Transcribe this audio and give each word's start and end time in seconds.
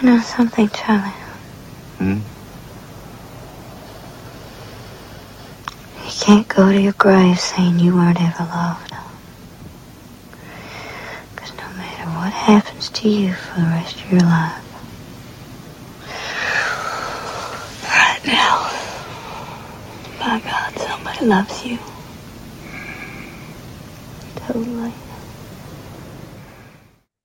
You 0.00 0.06
know 0.06 0.20
something, 0.22 0.68
Charlie? 0.70 1.12
Hmm? 1.98 2.20
You 6.04 6.12
can't 6.20 6.48
go 6.48 6.72
to 6.72 6.80
your 6.80 6.94
grave 6.94 7.38
saying 7.38 7.78
you 7.80 7.94
weren't 7.94 8.20
ever 8.20 8.44
loved. 8.44 8.94
Because 11.34 11.52
no 11.58 11.68
matter 11.76 12.10
what 12.10 12.32
happens 12.32 12.88
to 12.90 13.08
you 13.08 13.34
for 13.34 13.60
the 13.60 13.66
rest 13.66 14.02
of 14.04 14.10
your 14.12 14.20
life, 14.22 14.64
right 17.84 18.20
now, 18.26 18.70
by 20.18 20.40
God, 20.40 20.78
somebody 20.78 21.26
loves 21.26 21.64
you. 21.66 21.78
Totally. 24.36 24.94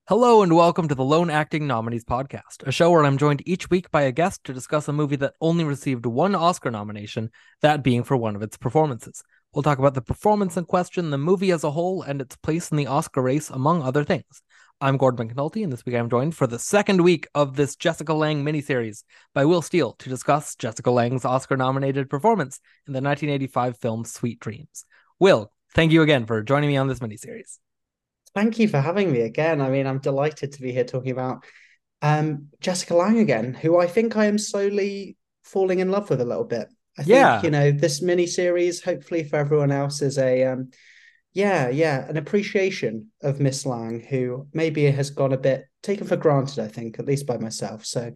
Hello 0.08 0.40
and 0.40 0.54
welcome 0.54 0.86
to 0.86 0.94
the 0.94 1.02
Lone 1.02 1.30
Acting 1.30 1.66
Nominees 1.66 2.04
podcast, 2.04 2.62
a 2.64 2.70
show 2.70 2.92
where 2.92 3.04
I'm 3.04 3.18
joined 3.18 3.42
each 3.44 3.70
week 3.70 3.90
by 3.90 4.02
a 4.02 4.12
guest 4.12 4.44
to 4.44 4.52
discuss 4.52 4.86
a 4.86 4.92
movie 4.92 5.16
that 5.16 5.34
only 5.40 5.64
received 5.64 6.06
one 6.06 6.36
Oscar 6.36 6.70
nomination, 6.70 7.28
that 7.60 7.82
being 7.82 8.04
for 8.04 8.16
one 8.16 8.36
of 8.36 8.42
its 8.42 8.56
performances. 8.56 9.24
We'll 9.52 9.64
talk 9.64 9.80
about 9.80 9.94
the 9.94 10.00
performance 10.00 10.56
in 10.56 10.64
question, 10.66 11.10
the 11.10 11.18
movie 11.18 11.50
as 11.50 11.64
a 11.64 11.72
whole, 11.72 12.02
and 12.02 12.20
its 12.20 12.36
place 12.36 12.70
in 12.70 12.76
the 12.76 12.86
Oscar 12.86 13.20
race, 13.20 13.50
among 13.50 13.82
other 13.82 14.04
things. 14.04 14.42
I'm 14.80 14.96
Gordon 14.96 15.28
McNulty, 15.28 15.64
and 15.64 15.72
this 15.72 15.84
week 15.84 15.96
I'm 15.96 16.08
joined 16.08 16.36
for 16.36 16.46
the 16.46 16.60
second 16.60 17.00
week 17.00 17.26
of 17.34 17.56
this 17.56 17.74
Jessica 17.74 18.14
Lange 18.14 18.44
miniseries 18.44 19.02
by 19.34 19.44
Will 19.44 19.60
Steele 19.60 19.94
to 19.94 20.08
discuss 20.08 20.54
Jessica 20.54 20.92
Lange's 20.92 21.24
Oscar 21.24 21.56
nominated 21.56 22.08
performance 22.08 22.60
in 22.86 22.92
the 22.92 23.00
1985 23.00 23.76
film 23.78 24.04
Sweet 24.04 24.38
Dreams. 24.38 24.84
Will, 25.18 25.50
thank 25.74 25.90
you 25.90 26.02
again 26.02 26.26
for 26.26 26.44
joining 26.44 26.68
me 26.68 26.76
on 26.76 26.86
this 26.86 27.00
miniseries. 27.00 27.58
Thank 28.36 28.58
you 28.58 28.68
for 28.68 28.78
having 28.78 29.10
me 29.10 29.22
again. 29.22 29.62
I 29.62 29.70
mean, 29.70 29.86
I'm 29.86 29.98
delighted 29.98 30.52
to 30.52 30.60
be 30.60 30.70
here 30.70 30.84
talking 30.84 31.10
about 31.10 31.46
um, 32.02 32.48
Jessica 32.60 32.94
Lange 32.94 33.20
again, 33.20 33.54
who 33.54 33.78
I 33.78 33.86
think 33.86 34.14
I 34.14 34.26
am 34.26 34.36
slowly 34.36 35.16
falling 35.42 35.78
in 35.78 35.90
love 35.90 36.10
with 36.10 36.20
a 36.20 36.24
little 36.26 36.44
bit. 36.44 36.68
I 36.98 37.02
think, 37.02 37.14
Yeah. 37.14 37.42
you 37.42 37.50
know, 37.50 37.72
this 37.72 38.02
mini 38.02 38.26
series, 38.26 38.82
hopefully 38.82 39.24
for 39.24 39.36
everyone 39.36 39.72
else, 39.72 40.02
is 40.02 40.18
a 40.18 40.44
um, 40.44 40.68
yeah, 41.32 41.70
yeah, 41.70 42.06
an 42.06 42.18
appreciation 42.18 43.10
of 43.22 43.40
Miss 43.40 43.64
Lange, 43.64 44.00
who 44.00 44.48
maybe 44.52 44.84
has 44.84 45.08
gone 45.08 45.32
a 45.32 45.38
bit 45.38 45.64
taken 45.82 46.06
for 46.06 46.16
granted, 46.16 46.58
I 46.58 46.68
think, 46.68 46.98
at 46.98 47.06
least 47.06 47.26
by 47.26 47.38
myself. 47.38 47.86
So 47.86 48.12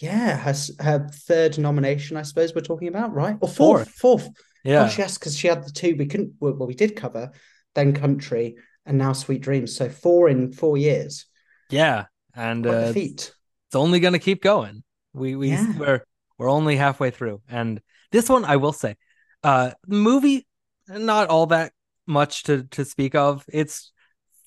yeah, 0.00 0.38
her 0.38 0.54
her 0.80 1.08
third 1.28 1.56
nomination, 1.56 2.16
I 2.16 2.22
suppose 2.22 2.52
we're 2.52 2.62
talking 2.62 2.88
about, 2.88 3.14
right? 3.14 3.36
Or 3.40 3.48
fourth, 3.48 3.90
fourth. 3.90 4.28
Yeah. 4.64 4.86
Gosh, 4.86 4.98
yes, 4.98 5.18
because 5.18 5.36
she 5.38 5.46
had 5.46 5.62
the 5.62 5.70
two 5.70 5.94
we 5.96 6.06
couldn't 6.06 6.34
well, 6.40 6.66
we 6.66 6.74
did 6.74 6.96
cover, 6.96 7.30
then 7.76 7.92
country 7.92 8.56
and 8.86 8.98
now 8.98 9.12
Sweet 9.12 9.42
Dreams. 9.42 9.74
So 9.76 9.88
four 9.88 10.28
in 10.28 10.52
four 10.52 10.76
years. 10.76 11.26
Yeah. 11.70 12.06
And 12.34 12.64
Quite 12.64 12.74
uh, 12.74 12.92
feat. 12.92 13.32
it's 13.68 13.74
only 13.74 14.00
going 14.00 14.14
to 14.14 14.18
keep 14.18 14.42
going. 14.42 14.82
We 15.12 15.36
we 15.36 15.50
Yeah. 15.50 15.72
we're 15.78 16.04
we're 16.38 16.50
only 16.50 16.76
halfway 16.76 17.10
through, 17.10 17.42
and 17.48 17.80
this 18.10 18.28
one 18.28 18.44
I 18.44 18.56
will 18.56 18.72
say, 18.72 18.96
uh, 19.44 19.72
movie 19.86 20.46
not 20.88 21.28
all 21.28 21.46
that 21.46 21.72
much 22.06 22.44
to 22.44 22.64
to 22.70 22.84
speak 22.84 23.14
of. 23.14 23.44
It's 23.52 23.92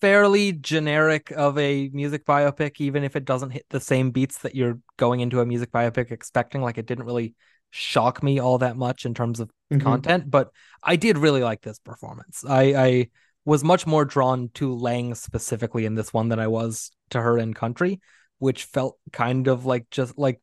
fairly 0.01 0.51
generic 0.51 1.31
of 1.31 1.57
a 1.57 1.89
music 1.93 2.25
biopic, 2.25 2.81
even 2.81 3.03
if 3.03 3.15
it 3.15 3.25
doesn't 3.25 3.51
hit 3.51 3.65
the 3.69 3.79
same 3.79 4.11
beats 4.11 4.39
that 4.39 4.55
you're 4.55 4.79
going 4.97 5.19
into 5.19 5.39
a 5.39 5.45
music 5.45 5.71
biopic 5.71 6.11
expecting. 6.11 6.61
Like 6.61 6.77
it 6.77 6.85
didn't 6.85 7.05
really 7.05 7.35
shock 7.69 8.23
me 8.23 8.39
all 8.39 8.57
that 8.59 8.77
much 8.77 9.05
in 9.05 9.13
terms 9.13 9.39
of 9.39 9.49
Mhm. 9.71 9.81
content, 9.81 10.29
but 10.31 10.49
I 10.83 10.95
did 10.95 11.17
really 11.17 11.41
like 11.43 11.61
this 11.61 11.79
performance. 11.79 12.43
I 12.47 12.63
I 12.75 13.09
was 13.45 13.63
much 13.63 13.85
more 13.87 14.05
drawn 14.05 14.49
to 14.55 14.75
Lange 14.75 15.15
specifically 15.15 15.85
in 15.85 15.95
this 15.95 16.13
one 16.13 16.29
than 16.29 16.39
I 16.39 16.47
was 16.47 16.91
to 17.11 17.21
her 17.21 17.37
in 17.37 17.53
Country, 17.53 18.01
which 18.39 18.65
felt 18.65 18.97
kind 19.13 19.47
of 19.47 19.65
like 19.65 19.89
just 19.89 20.17
like 20.17 20.41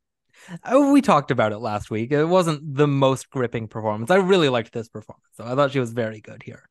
oh, 0.64 0.92
we 0.92 1.00
talked 1.00 1.30
about 1.30 1.52
it 1.52 1.58
last 1.58 1.90
week. 1.90 2.12
It 2.12 2.24
wasn't 2.24 2.74
the 2.74 2.86
most 2.86 3.30
gripping 3.30 3.68
performance. 3.68 4.10
I 4.10 4.16
really 4.16 4.48
liked 4.48 4.72
this 4.72 4.88
performance, 4.88 5.24
though. 5.36 5.44
I 5.44 5.54
thought 5.54 5.72
she 5.72 5.80
was 5.80 5.92
very 5.92 6.20
good 6.20 6.42
here. 6.42 6.68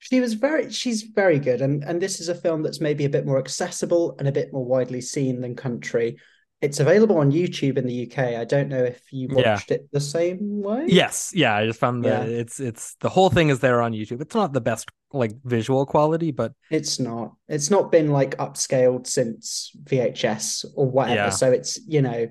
She 0.00 0.20
was 0.20 0.34
very 0.34 0.70
she's 0.70 1.02
very 1.02 1.38
good. 1.38 1.60
And 1.60 1.82
and 1.82 2.00
this 2.00 2.20
is 2.20 2.28
a 2.28 2.34
film 2.34 2.62
that's 2.62 2.80
maybe 2.80 3.04
a 3.04 3.10
bit 3.10 3.26
more 3.26 3.38
accessible 3.38 4.14
and 4.18 4.28
a 4.28 4.32
bit 4.32 4.52
more 4.52 4.64
widely 4.64 5.00
seen 5.00 5.40
than 5.40 5.56
country. 5.56 6.18
It's 6.60 6.80
available 6.80 7.18
on 7.18 7.30
YouTube 7.30 7.78
in 7.78 7.86
the 7.86 8.10
UK. 8.10 8.18
I 8.36 8.44
don't 8.44 8.68
know 8.68 8.82
if 8.82 9.00
you 9.12 9.28
Yeah. 9.30 9.52
watched 9.54 9.70
it 9.70 9.88
the 9.92 10.00
same 10.00 10.60
way. 10.60 10.86
Yes, 10.88 11.32
yeah, 11.34 11.54
I 11.54 11.66
just 11.66 11.78
found 11.78 12.04
that 12.04 12.28
Yeah. 12.28 12.34
it's 12.40 12.58
it's 12.58 12.96
the 12.96 13.08
whole 13.08 13.30
thing 13.30 13.48
is 13.48 13.60
there 13.60 13.80
on 13.80 13.92
YouTube. 13.92 14.20
It's 14.20 14.34
not 14.34 14.52
the 14.52 14.60
best 14.60 14.88
like 15.12 15.32
visual 15.44 15.86
quality, 15.86 16.32
but 16.32 16.52
It's 16.70 16.98
not. 16.98 17.34
It's 17.48 17.70
not 17.70 17.92
been 17.92 18.10
like 18.10 18.36
upscaled 18.38 19.06
since 19.06 19.70
VHS 19.84 20.64
or 20.74 20.90
whatever. 20.90 21.14
Yeah. 21.16 21.30
So 21.30 21.50
it's, 21.52 21.78
you 21.86 22.02
know, 22.02 22.28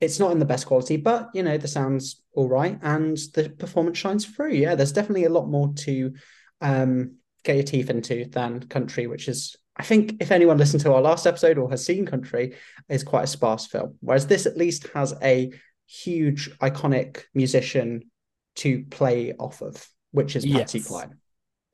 it's 0.00 0.18
not 0.20 0.32
in 0.32 0.38
the 0.38 0.44
best 0.44 0.66
quality, 0.66 0.98
but 0.98 1.30
you 1.34 1.42
know, 1.42 1.56
the 1.56 1.66
sound's 1.68 2.22
all 2.34 2.48
right 2.48 2.78
and 2.82 3.16
the 3.34 3.48
performance 3.50 3.96
shines 3.98 4.24
through. 4.26 4.52
Yeah, 4.52 4.74
there's 4.74 4.92
definitely 4.92 5.24
a 5.24 5.30
lot 5.30 5.48
more 5.48 5.72
to 5.78 6.12
um 6.60 7.16
get 7.42 7.56
your 7.56 7.64
teeth 7.64 7.90
into 7.90 8.26
than 8.26 8.60
country, 8.68 9.06
which 9.06 9.28
is 9.28 9.56
I 9.76 9.84
think 9.84 10.16
if 10.20 10.30
anyone 10.30 10.58
listened 10.58 10.82
to 10.82 10.92
our 10.92 11.00
last 11.00 11.26
episode 11.26 11.58
or 11.58 11.70
has 11.70 11.84
seen 11.84 12.04
country, 12.06 12.56
is 12.88 13.02
quite 13.02 13.24
a 13.24 13.28
sparse 13.28 13.66
film. 13.66 13.96
Whereas 14.00 14.26
this 14.26 14.46
at 14.46 14.56
least 14.56 14.88
has 14.94 15.14
a 15.22 15.52
huge 15.86 16.50
iconic 16.58 17.22
musician 17.34 18.10
to 18.56 18.84
play 18.90 19.32
off 19.32 19.62
of, 19.62 19.86
which 20.10 20.36
is 20.36 20.44
Patsy 20.44 20.78
Yes. 20.78 20.88
Cline. 20.88 21.18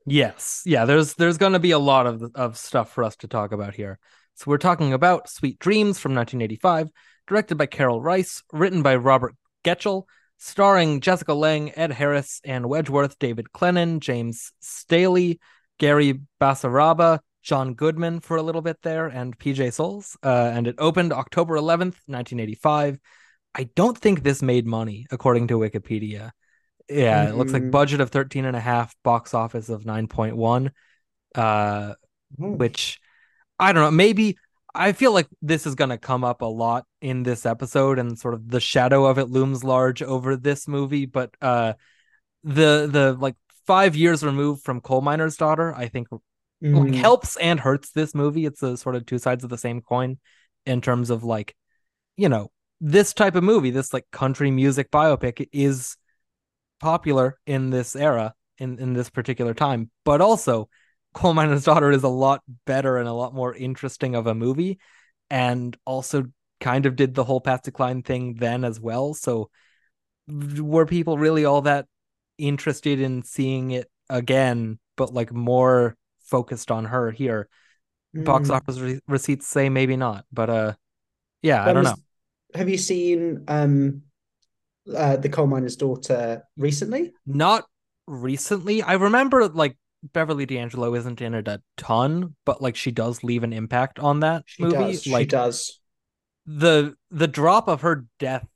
Yes. 0.05 0.63
Yeah, 0.65 0.85
there's 0.85 1.13
there's 1.15 1.37
going 1.37 1.53
to 1.53 1.59
be 1.59 1.71
a 1.71 1.79
lot 1.79 2.07
of 2.07 2.23
of 2.35 2.57
stuff 2.57 2.91
for 2.93 3.03
us 3.03 3.15
to 3.17 3.27
talk 3.27 3.51
about 3.51 3.75
here. 3.75 3.99
So 4.35 4.45
we're 4.47 4.57
talking 4.57 4.93
about 4.93 5.29
Sweet 5.29 5.59
Dreams 5.59 5.99
from 5.99 6.15
1985, 6.15 6.89
directed 7.27 7.55
by 7.55 7.65
Karel 7.65 8.01
Reisz, 8.01 8.41
written 8.53 8.81
by 8.81 8.95
Robert 8.95 9.35
Getchell, 9.65 10.03
starring 10.37 11.01
Jessica 11.01 11.33
Lange, 11.33 11.73
Ed 11.75 11.91
Harris, 11.91 12.39
Ann 12.45 12.63
Wedgeworth, 12.63 13.19
David 13.19 13.47
Clennon, 13.53 13.99
James 13.99 14.53
Staley, 14.61 15.41
Gary 15.77 16.21
Basaraba, 16.39 17.19
John 17.49 17.73
Goodman 17.73 18.19
for 18.19 18.37
a 18.37 18.43
little 18.43 18.61
bit 18.61 18.77
there, 18.83 19.07
and 19.07 19.37
PJ 19.37 19.73
Soles. 19.73 20.15
Uh, 20.23 20.51
and 20.53 20.67
it 20.67 20.75
opened 20.77 21.11
October 21.11 21.55
11th, 21.55 21.97
1985. 22.07 22.99
I 23.55 23.63
don't 23.75 23.97
think 23.97 24.21
this 24.21 24.43
made 24.43 24.67
money, 24.67 25.07
according 25.09 25.47
to 25.47 25.57
Wikipedia. 25.57 26.31
Yeah, 26.87 27.27
it 27.27 27.35
looks 27.35 27.51
like 27.53 27.63
Mhm. 27.63 27.71
budget 27.71 28.01
of 28.01 28.11
13 28.11 28.45
and 28.45 28.55
a 28.55 28.59
half, 28.59 28.95
box 29.03 29.33
office 29.33 29.69
of 29.69 29.85
9.1. 29.85 30.71
Uh, 31.33 31.93
Ooh. 32.41 32.53
which 32.53 32.99
I 33.59 33.73
don't 33.73 33.83
know, 33.83 33.91
maybe 33.91 34.37
I 34.75 34.91
feel 34.93 35.11
like 35.11 35.27
this 35.41 35.65
is 35.65 35.73
going 35.75 35.89
to 35.89 35.97
come 35.97 36.23
up 36.23 36.41
a 36.41 36.45
lot 36.45 36.85
in 37.01 37.23
this 37.23 37.45
episode 37.45 37.97
and 37.99 38.17
sort 38.17 38.35
of 38.35 38.47
the 38.49 38.59
shadow 38.59 39.05
of 39.05 39.17
it 39.17 39.25
looms 39.29 39.63
large 39.63 40.03
over 40.03 40.35
this 40.35 40.67
movie, 40.67 41.05
but 41.07 41.31
uh 41.41 41.73
the 42.43 42.87
the 42.91 43.17
like 43.19 43.35
5 43.65 43.95
years 43.95 44.23
removed 44.23 44.63
from 44.63 44.81
Coal 44.81 45.01
Miner's 45.01 45.37
Daughter, 45.37 45.73
I 45.75 45.87
think 45.89 46.07
like 46.61 46.91
Mm. 46.91 46.95
helps 46.95 47.37
and 47.37 47.59
hurts 47.59 47.91
this 47.91 48.13
movie. 48.13 48.45
It's 48.45 48.61
a 48.63 48.77
sort 48.77 48.95
of 48.95 49.05
two 49.05 49.19
sides 49.19 49.43
of 49.43 49.49
the 49.49 49.57
same 49.57 49.81
coin 49.81 50.17
in 50.65 50.81
terms 50.81 51.09
of 51.09 51.23
like, 51.23 51.55
you 52.17 52.29
know, 52.29 52.51
this 52.81 53.13
type 53.13 53.35
of 53.35 53.43
movie, 53.43 53.71
this 53.71 53.93
like 53.93 54.05
country 54.11 54.51
music 54.51 54.91
biopic 54.91 55.47
is 55.51 55.95
popular 56.79 57.37
in 57.45 57.69
this 57.69 57.95
era, 57.95 58.33
in, 58.57 58.79
in 58.79 58.93
this 58.93 59.09
particular 59.09 59.53
time. 59.53 59.89
But 60.03 60.21
also, 60.21 60.69
Coal 61.13 61.33
Miner's 61.33 61.63
Daughter 61.63 61.91
is 61.91 62.03
a 62.03 62.09
lot 62.09 62.41
better 62.65 62.97
and 62.97 63.07
a 63.07 63.13
lot 63.13 63.33
more 63.33 63.53
interesting 63.53 64.15
of 64.15 64.27
a 64.27 64.35
movie. 64.35 64.79
And 65.29 65.77
also 65.85 66.25
kind 66.59 66.85
of 66.85 66.95
did 66.95 67.15
the 67.15 67.23
whole 67.23 67.39
Patsy 67.41 67.71
Decline 67.71 68.03
thing 68.03 68.35
then 68.35 68.63
as 68.63 68.79
well. 68.79 69.13
So 69.13 69.49
were 70.27 70.85
people 70.85 71.17
really 71.17 71.45
all 71.45 71.61
that 71.61 71.85
interested 72.37 72.99
in 72.99 73.23
seeing 73.23 73.71
it 73.71 73.89
again, 74.09 74.79
but 74.95 75.13
like 75.13 75.31
more 75.31 75.95
focused 76.29 76.71
on 76.71 76.85
her 76.85 77.11
here? 77.11 77.47
Box 78.13 78.49
Mm. 78.49 78.55
office 78.55 78.79
re- 78.79 78.99
receipts 79.07 79.47
say 79.47 79.69
maybe 79.69 79.95
not, 79.95 80.25
but 80.31 80.49
uh, 80.49 80.73
yeah, 81.41 81.63
I 81.63 81.73
don't 81.73 81.83
was- 81.83 81.91
know. 81.91 82.03
Have 82.55 82.67
you 82.69 82.77
seen 82.79 83.43
um 83.47 84.01
uh 84.95 85.17
the 85.17 85.29
coal 85.29 85.45
miner's 85.47 85.75
daughter 85.75 86.41
recently? 86.57 87.13
Not 87.27 87.65
recently. 88.07 88.81
I 88.81 88.93
remember 88.93 89.47
like 89.47 89.77
Beverly 90.01 90.45
D'Angelo 90.47 90.95
isn't 90.95 91.21
in 91.21 91.35
it 91.35 91.47
a 91.47 91.61
ton, 91.77 92.35
but 92.45 92.61
like 92.61 92.75
she 92.75 92.89
does 92.89 93.23
leave 93.23 93.43
an 93.43 93.53
impact 93.53 93.99
on 93.99 94.21
that 94.21 94.43
She 94.47 94.63
movie. 94.63 94.75
does. 94.77 95.03
she 95.03 95.11
like 95.11 95.29
does. 95.29 95.79
the 96.47 96.95
the 97.11 97.27
drop 97.27 97.67
of 97.67 97.81
her 97.81 98.05
death 98.17 98.47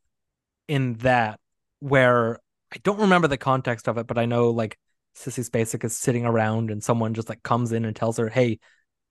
in 0.68 0.94
that, 1.00 1.40
where 1.80 2.40
I 2.74 2.78
don't 2.82 3.02
remember 3.02 3.28
the 3.28 3.38
context 3.38 3.88
of 3.88 4.00
it, 4.00 4.08
but 4.08 4.18
I 4.18 4.26
know 4.26 4.50
like 4.50 4.80
Sissy 5.16 5.48
Spacek 5.48 5.84
is 5.84 5.98
sitting 5.98 6.26
around 6.26 6.72
and 6.72 6.84
someone 6.84 7.14
just 7.14 7.30
like 7.30 7.44
comes 7.44 7.72
in 7.72 7.86
and 7.86 7.96
tells 7.96 8.18
her, 8.18 8.30
"Hey, 8.30 8.60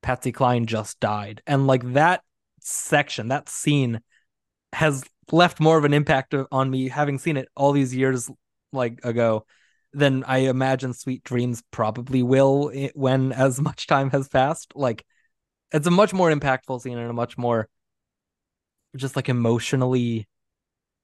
Patsy 0.02 0.32
Cline 0.32 0.66
just 0.66 1.00
died," 1.00 1.42
and 1.46 1.66
like 1.66 1.92
that 1.94 2.22
section, 2.60 3.28
that 3.28 3.48
scene, 3.48 4.00
has 4.72 5.04
left 5.30 5.60
more 5.60 5.78
of 5.78 5.84
an 5.84 5.94
impact 5.94 6.34
on 6.50 6.70
me 6.70 6.88
having 6.88 7.18
seen 7.18 7.36
it 7.36 7.48
all 7.56 7.72
these 7.72 7.94
years 7.94 8.30
like 8.72 9.04
ago 9.04 9.46
than 9.92 10.24
I 10.24 10.38
imagine 10.38 10.94
Sweet 10.94 11.22
Dreams 11.22 11.62
probably 11.70 12.22
will 12.22 12.70
eh, 12.74 12.88
when 12.94 13.32
as 13.32 13.60
much 13.68 13.86
time 13.86 14.10
has 14.10 14.28
passed. 14.28 14.72
Like 14.74 15.04
it's 15.72 15.86
a 15.86 15.90
much 15.90 16.12
more 16.12 16.30
impactful 16.30 16.80
scene 16.80 16.98
and 16.98 17.10
a 17.10 17.14
much 17.14 17.38
more 17.38 17.68
just 18.96 19.16
like 19.16 19.28
emotionally 19.28 20.26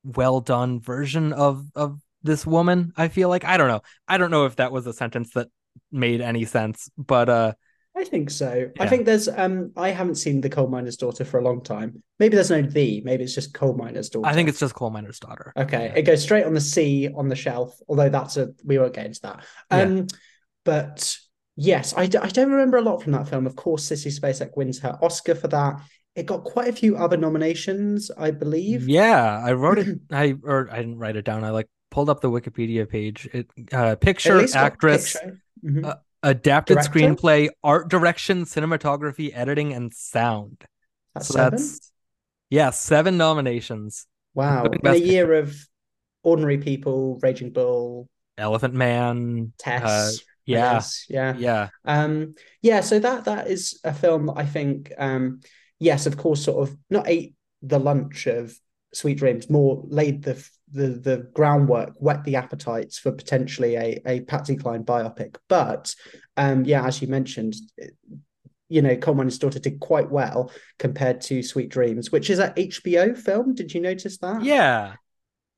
well 0.04 0.40
done 0.40 0.80
version 0.80 1.32
of 1.32 1.66
of 1.74 2.00
this 2.22 2.46
woman. 2.46 2.92
I 2.96 3.08
feel 3.08 3.28
like 3.28 3.44
I 3.44 3.56
don't 3.56 3.68
know. 3.68 3.82
I 4.06 4.18
don't 4.18 4.30
know 4.30 4.46
if 4.46 4.56
that 4.56 4.72
was 4.72 4.86
a 4.86 4.92
sentence 4.92 5.30
that 5.34 5.48
made 5.92 6.20
any 6.20 6.44
sense, 6.44 6.90
but 6.96 7.28
uh 7.28 7.52
I 7.96 8.04
think 8.04 8.30
so. 8.30 8.70
I 8.78 8.86
think 8.86 9.06
there's 9.06 9.28
um 9.28 9.72
I 9.76 9.90
haven't 9.90 10.16
seen 10.16 10.40
the 10.40 10.48
coal 10.48 10.68
miner's 10.68 10.96
daughter 10.96 11.24
for 11.24 11.40
a 11.40 11.42
long 11.42 11.62
time. 11.62 12.02
Maybe 12.20 12.36
there's 12.36 12.50
no 12.50 12.62
the, 12.62 13.00
maybe 13.04 13.24
it's 13.24 13.34
just 13.34 13.54
coal 13.54 13.74
miner's 13.74 14.08
daughter. 14.08 14.26
I 14.28 14.34
think 14.34 14.48
it's 14.48 14.60
just 14.60 14.74
coal 14.74 14.90
miner's 14.90 15.18
daughter. 15.18 15.52
Okay, 15.56 15.86
Yeah. 15.86 15.94
it 15.98 16.02
goes 16.02 16.22
straight 16.22 16.44
on 16.44 16.54
the 16.54 16.60
C 16.60 17.08
on 17.14 17.28
the 17.28 17.34
shelf, 17.36 17.76
although 17.88 18.08
that's 18.08 18.36
a 18.36 18.50
we 18.64 18.78
won't 18.78 18.94
get 18.94 19.06
into 19.06 19.20
that. 19.22 19.44
Yeah. 19.70 19.80
Um, 19.82 20.06
but 20.64 21.16
yes, 21.56 21.94
I, 21.96 22.06
d- 22.06 22.18
I 22.18 22.28
don't 22.28 22.50
remember 22.50 22.76
a 22.76 22.82
lot 22.82 23.02
from 23.02 23.12
that 23.12 23.28
film. 23.28 23.46
Of 23.46 23.56
course, 23.56 23.88
Sissy 23.88 24.16
Spacek 24.16 24.56
wins 24.56 24.78
her 24.80 24.96
Oscar 25.02 25.34
for 25.34 25.48
that. 25.48 25.80
It 26.14 26.26
got 26.26 26.44
quite 26.44 26.68
a 26.68 26.72
few 26.72 26.96
other 26.96 27.16
nominations, 27.16 28.10
I 28.16 28.30
believe. 28.32 28.88
Yeah, 28.88 29.40
I 29.44 29.52
wrote 29.54 29.78
it. 29.78 29.98
I 30.12 30.34
or 30.42 30.68
I 30.70 30.76
didn't 30.78 30.98
write 30.98 31.16
it 31.16 31.24
down. 31.24 31.42
I 31.42 31.50
like 31.50 31.68
pulled 31.90 32.10
up 32.10 32.20
the 32.20 32.30
Wikipedia 32.30 32.88
page. 32.88 33.28
It 33.32 33.50
uh 33.72 33.96
picture, 33.96 34.46
actress, 34.54 35.14
picture. 35.14 35.40
Mhm. 35.64 35.84
uh, 35.84 35.96
adapted 36.22 36.78
Director? 36.78 36.98
screenplay, 36.98 37.48
art 37.62 37.88
direction, 37.88 38.44
cinematography, 38.44 39.30
editing, 39.34 39.72
and 39.72 39.92
sound. 39.94 40.64
that's 41.14 41.28
so 41.28 41.34
seven. 41.34 41.58
that's 41.58 41.92
yeah, 42.50 42.70
seven 42.70 43.16
nominations. 43.16 44.06
Wow. 44.34 44.64
In 44.64 44.86
a 44.86 44.94
year 44.96 45.34
of 45.34 45.56
Ordinary 46.22 46.58
People, 46.58 47.18
Raging 47.22 47.50
Bull, 47.52 48.08
Elephant 48.36 48.74
Man. 48.74 49.52
Tess. 49.58 49.82
uh, 49.84 50.10
yeah, 50.46 50.72
guess, 50.74 51.04
yeah. 51.10 51.34
yeah, 51.36 51.68
Um, 51.84 52.34
yeah, 52.62 52.80
so 52.80 52.98
that 52.98 53.24
that 53.26 53.48
is 53.48 53.80
a 53.84 53.92
film 53.92 54.26
that 54.26 54.34
I 54.38 54.46
think, 54.46 54.92
um, 54.96 55.40
yes, 55.78 56.06
of 56.06 56.16
course, 56.16 56.42
sort 56.44 56.66
of 56.68 56.76
not 56.88 57.06
ate 57.06 57.34
the 57.60 57.78
lunch 57.78 58.26
of 58.26 58.58
Sweet 58.94 59.18
Dreams, 59.18 59.50
more 59.50 59.82
laid 59.86 60.22
the 60.22 60.42
the 60.72 60.88
the 60.88 61.28
groundwork, 61.34 61.94
whet 61.96 62.24
the 62.24 62.36
appetites 62.36 62.98
for 62.98 63.12
potentially 63.12 63.76
a 63.76 64.00
a 64.06 64.20
Patsy 64.20 64.56
Cline 64.56 64.84
biopic. 64.84 65.36
But 65.48 65.94
um, 66.36 66.64
yeah, 66.64 66.86
as 66.86 67.00
you 67.02 67.08
mentioned, 67.08 67.56
you 68.68 68.82
know, 68.82 68.96
Coal 68.96 69.14
Miner's 69.14 69.38
Daughter 69.38 69.58
did 69.58 69.80
quite 69.80 70.10
well 70.10 70.50
compared 70.78 71.20
to 71.22 71.42
Sweet 71.42 71.68
Dreams, 71.70 72.12
which 72.12 72.30
is 72.30 72.38
a 72.38 72.50
HBO 72.50 73.16
film. 73.16 73.54
Did 73.54 73.74
you 73.74 73.80
notice 73.80 74.18
that? 74.18 74.42
yeah. 74.42 74.94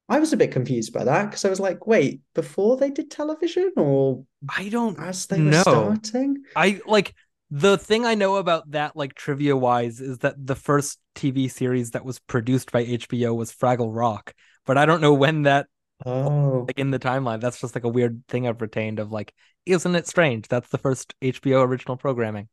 I 0.09 0.19
was 0.19 0.33
a 0.33 0.37
bit 0.37 0.51
confused 0.51 0.93
by 0.93 1.05
that 1.05 1.27
because 1.27 1.45
I 1.45 1.51
was 1.51 1.61
like, 1.61 1.87
wait, 1.87 2.21
before 2.35 2.77
they 2.77 2.91
did 2.91 3.12
television 3.12 3.73
or 3.77 4.25
I 4.49 4.69
don't 4.69 4.99
as 4.99 5.27
they 5.27 5.41
were 5.41 5.53
starting? 5.53 6.43
I 6.57 6.81
like 6.85 7.15
the 7.51 7.79
thing 7.79 8.05
I 8.05 8.17
know 8.17 8.37
about 8.37 8.73
that, 8.73 8.97
like 8.97 9.15
trivia 9.15 9.57
wise, 9.57 10.01
is 10.01 10.19
that 10.19 10.35
the 10.45 10.57
first 10.57 10.99
TV 11.15 11.49
series 11.49 11.93
that 11.93 12.05
was 12.05 12.19
produced 12.19 12.73
by 12.73 12.85
HBO 12.85 13.37
was 13.37 13.53
Fraggle 13.53 13.95
Rock, 13.95 14.35
but 14.67 14.79
I 14.79 14.87
don't 14.87 15.01
know 15.01 15.15
when 15.15 15.43
that 15.43 15.67
Oh. 16.07 16.65
like 16.67 16.79
in 16.79 16.91
the 16.91 16.99
timeline. 16.99 17.41
That's 17.41 17.61
just 17.61 17.75
like 17.75 17.85
a 17.85 17.89
weird 17.89 18.23
thing 18.27 18.49
I've 18.49 18.62
retained 18.62 19.01
of 19.01 19.12
like, 19.12 19.35
isn't 19.67 19.95
it 19.95 20.07
strange? 20.07 20.49
That's 20.49 20.69
the 20.71 20.79
first 20.79 21.15
HBO 21.21 21.62
original 21.62 21.97
programming. 21.99 22.49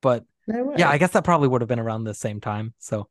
But 0.00 0.24
No 0.46 0.74
yeah, 0.76 0.88
I 0.88 0.96
guess 0.96 1.10
that 1.10 1.24
probably 1.24 1.48
would 1.48 1.60
have 1.60 1.68
been 1.68 1.78
around 1.80 2.04
the 2.04 2.14
same 2.14 2.40
time. 2.40 2.72
So 2.78 3.08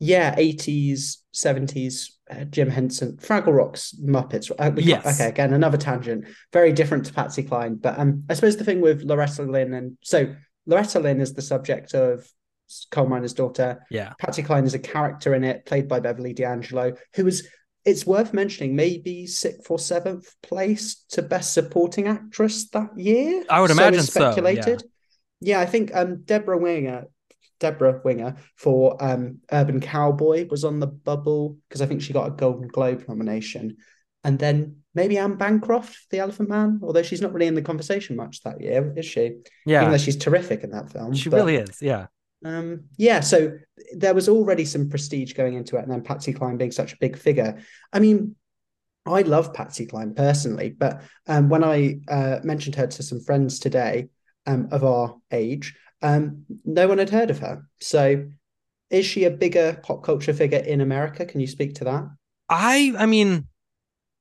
yeah, 0.00 0.34
80s, 0.36 1.18
70s, 1.34 2.12
uh, 2.30 2.44
Jim 2.44 2.70
Henson, 2.70 3.18
Fraggle 3.18 3.54
Rock's 3.54 3.94
Muppets. 4.02 4.50
Uh, 4.58 4.72
Yes. 4.76 5.20
Okay, 5.20 5.28
again, 5.28 5.52
another 5.52 5.76
tangent. 5.76 6.24
Very 6.52 6.72
different 6.72 7.04
to 7.06 7.12
Patsy 7.12 7.42
Cline. 7.42 7.76
But 7.76 7.98
um, 7.98 8.24
I 8.28 8.34
suppose 8.34 8.56
the 8.56 8.64
thing 8.64 8.80
with 8.80 9.02
Loretta 9.02 9.42
Lynn 9.42 9.74
and 9.74 9.98
so 10.02 10.34
Loretta 10.66 11.00
Lynn 11.00 11.20
is 11.20 11.34
the 11.34 11.42
subject 11.42 11.94
of 11.94 12.26
Coal 12.90 13.06
Miner's 13.06 13.34
Daughter. 13.34 13.84
yeah, 13.90 14.12
Patsy 14.18 14.42
Cline 14.42 14.64
is 14.64 14.74
a 14.74 14.78
character 14.78 15.34
in 15.34 15.44
it, 15.44 15.66
played 15.66 15.88
by 15.88 16.00
Beverly 16.00 16.32
D'Angelo, 16.32 16.94
who 17.14 17.24
was, 17.24 17.46
it's 17.84 18.06
worth 18.06 18.32
mentioning, 18.34 18.76
maybe 18.76 19.26
sixth 19.26 19.70
or 19.70 19.78
seventh 19.78 20.34
place 20.42 21.04
to 21.10 21.22
Best 21.22 21.52
Supporting 21.54 22.06
Actress 22.08 22.68
that 22.70 22.90
year. 22.96 23.44
I 23.48 23.60
would 23.60 23.70
So 23.70 23.74
imagine 23.74 24.02
so, 24.02 24.20
yeah. 24.20 24.30
speculated. 24.30 24.84
Yeah, 25.40 25.60
I 25.60 25.66
think 25.66 25.94
um, 25.94 26.22
Debra 26.24 26.58
Winger, 26.58 27.04
Debra 27.60 28.00
Winger 28.04 28.36
for 28.56 29.02
um, 29.02 29.38
Urban 29.50 29.80
Cowboy 29.80 30.46
was 30.50 30.64
on 30.64 30.80
the 30.80 30.86
bubble 30.86 31.56
because 31.68 31.80
I 31.80 31.86
think 31.86 32.02
she 32.02 32.12
got 32.12 32.26
a 32.28 32.30
Golden 32.30 32.68
Globe 32.68 33.04
nomination. 33.08 33.76
And 34.22 34.38
then 34.38 34.76
maybe 34.94 35.16
Anne 35.16 35.36
Bancroft, 35.36 35.96
the 36.10 36.18
Elephant 36.18 36.50
Man, 36.50 36.80
although 36.82 37.02
she's 37.02 37.22
not 37.22 37.32
really 37.32 37.46
in 37.46 37.54
the 37.54 37.62
conversation 37.62 38.16
much 38.16 38.42
that 38.42 38.60
year, 38.60 38.92
is 38.94 39.06
she? 39.06 39.36
Yeah, 39.64 39.80
even 39.80 39.92
though 39.92 39.96
she's 39.98 40.16
terrific 40.16 40.62
in 40.62 40.72
that 40.72 40.90
film. 40.92 41.14
she 41.14 41.30
really 41.30 41.56
is. 41.56 41.80
Yeah, 41.80 42.08
um, 42.44 42.84
yeah, 42.96 43.20
so 43.20 43.58
there 43.94 44.14
was 44.14 44.28
already 44.28 44.64
some 44.64 44.88
prestige 44.88 45.34
going 45.34 45.54
into 45.54 45.76
it, 45.76 45.82
and 45.82 45.90
then 45.90 46.02
Patsy 46.02 46.32
Cline 46.32 46.56
being 46.56 46.72
such 46.72 46.92
a 46.92 46.98
big 46.98 47.18
figure. 47.18 47.58
I 47.92 47.98
mean, 47.98 48.36
I 49.06 49.22
love 49.22 49.52
Patsy 49.52 49.86
Cline 49.86 50.14
personally, 50.14 50.70
but 50.70 51.02
um, 51.26 51.48
when 51.48 51.64
I 51.64 52.00
uh, 52.08 52.38
mentioned 52.42 52.76
her 52.76 52.86
to 52.86 53.02
some 53.02 53.20
friends 53.20 53.58
today 53.58 54.08
um, 54.46 54.68
of 54.70 54.84
our 54.84 55.16
age, 55.30 55.74
um, 56.02 56.44
no 56.64 56.88
one 56.88 56.98
had 56.98 57.10
heard 57.10 57.30
of 57.30 57.40
her. 57.40 57.62
So, 57.80 58.26
is 58.90 59.06
she 59.06 59.24
a 59.24 59.30
bigger 59.30 59.78
pop 59.82 60.02
culture 60.02 60.32
figure 60.32 60.58
in 60.58 60.80
America? 60.80 61.26
Can 61.26 61.40
you 61.40 61.46
speak 61.46 61.74
to 61.76 61.84
that? 61.84 62.04
I 62.48 62.94
I 62.98 63.06
mean, 63.06 63.46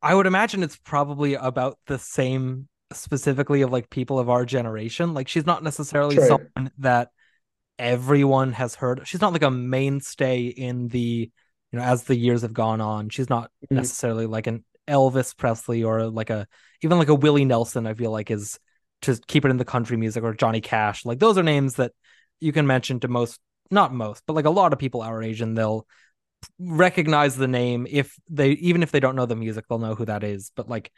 I 0.02 0.14
would 0.14 0.28
imagine 0.28 0.62
it's 0.62 0.78
probably 0.78 1.36
about 1.36 1.78
the 1.88 2.00
same 2.00 2.68
specifically 2.92 3.62
of 3.62 3.72
like 3.72 3.90
people 3.90 4.20
of 4.20 4.30
our 4.30 4.46
generation. 4.46 5.14
Like 5.14 5.28
she's 5.28 5.46
not 5.46 5.64
necessarily 5.64 6.16
True. 6.16 6.28
someone 6.28 6.72
that 6.80 7.10
everyone 7.80 8.52
has 8.54 8.76
heard. 8.76 9.02
She's 9.06 9.22
not 9.22 9.34
like 9.34 9.42
a 9.42 9.50
mainstay 9.50 10.44
in 10.44 10.90
the, 10.90 11.32
you 11.72 11.80
know, 11.80 11.82
as 11.84 12.04
the 12.04 12.16
years 12.16 12.44
have 12.44 12.54
gone 12.54 12.82
on. 12.82 13.10
She's 13.10 13.30
not 13.30 13.50
Mhm. 13.72 13.78
necessarily 13.78 14.26
like 14.28 14.48
an 14.48 14.64
Elvis 14.88 15.36
Presley 15.36 15.84
or 15.84 16.08
like 16.10 16.30
a 16.30 16.48
even 16.82 16.98
like 17.00 17.10
a 17.10 17.16
Willie 17.16 17.46
Nelson, 17.46 17.88
I 17.88 17.94
feel 17.94 18.12
like 18.12 18.30
is 18.30 18.60
to 19.04 19.20
keep 19.28 19.46
it 19.46 19.52
in 19.52 19.58
the 19.58 19.66
country 19.66 19.98
music 19.98 20.24
or 20.24 20.34
Johnny 20.34 20.62
Cash. 20.62 21.06
Like 21.06 21.20
those 21.20 21.38
are 21.38 21.44
names 21.44 21.76
that 21.76 21.94
you 22.40 22.52
can 22.52 22.68
mention 22.68 23.00
to 23.00 23.08
most 23.08 23.40
not 23.72 23.94
most, 23.94 24.24
but 24.26 24.34
like 24.34 24.46
a 24.46 24.50
lot 24.50 24.74
of 24.74 24.80
people 24.80 25.02
our 25.02 25.22
age 25.24 25.42
and 25.42 25.58
they'll 25.58 25.88
recognize 26.58 27.36
the 27.36 27.48
name 27.48 27.86
if 27.90 28.16
they 28.30 28.52
even 28.52 28.84
if 28.84 28.92
they 28.92 29.00
don't 29.00 29.16
know 29.16 29.26
the 29.26 29.36
music 29.36 29.66
they'll 29.68 29.78
know 29.80 29.94
who 29.96 30.06
that 30.06 30.24
is 30.24 30.52
but 30.56 30.70
like 30.70 30.90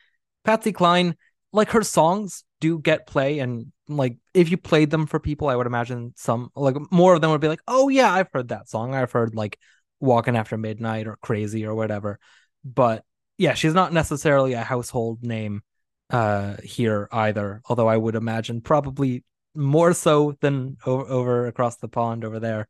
patsy 0.43 0.71
cline 0.71 1.15
like 1.53 1.71
her 1.71 1.83
songs 1.83 2.43
do 2.59 2.79
get 2.79 3.07
play 3.07 3.39
and 3.39 3.71
like 3.87 4.17
if 4.33 4.49
you 4.49 4.57
played 4.57 4.89
them 4.89 5.05
for 5.05 5.19
people 5.19 5.49
i 5.49 5.55
would 5.55 5.67
imagine 5.67 6.13
some 6.15 6.49
like 6.55 6.75
more 6.91 7.13
of 7.13 7.21
them 7.21 7.31
would 7.31 7.41
be 7.41 7.47
like 7.47 7.61
oh 7.67 7.89
yeah 7.89 8.11
i've 8.11 8.29
heard 8.33 8.49
that 8.49 8.69
song. 8.69 8.93
I've 8.95 9.11
heard 9.11 9.35
like 9.35 9.57
walking 9.99 10.35
after 10.35 10.57
midnight 10.57 11.07
or 11.07 11.17
crazy 11.21 11.65
or 11.65 11.75
whatever. 11.75 12.19
But 12.63 13.03
yeah 13.37 13.53
she's 13.53 13.73
not 13.73 13.93
necessarily 13.93 14.53
a 14.53 14.63
household 14.63 15.23
name 15.23 15.61
uh 16.09 16.57
here 16.63 17.07
either 17.11 17.61
although 17.69 17.87
i 17.87 17.95
would 17.97 18.15
imagine 18.15 18.61
probably 18.61 19.23
more 19.55 19.93
so 19.93 20.35
than 20.41 20.77
over, 20.85 21.05
over 21.05 21.47
across 21.47 21.77
the 21.77 21.87
pond 21.87 22.23
over 22.25 22.39
there 22.39 22.67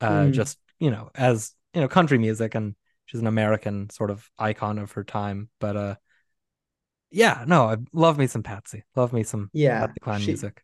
uh 0.00 0.24
Mm. 0.24 0.32
just 0.32 0.58
you 0.78 0.90
know 0.90 1.10
as 1.14 1.54
you 1.74 1.80
know 1.80 1.88
country 1.88 2.18
music 2.18 2.54
and 2.54 2.74
she's 3.06 3.20
an 3.20 3.26
american 3.26 3.88
sort 3.90 4.10
of 4.10 4.28
icon 4.38 4.78
of 4.78 4.92
her 4.92 5.04
time. 5.04 5.48
But 5.60 5.76
uh 5.76 5.94
yeah 7.10 7.44
no 7.46 7.64
i 7.64 7.76
love 7.92 8.18
me 8.18 8.26
some 8.26 8.42
patsy 8.42 8.84
love 8.96 9.12
me 9.12 9.22
some 9.22 9.50
Yeah, 9.52 9.80
patsy 9.86 10.00
cline 10.00 10.20
she- 10.20 10.26
music 10.32 10.62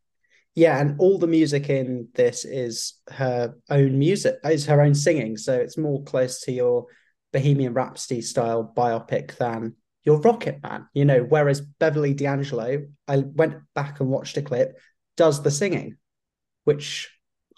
Yeah, 0.54 0.80
and 0.80 0.98
all 0.98 1.18
the 1.18 1.26
music 1.26 1.68
in 1.68 2.08
this 2.14 2.46
is 2.46 2.94
her 3.08 3.54
own 3.68 3.98
music, 3.98 4.36
is 4.42 4.64
her 4.66 4.80
own 4.80 4.94
singing. 4.94 5.36
So 5.36 5.52
it's 5.52 5.76
more 5.76 6.02
close 6.04 6.40
to 6.44 6.52
your 6.52 6.86
Bohemian 7.32 7.74
Rhapsody 7.74 8.22
style 8.22 8.72
biopic 8.74 9.36
than 9.36 9.74
your 10.02 10.18
Rocket 10.20 10.62
Man, 10.62 10.86
you 10.94 11.04
know. 11.04 11.20
Whereas 11.28 11.60
Beverly 11.60 12.14
D'Angelo, 12.14 12.86
I 13.06 13.16
went 13.18 13.56
back 13.74 14.00
and 14.00 14.08
watched 14.08 14.38
a 14.38 14.42
clip, 14.42 14.78
does 15.18 15.42
the 15.42 15.50
singing, 15.50 15.98
which 16.64 17.10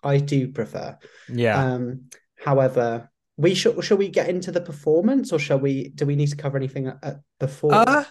I 0.03 0.19
do 0.19 0.49
prefer. 0.49 0.99
yeah 1.29 1.55
Um, 1.63 2.11
however, 2.37 3.11
we 3.37 3.55
should 3.55 3.79
shall 3.85 3.99
we 3.99 4.09
get 4.09 4.29
into 4.29 4.51
the 4.51 4.61
performance, 4.61 5.33
or 5.33 5.39
shall 5.39 5.61
we? 5.61 5.91
Do 5.95 6.05
we 6.05 6.17
need 6.17 6.31
to 6.31 6.37
cover 6.37 6.57
anything 6.57 6.89
at, 6.89 7.21
before? 7.39 7.73
uh 7.75 8.05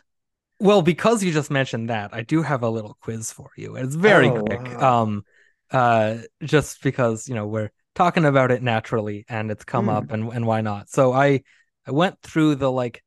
well 0.59 0.81
because 0.81 1.23
you 1.23 1.31
just 1.31 1.51
mentioned 1.51 1.89
that 1.89 2.13
i 2.13 2.21
do 2.21 2.41
have 2.41 2.63
a 2.63 2.69
little 2.69 2.97
quiz 3.01 3.31
for 3.31 3.49
you 3.57 3.75
it's 3.75 3.95
very 3.95 4.27
Oh, 4.27 4.41
quick 4.45 4.59
wow. 4.79 5.03
um 5.03 5.25
uh 5.71 6.17
just 6.43 6.81
because 6.81 7.27
you 7.27 7.35
know 7.35 7.45
we're 7.47 7.71
talking 7.95 8.25
about 8.25 8.51
it 8.51 8.61
naturally 8.63 9.25
and 9.27 9.51
it's 9.51 9.63
come 9.63 9.85
Mm. 9.87 9.97
up 9.97 10.11
and 10.11 10.31
and 10.31 10.45
why 10.45 10.61
not 10.61 10.89
so 10.89 11.13
i 11.13 11.41
i 11.85 11.91
went 11.91 12.21
through 12.21 12.55
the 12.55 12.71
like 12.71 13.03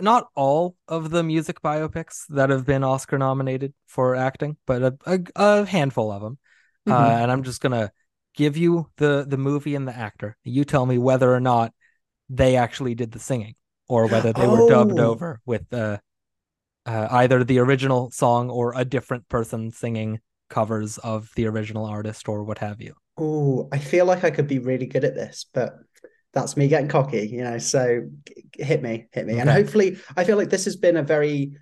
not 0.00 0.26
all 0.34 0.76
of 0.88 1.10
the 1.10 1.22
music 1.22 1.60
biopics 1.62 2.24
that 2.28 2.50
have 2.50 2.64
been 2.66 2.82
oscar 2.82 3.18
nominated 3.18 3.72
for 3.86 4.16
acting 4.16 4.56
but 4.66 4.82
a, 4.82 4.96
a, 5.06 5.20
a 5.36 5.66
handful 5.66 6.10
of 6.10 6.22
them 6.22 6.38
uh, 6.88 6.90
Mhm. 6.90 7.22
and 7.22 7.30
i'm 7.32 7.42
just 7.44 7.60
gonna 7.60 7.92
give 8.34 8.56
you 8.56 8.90
the 8.96 9.24
the 9.28 9.36
movie 9.36 9.74
and 9.76 9.86
the 9.86 9.96
actor 9.96 10.36
you 10.42 10.64
tell 10.64 10.84
me 10.86 10.98
whether 10.98 11.32
or 11.32 11.40
not 11.40 11.72
they 12.28 12.56
actually 12.56 12.94
did 12.94 13.12
the 13.12 13.18
singing 13.20 13.54
or 13.88 14.06
whether 14.08 14.32
they 14.32 14.46
were 14.46 14.66
dubbed 14.68 14.98
Oh. 14.98 15.10
over 15.12 15.40
with 15.46 15.72
uh, 15.72 15.98
uh, 16.86 17.08
either 17.10 17.44
the 17.44 17.58
original 17.58 18.10
song 18.10 18.50
or 18.50 18.74
a 18.76 18.84
different 18.84 19.28
person 19.28 19.70
singing 19.70 20.20
covers 20.50 20.98
of 20.98 21.30
the 21.36 21.46
original 21.46 21.84
artist 21.84 22.28
or 22.28 22.44
what 22.44 22.58
have 22.58 22.80
you. 22.80 22.94
Oh, 23.16 23.68
I 23.72 23.78
feel 23.78 24.06
like 24.06 24.24
I 24.24 24.30
could 24.30 24.48
be 24.48 24.58
really 24.58 24.86
good 24.86 25.04
at 25.04 25.14
this, 25.14 25.46
but 25.52 25.74
that's 26.32 26.56
me 26.56 26.68
getting 26.68 26.88
cocky, 26.88 27.28
you 27.28 27.42
know. 27.42 27.58
So 27.58 28.02
hit 28.56 28.82
me, 28.82 29.06
hit 29.12 29.26
me, 29.26 29.38
and 29.38 29.48
hopefully, 29.48 29.98
I 30.16 30.24
feel 30.24 30.36
like 30.36 30.50
this 30.50 30.64
has 30.64 30.76
been 30.76 30.96
a 30.96 31.02
very 31.02 31.56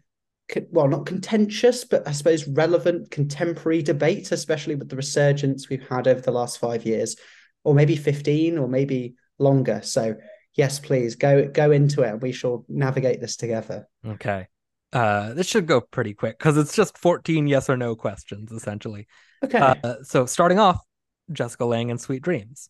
well, 0.71 0.89
not 0.89 1.07
contentious, 1.07 1.85
but 1.85 2.07
I 2.07 2.13
suppose 2.13 2.47
relevant 2.49 3.11
contemporary 3.11 3.83
debate, 3.83 4.33
especially 4.33 4.75
with 4.75 4.89
the 4.89 4.97
resurgence 4.97 5.69
we've 5.69 5.87
had 5.89 6.09
over 6.09 6.21
the 6.21 6.33
last 6.33 6.59
five 6.59 6.85
years, 6.85 7.17
or 7.65 7.75
maybe 7.75 7.97
15, 7.97 8.59
or 8.59 8.69
maybe 8.69 9.15
longer. 9.39 9.81
So, 9.83 10.17
yes, 10.55 10.81
please 10.81 11.17
go 11.17 11.49
go 11.49 11.71
into 11.71 12.03
it 12.03 12.11
and 12.11 12.23
we 12.23 12.33
shall 12.33 12.65
navigate 12.69 13.21
this 13.21 13.37
together. 13.37 13.89
Okay. 14.07 14.49
Uh, 14.93 15.33
this 15.33 15.47
should 15.49 15.67
go 15.67 15.81
pretty 15.81 16.15
quick 16.15 16.39
because 16.39 16.57
it's 16.57 16.75
just 16.77 16.99
14 16.99 17.47
yes 17.47 17.71
or 17.71 17.77
no 17.77 17.97
questions 17.97 18.53
essentially. 18.53 19.07
Okay. 19.45 19.59
Uh, 19.59 19.95
so 20.03 20.27
starting 20.27 20.59
off, 20.59 20.81
Jessica 21.31 21.65
Lange 21.65 21.91
in 21.91 21.99
Sweet 21.99 22.23
Dreams. 22.23 22.69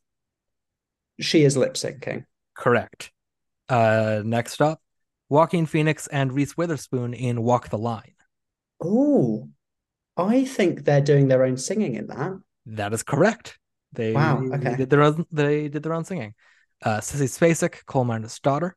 she 1.21 1.45
is 1.45 1.57
lip 1.57 1.75
syncing. 1.75 2.25
Correct. 2.55 3.11
Uh, 3.69 4.23
next 4.25 4.61
up, 4.61 4.81
Joaquin 5.29 5.67
Phoenix 5.67 6.07
and 6.09 6.33
Reese 6.33 6.57
Witherspoon 6.57 7.15
in 7.15 7.43
Walk 7.43 7.71
the 7.71 7.79
Line. 7.79 8.15
Oh, 8.83 9.49
I 10.17 10.45
think 10.45 10.85
they're 10.85 11.01
doing 11.01 11.29
their 11.29 11.45
own 11.45 11.57
singing 11.57 11.95
in 11.95 12.07
that. 12.09 12.39
That 12.67 12.93
is 12.93 13.03
correct. 13.03 13.59
They, 13.93 14.13
Wow, 14.13 14.41
they 14.41 14.57
okay. 14.57 14.77
did 14.77 14.91
their 14.91 15.03
own 15.03 15.27
they 15.33 15.69
did 15.69 15.83
their 15.83 15.95
own 15.95 16.05
singing. 16.05 16.35
Uh, 16.83 16.99
Sissy 16.99 17.29
Spacek, 17.29 17.85
Coal 17.87 18.05
Miner's 18.05 18.39
daughter. 18.41 18.77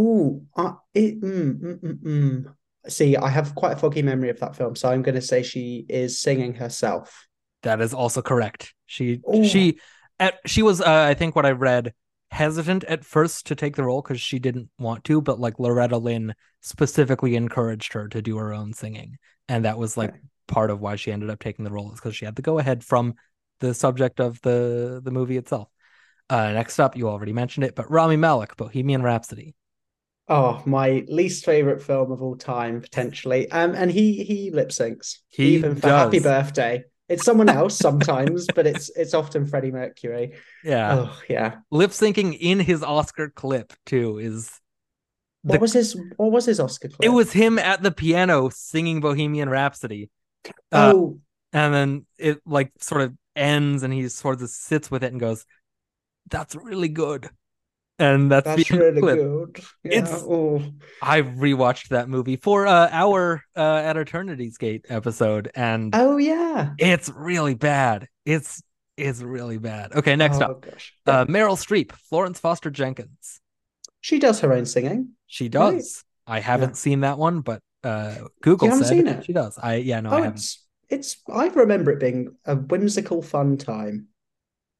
Oh, 0.00 0.42
uh, 0.56 0.74
it, 0.94 1.20
mm, 1.20 1.58
mm, 1.60 1.80
mm, 1.80 2.02
mm. 2.02 2.54
See, 2.86 3.16
I 3.16 3.28
have 3.28 3.54
quite 3.56 3.72
a 3.72 3.76
foggy 3.76 4.02
memory 4.02 4.30
of 4.30 4.38
that 4.38 4.54
film, 4.54 4.76
so 4.76 4.88
I'm 4.88 5.02
going 5.02 5.16
to 5.16 5.20
say 5.20 5.42
she 5.42 5.84
is 5.88 6.22
singing 6.22 6.54
herself. 6.54 7.26
That 7.64 7.80
is 7.80 7.92
also 7.92 8.22
correct. 8.22 8.74
She 8.86 9.20
Oh. 9.26 9.42
she 9.42 9.80
at 10.20 10.38
she 10.46 10.62
was 10.62 10.80
uh, 10.80 11.06
I 11.10 11.14
think 11.14 11.34
what 11.34 11.44
I 11.44 11.50
read 11.50 11.92
hesitant 12.30 12.84
at 12.84 13.04
first 13.04 13.46
to 13.46 13.56
take 13.56 13.74
the 13.74 13.82
role 13.82 14.00
because 14.00 14.20
she 14.20 14.38
didn't 14.38 14.68
want 14.78 15.02
to, 15.04 15.20
but 15.20 15.40
like 15.40 15.58
Loretta 15.58 15.98
Lynn 15.98 16.34
specifically 16.60 17.34
encouraged 17.34 17.92
her 17.94 18.06
to 18.08 18.22
do 18.22 18.36
her 18.36 18.54
own 18.54 18.72
singing, 18.72 19.18
and 19.48 19.64
that 19.64 19.78
was 19.78 19.96
like 19.96 20.10
Okay. 20.10 20.20
part 20.46 20.70
of 20.70 20.80
why 20.80 20.94
she 20.94 21.10
ended 21.10 21.30
up 21.30 21.40
taking 21.40 21.64
the 21.64 21.72
role 21.72 21.92
is 21.92 21.98
because 21.98 22.14
she 22.14 22.24
had 22.24 22.36
the 22.36 22.42
go 22.42 22.58
ahead 22.60 22.84
from 22.84 23.14
the 23.58 23.74
subject 23.74 24.20
of 24.20 24.40
the 24.42 25.00
the 25.02 25.10
movie 25.10 25.36
itself. 25.36 25.68
Uh, 26.30 26.52
next 26.52 26.78
up, 26.78 26.96
you 26.96 27.08
already 27.08 27.32
mentioned 27.32 27.64
it, 27.64 27.74
but 27.74 27.90
Rami 27.90 28.16
Malek, 28.16 28.56
Bohemian 28.56 29.02
Rhapsody. 29.02 29.54
Oh, 30.30 30.62
my 30.66 31.04
least 31.08 31.44
favorite 31.44 31.82
film 31.82 32.12
of 32.12 32.22
all 32.22 32.36
time, 32.36 32.80
potentially. 32.82 33.50
Um, 33.50 33.74
and 33.74 33.90
he 33.90 34.24
he 34.24 34.50
lip 34.50 34.68
syncs 34.68 35.18
He 35.28 35.64
even 35.64 35.74
for 35.76 35.88
Happy. 35.88 36.20
Birthday. 36.20 36.84
It's 37.08 37.24
someone 37.24 37.48
else 37.48 37.78
sometimes, 37.80 38.48
but 38.50 38.66
it's 38.66 38.90
it's 38.90 39.14
often 39.14 39.46
Freddie 39.46 39.70
Mercury. 39.72 40.34
Yeah, 40.62 41.00
Oh 41.00 41.18
yeah. 41.28 41.60
lip 41.70 41.92
syncing 41.92 42.36
in 42.40 42.60
his 42.60 42.82
Oscar 42.82 43.30
clip 43.30 43.72
too 43.86 44.18
is 44.18 44.60
What 45.42 45.60
was 45.60 45.72
his 45.72 45.96
what 46.16 46.30
was 46.32 46.46
his 46.46 46.60
Oscar 46.60 46.88
clip? 46.88 46.98
it 47.00 47.10
was 47.10 47.32
him 47.32 47.58
at 47.58 47.82
the 47.82 47.90
piano 47.90 48.48
singing 48.50 49.00
Bohemian 49.00 49.48
Rhapsody. 49.48 50.10
uh, 50.72 50.94
oh 50.94 51.20
and 51.52 51.74
then 51.74 52.06
it 52.18 52.40
like 52.46 52.72
sort 52.80 53.02
of 53.02 53.14
ends 53.36 53.82
and 53.84 53.92
he 53.94 54.08
sort 54.08 54.42
of 54.42 54.50
sits 54.50 54.90
with 54.90 55.04
it 55.04 55.12
and 55.12 55.20
goes 55.20 55.46
that's 56.30 56.54
really 56.56 56.88
good 56.88 57.30
and 57.98 58.30
that's, 58.30 58.44
that's 58.44 58.68
the 58.68 58.74
end 58.74 58.82
of 58.82 58.94
the 58.94 59.00
really 59.02 59.18
clip. 59.18 59.52
good. 59.54 59.64
Yeah. 59.84 59.98
It's- 59.98 60.22
oh. 60.26 60.62
i 61.02 61.22
rewatched 61.22 61.88
that 61.88 62.08
movie 62.08 62.36
for 62.36 62.66
uh, 62.66 62.88
our 62.92 63.42
uh, 63.56 63.60
at 63.84 63.96
eternity's 63.96 64.56
gate 64.58 64.86
episode 64.88 65.50
and 65.54 65.94
oh 65.94 66.16
yeah. 66.16 66.70
it's 66.78 67.08
really 67.10 67.54
bad 67.54 68.08
it's 68.24 68.62
it's 68.96 69.20
really 69.22 69.58
bad 69.58 69.92
okay 69.94 70.16
next 70.16 70.40
oh, 70.42 70.46
up 70.46 70.62
gosh. 70.62 70.94
uh, 71.06 71.24
meryl 71.26 71.56
streep 71.56 71.92
florence 71.92 72.38
foster 72.40 72.70
jenkins 72.70 73.40
She 74.00 74.18
does 74.18 74.40
her 74.40 74.52
own 74.52 74.66
singing. 74.66 75.10
she 75.26 75.44
Right. 75.44 75.52
does 75.52 76.04
i 76.26 76.40
haven't 76.40 76.76
seen 76.76 77.00
that 77.00 77.18
one 77.18 77.40
but 77.40 77.60
uh 77.84 78.14
google 78.42 78.68
haven't 78.68 78.84
said 78.84 78.88
seen 78.96 79.06
it? 79.08 79.24
she 79.24 79.32
does 79.32 79.58
i 79.62 79.76
yeah 79.76 80.00
no 80.00 80.10
i 80.10 80.12
oh, 80.14 80.16
haven't 80.22 80.34
it's 80.38 80.64
it's 80.90 81.18
I 81.30 81.48
remember 81.48 81.90
it 81.92 82.00
being 82.00 82.34
a 82.46 82.56
whimsical, 82.56 83.20
fun 83.20 83.58
time. 83.58 84.06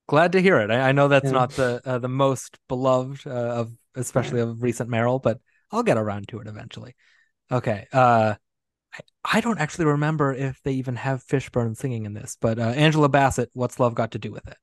Glad 0.09 0.33
to 0.33 0.43
hear 0.43 0.59
it. 0.61 0.71
I, 0.71 0.89
I 0.89 0.93
know 0.93 1.09
that's 1.09 1.27
Yeah. 1.27 1.33
not 1.33 1.51
the 1.51 1.81
uh, 1.85 1.99
the 1.99 2.09
most 2.09 2.59
beloved 2.69 3.27
uh, 3.27 3.31
of 3.31 3.73
especially 3.95 4.41
of 4.41 4.63
recent 4.63 4.91
Meryl, 4.91 5.23
but 5.23 5.41
I'll 5.71 5.83
get 5.83 5.99
around 5.99 6.29
to 6.29 6.41
it 6.41 6.47
eventually. 6.47 6.95
Okay. 7.51 7.87
Uh 7.93 8.35
I, 8.95 9.01
I 9.37 9.41
don't 9.41 9.59
actually 9.59 9.85
remember 9.87 10.33
if 10.33 10.61
they 10.63 10.73
even 10.73 10.97
have 10.97 11.23
Fishburne 11.25 11.77
singing 11.77 12.07
in 12.07 12.15
this, 12.15 12.37
but 12.41 12.59
uh, 12.59 12.63
Angela 12.63 13.09
Bassett, 13.09 13.51
what's 13.53 13.79
love 13.79 13.95
got 13.95 14.13
to 14.13 14.19
do 14.19 14.33
with 14.33 14.47
it? 14.49 14.57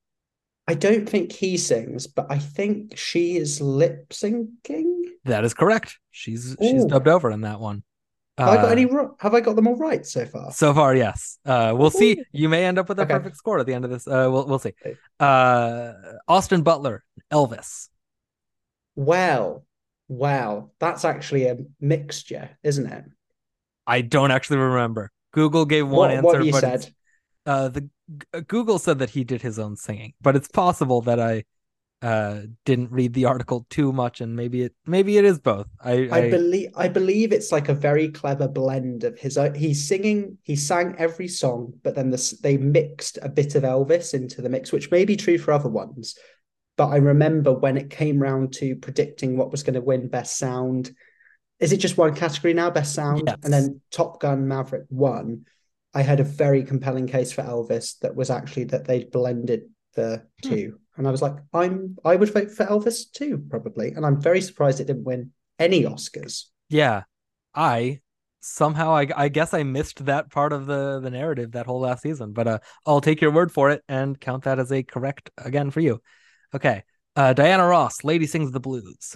I 0.67 0.73
don't 0.73 1.07
think 1.07 1.31
he 1.31 1.57
sings, 1.57 2.07
but 2.07 2.25
I 2.29 2.39
think 2.39 2.97
she 2.97 3.37
is 3.37 3.61
lip 3.61 4.09
syncing. 4.09 5.01
That 5.25 5.45
is 5.45 5.53
correct. 5.53 5.99
She's 6.09 6.55
she's 6.59 6.85
dubbed 6.85 7.07
over 7.07 7.29
in 7.29 7.41
that 7.41 7.59
one. 7.59 7.83
Have 8.43 8.53
I 8.53 8.57
got 8.57 8.71
Uh, 8.71 8.71
any? 8.71 8.87
Have 9.19 9.33
I 9.33 9.41
got 9.41 9.55
them 9.55 9.67
all 9.67 9.75
right 9.77 10.05
so 10.05 10.25
far? 10.25 10.57
So 10.57 10.73
far, 10.73 10.95
yes. 10.95 11.39
Uh, 11.45 11.73
we'll 11.75 11.89
see. 11.89 12.23
You 12.31 12.49
may 12.49 12.65
end 12.65 12.77
up 12.77 12.87
with 12.87 12.99
a 12.99 13.03
Okay. 13.03 13.13
perfect 13.15 13.35
score 13.37 13.59
at 13.59 13.65
the 13.65 13.73
end 13.73 13.83
of 13.83 13.91
this. 13.91 14.07
Uh, 14.07 14.29
we'll 14.31 14.45
we'll 14.47 14.59
see. 14.59 14.73
Uh, 15.19 15.93
Austin 16.27 16.61
Butler, 16.61 17.03
Elvis. 17.31 17.89
Well, 18.97 19.65
well, 20.09 20.73
that's 20.79 21.05
actually 21.05 21.47
a 21.47 21.57
mixture, 21.79 22.57
isn't 22.63 22.87
it? 22.87 23.05
I 23.87 24.01
don't 24.01 24.31
actually 24.31 24.57
remember. 24.57 25.11
Google 25.31 25.65
gave 25.65 25.87
one 25.87 26.09
What, 26.09 26.11
answer, 26.11 26.39
what 26.39 26.45
you 26.45 26.51
but 26.51 26.61
said? 26.61 26.93
uh 27.45 27.69
the 27.69 27.89
Google 28.47 28.79
said 28.79 28.99
that 28.99 29.11
he 29.11 29.23
did 29.23 29.41
his 29.43 29.59
own 29.59 29.77
singing, 29.77 30.13
but 30.21 30.35
it's 30.35 30.47
possible 30.49 31.01
that 31.03 31.19
I 31.19 31.45
uh 32.01 32.41
didn't 32.65 32.91
read 32.91 33.13
the 33.13 33.25
article 33.25 33.65
too 33.69 33.91
much 33.93 34.21
and 34.21 34.35
maybe 34.35 34.63
it 34.63 34.73
maybe 34.85 35.17
it 35.17 35.25
is 35.25 35.39
both. 35.39 35.67
I 35.81 36.07
I 36.11 36.17
I, 36.17 36.29
believe 36.29 36.69
I 36.75 36.87
believe 36.87 37.31
it's 37.31 37.51
like 37.51 37.69
a 37.69 37.73
very 37.73 38.09
clever 38.09 38.47
blend 38.47 39.03
of 39.03 39.17
his. 39.17 39.39
He's 39.55 39.87
singing, 39.87 40.37
he 40.43 40.55
sang 40.55 40.95
every 40.97 41.27
song, 41.27 41.73
but 41.83 41.95
then 41.95 42.11
this 42.11 42.31
they 42.41 42.57
mixed 42.57 43.17
a 43.21 43.29
bit 43.29 43.55
of 43.55 43.63
Elvis 43.63 44.13
into 44.13 44.41
the 44.41 44.49
mix, 44.49 44.71
which 44.71 44.91
may 44.91 45.05
be 45.05 45.15
true 45.15 45.37
for 45.37 45.53
other 45.53 45.69
ones. 45.69 46.15
But 46.77 46.87
I 46.87 46.97
remember 46.97 47.53
when 47.53 47.77
it 47.77 47.89
came 47.89 48.19
round 48.19 48.53
to 48.55 48.75
predicting 48.75 49.37
what 49.37 49.51
was 49.51 49.63
going 49.63 49.75
to 49.75 49.81
win 49.81 50.09
best 50.09 50.37
sound. 50.37 50.91
Is 51.59 51.71
it 51.71 51.77
just 51.77 51.97
one 51.97 52.13
category 52.13 52.53
now, 52.53 52.69
best 52.69 52.93
sound? 52.93 53.23
Yes. 53.25 53.37
And 53.43 53.53
then 53.53 53.81
Top 53.91 54.19
Gun 54.19 54.47
Maverick 54.47 54.85
won. 54.89 55.45
I 55.93 56.01
had 56.01 56.19
a 56.19 56.25
very 56.25 56.63
compelling 56.63 57.07
case 57.07 57.31
for 57.31 57.43
Elvis 57.43 57.97
that 57.99 58.13
was 58.13 58.29
actually 58.29 58.65
that 58.65 58.83
they'd 58.83 59.09
blended 59.09 59.69
the 59.95 60.27
Hmm. 60.43 60.75
And 60.97 61.07
I 61.07 61.11
was 61.11 61.21
like, 61.21 61.35
I'm 61.53 61.97
I 62.05 62.15
would 62.15 62.31
vote 62.33 62.51
for 62.51 62.65
Elvis 62.65 63.11
too, 63.11 63.43
probably. 63.49 63.89
And 63.91 64.05
I'm 64.05 64.21
very 64.21 64.41
surprised 64.41 64.79
it 64.79 64.87
didn't 64.87 65.03
win 65.03 65.31
any 65.59 65.83
Oscars. 65.83 66.45
yeah. 66.69 67.03
I 67.53 68.01
somehow 68.41 68.93
I 68.93 69.07
I 69.15 69.29
guess 69.29 69.53
I 69.53 69.63
missed 69.63 70.05
that 70.05 70.29
part 70.29 70.53
of 70.53 70.65
the 70.65 70.99
the 70.99 71.09
narrative 71.09 71.53
that 71.53 71.65
whole 71.65 71.79
last 71.79 72.03
season, 72.03 72.33
but 72.33 72.47
uh 72.47 72.59
I'll 72.85 73.01
take 73.01 73.21
your 73.21 73.31
word 73.31 73.51
for 73.51 73.69
it 73.71 73.81
and 73.87 74.19
count 74.19 74.43
that 74.43 74.59
as 74.59 74.71
a 74.71 74.83
correct 74.83 75.31
again 75.37 75.71
for 75.71 75.79
you. 75.79 76.01
Okay. 76.53 76.83
Uh 77.15 77.33
Diana 77.33 77.65
Ross, 77.65 78.03
Lady 78.03 78.27
Sings 78.27 78.51
the 78.51 78.59
Blues. 78.59 79.15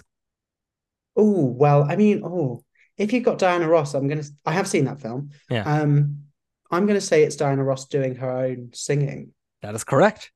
Oh, 1.16 1.44
well, 1.44 1.84
I 1.88 1.96
mean, 1.96 2.22
oh, 2.24 2.64
if 2.96 3.12
you've 3.12 3.24
got 3.24 3.38
Diana 3.38 3.68
Ross, 3.68 3.94
I'm 3.94 4.08
gonna 4.08 4.24
I 4.46 4.52
have 4.52 4.68
seen 4.68 4.84
that 4.86 5.00
film. 5.00 5.30
Yeah. 5.50 5.62
Um, 5.64 6.24
I'm 6.70 6.86
gonna 6.86 7.00
say 7.00 7.24
it's 7.24 7.36
Diana 7.36 7.64
Ross 7.64 7.88
doing 7.88 8.14
her 8.16 8.30
own 8.30 8.70
singing. 8.72 9.32
That 9.62 9.74
is 9.74 9.84
correct. 9.84 10.30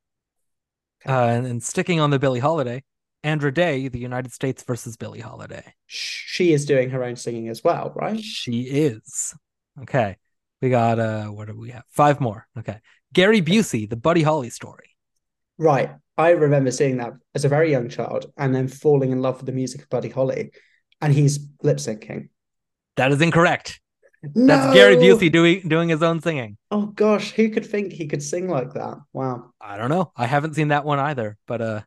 Uh 1.07 1.27
and, 1.27 1.47
and 1.47 1.63
sticking 1.63 2.01
on 2.01 2.11
the 2.11 2.19
Billie 2.19 2.41
Holiday, 2.41 2.83
Andra 3.23 3.53
Day, 3.53 3.89
The 3.89 3.99
United 3.99 4.33
States 4.33 4.63
versus 4.63 4.97
Billie 4.97 5.21
Holiday. 5.21 5.75
She 5.87 6.53
is 6.53 6.65
doing 6.65 6.91
her 6.91 7.05
own 7.05 7.17
singing 7.17 7.49
as 7.49 7.63
well, 7.63 7.93
right? 7.95 8.21
She 8.21 8.63
is. 8.63 9.35
Okay. 9.83 10.17
We 10.61 10.71
got 10.71 10.99
uh 10.99 11.27
what 11.27 11.49
do 11.49 11.59
we 11.59 11.71
have? 11.71 11.85
Five 11.89 12.21
more. 12.21 12.47
Okay. 12.59 12.81
Gary 13.13 13.43
Busey, 13.43 13.89
the 13.89 13.97
Buddy 13.97 14.23
Holly 14.23 14.51
story. 14.51 14.91
Right. 15.59 15.91
I 16.17 16.31
remember 16.31 16.71
seeing 16.71 16.99
that 16.99 17.13
as 17.35 17.45
a 17.45 17.49
very 17.49 17.71
young 17.71 17.89
child 17.89 18.33
and 18.37 18.55
then 18.55 18.69
falling 18.69 19.11
in 19.11 19.21
love 19.21 19.39
with 19.39 19.47
the 19.47 19.53
music 19.53 19.83
of 19.83 19.89
Buddy 19.89 20.09
Holly, 20.09 20.53
and 21.01 21.13
he's 21.13 21.49
lip 21.63 21.79
syncing. 21.79 22.29
That 22.97 23.11
is 23.11 23.21
incorrect. 23.21 23.81
That's 24.35 24.75
Gary 24.75 24.97
Busey 24.97 25.31
doing 25.31 25.69
doing 25.69 25.89
his 25.89 26.03
own 26.03 26.21
singing. 26.21 26.57
Oh 26.71 26.87
gosh, 26.87 27.33
who 27.33 27.51
could 27.51 27.67
think 27.67 27.93
he 27.93 28.07
could 28.07 28.23
sing 28.23 28.49
like 28.49 28.75
that? 28.75 28.99
Wow. 29.13 29.53
I 29.61 29.77
don't 29.77 29.91
know. 29.91 30.13
I 30.17 30.27
haven't 30.27 30.55
seen 30.55 30.69
that 30.69 30.85
one 30.85 30.99
either, 30.99 31.37
but 31.47 31.61
uh 31.61 31.81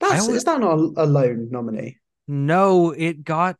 That's 0.00 0.26
would- 0.26 0.36
is 0.36 0.44
that 0.44 0.60
not 0.60 0.78
a 0.96 1.06
lone 1.06 1.48
nominee? 1.50 1.98
no, 2.28 2.90
it 2.92 3.24
got 3.24 3.56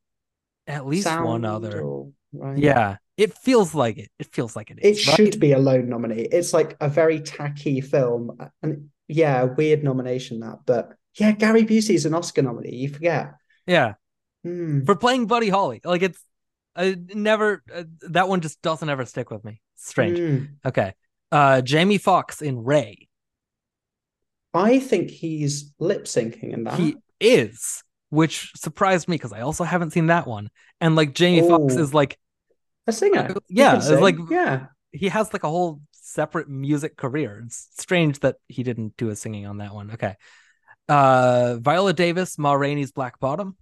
at 0.66 0.86
least 0.86 1.06
one 1.08 1.44
other. 1.44 1.80
or- 1.82 2.10
right. 2.32 2.58
Yeah. 2.58 2.96
It 3.16 3.34
feels 3.36 3.74
like 3.74 3.98
it. 3.98 4.10
It 4.18 4.32
feels 4.32 4.56
like 4.56 4.70
it 4.70 4.78
It 4.80 4.96
is. 4.96 5.06
right? 5.06 5.16
should 5.16 5.38
be 5.38 5.52
a 5.52 5.58
lone 5.58 5.88
nominee. 5.88 6.22
It's 6.32 6.52
like 6.54 6.76
a 6.80 6.88
very 6.88 7.20
tacky 7.20 7.80
film. 7.80 8.38
And 8.62 8.88
yeah, 9.08 9.44
weird 9.44 9.84
nomination 9.84 10.40
that. 10.40 10.60
But 10.64 10.94
yeah, 11.18 11.32
Gary 11.32 11.64
Busey 11.64 11.94
is 11.94 12.06
an 12.06 12.14
Oscar 12.14 12.40
nominee. 12.42 12.74
You 12.76 12.88
forget. 12.88 13.34
Yeah. 13.66 13.94
Hmm. 14.44 14.84
For 14.84 14.96
playing 14.96 15.26
Buddy 15.26 15.50
Holly. 15.50 15.80
Like 15.84 16.02
it's 16.02 16.18
I 16.74 16.96
never 17.14 17.62
uh, 17.74 17.84
that 18.08 18.28
one 18.28 18.40
just 18.40 18.62
doesn't 18.62 18.88
ever 18.88 19.04
stick 19.04 19.30
with 19.30 19.44
me. 19.44 19.60
Strange. 19.76 20.18
Hmm. 20.18 20.44
Okay. 20.64 20.94
Uh 21.30 21.60
Jamie 21.60 21.98
Foxx 21.98 22.42
in 22.42 22.62
Ray. 22.64 23.08
I 24.54 24.80
think 24.80 25.10
he's 25.10 25.72
lip 25.78 26.04
syncing 26.04 26.52
in 26.52 26.64
that. 26.64 26.78
He 26.78 26.96
is, 27.20 27.82
which 28.10 28.52
surprised 28.56 29.08
me 29.08 29.16
because 29.16 29.32
I 29.32 29.40
also 29.40 29.64
haven't 29.64 29.92
seen 29.92 30.06
that 30.08 30.26
one. 30.26 30.50
And 30.80 30.94
like 30.96 31.14
Jamie 31.14 31.46
Foxx 31.46 31.76
Oh. 31.76 31.80
is 31.80 31.94
like, 31.94 32.18
a 32.86 32.92
singer. 32.92 33.28
He 33.48 33.54
yeah, 33.56 33.76
it's 33.76 33.88
like 33.88 34.16
yeah. 34.30 34.66
he 34.90 35.08
has 35.08 35.32
like 35.32 35.44
a 35.44 35.48
whole 35.48 35.80
separate 35.92 36.48
music 36.48 36.96
career. 36.96 37.42
It's 37.46 37.68
strange 37.78 38.20
that 38.20 38.36
he 38.48 38.62
didn't 38.62 38.96
do 38.96 39.06
his 39.06 39.20
singing 39.20 39.46
on 39.46 39.58
that 39.58 39.72
one. 39.72 39.92
Okay. 39.92 40.16
Uh 40.88 41.58
Viola 41.60 41.92
Davis, 41.92 42.38
Ma 42.38 42.52
Rainey's 42.54 42.92
Black 42.92 43.20
Bottom. 43.20 43.56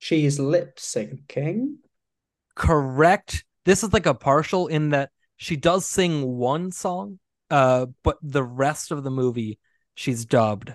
She's 0.00 0.40
lip 0.40 0.78
syncing. 0.78 1.76
Correct. 2.56 3.44
This 3.64 3.84
is 3.84 3.92
like 3.92 4.06
a 4.06 4.14
partial 4.14 4.66
in 4.66 4.90
that 4.90 5.10
she 5.36 5.56
does 5.56 5.86
sing 5.86 6.26
one 6.26 6.72
song, 6.72 7.20
uh, 7.50 7.86
but 8.02 8.18
the 8.22 8.42
rest 8.42 8.90
of 8.90 9.04
the 9.04 9.10
movie 9.10 9.60
she's 9.94 10.24
dubbed. 10.24 10.74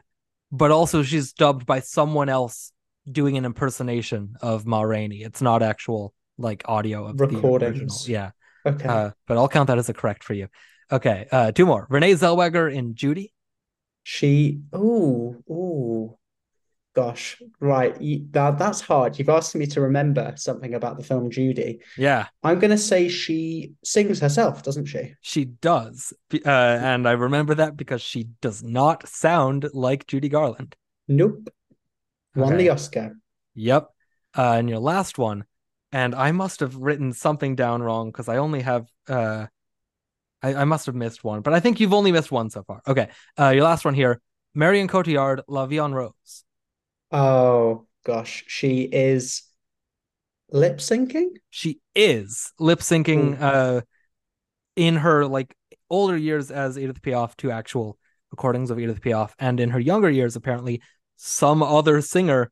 But 0.51 0.71
also 0.71 1.03
she's 1.03 1.33
dubbed 1.33 1.65
by 1.65 1.81
someone 1.81 2.29
else 2.29 2.71
doing 3.11 3.37
an 3.37 3.45
impersonation 3.45 4.35
of 4.41 4.65
Ma 4.65 4.81
Rainey. 4.81 5.21
It's 5.23 5.41
not 5.41 5.61
actual 5.61 6.13
like 6.37 6.63
audio 6.65 7.07
of 7.07 7.17
the 7.17 7.23
original. 7.23 7.41
Recordings. 7.41 8.07
Yeah. 8.07 8.31
Okay. 8.65 8.87
Uh, 8.87 9.11
but 9.27 9.37
I'll 9.37 9.49
count 9.49 9.67
that 9.67 9.77
as 9.77 9.89
a 9.89 9.93
correct 9.93 10.23
for 10.23 10.33
you. 10.33 10.47
Okay, 10.91 11.27
uh, 11.31 11.51
two 11.51 11.65
more. 11.65 11.87
Renee 11.89 12.13
Zellweger 12.13 12.71
in 12.71 12.95
Judy. 12.95 13.33
She, 14.03 14.61
oh, 14.71 15.35
oh, 15.49 16.19
gosh, 16.95 17.41
right. 17.59 17.99
You, 18.01 18.25
that 18.31 18.57
that's 18.57 18.81
hard. 18.81 19.19
You've 19.19 19.29
asked 19.29 19.55
me 19.55 19.65
to 19.67 19.81
remember 19.81 20.33
something 20.37 20.73
about 20.73 20.97
the 20.97 21.03
film 21.03 21.29
Judy. 21.29 21.79
Yeah, 21.97 22.27
I'm 22.43 22.59
gonna 22.59 22.77
say 22.77 23.09
she 23.09 23.73
sings 23.83 24.19
herself, 24.19 24.63
doesn't 24.63 24.85
she? 24.85 25.13
she 25.21 25.45
does, 25.45 26.13
uh, 26.33 26.49
and 26.49 27.07
I 27.07 27.11
remember 27.11 27.55
that 27.55 27.75
because 27.77 28.01
she 28.01 28.29
does 28.41 28.63
not 28.63 29.07
sound 29.07 29.67
like 29.73 30.07
Judy 30.07 30.29
Garland. 30.29 30.75
Nope. 31.07 31.49
Won 32.35 32.53
Okay. 32.53 32.63
the 32.63 32.69
Oscar. 32.69 33.15
Yep. 33.53 33.89
Uh, 34.37 34.55
and 34.57 34.69
your 34.69 34.79
last 34.79 35.17
one, 35.17 35.45
and 35.91 36.13
I 36.15 36.31
must 36.31 36.59
have 36.61 36.75
written 36.75 37.13
something 37.13 37.55
down 37.55 37.81
wrong 37.83 38.09
because 38.11 38.27
I 38.27 38.37
only 38.37 38.61
have 38.61 38.87
uh, 39.07 39.47
I, 40.41 40.55
I 40.55 40.63
must 40.65 40.85
have 40.85 40.95
missed 40.95 41.23
one, 41.23 41.41
but 41.41 41.53
I 41.53 41.59
think 41.59 41.79
you've 41.79 41.93
only 41.93 42.11
missed 42.11 42.31
one 42.31 42.49
so 42.49 42.63
far. 42.63 42.81
Okay, 42.87 43.09
uh, 43.39 43.49
your 43.49 43.63
last 43.65 43.83
one 43.85 43.93
here, 43.93 44.21
Marion 44.53 44.87
Cotillard, 44.87 45.41
La 45.47 45.65
Vie 45.65 45.79
en 45.83 45.93
Rose. 45.93 46.43
Oh 47.17 47.87
gosh, 48.05 48.43
she 48.47 48.81
is 48.83 49.43
lip 50.51 50.77
syncing. 50.77 51.29
she 51.49 51.79
is 51.95 52.51
lip 52.59 52.79
syncing 52.79 53.39
uh 53.41 53.81
in 54.75 54.97
her 54.97 55.25
like 55.25 55.55
older 55.89 56.15
years 56.17 56.51
as 56.51 56.77
Edith 56.77 57.01
Piaf 57.01 57.35
to 57.37 57.51
actual 57.51 57.97
recordings 58.31 58.69
of 58.69 58.79
Edith 58.79 59.01
Piaf 59.01 59.31
and 59.39 59.59
in 59.59 59.69
her 59.71 59.79
younger 59.79 60.09
years 60.09 60.35
apparently 60.35 60.81
some 61.15 61.63
other 61.63 62.01
singer 62.01 62.51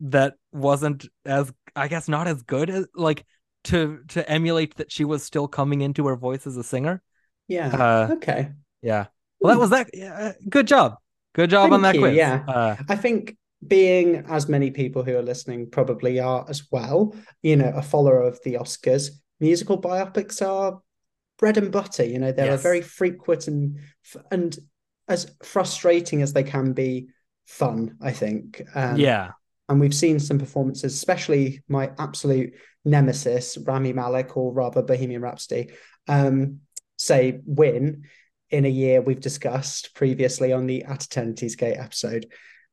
that 0.00 0.34
wasn't 0.52 1.06
as 1.24 1.52
I 1.74 1.88
guess 1.88 2.08
not 2.08 2.26
as 2.28 2.42
good 2.42 2.68
as 2.68 2.86
like 2.94 3.24
to 3.64 4.00
to 4.08 4.28
emulate 4.28 4.76
that 4.76 4.92
she 4.92 5.04
was 5.04 5.22
still 5.22 5.48
coming 5.48 5.80
into 5.80 6.06
her 6.08 6.16
voice 6.16 6.46
as 6.46 6.56
a 6.56 6.64
singer. 6.64 7.02
Yeah. 7.48 7.68
Uh 7.68 8.08
okay. 8.14 8.50
yeah. 8.82 9.06
Well 9.40 9.48
that 9.50 9.54
Hmm. 9.56 9.60
was 9.60 9.70
that 9.70 9.90
yeah, 9.94 10.32
good 10.48 10.66
job. 10.66 10.96
Good 11.34 11.50
job 11.50 11.72
on 11.72 11.82
that 11.82 11.94
you, 11.94 12.00
quiz. 12.02 12.16
yeah. 12.16 12.44
Uh 12.46 12.76
I 12.88 12.96
think 12.96 13.36
being 13.66 14.24
as 14.28 14.48
many 14.48 14.70
people 14.70 15.02
who 15.04 15.16
are 15.16 15.22
listening 15.22 15.68
probably 15.70 16.18
are 16.20 16.46
as 16.48 16.66
well, 16.72 17.14
you 17.42 17.56
know, 17.56 17.72
a 17.74 17.82
follower 17.82 18.22
of 18.22 18.38
the 18.44 18.54
Oscars, 18.54 19.10
musical 19.38 19.80
biopics 19.80 20.40
are 20.46 20.80
bread 21.38 21.56
and 21.56 21.70
butter. 21.70 22.04
You 22.04 22.18
know, 22.18 22.32
they're 22.32 22.48
a 22.48 22.52
Yes. 22.52 22.62
very 22.62 22.80
frequent 22.82 23.48
and 23.48 23.78
and 24.30 24.58
as 25.08 25.34
frustrating 25.42 26.22
as 26.22 26.32
they 26.32 26.42
can 26.44 26.72
be, 26.72 27.08
fun. 27.46 27.96
I 28.00 28.12
think. 28.12 28.62
Um, 28.74 28.96
yeah. 28.96 29.32
and 29.68 29.80
we've 29.80 29.94
seen 29.94 30.20
some 30.20 30.38
performances, 30.38 30.94
especially 30.94 31.62
my 31.68 31.90
absolute 31.98 32.54
nemesis, 32.84 33.58
Rami 33.58 33.92
Malek, 33.92 34.36
or 34.36 34.52
rather 34.52 34.82
Bohemian 34.82 35.20
Rhapsody, 35.22 35.70
um, 36.08 36.60
say 36.96 37.40
win 37.44 38.04
in 38.50 38.64
a 38.64 38.68
year 38.68 39.00
we've 39.00 39.20
discussed 39.20 39.94
previously 39.94 40.52
on 40.52 40.66
the 40.66 40.82
At 40.84 41.04
Eternity's 41.04 41.56
Gate 41.56 41.76
episode. 41.76 42.26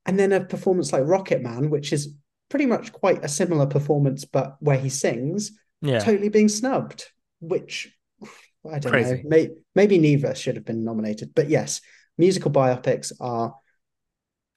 And 0.07 0.17
then 0.17 0.31
a 0.31 0.43
performance 0.43 0.93
like 0.93 1.03
Rocket 1.05 1.41
Man, 1.41 1.69
which 1.69 1.91
is 1.93 2.13
pretty 2.49 2.65
much 2.65 2.93
quite 2.93 3.23
a 3.23 3.27
similar 3.27 3.65
performance, 3.65 4.25
but 4.25 4.55
where 4.61 4.77
he 4.77 4.89
sings, 4.89 5.51
Yeah. 5.81 5.99
totally 5.99 6.29
being 6.29 6.47
snubbed, 6.49 7.05
which 7.41 7.93
I 8.71 8.79
don't 8.79 8.91
Crazy. 8.91 9.15
know. 9.15 9.21
May, 9.29 9.49
maybe 9.75 9.97
neither 9.99 10.33
should 10.33 10.55
have 10.55 10.65
been 10.65 10.83
nominated. 10.83 11.35
But 11.35 11.49
yes, 11.49 11.81
musical 12.17 12.49
biopics 12.51 13.11
are 13.19 13.53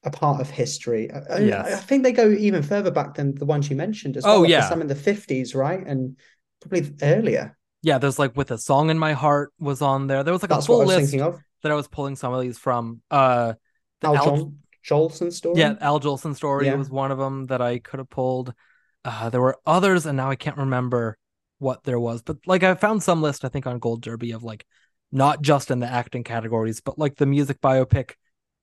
a 0.04 0.10
part 0.10 0.40
of 0.40 0.48
history. 0.50 1.10
I, 1.10 1.18
I- 1.34 1.38
Yes. 1.40 1.66
I 1.74 1.76
think 1.76 2.04
they 2.04 2.12
go 2.12 2.30
even 2.30 2.62
further 2.62 2.90
back 2.90 3.14
than 3.14 3.34
the 3.34 3.44
ones 3.44 3.68
you 3.68 3.76
mentioned 3.76 4.16
as 4.16 4.24
Oh, 4.24 4.28
well. 4.28 4.40
Like, 4.42 4.50
yeah. 4.50 4.68
Some 4.68 4.80
in 4.80 4.86
the 4.86 4.94
50s, 4.94 5.54
right? 5.54 5.84
And 5.86 6.16
probably 6.60 6.92
earlier. 7.02 7.56
Yeah, 7.82 7.98
there's 7.98 8.18
like 8.18 8.36
with 8.36 8.50
a 8.50 8.58
song 8.58 8.90
in 8.90 8.98
my 8.98 9.14
heart 9.14 9.52
was 9.58 9.82
on 9.82 10.06
there. 10.06 10.22
There 10.22 10.32
was 10.32 10.42
like 10.42 10.50
That's 10.50 10.64
a 10.64 10.66
full 10.66 10.82
I 10.82 10.84
list 10.84 11.14
of. 11.16 11.40
that 11.62 11.72
I 11.72 11.74
was 11.74 11.88
pulling 11.88 12.14
some 12.16 12.32
of 12.32 12.40
these 12.42 12.58
from. 12.58 13.00
Uh, 13.10 13.54
the 14.00 14.08
Al, 14.08 14.16
Al- 14.16 14.24
Jon- 14.24 14.58
Jolson 14.84 15.32
story. 15.32 15.58
yeah, 15.58 15.74
Al 15.80 16.00
Jolson 16.00 16.34
story 16.34 16.66
Yeah. 16.66 16.74
was 16.74 16.90
one 16.90 17.10
of 17.10 17.18
them 17.18 17.46
that 17.46 17.60
I 17.60 17.78
could 17.78 17.98
have 17.98 18.10
pulled. 18.10 18.54
Uh, 19.04 19.30
there 19.30 19.40
were 19.40 19.58
others, 19.66 20.06
and 20.06 20.16
now 20.16 20.30
I 20.30 20.36
can't 20.36 20.56
remember 20.58 21.16
what 21.58 21.84
there 21.84 22.00
was. 22.00 22.22
But 22.22 22.38
like 22.46 22.62
I 22.62 22.74
found 22.74 23.02
some 23.02 23.22
list, 23.22 23.44
I 23.44 23.48
think, 23.48 23.66
on 23.66 23.78
Gold 23.78 24.02
Derby 24.02 24.32
of 24.32 24.42
like 24.42 24.64
not 25.12 25.42
just 25.42 25.70
in 25.70 25.80
the 25.80 25.86
acting 25.86 26.24
categories, 26.24 26.80
but 26.80 26.98
like 26.98 27.16
the 27.16 27.26
music 27.26 27.60
biopic 27.60 28.12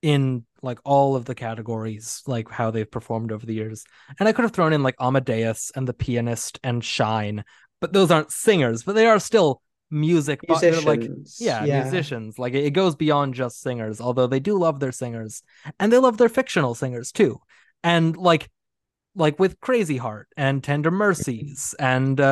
in 0.02 0.46
like 0.62 0.80
all 0.86 1.16
of 1.16 1.26
the 1.26 1.36
categories, 1.36 2.22
like 2.28 2.50
how 2.50 2.72
they've 2.72 2.90
performed 2.90 3.32
over 3.32 3.46
the 3.46 3.54
years. 3.54 3.84
And 4.20 4.28
I 4.30 4.32
could 4.32 4.44
have 4.44 4.52
thrown 4.54 4.74
in 4.74 4.84
like 4.84 4.96
Amadeus 5.00 5.72
and 5.76 5.88
The 5.88 5.94
Pianist 5.94 6.60
and 6.64 6.84
Shine, 6.84 7.44
but 7.82 7.94
those 7.94 8.12
aren't 8.12 8.32
singers, 8.32 8.84
but 8.84 8.96
they 8.96 9.08
are 9.08 9.20
still 9.20 9.62
music, 9.90 10.42
bi- 10.48 10.60
they're, 10.60 10.82
like 10.82 11.00
Musicians. 11.00 11.38
yeah, 11.40 11.82
musicians. 11.84 12.38
Like 12.40 12.54
it, 12.54 12.72
goes 12.72 12.96
beyond 12.96 13.34
just 13.34 13.62
singers, 13.62 14.02
although 14.02 14.28
they 14.28 14.40
do 14.40 14.58
love 14.58 14.80
their 14.80 14.92
singers 14.92 15.44
and 15.80 15.92
they 15.92 15.98
love 15.98 16.18
their 16.18 16.30
fictional 16.30 16.76
singers 16.76 17.12
too. 17.12 17.40
And 17.84 18.16
like 18.18 18.50
like 19.16 19.40
with 19.40 19.60
Crazy 19.62 19.98
Heart 19.98 20.28
and 20.38 20.64
Tender 20.64 20.92
Mercies 20.92 21.74
and 21.80 22.20
uh, 22.20 22.24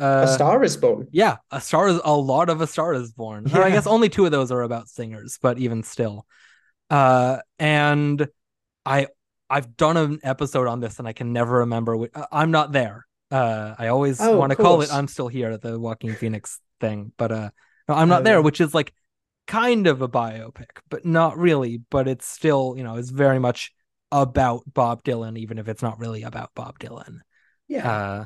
uh 0.00 0.24
A 0.26 0.32
Star 0.32 0.62
is 0.64 0.76
Born. 0.76 1.06
yeah, 1.12 1.36
a 1.50 1.60
star 1.60 1.88
is 1.88 2.00
a 2.04 2.16
lot 2.16 2.48
of 2.48 2.60
a 2.60 2.66
star 2.66 2.94
is 2.94 3.12
born. 3.12 3.46
Or 3.54 3.62
I 3.62 3.70
guess 3.70 3.86
only 3.86 4.08
two 4.08 4.24
of 4.24 4.30
those 4.30 4.50
are 4.50 4.62
about 4.62 4.88
singers, 4.88 5.38
but 5.42 5.58
even 5.58 5.82
still. 5.82 6.26
Uh 6.88 7.38
and 7.58 8.26
I 8.86 9.08
I've 9.50 9.76
done 9.76 9.96
an 9.96 10.20
episode 10.22 10.66
on 10.68 10.80
this 10.80 10.98
and 10.98 11.06
I 11.08 11.12
can 11.12 11.32
never 11.32 11.58
remember 11.58 11.96
which, 11.96 12.12
I'm 12.32 12.50
not 12.52 12.72
there. 12.72 13.06
Uh 13.30 13.74
I 13.78 13.88
always 13.88 14.20
Oh, 14.20 14.36
want 14.38 14.50
to 14.50 14.56
call 14.56 14.80
it. 14.80 14.92
I'm 14.92 15.08
still 15.08 15.28
here 15.28 15.56
the 15.58 15.78
Joaquin 15.78 16.14
Phoenix 16.14 16.58
thing, 16.80 17.12
but 17.16 17.30
uh 17.32 17.50
no, 17.88 17.94
I'm 17.94 18.08
not 18.08 18.24
there, 18.24 18.40
which 18.42 18.60
is 18.60 18.74
like 18.74 18.92
kind 19.46 19.86
of 19.86 20.00
a 20.00 20.08
biopic, 20.08 20.68
but 20.88 21.04
not 21.04 21.36
really, 21.36 21.80
but 21.90 22.06
it's 22.08 22.26
still, 22.26 22.74
you 22.76 22.84
know, 22.84 22.96
it's 22.96 23.10
very 23.10 23.38
much 23.38 23.72
about 24.12 24.62
Bob 24.72 25.02
Dylan 25.02 25.38
even 25.38 25.58
if 25.58 25.68
it's 25.68 25.82
not 25.82 25.98
really 25.98 26.22
about 26.22 26.50
Bob 26.54 26.78
Dylan. 26.78 27.18
Yeah. 27.68 27.90
Uh, 27.90 28.24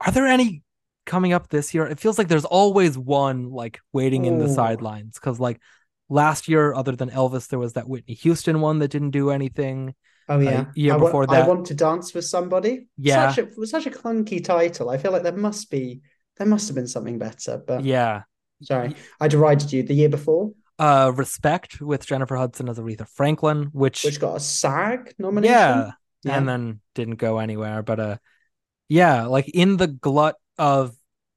are 0.00 0.12
there 0.12 0.26
any 0.26 0.62
coming 1.06 1.32
up 1.32 1.48
this 1.48 1.74
year? 1.74 1.86
It 1.86 2.00
feels 2.00 2.18
like 2.18 2.28
there's 2.28 2.44
always 2.44 2.96
one 2.98 3.50
like 3.50 3.80
waiting 3.92 4.24
in 4.24 4.38
the 4.38 4.48
sidelines 4.48 5.14
because 5.14 5.38
like 5.40 5.60
last 6.08 6.48
year, 6.48 6.74
other 6.74 6.92
than 6.96 7.10
Elvis, 7.10 7.48
there 7.48 7.58
was 7.58 7.74
that 7.74 7.88
Whitney 7.88 8.14
Houston 8.14 8.60
one 8.60 8.78
that 8.80 8.90
didn't 8.90 9.10
do 9.10 9.30
anything. 9.30 9.94
oh 10.28 10.40
yeah. 10.40 10.66
year 10.74 10.94
I 10.94 10.98
before 10.98 11.24
I 11.28 11.40
that- 11.40 11.48
want 11.48 11.66
to 11.66 11.74
dance 11.74 12.14
with 12.14 12.24
somebody. 12.24 12.88
Yeah. 12.96 13.32
Such 13.32 13.46
a 13.46 13.66
such 13.66 13.86
a 13.86 13.90
clunky 13.90 14.44
title. 14.44 14.90
I 14.90 14.98
feel 14.98 15.12
like 15.12 15.22
there 15.22 15.36
must 15.36 15.70
be 15.70 16.00
there 16.36 16.46
must 16.46 16.68
have 16.68 16.74
been 16.74 16.86
something 16.88 17.18
better. 17.18 17.62
But 17.64 17.84
Yeah. 17.84 18.22
sorry, 18.62 18.94
I 19.20 19.28
derided 19.28 19.72
you 19.72 19.82
the 19.82 19.94
year 19.94 20.08
before, 20.08 20.52
Uh, 20.78 21.12
Respect 21.14 21.80
with 21.80 22.04
Jennifer 22.06 22.36
Hudson 22.36 22.68
as 22.68 22.78
Aretha 22.78 23.06
Franklin, 23.08 23.70
which, 23.72 24.02
which 24.04 24.18
got 24.20 24.36
a 24.36 24.40
SAG 24.40 25.14
nomination. 25.18 25.54
yeah, 25.54 25.90
Yeah. 26.24 26.36
and 26.38 26.48
then 26.48 26.80
didn't 26.94 27.16
go 27.16 27.38
anywhere. 27.38 27.82
But 27.82 28.00
uh, 28.00 28.16
yeah, 28.88 29.26
like 29.26 29.48
in 29.48 29.76
the 29.76 29.86
glut 29.86 30.36
of 30.58 30.96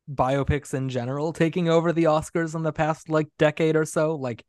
biopics 0.10 0.74
in 0.74 0.90
general 0.90 1.34
taking 1.34 1.68
over 1.70 1.92
the 1.92 2.06
Oscars 2.06 2.56
in 2.56 2.64
the 2.64 2.72
past 2.72 3.10
like 3.10 3.28
decade 3.38 3.76
or 3.76 3.86
so, 3.86 4.16
like 4.16 4.46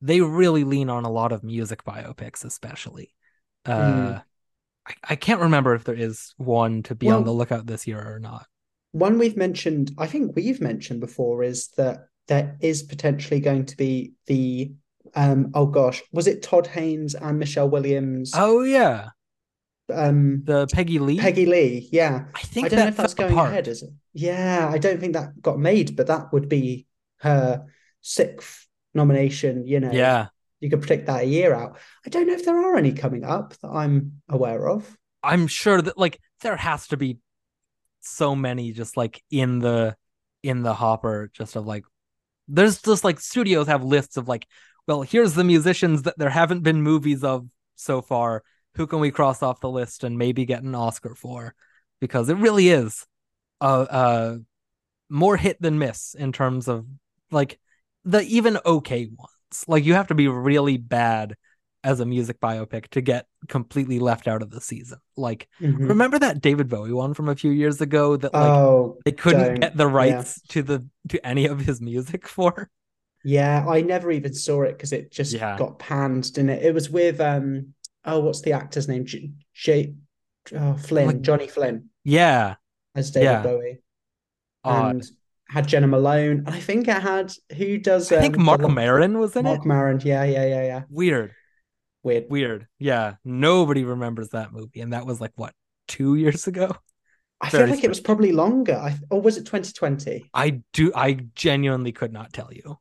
they 0.00 0.20
really 0.20 0.62
lean 0.64 0.90
on 0.90 1.04
a 1.04 1.10
lot 1.10 1.32
of 1.32 1.42
music 1.42 1.84
biopics, 1.84 2.44
especially. 2.44 3.14
Uh, 3.64 3.72
Mm. 3.72 4.22
I, 4.86 4.94
I 5.10 5.16
can't 5.16 5.40
remember 5.40 5.74
if 5.74 5.84
there 5.84 5.94
is 5.94 6.34
one 6.36 6.82
to 6.84 6.94
be 6.94 7.10
on 7.10 7.24
the 7.24 7.32
lookout 7.32 7.66
this 7.66 7.86
year 7.86 8.00
or 8.00 8.18
not. 8.20 8.46
One 8.94 9.18
we've 9.18 9.36
mentioned, 9.36 9.90
I 9.98 10.06
think 10.06 10.36
we've 10.36 10.60
mentioned 10.60 11.00
before, 11.00 11.42
is 11.42 11.66
that 11.76 12.06
there 12.28 12.56
is 12.60 12.84
potentially 12.84 13.40
going 13.40 13.66
to 13.66 13.76
be 13.76 14.12
the 14.26 14.72
um 15.16 15.50
oh 15.54 15.66
gosh, 15.66 16.00
was 16.12 16.28
it 16.28 16.44
Todd 16.44 16.68
Haynes 16.68 17.16
and 17.16 17.40
Michelle 17.40 17.68
Williams? 17.68 18.30
Oh 18.36 18.62
yeah, 18.62 19.08
um 19.92 20.44
the 20.44 20.68
Peggy 20.68 21.00
Lee. 21.00 21.18
Peggy 21.18 21.44
Lee, 21.44 21.88
yeah. 21.90 22.26
I 22.36 22.42
think 22.42 22.66
I 22.66 22.68
don't 22.68 22.78
that 22.78 22.84
know 22.84 22.88
if 22.90 22.96
that's 22.96 23.14
going 23.14 23.32
apart. 23.32 23.50
ahead, 23.50 23.66
is 23.66 23.82
it? 23.82 23.90
Yeah, 24.12 24.70
I 24.72 24.78
don't 24.78 25.00
think 25.00 25.14
that 25.14 25.42
got 25.42 25.58
made, 25.58 25.96
but 25.96 26.06
that 26.06 26.32
would 26.32 26.48
be 26.48 26.86
her 27.18 27.66
sixth 28.00 28.68
nomination, 28.94 29.66
you 29.66 29.80
know. 29.80 29.90
Yeah, 29.90 30.28
you 30.60 30.70
could 30.70 30.82
predict 30.82 31.06
that 31.06 31.22
a 31.22 31.26
year 31.26 31.52
out. 31.52 31.78
I 32.06 32.10
don't 32.10 32.28
know 32.28 32.34
if 32.34 32.44
there 32.44 32.64
are 32.64 32.76
any 32.76 32.92
coming 32.92 33.24
up 33.24 33.54
that 33.54 33.70
I'm 33.70 34.22
aware 34.28 34.68
of. 34.68 34.96
I'm 35.24 35.48
sure 35.48 35.82
that 35.82 35.98
like 35.98 36.20
there 36.42 36.56
has 36.56 36.86
to 36.88 36.96
be 36.96 37.18
so 38.04 38.34
many 38.34 38.72
just 38.72 38.96
like 38.96 39.22
in 39.30 39.58
the 39.58 39.96
in 40.42 40.62
the 40.62 40.74
hopper 40.74 41.30
just 41.32 41.56
of 41.56 41.66
like 41.66 41.84
there's 42.48 42.82
just 42.82 43.04
like 43.04 43.18
studios 43.18 43.66
have 43.66 43.82
lists 43.82 44.16
of 44.16 44.28
like 44.28 44.46
well 44.86 45.02
here's 45.02 45.34
the 45.34 45.44
musicians 45.44 46.02
that 46.02 46.18
there 46.18 46.30
haven't 46.30 46.62
been 46.62 46.82
movies 46.82 47.24
of 47.24 47.46
so 47.74 48.02
far. 48.02 48.42
Who 48.76 48.86
can 48.86 49.00
we 49.00 49.10
cross 49.10 49.42
off 49.42 49.60
the 49.60 49.70
list 49.70 50.04
and 50.04 50.18
maybe 50.18 50.44
get 50.44 50.62
an 50.62 50.74
Oscar 50.74 51.14
for? 51.14 51.54
Because 52.00 52.28
it 52.28 52.36
really 52.36 52.68
is 52.68 53.06
a, 53.60 53.86
a 53.90 54.38
more 55.08 55.36
hit 55.36 55.60
than 55.60 55.78
miss 55.78 56.14
in 56.14 56.32
terms 56.32 56.68
of 56.68 56.86
like 57.30 57.60
the 58.04 58.22
even 58.22 58.58
okay 58.64 59.06
ones. 59.06 59.64
Like 59.68 59.84
you 59.84 59.94
have 59.94 60.08
to 60.08 60.14
be 60.14 60.28
really 60.28 60.76
bad 60.76 61.36
as 61.84 62.00
a 62.00 62.06
music 62.06 62.40
biopic 62.40 62.88
to 62.88 63.00
get 63.00 63.26
completely 63.48 63.98
left 63.98 64.26
out 64.26 64.42
of 64.42 64.50
the 64.50 64.60
season. 64.60 64.98
Like, 65.16 65.48
Mhm. 65.60 65.88
remember 65.88 66.18
that 66.18 66.40
David 66.40 66.68
Bowie 66.68 66.92
one 66.92 67.14
from 67.14 67.28
a 67.28 67.36
few 67.36 67.50
years 67.50 67.80
ago 67.80 68.16
that 68.16 68.32
like 68.34 68.42
oh, 68.42 68.98
they 69.04 69.12
couldn't 69.12 69.40
don't. 69.44 69.60
get 69.60 69.76
the 69.76 69.86
rights 69.86 70.40
to 70.48 70.62
the 70.62 70.84
to 71.10 71.24
any 71.26 71.46
of 71.46 71.60
his 71.60 71.80
music 71.80 72.26
for? 72.36 72.70
yeah, 73.22 73.64
I 73.68 73.80
never 73.82 74.10
even 74.10 74.34
saw 74.34 74.62
it 74.62 74.72
because 74.72 74.92
it 74.92 75.12
just 75.12 75.32
Yeah. 75.32 75.56
got 75.58 75.78
panned, 75.78 76.32
didn't 76.32 76.50
it? 76.50 76.62
It 76.64 76.74
was 76.74 76.90
with 76.90 77.20
um, 77.20 77.74
oh, 78.04 78.20
what's 78.20 78.40
the 78.42 78.52
actor's 78.52 78.88
name? 78.88 79.04
J- 79.06 79.32
J- 79.54 79.94
oh, 80.58 80.74
Flynn, 80.74 81.06
Like- 81.06 81.20
Johnny 81.22 81.46
Flynn 81.48 81.90
Yeah, 82.04 82.56
as 82.94 83.10
David 83.10 83.24
Yeah. 83.26 83.42
Bowie, 83.42 83.82
odd. 84.64 84.90
and 84.90 85.04
had 85.48 85.68
Jena 85.68 85.86
Malone. 85.86 86.38
And 86.46 86.48
I 86.50 86.60
think 86.60 86.88
it 86.88 87.02
had 87.02 87.32
who 87.56 87.76
does 87.78 88.10
I 88.12 88.20
think 88.20 88.36
um, 88.38 88.44
Marc 88.44 88.60
Maron 88.68 89.18
was 89.18 89.36
in 89.36 89.44
Mark 89.44 89.60
it. 89.60 89.66
Marc 89.66 89.66
Maron. 89.66 90.00
Yeah, 90.04 90.24
yeah, 90.24 90.46
yeah, 90.46 90.64
yeah. 90.64 90.82
Weird, 90.90 91.32
Weird. 92.04 92.26
weird. 92.30 92.68
Yeah, 92.78 93.14
nobody 93.24 93.82
remembers 93.82 94.28
that 94.28 94.52
movie, 94.52 94.80
and 94.80 94.92
that 94.92 95.06
was 95.06 95.20
like 95.20 95.32
what 95.34 95.54
two 95.88 96.14
years 96.14 96.46
ago. 96.46 96.76
I 97.40 97.50
feel 97.50 97.66
like 97.66 97.82
it 97.84 97.88
was 97.88 98.00
probably 98.00 98.30
longer. 98.32 98.74
I 98.74 98.96
or 99.10 99.20
was 99.20 99.36
it 99.36 99.40
2020? 99.46 100.30
I 100.32 100.62
do. 100.72 100.92
I 100.94 101.14
genuinely 101.34 101.92
could 101.92 102.12
not 102.12 102.32
tell 102.32 102.50
you. 102.52 102.78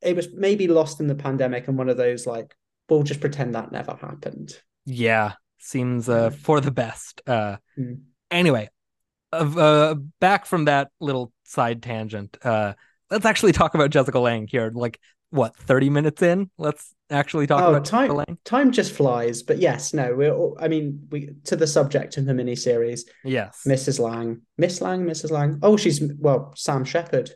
It 0.00 0.14
was 0.14 0.28
maybe 0.32 0.68
lost 0.68 1.00
in 1.00 1.06
the 1.08 1.14
pandemic 1.16 1.66
and 1.68 1.76
one 1.76 1.88
of 1.88 1.96
those 1.96 2.26
like 2.26 2.54
we'll 2.88 3.02
just 3.02 3.20
pretend 3.20 3.54
that 3.54 3.72
never 3.72 3.94
happened. 3.96 4.52
Yeah, 4.86 5.32
seems 5.58 6.08
uh, 6.08 6.30
Mm. 6.30 6.34
for 6.36 6.60
the 6.60 6.70
best. 6.70 7.20
Uh, 7.26 7.56
Mm. 7.78 8.02
anyway, 8.30 8.68
uh, 9.32 9.94
back 10.20 10.46
from 10.46 10.66
that 10.66 10.90
little 11.00 11.32
side 11.44 11.82
tangent. 11.82 12.38
Uh, 12.42 12.74
let's 13.10 13.26
actually 13.26 13.52
talk 13.52 13.74
about 13.74 13.90
Jessica 13.90 14.18
Lange 14.18 14.46
here. 14.48 14.70
Like, 14.74 14.98
what, 15.30 15.56
thirty 15.56 15.90
minutes 15.90 16.22
in? 16.22 16.50
Let's 16.58 16.94
actually 17.10 17.46
talk 17.46 17.64
Oh, 17.64 17.68
about 17.68 17.84
time 17.84 18.08
Jessica 18.08 18.14
Lange. 18.14 18.38
time 18.44 18.72
just 18.72 18.92
flies. 18.92 19.42
But 19.42 19.58
yes, 19.58 19.92
no, 19.94 20.14
we're 20.14 20.32
all, 20.34 20.56
I 20.60 20.68
mean, 20.68 21.08
we 21.10 21.30
to 21.44 21.56
the 21.56 21.66
subject 21.66 22.16
of 22.16 22.26
the 22.26 22.34
mini 22.34 22.56
series 22.56 23.04
Yes, 23.24 23.62
Mrs. 23.66 23.98
Lange, 24.00 24.42
Miss 24.56 24.80
Lange, 24.80 25.04
Mrs. 25.04 25.30
Lange. 25.30 25.58
Oh, 25.62 25.76
she's 25.76 26.02
well, 26.18 26.52
Sam 26.56 26.84
Shepard 26.84 27.30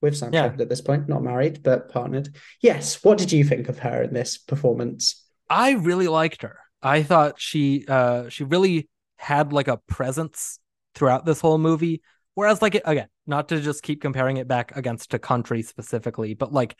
with 0.00 0.16
Sam 0.16 0.32
Yeah. 0.32 0.44
Shepard 0.44 0.60
at 0.62 0.68
this 0.68 0.80
point, 0.80 1.08
not 1.08 1.22
married 1.22 1.62
but 1.62 1.90
partnered. 1.90 2.34
Yes, 2.60 3.02
what 3.04 3.18
did 3.18 3.32
you 3.32 3.44
think 3.44 3.68
of 3.68 3.78
her 3.80 4.02
in 4.02 4.12
this 4.14 4.38
performance? 4.38 5.24
I 5.48 5.72
really 5.72 6.08
liked 6.08 6.42
her. 6.42 6.58
I 6.82 7.02
thought 7.02 7.40
she 7.40 7.84
uh 7.86 8.28
she 8.28 8.44
really 8.44 8.88
had 9.16 9.52
like 9.52 9.68
a 9.68 9.76
presence 9.86 10.58
throughout 10.94 11.24
this 11.24 11.40
whole 11.40 11.58
movie. 11.58 12.02
Whereas 12.34 12.60
like 12.62 12.74
again, 12.84 13.08
not 13.26 13.48
to 13.50 13.60
just 13.60 13.82
keep 13.82 14.00
comparing 14.02 14.38
it 14.38 14.48
back 14.48 14.76
against 14.76 15.14
a 15.14 15.18
country 15.18 15.62
specifically, 15.62 16.34
but 16.34 16.52
like 16.52 16.76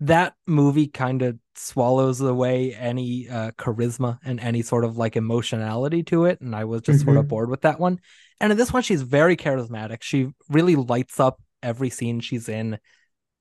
that 0.00 0.34
movie 0.46 0.86
kind 0.86 1.22
of 1.22 1.38
swallows 1.56 2.20
away 2.20 2.72
any 2.74 3.28
uh 3.28 3.50
charisma 3.52 4.18
and 4.24 4.38
any 4.38 4.62
sort 4.62 4.84
of 4.84 4.96
like 4.96 5.16
emotionality 5.16 6.04
to 6.04 6.24
it 6.24 6.40
and 6.40 6.54
I 6.54 6.64
was 6.64 6.82
just 6.82 7.04
sort 7.04 7.16
of 7.16 7.24
Mhm. 7.24 7.28
bored 7.28 7.50
with 7.50 7.62
that 7.62 7.80
one. 7.80 7.98
And 8.40 8.52
in 8.52 8.58
this 8.58 8.72
one 8.72 8.82
she's 8.82 9.02
very 9.02 9.36
charismatic. 9.36 10.02
She 10.02 10.28
really 10.48 10.76
lights 10.76 11.18
up 11.18 11.40
every 11.62 11.90
scene 11.90 12.20
she's 12.20 12.48
in. 12.48 12.78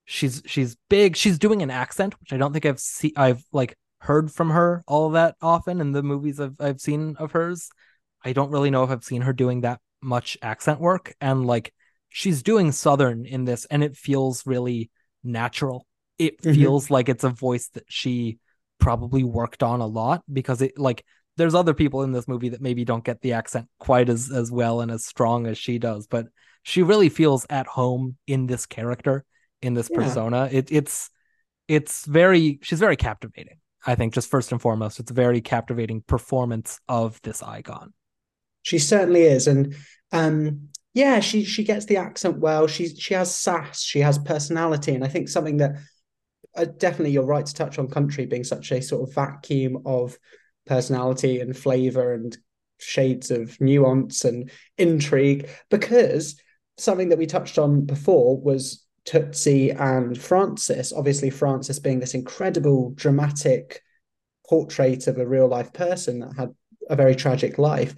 She's 0.05 0.41
she's 0.45 0.77
big. 0.89 1.15
She's 1.15 1.37
doing 1.37 1.61
an 1.61 1.69
accent, 1.69 2.19
which 2.19 2.33
I 2.33 2.37
don't 2.37 2.53
think 2.53 2.65
I've 2.65 2.79
seen 2.79 3.11
I've 3.15 3.43
like 3.51 3.77
heard 3.99 4.31
from 4.31 4.49
her 4.51 4.83
all 4.87 5.09
that 5.11 5.35
often 5.41 5.81
in 5.81 5.91
the 5.91 6.01
movies 6.01 6.39
I've 6.39 6.55
I've 6.59 6.81
seen 6.81 7.15
of 7.17 7.33
hers. 7.33 7.69
I 8.25 8.33
don't 8.33 8.51
really 8.51 8.71
know 8.71 8.83
if 8.83 8.89
I've 8.89 9.03
seen 9.03 9.21
her 9.23 9.33
doing 9.33 9.61
that 9.61 9.79
much 10.01 10.37
accent 10.41 10.79
work 10.79 11.13
and 11.21 11.45
like 11.45 11.73
she's 12.09 12.41
doing 12.41 12.71
southern 12.71 13.25
in 13.25 13.45
this 13.45 13.65
and 13.65 13.83
it 13.83 13.95
feels 13.97 14.45
really 14.47 14.89
natural. 15.23 15.85
It 16.17 16.41
Mhm. 16.41 16.55
feels 16.55 16.89
like 16.89 17.09
it's 17.09 17.23
a 17.23 17.29
voice 17.29 17.69
that 17.69 17.85
she 17.87 18.39
probably 18.79 19.23
worked 19.23 19.63
on 19.63 19.81
a 19.81 19.87
lot 19.87 20.23
because 20.31 20.61
it 20.61 20.77
like 20.77 21.03
there's 21.35 21.55
other 21.55 21.73
people 21.73 22.03
in 22.03 22.11
this 22.11 22.27
movie 22.27 22.49
that 22.49 22.61
maybe 22.61 22.85
don't 22.85 23.03
get 23.03 23.21
the 23.21 23.33
accent 23.33 23.67
quite 23.79 24.09
as 24.09 24.31
as 24.31 24.51
well 24.51 24.81
and 24.81 24.91
as 24.91 25.05
strong 25.05 25.45
as 25.47 25.57
she 25.57 25.77
does, 25.79 26.07
but 26.07 26.27
she 26.63 26.83
really 26.83 27.09
feels 27.09 27.45
at 27.49 27.67
home 27.67 28.17
in 28.27 28.47
this 28.47 28.65
character, 28.65 29.23
in 29.61 29.73
this 29.73 29.89
Yeah. 29.89 29.97
persona. 29.97 30.49
It 30.51 30.71
it's 30.71 31.09
it's 31.67 32.05
very 32.05 32.59
she's 32.61 32.79
very 32.79 32.95
captivating. 32.95 33.59
I 33.85 33.95
think 33.95 34.13
just 34.13 34.29
first 34.29 34.51
and 34.51 34.61
foremost, 34.61 34.99
it's 34.99 35.11
a 35.11 35.13
very 35.13 35.41
captivating 35.41 36.01
performance 36.01 36.79
of 36.87 37.21
this 37.21 37.43
icon. 37.43 37.93
She 38.63 38.79
certainly 38.79 39.23
is, 39.23 39.47
and 39.47 39.75
um, 40.11 40.69
yeah, 40.93 41.19
she 41.19 41.43
she 41.45 41.63
gets 41.63 41.85
the 41.85 41.97
accent 41.97 42.39
well. 42.39 42.67
She 42.67 42.89
she 42.95 43.13
has 43.13 43.33
sass, 43.33 43.81
she 43.81 43.99
has 43.99 44.17
personality, 44.17 44.93
and 44.93 45.03
I 45.03 45.07
think 45.07 45.29
something 45.29 45.57
that 45.57 45.77
uh, 46.57 46.65
definitely 46.65 47.11
you're 47.11 47.23
right 47.23 47.45
to 47.45 47.53
touch 47.53 47.79
on 47.79 47.87
country 47.87 48.25
being 48.25 48.43
such 48.43 48.71
a 48.71 48.81
sort 48.81 49.07
of 49.07 49.15
vacuum 49.15 49.83
of 49.85 50.17
personality 50.65 51.39
and 51.39 51.55
flavor 51.55 52.13
and 52.13 52.37
shades 52.79 53.31
of 53.31 53.59
nuance 53.61 54.25
and 54.25 54.51
intrigue. 54.77 55.49
Because 55.69 56.39
something 56.77 57.09
that 57.09 57.17
we 57.17 57.25
touched 57.25 57.57
on 57.57 57.85
before 57.85 58.39
was 58.39 58.83
Tootsie 59.05 59.71
and 59.71 60.17
Frances. 60.17 60.91
Obviously, 60.91 61.29
Frances 61.29 61.79
being 61.79 61.99
this 61.99 62.13
incredible 62.13 62.91
dramatic 62.95 63.81
portrait 64.47 65.07
of 65.07 65.17
a 65.17 65.27
real 65.27 65.47
life 65.47 65.73
person 65.73 66.19
that 66.19 66.35
had 66.35 66.53
a 66.89 66.95
very 66.95 67.15
tragic 67.15 67.57
life. 67.57 67.95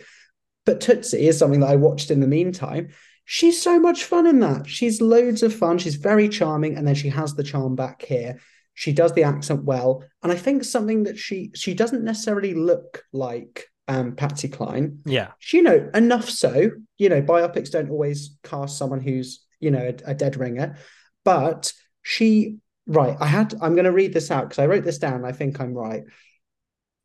But 0.66 0.82
Tootsie 0.82 1.28
is 1.28 1.38
something 1.38 1.62
that 1.62 1.70
I 1.70 1.78
watched 1.78 2.12
in 2.12 2.20
the 2.20 2.28
meantime. 2.28 2.90
She's 3.32 3.62
so 3.62 3.80
much 3.80 4.06
fun 4.06 4.26
in 4.26 4.40
that. 4.40 4.68
She's 4.68 5.02
loads 5.02 5.44
of 5.44 5.54
fun. 5.54 5.78
She's 5.78 5.98
very 5.98 6.28
charming, 6.30 6.76
and 6.76 6.88
then 6.88 6.96
she 6.96 7.10
has 7.10 7.36
the 7.36 7.44
charm 7.44 7.76
back 7.76 8.02
here. 8.02 8.40
She 8.74 8.92
does 8.92 9.14
the 9.14 9.22
accent 9.22 9.66
well, 9.66 10.04
and 10.24 10.32
I 10.32 10.36
think 10.36 10.64
something 10.64 11.04
that 11.04 11.16
she 11.20 11.52
she 11.54 11.76
doesn't 11.76 12.04
necessarily 12.04 12.56
look 12.56 13.04
like 13.14 13.68
um, 13.88 14.16
Patsy 14.16 14.48
Cline. 14.48 15.02
Yeah. 15.06 15.28
She, 15.38 15.58
you 15.58 15.64
know, 15.64 15.92
enough 15.94 16.28
so. 16.28 16.72
You 16.98 17.10
know, 17.10 17.22
biopics 17.22 17.70
don't 17.70 17.92
always 17.92 18.36
cast 18.44 18.80
someone 18.80 19.00
who's 19.00 19.46
you 19.60 19.70
know 19.70 19.94
a, 19.94 20.10
a 20.10 20.16
dead 20.16 20.36
ringer, 20.36 20.78
but 21.24 21.72
she 22.02 22.58
right. 22.88 23.16
I 23.20 23.28
had. 23.28 23.54
I'm 23.62 23.76
going 23.76 23.86
to 23.86 23.92
read 23.92 24.12
this 24.12 24.32
out 24.32 24.50
because 24.50 24.58
I 24.58 24.66
wrote 24.66 24.86
this 24.86 24.98
down. 24.98 25.18
And 25.18 25.28
I 25.28 25.34
think 25.34 25.62
I'm 25.62 25.76
right. 25.76 26.02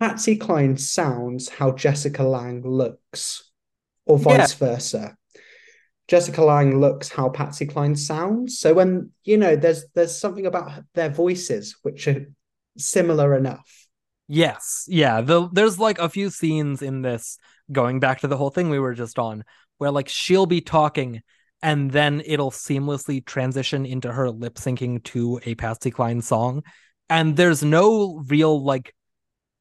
Patsy 0.01 0.37
Cline 0.37 0.79
sounds 0.79 1.51
how 1.51 1.73
Jessica 1.73 2.23
Lange 2.23 2.63
looks, 2.63 3.51
or 4.07 4.17
Yeah. 4.19 4.39
vice 4.39 4.55
versa. 4.55 5.19
Jessica 6.07 6.43
Lange 6.45 6.79
looks 6.79 7.09
how 7.09 7.31
Patsy 7.31 7.67
Cline 7.67 7.97
sounds. 7.97 8.59
So 8.59 8.75
when 8.75 9.11
you 9.25 9.39
know, 9.39 9.57
there's 9.57 9.85
there's 9.95 10.19
something 10.19 10.47
about 10.47 10.83
their 10.95 11.11
voices 11.11 11.77
which 11.83 12.07
are 12.09 12.27
similar 12.77 13.37
enough. 13.37 13.87
Yes. 14.27 14.85
Yeah. 14.89 15.21
The, 15.21 15.49
there's 15.53 15.79
like 15.79 15.99
a 15.99 16.09
few 16.09 16.31
scenes 16.31 16.83
in 16.83 17.03
this 17.03 17.39
going 17.71 18.01
back 18.01 18.21
to 18.21 18.27
the 18.27 18.37
whole 18.37 18.51
thing 18.51 18.71
we 18.71 18.79
were 18.79 18.95
just 18.95 19.19
on 19.19 19.45
where 19.79 19.91
like 19.91 20.09
she'll 20.09 20.47
be 20.47 20.61
talking 20.61 21.23
and 21.63 21.91
then 21.91 22.23
it'll 22.25 22.51
seamlessly 22.51 23.25
transition 23.25 23.87
into 23.87 24.13
her 24.13 24.31
lip 24.31 24.55
syncing 24.57 25.03
to 25.05 25.41
a 25.45 25.55
Patsy 25.55 25.91
Cline 25.91 26.21
song. 26.21 26.63
And 27.09 27.37
there's 27.37 27.63
no 27.63 28.23
real 28.27 28.63
like 28.63 28.95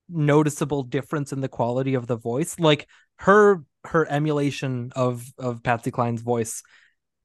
noticeable 0.10 0.84
difference 0.84 1.32
in 1.32 1.42
the 1.42 1.48
quality 1.48 1.94
of 1.94 2.08
the 2.08 2.18
voice. 2.18 2.60
Like 2.60 2.88
her 3.18 3.64
her 3.86 4.08
emulation 4.10 4.92
of 4.96 5.26
of 5.38 5.64
Patsy 5.64 5.92
Cline's 5.92 6.22
voice 6.22 6.64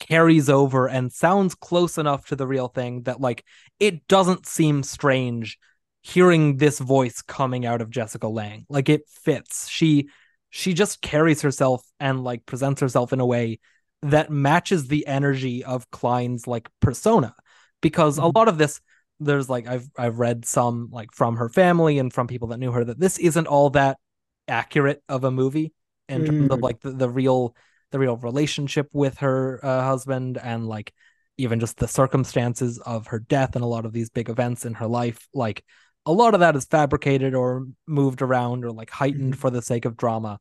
carries 0.00 0.48
over 0.48 0.88
and 0.88 1.12
sounds 1.12 1.54
close 1.54 1.98
enough 1.98 2.26
to 2.28 2.36
the 2.36 2.46
real 2.46 2.68
thing 2.68 3.02
that 3.02 3.20
like 3.20 3.44
it 3.80 4.06
doesn't 4.08 4.46
seem 4.46 4.82
strange 4.82 5.58
hearing 6.02 6.56
this 6.56 6.78
voice 6.78 7.20
coming 7.22 7.66
out 7.66 7.80
of 7.80 7.90
Jessica 7.90 8.28
Lange. 8.28 8.64
Like 8.68 8.88
it 8.88 9.02
fits. 9.08 9.68
She 9.68 10.08
she 10.50 10.72
just 10.72 11.02
carries 11.02 11.42
herself 11.42 11.84
and 12.00 12.22
like 12.24 12.46
presents 12.46 12.80
herself 12.80 13.12
in 13.12 13.20
a 13.20 13.26
way 13.26 13.58
that 14.02 14.30
matches 14.30 14.86
the 14.86 15.06
energy 15.06 15.64
of 15.64 15.90
Cline's 15.90 16.46
like 16.46 16.68
persona. 16.80 17.34
Because 17.80 18.18
a 18.18 18.22
Mhm. 18.22 18.34
lot 18.34 18.48
of 18.48 18.58
this 18.58 18.80
there's 19.20 19.50
like 19.50 19.66
I've 19.66 19.88
I've 19.98 20.18
read 20.18 20.44
some 20.44 20.88
like 20.92 21.12
from 21.12 21.36
her 21.36 21.48
family 21.48 21.98
and 21.98 22.12
from 22.12 22.28
people 22.28 22.48
that 22.48 22.58
knew 22.58 22.70
her 22.72 22.84
that 22.84 23.00
this 23.00 23.18
isn't 23.18 23.46
all 23.48 23.70
that 23.70 23.98
accurate 24.46 25.02
of 25.08 25.24
a 25.24 25.30
movie 25.30 25.72
in 26.08 26.24
terms 26.24 26.50
of 26.50 26.58
Mm. 26.58 26.62
like 26.62 26.80
the, 26.80 26.90
the 26.92 27.08
real 27.08 27.54
the 27.90 27.98
real 27.98 28.16
relationship 28.16 28.88
with 28.92 29.18
her 29.18 29.60
uh, 29.62 29.82
husband 29.82 30.38
and 30.42 30.66
like 30.66 30.92
even 31.38 31.60
just 31.60 31.78
the 31.78 31.88
circumstances 31.88 32.78
of 32.78 33.06
her 33.08 33.18
death 33.18 33.54
and 33.54 33.64
a 33.64 33.68
lot 33.68 33.86
of 33.86 33.92
these 33.92 34.10
big 34.10 34.28
events 34.28 34.66
in 34.66 34.74
her 34.74 34.86
life 34.86 35.26
like 35.32 35.64
a 36.04 36.12
lot 36.12 36.34
of 36.34 36.40
that 36.40 36.56
is 36.56 36.64
fabricated 36.64 37.34
or 37.34 37.66
moved 37.86 38.22
around 38.22 38.64
or 38.64 38.72
like 38.72 38.90
heightened 38.90 39.34
Mhm. 39.34 39.38
for 39.38 39.50
the 39.50 39.62
sake 39.62 39.84
of 39.84 39.96
drama. 39.96 40.38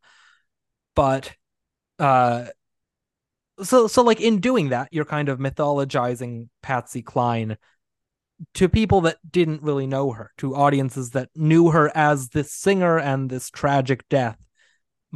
But 0.95 1.33
uh 1.99 2.45
so 3.63 3.87
so 3.87 4.03
like 4.03 4.21
in 4.21 4.39
doing 4.39 4.69
that, 4.69 4.89
you're 4.91 5.05
kind 5.05 5.29
of 5.29 5.39
mythologizing 5.39 6.49
Patsy 6.61 7.01
Cline 7.01 7.57
to 8.53 8.69
people 8.69 9.01
that 9.01 9.17
didn't 9.29 9.63
really 9.63 9.87
know 9.87 10.11
her, 10.11 10.31
to 10.37 10.55
audiences 10.55 11.11
that 11.11 11.29
knew 11.35 11.71
her 11.71 11.91
as 11.97 12.29
this 12.29 12.53
singer 12.53 12.99
and 12.99 13.29
this 13.29 13.49
tragic 13.49 14.07
death 14.09 14.37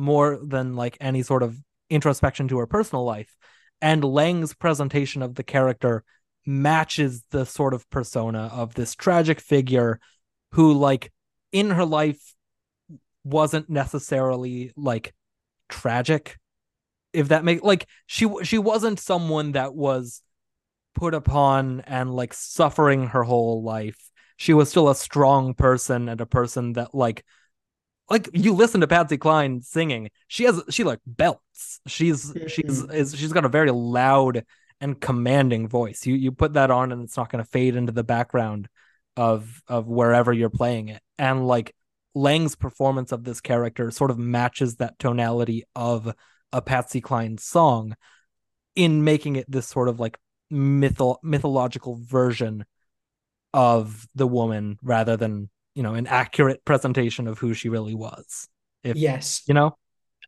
more 0.01 0.39
than 0.41 0.75
like 0.75 0.97
any 0.99 1.21
sort 1.21 1.43
of 1.43 1.57
introspection 1.89 2.47
to 2.49 2.57
her 2.57 2.67
personal 2.67 3.05
life. 3.05 3.37
And 3.81 4.03
Lange's 4.03 4.53
presentation 4.53 5.21
of 5.21 5.35
the 5.35 5.43
character 5.43 6.03
matches 6.45 7.23
the 7.31 7.45
sort 7.45 7.73
of 7.73 7.89
persona 7.89 8.49
of 8.51 8.73
this 8.73 8.95
tragic 8.95 9.39
figure 9.39 9.99
who 10.53 10.73
like 10.73 11.11
in 11.51 11.69
her 11.69 11.85
life 11.85 12.33
wasn't 13.23 13.69
necessarily 13.69 14.71
like 14.75 15.13
tragic 15.69 16.37
if 17.13 17.27
that 17.27 17.43
make 17.43 17.63
like 17.63 17.87
she 18.07 18.27
she 18.43 18.57
wasn't 18.57 18.99
someone 18.99 19.51
that 19.51 19.75
was 19.75 20.21
put 20.95 21.13
upon 21.13 21.81
and 21.81 22.13
like 22.13 22.33
suffering 22.33 23.07
her 23.07 23.23
whole 23.23 23.61
life 23.61 24.09
she 24.37 24.53
was 24.53 24.69
still 24.69 24.89
a 24.89 24.95
strong 24.95 25.53
person 25.53 26.09
and 26.09 26.19
a 26.19 26.25
person 26.25 26.73
that 26.73 26.95
like 26.95 27.23
like 28.09 28.29
you 28.33 28.53
listen 28.53 28.81
to 28.81 28.87
Patsy 28.87 29.17
Cline 29.17 29.61
singing 29.61 30.09
she 30.27 30.43
has 30.43 30.61
she 30.69 30.83
like 30.83 30.99
belts. 31.05 31.79
She's 31.87 32.33
she's 32.47 32.81
hmm. 32.81 32.91
is 32.91 33.15
she's 33.15 33.33
got 33.33 33.45
a 33.45 33.49
very 33.49 33.71
loud 33.71 34.45
and 34.79 34.99
commanding 34.99 35.67
voice. 35.67 36.05
You 36.05 36.15
you 36.15 36.31
put 36.31 36.53
that 36.53 36.71
on 36.71 36.91
and 36.91 37.03
it's 37.03 37.17
not 37.17 37.31
going 37.31 37.43
to 37.43 37.49
fade 37.49 37.75
into 37.75 37.91
the 37.91 38.03
background 38.03 38.67
of 39.15 39.61
of 39.67 39.87
wherever 39.87 40.33
you're 40.33 40.49
playing 40.49 40.89
it. 40.89 41.01
And 41.17 41.47
like 41.47 41.75
Lange's 42.13 42.55
performance 42.55 43.11
of 43.11 43.23
this 43.23 43.39
character 43.39 43.89
sort 43.91 44.11
of 44.11 44.17
matches 44.17 44.77
that 44.77 44.99
tonality 44.99 45.63
of 45.75 46.13
a 46.51 46.61
Patsy 46.61 46.99
Cline 46.99 47.37
song 47.37 47.95
in 48.75 49.03
making 49.03 49.35
it 49.35 49.49
this 49.49 49.67
sort 49.67 49.87
of 49.87 49.99
like 49.99 50.17
mytho- 50.51 51.17
mythological 51.23 51.99
version 52.01 52.65
of 53.53 54.07
the 54.15 54.27
woman 54.27 54.77
rather 54.81 55.17
than 55.17 55.49
you 55.75 55.83
know 55.83 55.93
an 55.93 56.07
accurate 56.07 56.63
presentation 56.65 57.27
of 57.27 57.39
who 57.39 57.53
she 57.53 57.69
really 57.69 57.95
was 57.95 58.47
if 58.83 58.97
Yes, 58.97 59.43
you 59.47 59.53
know 59.53 59.77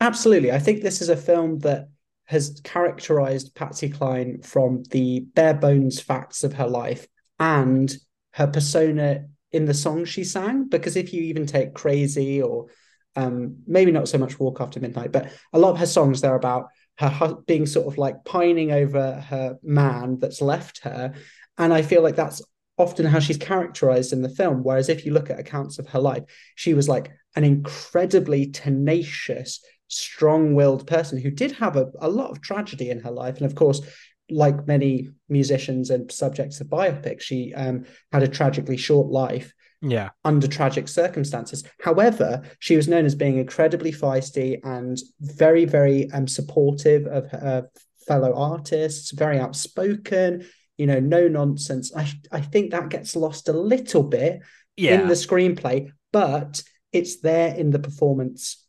absolutely. 0.01 0.51
I 0.51 0.59
think 0.59 0.81
this 0.81 1.01
is 1.01 1.09
a 1.09 1.17
film 1.17 1.59
that 1.59 1.89
has 2.25 2.61
characterized 2.63 3.53
Patsy 3.53 3.89
Cline 3.89 4.41
from 4.41 4.83
the 4.91 5.21
bare 5.33 5.53
bones 5.53 5.99
facts 5.99 6.43
of 6.43 6.53
her 6.53 6.67
life 6.67 7.07
and 7.39 7.93
her 8.31 8.47
persona 8.47 9.25
in 9.51 9.65
the 9.65 9.73
songs 9.73 10.09
she 10.09 10.23
sang. 10.23 10.67
Because 10.67 10.95
if 10.95 11.13
you 11.13 11.21
even 11.23 11.45
take 11.45 11.73
Crazy 11.73 12.41
or 12.41 12.67
um, 13.15 13.57
maybe 13.67 13.91
not 13.91 14.07
so 14.07 14.17
much 14.17 14.39
Walk 14.39 14.61
After 14.61 14.79
Midnight, 14.79 15.11
but 15.11 15.31
a 15.51 15.59
lot 15.59 15.71
of 15.71 15.77
her 15.77 15.85
songs, 15.85 16.21
they're 16.21 16.35
about 16.35 16.67
her 16.97 17.09
hu- 17.09 17.43
being 17.45 17.65
sort 17.65 17.87
of 17.87 17.97
like 17.97 18.23
pining 18.23 18.71
over 18.71 19.13
her 19.13 19.57
man 19.61 20.19
that's 20.19 20.41
left 20.41 20.83
her. 20.83 21.13
And 21.57 21.73
I 21.73 21.81
feel 21.81 22.01
like 22.01 22.15
that's 22.15 22.41
often 22.77 23.05
how 23.05 23.19
she's 23.19 23.37
characterized 23.37 24.13
in 24.13 24.21
the 24.21 24.29
film. 24.29 24.63
Whereas 24.63 24.89
if 24.89 25.05
you 25.05 25.13
look 25.13 25.29
at 25.29 25.39
accounts 25.39 25.79
of 25.79 25.87
her 25.89 25.99
life, 25.99 26.23
she 26.55 26.73
was 26.73 26.89
like 26.89 27.11
an 27.35 27.43
incredibly 27.43 28.47
tenacious, 28.47 29.63
strong 29.87 30.55
willed 30.55 30.87
person 30.87 31.19
who 31.19 31.29
did 31.29 31.51
have 31.53 31.75
a, 31.75 31.91
a 31.99 32.09
lot 32.09 32.31
of 32.31 32.41
tragedy 32.41 32.89
in 32.89 32.99
her 33.01 33.11
life. 33.11 33.37
And 33.37 33.45
of 33.45 33.55
course, 33.55 33.81
like 34.29 34.67
many 34.67 35.09
musicians 35.29 35.89
and 35.89 36.11
subjects 36.11 36.61
of 36.61 36.67
biopics, 36.67 37.21
she 37.21 37.53
um, 37.53 37.85
had 38.11 38.23
a 38.23 38.27
tragically 38.27 38.77
short 38.77 39.07
life 39.07 39.53
yeah 39.81 40.09
under 40.23 40.47
tragic 40.47 40.87
circumstances. 40.87 41.63
However, 41.81 42.41
she 42.59 42.77
was 42.77 42.87
known 42.87 43.05
as 43.05 43.15
being 43.15 43.37
incredibly 43.37 43.91
feisty 43.91 44.59
and 44.63 44.97
very, 45.19 45.65
very 45.65 46.09
um, 46.11 46.27
supportive 46.27 47.05
of 47.05 47.29
her 47.31 47.69
fellow 48.07 48.33
artists, 48.33 49.11
very 49.11 49.39
outspoken, 49.39 50.45
you 50.77 50.85
know, 50.85 50.99
no 50.99 51.27
nonsense. 51.27 51.95
I, 51.95 52.11
I 52.31 52.41
think 52.41 52.71
that 52.71 52.89
gets 52.89 53.15
lost 53.15 53.49
a 53.49 53.53
little 53.53 54.03
bit 54.03 54.41
yeah 54.75 55.01
in 55.01 55.07
the 55.07 55.13
screenplay, 55.13 55.91
but 56.11 56.63
it's 56.91 57.21
there 57.21 57.53
in 57.55 57.71
the 57.71 57.79
performance 57.79 58.65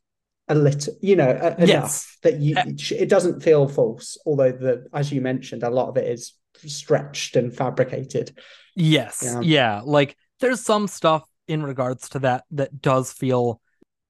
a 0.48 0.54
little, 0.54 0.94
you 1.00 1.16
know, 1.16 1.30
a- 1.30 1.54
enough 1.56 1.68
Yes. 1.68 2.18
that 2.22 2.38
you 2.40 2.54
it 2.56 3.08
doesn't 3.08 3.42
feel 3.42 3.68
false. 3.68 4.18
Although 4.26 4.52
the, 4.52 4.86
as 4.92 5.10
you 5.10 5.20
mentioned, 5.20 5.62
a 5.62 5.70
lot 5.70 5.88
of 5.88 5.96
it 5.96 6.06
is 6.06 6.34
stretched 6.66 7.36
and 7.36 7.54
fabricated. 7.54 8.36
Yes. 8.76 9.22
Yeah. 9.24 9.40
Yeah. 9.40 9.80
Like 9.84 10.16
there's 10.40 10.60
some 10.60 10.86
stuff 10.88 11.24
in 11.48 11.62
regards 11.62 12.10
to 12.10 12.18
that 12.20 12.44
that 12.52 12.80
does 12.80 13.12
feel 13.12 13.60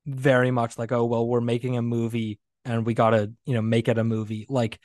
very 0.07 0.50
much 0.50 0.78
like, 0.78 0.92
oh, 0.92 1.04
well, 1.04 1.26
we're 1.26 1.40
making 1.40 1.76
a 1.76 1.83
movie 1.83 2.38
and 2.64 2.85
we 2.85 2.94
gotta, 2.94 3.33
you 3.44 3.54
know, 3.54 3.62
make 3.62 3.88
it 3.88 3.98
a 3.98 4.04
movie. 4.04 4.46
Like 4.48 4.78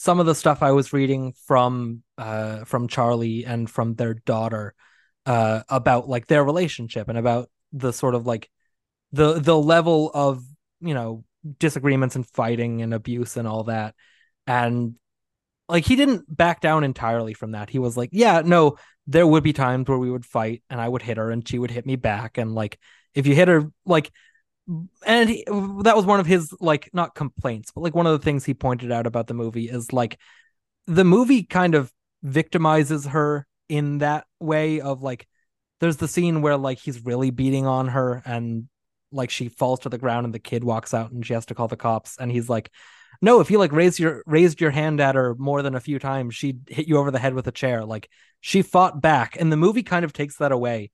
some 0.00 0.18
of 0.18 0.24
the 0.24 0.34
stuff 0.34 0.62
I 0.62 0.72
was 0.72 0.94
reading 0.94 1.34
from 1.46 2.02
uh 2.16 2.64
from 2.64 2.88
Charlie 2.88 3.44
and 3.44 3.68
from 3.68 3.96
their 3.96 4.14
daughter 4.14 4.74
uh 5.26 5.62
about 5.68 6.08
like 6.08 6.26
their 6.26 6.42
relationship 6.42 7.10
and 7.10 7.18
about 7.18 7.50
the 7.74 7.92
sort 7.92 8.14
of 8.14 8.26
like 8.26 8.48
the 9.12 9.34
the 9.34 9.58
level 9.58 10.10
of, 10.14 10.42
you 10.80 10.94
know, 10.94 11.24
disagreements 11.58 12.16
and 12.16 12.26
fighting 12.26 12.80
and 12.80 12.94
abuse 12.94 13.36
and 13.36 13.46
all 13.46 13.64
that. 13.64 13.94
And 14.46 14.94
like 15.68 15.84
he 15.84 15.96
didn't 15.96 16.34
back 16.34 16.62
down 16.62 16.82
entirely 16.82 17.34
from 17.34 17.50
that. 17.50 17.68
He 17.68 17.78
was 17.78 17.94
like, 17.94 18.08
yeah, 18.10 18.40
no, 18.42 18.78
there 19.06 19.26
would 19.26 19.42
be 19.42 19.52
times 19.52 19.86
where 19.86 19.98
we 19.98 20.10
would 20.10 20.24
fight 20.24 20.62
and 20.70 20.80
I 20.80 20.88
would 20.88 21.02
hit 21.02 21.18
her 21.18 21.30
and 21.30 21.46
she 21.46 21.58
would 21.58 21.70
hit 21.70 21.84
me 21.84 21.96
back. 21.96 22.38
And 22.38 22.54
like, 22.54 22.78
if 23.12 23.26
you 23.26 23.34
hit 23.34 23.48
her, 23.48 23.70
like, 23.84 24.10
and 25.06 25.28
he, 25.28 25.44
that 25.46 25.96
was 25.96 26.04
one 26.04 26.20
of 26.20 26.26
his, 26.26 26.54
like, 26.60 26.90
not 26.92 27.14
complaints, 27.14 27.72
but 27.72 27.82
like 27.82 27.94
one 27.94 28.06
of 28.06 28.12
the 28.12 28.24
things 28.24 28.44
he 28.44 28.54
pointed 28.54 28.92
out 28.92 29.06
about 29.06 29.26
the 29.26 29.34
movie 29.34 29.68
is 29.68 29.92
like, 29.92 30.18
the 30.86 31.04
movie 31.04 31.42
kind 31.42 31.74
of 31.74 31.92
victimizes 32.24 33.08
her 33.08 33.46
in 33.68 33.98
that 33.98 34.26
way 34.38 34.80
of 34.80 35.02
like, 35.02 35.26
there's 35.80 35.96
the 35.96 36.08
scene 36.08 36.42
where 36.42 36.56
like 36.56 36.78
he's 36.78 37.04
really 37.04 37.30
beating 37.30 37.66
on 37.66 37.88
her 37.88 38.22
and 38.24 38.68
like 39.12 39.30
she 39.30 39.48
falls 39.48 39.80
to 39.80 39.88
the 39.88 39.98
ground 39.98 40.24
and 40.24 40.34
the 40.34 40.38
kid 40.38 40.62
walks 40.62 40.94
out 40.94 41.10
and 41.10 41.26
she 41.26 41.32
has 41.32 41.46
to 41.46 41.54
call 41.54 41.68
the 41.68 41.76
cops 41.76 42.16
and 42.18 42.30
he's 42.30 42.48
like 42.48 42.70
no 43.20 43.40
if 43.40 43.50
you 43.50 43.58
like 43.58 43.72
raised 43.72 43.98
your 43.98 44.22
raised 44.26 44.60
your 44.60 44.70
hand 44.70 45.00
at 45.00 45.14
her 45.14 45.34
more 45.36 45.62
than 45.62 45.74
a 45.74 45.80
few 45.80 45.98
times 45.98 46.34
she'd 46.34 46.60
hit 46.68 46.86
you 46.86 46.96
over 46.96 47.10
the 47.10 47.18
head 47.18 47.34
with 47.34 47.46
a 47.46 47.52
chair. 47.52 47.84
Like 47.84 48.08
she 48.40 48.62
fought 48.62 49.00
back 49.00 49.36
and 49.38 49.50
the 49.50 49.56
movie 49.56 49.82
kind 49.82 50.04
of 50.04 50.12
takes 50.12 50.36
that 50.36 50.52
away 50.52 50.90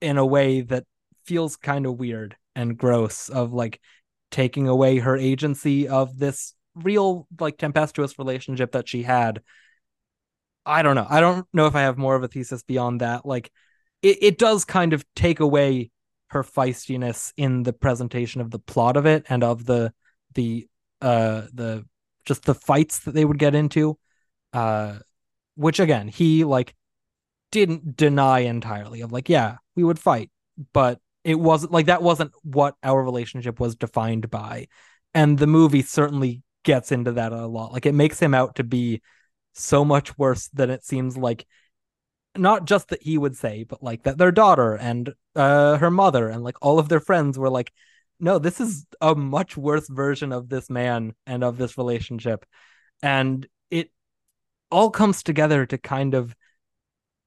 in 0.00 0.16
a 0.16 0.26
way 0.26 0.62
that 0.62 0.84
feels 1.24 1.56
kind 1.56 1.84
of 1.84 1.98
weird 1.98 2.36
and 2.58 2.76
gross 2.76 3.28
of 3.28 3.52
like 3.52 3.80
taking 4.30 4.68
away 4.68 4.98
her 4.98 5.16
agency 5.16 5.88
of 5.88 6.18
this 6.18 6.54
real 6.74 7.26
like 7.40 7.56
tempestuous 7.56 8.18
relationship 8.18 8.72
that 8.72 8.88
she 8.88 9.04
had. 9.04 9.40
I 10.66 10.82
don't 10.82 10.96
know. 10.96 11.06
I 11.08 11.20
don't 11.20 11.46
know 11.52 11.66
if 11.66 11.74
i 11.74 11.82
have 11.82 11.96
more 11.96 12.16
of 12.16 12.24
a 12.24 12.28
thesis 12.28 12.62
beyond 12.62 13.00
that. 13.00 13.24
Like 13.24 13.50
it, 14.02 14.18
it 14.20 14.38
does 14.38 14.64
kind 14.64 14.92
of 14.92 15.04
take 15.14 15.40
away 15.40 15.90
her 16.30 16.42
feistiness 16.42 17.32
in 17.36 17.62
the 17.62 17.72
presentation 17.72 18.40
of 18.40 18.50
the 18.50 18.58
plot 18.58 18.96
of 18.96 19.06
it 19.06 19.24
and 19.28 19.42
of 19.42 19.64
the 19.64 19.92
the 20.34 20.66
uh 21.00 21.42
the 21.54 21.86
just 22.26 22.44
the 22.44 22.54
fights 22.54 22.98
that 23.00 23.14
they 23.14 23.24
would 23.24 23.38
get 23.38 23.54
into 23.54 23.98
uh 24.52 24.98
which 25.54 25.80
again 25.80 26.06
he 26.06 26.44
like 26.44 26.74
didn't 27.50 27.96
deny 27.96 28.40
entirely 28.40 29.00
of 29.00 29.10
like 29.10 29.30
yeah 29.30 29.56
we 29.74 29.82
would 29.82 29.98
fight 29.98 30.30
but 30.74 31.00
it 31.24 31.36
wasn't 31.36 31.72
like 31.72 31.86
that 31.86 32.02
wasn't 32.02 32.32
what 32.42 32.74
our 32.82 33.02
relationship 33.02 33.60
was 33.60 33.76
defined 33.76 34.30
by. 34.30 34.68
And 35.14 35.38
the 35.38 35.46
movie 35.46 35.82
certainly 35.82 36.42
gets 36.64 36.92
into 36.92 37.12
that 37.12 37.32
a 37.32 37.46
lot. 37.46 37.72
Like 37.72 37.86
it 37.86 37.94
makes 37.94 38.20
him 38.20 38.34
out 38.34 38.56
to 38.56 38.64
be 38.64 39.02
so 39.54 39.84
much 39.84 40.16
worse 40.18 40.48
than 40.48 40.70
it 40.70 40.84
seems 40.84 41.16
like 41.16 41.46
not 42.36 42.66
just 42.66 42.88
that 42.88 43.02
he 43.02 43.18
would 43.18 43.36
say 43.36 43.64
but 43.64 43.82
like 43.82 44.04
that 44.04 44.16
their 44.16 44.30
daughter 44.30 44.76
and 44.76 45.12
uh 45.34 45.76
her 45.78 45.90
mother 45.90 46.28
and 46.28 46.44
like 46.44 46.56
all 46.62 46.78
of 46.78 46.88
their 46.88 47.00
friends 47.00 47.36
were 47.36 47.50
like 47.50 47.72
no 48.20 48.38
this 48.38 48.60
is 48.60 48.86
a 49.00 49.14
much 49.14 49.56
worse 49.56 49.88
version 49.88 50.32
of 50.32 50.48
this 50.48 50.68
man 50.70 51.14
and 51.26 51.44
of 51.44 51.56
this 51.56 51.78
relationship. 51.78 52.44
And 53.02 53.46
it 53.70 53.90
all 54.70 54.90
comes 54.90 55.22
together 55.22 55.66
to 55.66 55.78
kind 55.78 56.14
of 56.14 56.34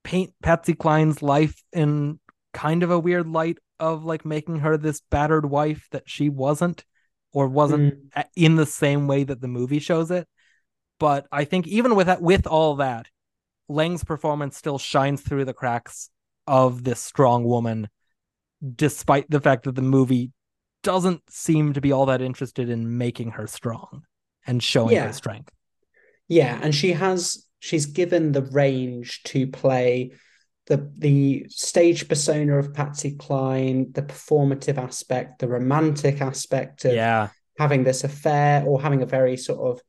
paint 0.03 0.33
Patsy 0.41 0.73
Cline's 0.73 1.21
life 1.21 1.61
in 1.71 2.19
kind 2.53 2.83
of 2.83 2.91
a 2.91 2.99
weird 2.99 3.27
light 3.27 3.57
of 3.81 4.05
like 4.05 4.23
making 4.23 4.59
her 4.59 4.77
this 4.77 5.01
battered 5.09 5.45
wife 5.45 5.87
that 5.91 6.09
she 6.09 6.29
wasn't 6.29 6.85
or 7.33 7.47
wasn't 7.47 7.95
mm-hmm. 7.95 8.19
a- 8.19 8.25
in 8.35 8.55
the 8.55 8.65
same 8.65 9.07
way 9.07 9.23
that 9.23 9.41
the 9.41 9.47
movie 9.47 9.79
shows 9.79 10.11
it. 10.11 10.27
But 10.99 11.25
i 11.31 11.45
think 11.45 11.67
even 11.67 11.95
with 11.95 12.07
that 12.07 12.21
with 12.21 12.45
all 12.45 12.75
that 12.75 13.07
lange's 13.67 14.03
performance 14.03 14.55
still 14.55 14.77
shines 14.77 15.21
through 15.21 15.45
the 15.45 15.53
cracks 15.53 16.09
of 16.45 16.83
this 16.83 16.99
strong 16.99 17.43
woman 17.43 17.89
despite 18.75 19.29
the 19.29 19.41
fact 19.41 19.63
that 19.63 19.75
the 19.75 19.81
movie 19.81 20.31
doesn't 20.83 21.21
seem 21.29 21.73
to 21.73 21.81
be 21.81 21.91
all 21.91 22.05
that 22.05 22.21
interested 22.21 22.69
in 22.69 22.97
making 22.97 23.31
her 23.31 23.47
strong 23.47 24.03
and 24.45 24.61
showing 24.61 24.95
Yeah. 24.95 25.07
her 25.07 25.13
strength. 25.13 25.51
Yeah, 26.27 26.59
and 26.61 26.73
she 26.73 26.93
has 26.93 27.45
she's 27.59 27.85
given 27.85 28.31
the 28.31 28.41
range 28.41 29.21
to 29.23 29.47
play 29.47 30.11
the 30.67 30.91
the 30.97 31.45
stage 31.49 32.07
persona 32.07 32.57
of 32.57 32.73
Patsy 32.73 33.15
Cline, 33.15 33.91
the 33.91 34.03
performative 34.03 34.77
aspect, 34.77 35.39
the 35.39 35.47
romantic 35.47 36.21
aspect 36.21 36.85
of 36.85 36.93
Yeah. 36.93 37.29
having 37.57 37.83
this 37.83 38.03
affair 38.03 38.63
or 38.65 38.81
having 38.81 39.01
a 39.01 39.05
very 39.05 39.37
sort 39.37 39.59
of 39.59 39.81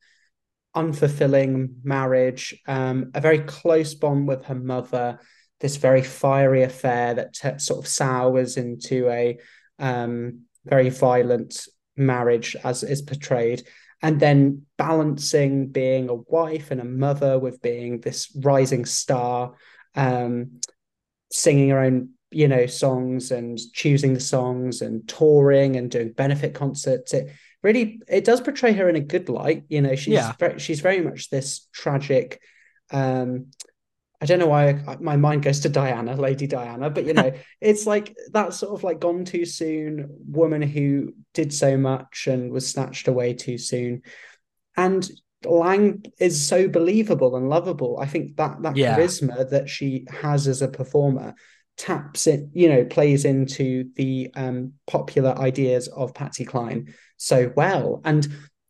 unfulfilling 0.75 1.75
marriage, 1.83 2.59
um, 2.67 3.11
a 3.13 3.21
very 3.21 3.39
close 3.39 3.93
bond 3.93 4.27
with 4.27 4.45
her 4.45 4.55
mother, 4.55 5.19
this 5.59 5.77
very 5.77 6.01
fiery 6.01 6.63
affair 6.63 7.13
that 7.13 7.33
t- 7.33 7.59
sort 7.59 7.79
of 7.79 7.87
sours 7.87 8.57
into 8.57 9.07
a 9.09 9.37
um, 9.79 10.41
very 10.65 10.89
violent 10.89 11.67
marriage 11.95 12.55
as 12.63 12.83
is 12.83 13.01
portrayed. 13.01 13.63
And 14.01 14.19
then 14.19 14.65
balancing 14.77 15.67
being 15.67 16.09
a 16.09 16.15
wife 16.15 16.71
and 16.71 16.81
a 16.81 16.85
mother 16.85 17.39
with 17.39 17.61
being 17.61 18.01
this 18.01 18.35
rising 18.35 18.85
star, 18.85 19.53
um, 19.95 20.61
singing 21.31 21.69
her 21.69 21.79
own 21.79 22.09
you 22.31 22.47
know 22.47 22.65
songs 22.65 23.31
and 23.31 23.59
choosing 23.73 24.13
the 24.13 24.19
songs 24.19 24.81
and 24.81 25.07
touring 25.07 25.75
and 25.75 25.91
doing 25.91 26.11
benefit 26.11 26.53
concerts 26.55 27.13
it 27.13 27.31
really 27.61 28.01
it 28.07 28.23
does 28.25 28.41
portray 28.41 28.73
her 28.73 28.89
in 28.89 28.95
a 28.95 28.99
good 29.01 29.29
light 29.29 29.63
you 29.69 29.81
know 29.81 29.95
she's 29.95 30.13
Yeah. 30.15 30.33
very, 30.39 30.59
she's 30.59 30.79
very 30.81 31.01
much 31.01 31.29
this 31.29 31.67
tragic 31.71 32.41
um 32.91 33.47
I 34.21 34.25
don't 34.25 34.39
know 34.39 34.47
why 34.47 34.69
I, 34.87 34.95
my 35.01 35.17
mind 35.17 35.43
goes 35.43 35.59
to 35.61 35.69
Diana, 35.69 36.15
Lady 36.15 36.47
Diana, 36.47 36.89
but 36.89 37.05
you 37.05 37.13
know, 37.13 37.33
it's 37.61 37.85
like 37.85 38.15
that 38.31 38.53
sort 38.53 38.73
of 38.73 38.81
like 38.81 39.01
gone 39.01 39.25
too 39.25 39.45
soon 39.45 40.07
woman 40.29 40.61
who 40.61 41.13
did 41.33 41.53
so 41.53 41.75
much 41.75 42.27
and 42.27 42.49
was 42.49 42.69
snatched 42.69 43.09
away 43.09 43.33
too 43.33 43.57
soon. 43.57 44.01
And 44.77 45.09
Lange 45.45 46.03
is 46.19 46.45
so 46.45 46.67
believable 46.67 47.35
and 47.35 47.49
lovable. 47.49 47.97
I 47.99 48.05
think 48.07 48.35
that 48.37 48.61
that 48.61 48.75
Yeah. 48.75 48.97
charisma 48.97 49.49
that 49.49 49.69
she 49.69 50.05
has 50.09 50.47
as 50.47 50.61
a 50.61 50.67
performer 50.67 51.33
taps 51.77 52.27
it, 52.27 52.47
you 52.53 52.69
know, 52.69 52.85
plays 52.85 53.25
into 53.25 53.89
the 53.95 54.29
um, 54.35 54.73
popular 54.87 55.31
ideas 55.39 55.87
of 55.87 56.13
Patsy 56.13 56.45
Cline 56.45 56.93
so 57.17 57.51
well. 57.55 58.01
And 58.05 58.27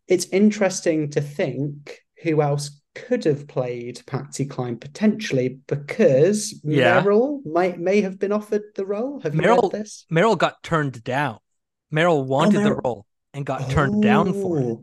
it's 0.07 0.25
interesting 0.27 1.09
to 1.11 1.21
think 1.21 1.99
who 2.23 2.41
else 2.41 2.79
could 2.95 3.25
have 3.25 3.47
played 3.47 4.01
Patsy 4.05 4.45
Cline 4.45 4.77
potentially 4.77 5.59
because 5.67 6.57
Yeah. 6.63 7.01
Meryl 7.03 7.45
might 7.45 7.79
may 7.79 8.01
have 8.01 8.19
been 8.19 8.31
offered 8.31 8.61
the 8.75 8.85
role. 8.85 9.19
Have 9.21 9.35
you 9.35 9.41
Meryl- 9.41 9.71
this? 9.71 10.05
Meryl 10.11 10.37
got 10.37 10.61
turned 10.63 11.03
down. 11.03 11.39
Meryl 11.93 12.25
wanted 12.25 12.63
the 12.63 12.69
Meryl- 12.69 12.83
role 12.83 13.05
and 13.33 13.45
got 13.45 13.69
turned 13.69 14.01
down 14.03 14.31
for 14.33 14.59
it. 14.59 14.77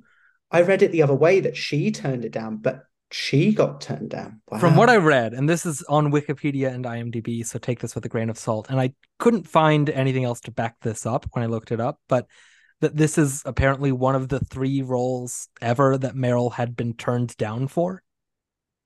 I 0.50 0.62
read 0.62 0.82
it 0.82 0.92
the 0.92 1.02
other 1.02 1.14
way 1.14 1.40
that 1.40 1.56
she 1.56 1.90
turned 1.90 2.24
it 2.24 2.32
down, 2.32 2.56
but 2.56 2.84
she 3.10 3.52
got 3.52 3.80
turned 3.80 4.10
down. 4.10 4.40
From 4.58 4.76
what 4.76 4.90
I 4.90 4.96
read, 4.96 5.32
and 5.32 5.48
this 5.48 5.66
is 5.66 5.82
on 5.82 6.12
Wikipedia 6.12 6.72
and 6.72 6.84
IMDb, 6.84 7.44
so 7.44 7.58
take 7.58 7.80
this 7.80 7.94
with 7.94 8.04
a 8.04 8.08
grain 8.08 8.30
of 8.30 8.38
salt. 8.38 8.68
And 8.70 8.80
I 8.80 8.92
couldn't 9.18 9.48
find 9.48 9.90
anything 9.90 10.24
else 10.24 10.40
to 10.42 10.50
back 10.50 10.76
this 10.80 11.06
up 11.06 11.26
when 11.32 11.42
I 11.42 11.46
looked 11.46 11.72
it 11.72 11.80
up, 11.80 12.00
but 12.08 12.26
that 12.80 12.96
this 12.96 13.18
is 13.18 13.42
apparently 13.44 13.92
one 13.92 14.14
of 14.14 14.28
the 14.28 14.40
three 14.40 14.82
roles 14.82 15.48
ever 15.60 15.98
that 15.98 16.14
Meryl 16.14 16.52
had 16.52 16.76
been 16.76 16.94
turned 16.94 17.36
down 17.36 17.68
for. 17.68 18.02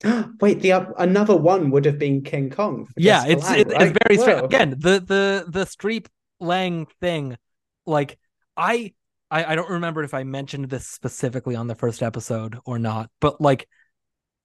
Wait, 0.41 0.59
the 0.61 0.73
oth- 0.73 0.93
another 0.97 1.35
one 1.35 1.71
would 1.71 1.85
have 1.85 1.97
been 1.97 2.21
King 2.21 2.49
Kong. 2.49 2.87
yeah, 2.97 3.25
Jessica 3.25 3.31
it's 3.31 3.49
Lange, 3.49 3.59
it, 3.59 3.67
right? 3.67 3.81
it's 3.81 3.99
very 4.05 4.17
strange. 4.17 4.43
Again, 4.43 4.69
the 4.71 4.99
the 4.99 5.45
the 5.47 5.65
Streep 5.65 6.07
Lange 6.39 6.87
thing, 6.99 7.37
like 7.85 8.17
I, 8.57 8.93
I 9.35 9.51
I 9.51 9.55
don't 9.55 9.69
remember 9.69 10.03
if 10.03 10.13
I 10.13 10.23
mentioned 10.23 10.69
this 10.69 10.87
specifically 10.87 11.55
on 11.55 11.67
the 11.67 11.75
first 11.75 12.01
episode 12.01 12.57
or 12.65 12.79
not, 12.79 13.09
but 13.19 13.41
like 13.41 13.67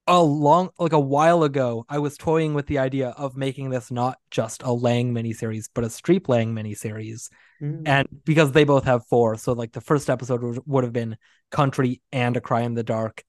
a 0.06 0.20
long 0.20 0.70
like 0.78 0.92
a 0.92 1.00
while 1.00 1.44
ago, 1.44 1.84
I 1.88 1.98
was 1.98 2.16
toying 2.16 2.54
with 2.54 2.66
the 2.66 2.78
idea 2.78 3.10
of 3.10 3.36
making 3.36 3.70
this 3.70 3.90
not 3.90 4.18
just 4.30 4.62
a 4.64 4.72
Lange 4.72 5.12
miniseries, 5.14 5.68
but 5.72 5.84
a 5.84 5.88
Streep 5.88 6.28
Lange 6.28 6.54
miniseries, 6.54 7.30
Mm. 7.62 7.82
and 7.86 8.08
because 8.24 8.52
they 8.52 8.64
both 8.64 8.84
have 8.84 9.06
four, 9.06 9.36
so 9.36 9.52
like 9.52 9.72
the 9.72 9.82
first 9.82 10.08
episode 10.08 10.42
would, 10.42 10.60
would 10.66 10.84
have 10.84 10.94
been 10.94 11.16
Country 11.50 12.00
and 12.10 12.36
A 12.36 12.40
Cry 12.40 12.62
in 12.62 12.74
the 12.74 12.82
Dark, 12.82 13.22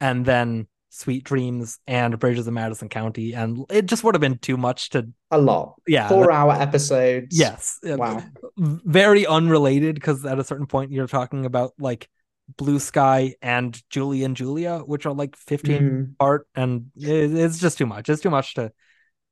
and 0.00 0.24
then 0.24 0.68
Sweet 0.90 1.24
Dreams 1.24 1.78
and 1.86 2.18
Bridges 2.18 2.46
of 2.46 2.54
Madison 2.54 2.88
County, 2.88 3.34
and 3.34 3.64
it 3.70 3.86
just 3.86 4.02
would 4.04 4.14
have 4.14 4.20
been 4.20 4.38
too 4.38 4.56
much 4.56 4.90
to 4.90 5.08
a 5.30 5.38
lot. 5.38 5.74
yeah 5.86 6.08
Four 6.08 6.32
hour 6.32 6.52
episodes. 6.52 7.38
Yes. 7.38 7.78
Wow. 7.82 8.22
Very 8.56 9.26
unrelated 9.26 9.94
because 9.96 10.24
at 10.24 10.38
a 10.38 10.44
certain 10.44 10.66
point 10.66 10.90
you're 10.92 11.06
talking 11.06 11.44
about 11.44 11.72
like 11.78 12.08
Blue 12.56 12.78
Sky 12.78 13.34
and 13.42 13.78
Julie 13.90 14.24
and 14.24 14.34
Julia, 14.34 14.78
which 14.78 15.04
are 15.04 15.12
like 15.12 15.36
15 15.36 15.82
Mm. 15.82 16.12
apart, 16.14 16.48
and 16.54 16.86
it- 16.96 17.34
it's 17.34 17.58
just 17.58 17.76
too 17.78 17.86
much. 17.86 18.08
It's 18.08 18.22
too 18.22 18.30
much 18.30 18.54
to 18.54 18.72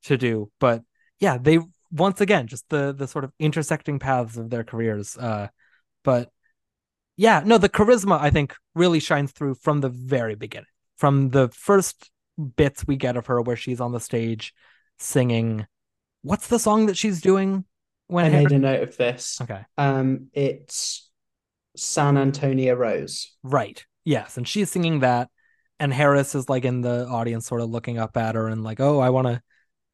to 0.03 0.17
do. 0.17 0.51
But 0.59 0.83
yeah, 1.19 1.39
they 1.39 1.57
once 1.91 2.21
again 2.21 2.45
just 2.45 2.69
the 2.69 2.93
the 2.93 3.07
sort 3.07 3.23
of 3.25 3.31
intersecting 3.39 3.97
paths 3.97 4.37
of 4.37 4.51
their 4.51 4.63
careers. 4.63 5.17
Uh, 5.17 5.47
but 6.03 6.29
yeah, 7.15 7.41
no, 7.43 7.57
the 7.57 7.69
charisma 7.69 8.19
I 8.21 8.29
think 8.29 8.53
really 8.75 8.99
shines 8.99 9.31
through 9.31 9.55
from 9.55 9.81
the 9.81 9.89
very 9.89 10.35
beginning, 10.35 10.67
from 10.97 11.29
the 11.29 11.49
first 11.49 12.09
bits 12.55 12.85
we 12.87 12.95
get 12.97 13.17
of 13.17 13.27
her 13.27 13.41
where 13.41 13.55
she's 13.55 13.81
on 13.81 13.91
the 13.91 13.99
stage 13.99 14.53
singing. 14.99 15.65
What's 16.21 16.47
the 16.47 16.59
song 16.59 16.87
that 16.87 16.97
she's 16.97 17.21
doing 17.21 17.65
when 18.07 18.25
I 18.25 18.29
made 18.29 18.51
a 18.51 18.59
note 18.59 18.83
of 18.83 18.97
this. 18.97 19.39
Okay. 19.41 19.61
Um, 19.77 20.27
it's 20.33 21.09
San 21.75 22.17
Antonio 22.17 22.73
Rose. 22.73 23.35
Right. 23.43 23.85
Yes. 24.05 24.37
And 24.37 24.47
she's 24.47 24.71
singing 24.71 25.01
that. 25.01 25.29
And 25.79 25.93
Harris 25.93 26.33
is 26.33 26.49
like 26.49 26.65
in 26.65 26.81
the 26.81 27.05
audience, 27.07 27.45
sort 27.45 27.61
of 27.61 27.69
looking 27.69 27.99
up 27.99 28.15
at 28.17 28.35
her 28.35 28.47
and 28.47 28.63
like, 28.63 28.79
oh, 28.79 28.99
I 28.99 29.09
want 29.11 29.27
to, 29.27 29.41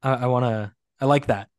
I, 0.02 0.14
I 0.14 0.26
want 0.28 0.46
to, 0.46 0.72
I 1.02 1.06
like 1.06 1.26
that. 1.26 1.50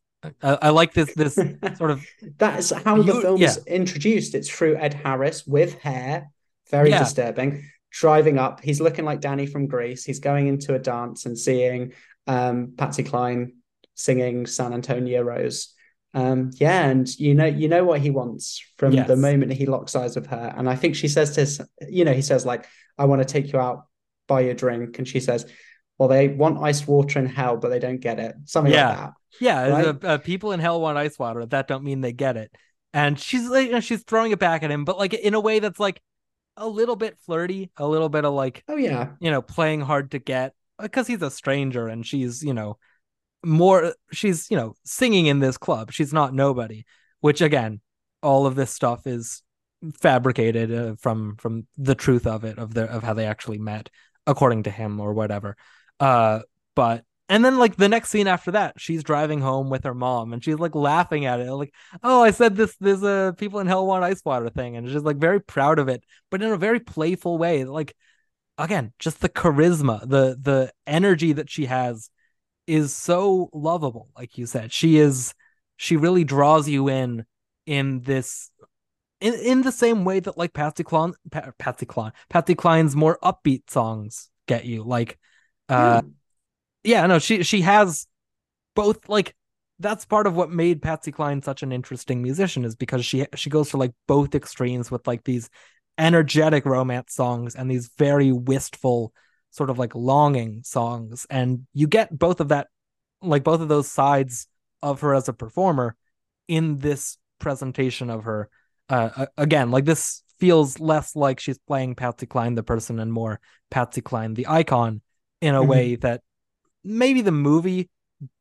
I, 0.43 0.59
I 0.63 0.69
like 0.71 0.95
this, 0.95 1.13
this 1.15 1.35
sort 1.77 1.91
of, 1.91 2.03
That's 2.39 2.71
how 2.71 3.03
the 3.03 3.13
You- 3.15 3.21
film's 3.21 3.41
yeah. 3.41 3.55
introduced. 3.67 4.35
It's 4.35 4.49
through 4.49 4.77
Ed 4.77 4.95
Harris 4.95 5.47
with 5.47 5.79
hair. 5.81 6.31
Very 6.71 6.91
Yeah. 6.91 7.01
disturbing. 7.01 7.69
Driving 8.01 8.39
up, 8.39 8.61
he's 8.61 8.81
looking 8.81 9.05
like 9.05 9.21
Danny 9.21 9.47
from 9.47 9.69
Grease. 9.69 10.05
He's 10.05 10.19
going 10.19 10.49
into 10.49 10.75
a 10.75 10.79
dance 10.81 11.27
and 11.27 11.39
seeing 11.39 11.93
um, 12.27 12.73
Patsy 12.77 13.05
Cline 13.05 13.55
singing 13.95 14.47
San 14.47 14.73
Antonio 14.73 15.23
Rose. 15.23 15.73
Um, 16.13 16.51
yeah, 16.57 16.87
and 16.89 17.09
you 17.21 17.35
know, 17.35 17.45
you 17.45 17.69
know 17.69 17.85
what 17.85 18.01
he 18.01 18.11
wants 18.11 18.63
from 18.79 18.93
Yes. 18.93 19.07
the 19.07 19.17
moment 19.17 19.53
he 19.53 19.67
locks 19.67 19.95
eyes 19.95 20.17
with 20.17 20.27
her. 20.27 20.53
And 20.57 20.69
I 20.69 20.75
think 20.77 20.97
she 20.97 21.07
says 21.09 21.35
to 21.35 21.41
his, 21.41 21.61
you 21.89 22.05
know, 22.05 22.13
he 22.13 22.23
says 22.23 22.45
like, 22.45 22.67
"I 22.99 23.05
want 23.05 23.21
to 23.21 23.25
take 23.25 23.53
you 23.53 23.59
out, 23.61 23.87
buy 24.27 24.41
you 24.41 24.51
a 24.51 24.55
drink," 24.55 24.99
and 24.99 25.07
she 25.07 25.21
says, 25.21 25.47
"Well, 25.99 26.09
they 26.09 26.29
want 26.29 26.59
iced 26.63 26.89
water 26.89 27.19
in 27.21 27.27
hell, 27.27 27.57
but 27.57 27.69
they 27.69 27.79
don't 27.81 28.01
get 28.01 28.19
it." 28.19 28.35
Something 28.45 28.73
Yeah. 28.73 28.89
like 28.89 28.99
that. 28.99 29.13
yeah, 29.41 29.69
Right. 29.69 30.01
the, 30.01 30.09
uh, 30.09 30.19
people 30.19 30.51
in 30.53 30.61
hell 30.61 30.81
want 30.81 30.99
ice 30.99 31.19
water. 31.19 31.47
That 31.47 31.69
don't 31.69 31.85
mean 31.85 32.01
they 32.01 32.13
get 32.13 32.37
it. 32.37 32.53
And 32.93 33.19
she's 33.19 33.49
like, 33.49 33.67
you 33.67 33.73
know, 33.73 33.81
she's 33.81 34.03
throwing 34.05 34.31
it 34.33 34.39
back 34.39 34.63
at 34.65 34.71
him, 34.71 34.85
but 34.85 34.99
like 34.99 35.15
in 35.15 35.35
a 35.35 35.41
way 35.41 35.59
that's 35.59 35.81
like 35.81 36.01
a 36.57 36.69
little 36.69 36.97
bit 36.97 37.19
flirty, 37.19 37.71
a 37.77 37.87
little 37.87 38.09
bit 38.09 38.25
of 38.25 38.35
like, 38.35 38.65
Oh 38.69 38.77
yeah, 38.77 39.11
you 39.21 39.31
know, 39.31 39.43
playing 39.43 39.81
hard 39.81 40.13
to 40.13 40.19
get 40.19 40.55
because 40.79 41.07
he's 41.07 41.23
a 41.23 41.31
stranger 41.31 41.89
and 41.89 42.07
she's, 42.07 42.43
you 42.43 42.55
know, 42.55 42.79
more, 43.45 43.95
she's, 44.13 44.51
you 44.51 44.57
know, 44.57 44.75
singing 44.85 45.27
in 45.27 45.39
this 45.41 45.57
club. 45.57 45.93
She's 45.93 46.13
not 46.13 46.35
nobody, 46.35 46.85
which 47.21 47.41
again, 47.41 47.81
all 48.23 48.47
of 48.47 48.55
this 48.55 48.71
stuff 48.71 49.07
is 49.07 49.43
fabricated 50.01 50.73
uh, 50.73 50.95
from 50.99 51.37
from 51.37 51.67
the 51.77 51.95
truth 51.95 52.27
of 52.27 52.45
it 52.45 52.59
of 52.59 52.75
their 52.75 52.87
of 52.87 53.03
how 53.03 53.13
they 53.13 53.27
actually 53.27 53.59
met 53.59 53.91
according 54.27 54.63
to 54.63 54.71
him 54.71 54.99
or 54.99 55.13
whatever 55.13 55.57
uh 56.01 56.41
but 56.75 57.05
and 57.29 57.45
then 57.45 57.59
like 57.59 57.77
the 57.77 57.89
next 57.89 58.11
scene 58.11 58.27
after 58.27 58.51
that 58.51 58.75
she's 58.79 59.03
driving 59.03 59.41
home 59.41 59.71
with 59.71 59.85
her 59.85 59.95
mom 59.95 60.33
and 60.33 60.45
she's 60.45 60.59
like 60.59 60.75
laughing 60.75 61.25
at 61.25 61.41
it 61.41 61.53
like 61.53 61.73
oh 62.03 62.23
i 62.23 62.31
said 62.31 62.57
this 62.57 62.77
this 62.77 63.03
uh 63.03 63.33
people 63.33 63.61
in 63.61 63.67
hell 63.67 63.87
want 63.87 64.05
ice 64.05 64.23
water 64.25 64.49
thing 64.51 64.77
and 64.77 64.89
she's 64.89 65.03
like 65.03 65.17
very 65.17 65.41
proud 65.41 65.79
of 65.79 65.89
it 65.89 66.05
but 66.31 66.43
in 66.43 66.51
a 66.51 66.57
very 66.57 66.81
playful 66.81 67.39
way 67.39 67.65
like 67.65 67.95
again 68.59 68.93
just 68.99 69.21
the 69.21 69.29
charisma 69.29 70.01
the 70.03 70.37
the 70.41 70.73
energy 70.87 71.33
that 71.33 71.51
she 71.51 71.67
has 71.67 72.11
is 72.67 72.95
so 72.95 73.51
lovable 73.53 74.09
like 74.17 74.39
you 74.39 74.47
said. 74.47 74.73
She 74.73 74.97
is 74.97 75.35
she 75.77 75.97
really 75.97 76.25
draws 76.25 76.69
you 76.69 76.89
in 76.89 77.25
in 77.67 78.01
this 78.01 78.51
in, 79.21 79.35
in 79.35 79.63
the 79.63 79.73
same 79.73 80.05
way 80.05 80.21
that 80.21 80.39
like 80.39 80.53
Patsy 80.53 80.85
Cline 80.85 81.15
pa- 81.31 81.53
Patsy 81.59 81.87
Cline 81.87 82.13
Patsy 82.29 82.55
Cline's 82.55 82.97
more 82.97 83.19
upbeat 83.23 83.71
songs 83.71 84.31
get 84.47 84.65
you 84.65 84.83
like 84.83 85.19
uh 85.69 86.03
yeah 86.85 87.07
no 87.07 87.19
she 87.19 87.43
she 87.43 87.63
has 87.63 88.07
both 88.75 89.09
like 89.09 89.35
that's 89.81 90.05
part 90.05 90.27
of 90.27 90.37
what 90.37 90.51
made 90.51 90.81
Patsy 90.81 91.11
Cline 91.11 91.43
such 91.43 91.63
an 91.63 91.73
interesting 91.73 92.23
musician 92.23 92.65
is 92.65 92.77
because 92.77 93.05
she 93.05 93.27
she 93.35 93.51
goes 93.51 93.71
to 93.71 93.77
like 93.77 93.93
both 94.07 94.35
extremes 94.35 94.91
with 94.91 95.07
like 95.07 95.25
these 95.25 95.51
energetic 95.99 96.65
romance 96.65 97.15
songs 97.15 97.55
and 97.55 97.71
these 97.71 97.91
very 97.99 98.33
wistful 98.33 99.13
sort 99.51 99.71
of 99.71 99.79
like 99.79 99.95
longing 99.95 100.63
songs 100.65 101.27
and 101.31 101.67
you 101.73 101.87
get 101.87 102.17
both 102.17 102.41
of 102.41 102.49
that 102.49 102.69
like 103.23 103.45
both 103.45 103.61
of 103.61 103.69
those 103.69 103.89
sides 103.89 104.47
of 104.83 105.01
her 105.01 105.15
as 105.15 105.29
a 105.29 105.33
performer 105.33 105.97
in 106.49 106.79
this 106.79 107.17
presentation 107.39 108.11
of 108.11 108.25
her 108.25 108.49
uh 108.89 109.27
again 109.39 109.71
like 109.71 109.85
this 109.85 110.23
feels 110.39 110.81
less 110.81 111.15
like 111.17 111.41
she's 111.41 111.59
playing 111.59 111.95
Patsy 111.95 112.27
Cline 112.27 112.55
the 112.55 112.63
person 112.63 112.99
and 112.99 113.13
more 113.13 113.41
Patsy 113.71 114.01
Cline 114.01 114.35
the 114.35 114.47
icon 114.49 115.01
in 115.41 115.55
a 115.55 115.63
Mhm. 115.63 115.67
way 115.69 115.97
that 115.97 116.23
maybe 116.85 117.23
the 117.23 117.33
movie 117.33 117.91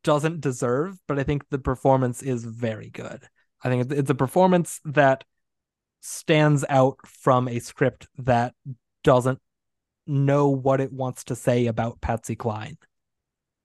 doesn't 0.04 0.42
deserve, 0.42 1.00
but 1.08 1.20
I 1.20 1.24
think 1.24 1.44
the 1.50 1.60
performance 1.60 2.22
is 2.22 2.44
very 2.44 2.90
good. 2.90 3.24
I 3.64 3.70
think 3.70 3.92
it's 3.92 4.10
a 4.10 4.16
performance 4.16 4.80
that 4.86 5.24
stands 6.02 6.66
out 6.70 6.98
from 7.06 7.48
a 7.48 7.60
script 7.60 8.08
that 8.18 8.54
doesn't 9.04 9.40
know 10.06 10.50
what 10.50 10.82
it 10.82 10.92
wants 10.92 11.24
to 11.26 11.36
say 11.36 11.68
about 11.68 12.02
Patsy 12.02 12.36
Cline. 12.36 12.78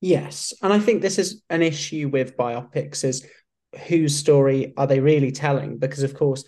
Yes, 0.00 0.52
and 0.62 0.72
I 0.72 0.78
think 0.78 1.02
this 1.02 1.18
is 1.18 1.42
an 1.50 1.62
issue 1.62 2.08
with 2.08 2.36
biopics 2.36 3.02
is 3.02 3.26
whose 3.88 4.14
story 4.14 4.72
are 4.76 4.86
they 4.86 5.00
really 5.00 5.32
telling? 5.32 5.78
Because 5.78 6.04
of 6.04 6.14
course, 6.14 6.44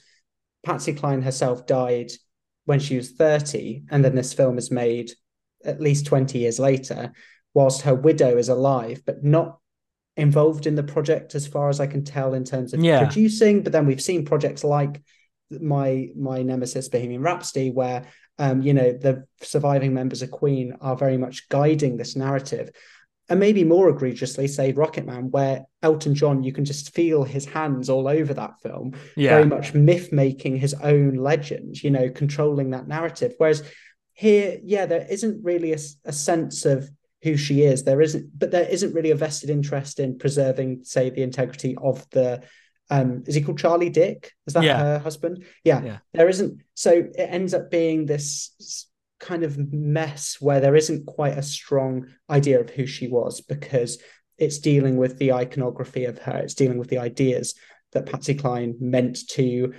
Patsy 0.65 0.93
Cline 0.93 1.23
herself 1.23 1.67
died 1.67 2.13
when 2.67 2.79
she 2.79 2.97
was 2.97 3.11
30, 3.11 3.85
and 3.91 4.05
then 4.05 4.15
this 4.15 4.33
film 4.33 4.59
is 4.59 4.71
made 4.71 5.11
at 5.65 5.81
least 5.81 6.07
20 6.07 6.39
years 6.39 6.61
later, 6.61 7.13
whilst 7.55 7.83
her 7.83 7.95
widow 7.95 8.37
is 8.37 8.49
alive, 8.49 9.03
but 9.05 9.25
not 9.25 9.59
involved 10.17 10.67
in 10.67 10.75
the 10.75 10.83
project 10.83 11.35
as 11.35 11.47
far 11.47 11.69
as 11.69 11.81
I 11.81 11.87
can 11.87 12.05
tell 12.05 12.35
in 12.35 12.45
terms 12.45 12.75
of 12.75 12.83
Yeah. 12.83 13.05
producing. 13.05 13.63
But 13.63 13.73
then 13.73 13.87
we've 13.87 14.03
seen 14.03 14.25
projects 14.25 14.65
like 14.65 15.03
my 15.51 16.11
my 16.17 16.43
nemesis 16.43 16.89
Bohemian 16.89 17.23
Rhapsody, 17.23 17.71
where 17.71 18.05
um, 18.39 18.63
you 18.63 18.73
know, 18.73 18.93
the 18.93 19.25
surviving 19.43 19.93
members 19.93 20.23
of 20.23 20.31
Queen 20.31 20.75
are 20.81 20.97
very 20.97 21.19
much 21.19 21.47
guiding 21.51 21.99
this 21.99 22.17
narrative. 22.17 22.71
And 23.29 23.39
maybe 23.39 23.65
more 23.65 23.91
egregiously, 23.91 24.49
say 24.49 24.73
Rocketman, 24.73 25.31
where 25.31 25.67
Elton 25.83 26.15
John, 26.15 26.43
you 26.43 26.51
can 26.53 26.65
just 26.65 26.95
feel 26.95 27.23
his 27.23 27.45
hands 27.45 27.91
all 27.91 28.09
over 28.09 28.33
that 28.35 28.59
film, 28.63 28.95
Yeah. 29.15 29.31
very 29.37 29.47
much 29.47 29.75
myth 29.75 30.11
making 30.11 30.57
his 30.57 30.73
own 30.75 31.17
legend, 31.17 31.83
you 31.83 31.91
know, 31.91 32.09
controlling 32.09 32.71
that 32.71 32.89
narrative. 32.89 33.35
Whereas 33.37 33.63
here, 34.15 34.59
yeah, 34.65 34.87
there 34.87 35.07
isn't 35.11 35.45
really 35.45 35.75
a 35.75 36.13
sense 36.13 36.65
of 36.65 36.91
who 37.23 37.37
she 37.37 37.63
is. 37.63 37.85
There 37.85 38.01
isn't, 38.01 38.39
but 38.39 38.51
there 38.51 38.69
isn't 38.69 38.95
really 38.95 39.11
a 39.11 39.17
vested 39.17 39.51
interest 39.51 40.01
in 40.01 40.19
preserving, 40.19 40.85
say, 40.85 41.11
the 41.11 41.23
integrity 41.23 41.77
of 41.81 42.09
the. 42.11 42.43
Um, 42.93 43.23
is 43.27 43.37
he 43.37 43.43
called 43.43 43.59
Charlie 43.59 43.91
Dick? 43.91 44.33
Is 44.47 44.55
that 44.55 44.65
Yeah. 44.65 44.79
her 44.79 44.99
husband? 44.99 45.45
Yeah. 45.63 45.85
Yeah. 45.85 45.99
There 46.13 46.29
isn't. 46.29 46.63
So 46.75 46.91
it 46.91 47.15
ends 47.17 47.55
up 47.55 47.71
being 47.71 48.07
this 48.07 48.89
kind 49.21 49.45
of 49.45 49.73
mess 49.73 50.39
where 50.41 50.61
there 50.61 50.75
isn't 50.75 51.07
quite 51.07 51.39
a 51.39 51.43
strong 51.43 52.07
idea 52.29 52.59
of 52.59 52.71
who 52.71 52.87
she 52.87 53.07
was 53.07 53.43
because 53.43 53.99
it's 54.39 54.59
dealing 54.59 54.97
with 54.97 55.19
the 55.19 55.33
iconography 55.33 56.07
of 56.07 56.19
her. 56.21 56.39
It's 56.39 56.55
dealing 56.55 56.79
with 56.79 56.89
the 56.89 56.99
ideas 56.99 57.55
that 57.93 58.07
Patsy 58.07 58.35
Cline 58.35 58.75
meant 58.81 59.29
to 59.31 59.75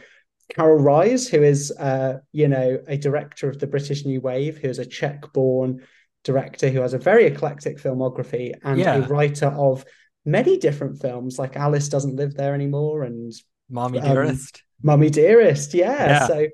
Karel 0.54 0.80
Reisz, 0.80 1.30
who 1.30 1.42
is, 1.44 1.72
uh, 1.72 2.20
you 2.32 2.48
know, 2.48 2.80
a 2.88 2.98
director 2.98 3.50
of 3.50 3.60
the 3.60 3.68
British 3.68 4.06
New 4.06 4.22
Wave, 4.22 4.58
who 4.58 4.70
is 4.70 4.80
a 4.80 4.86
Czech-born 4.86 5.82
director 6.24 6.70
who 6.70 6.82
has 6.82 6.94
a 6.94 6.98
very 7.00 7.26
eclectic 7.26 7.78
filmography 7.78 8.54
and 8.64 8.80
Yeah. 8.80 8.96
a 8.96 9.08
writer 9.08 9.48
of 9.48 9.84
many 10.26 10.58
different 10.58 11.02
films, 11.02 11.40
like 11.40 11.56
Alice 11.56 11.90
Doesn't 11.90 12.16
Live 12.16 12.36
There 12.36 12.54
Anymore 12.54 13.04
and 13.04 13.34
Mommy 13.70 14.00
Um, 14.00 14.06
Dearest. 14.08 14.64
Mummy 14.84 15.10
Dearest. 15.10 15.74
Yeah. 15.74 15.88
Yeah. 16.08 16.28
So, 16.28 16.48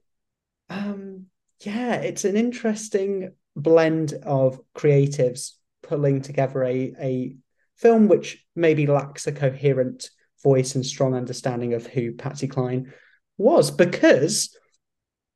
um, 0.70 1.26
yeah, 1.61 1.95
it's 1.95 2.26
an 2.26 2.38
interesting 2.38 3.32
blend 3.55 4.13
of 4.24 4.59
creatives 4.76 5.53
pulling 5.84 6.22
together 6.22 6.63
a 6.63 6.93
a 6.99 7.36
film 7.76 8.07
which 8.07 8.45
maybe 8.55 8.86
lacks 8.88 9.28
a 9.28 9.32
coherent 9.32 10.09
voice 10.43 10.76
and 10.76 10.86
strong 10.86 11.13
understanding 11.15 11.74
of 11.74 11.88
who 11.88 12.11
Patsy 12.13 12.47
Cline 12.47 12.93
was, 13.38 13.70
because, 13.72 14.55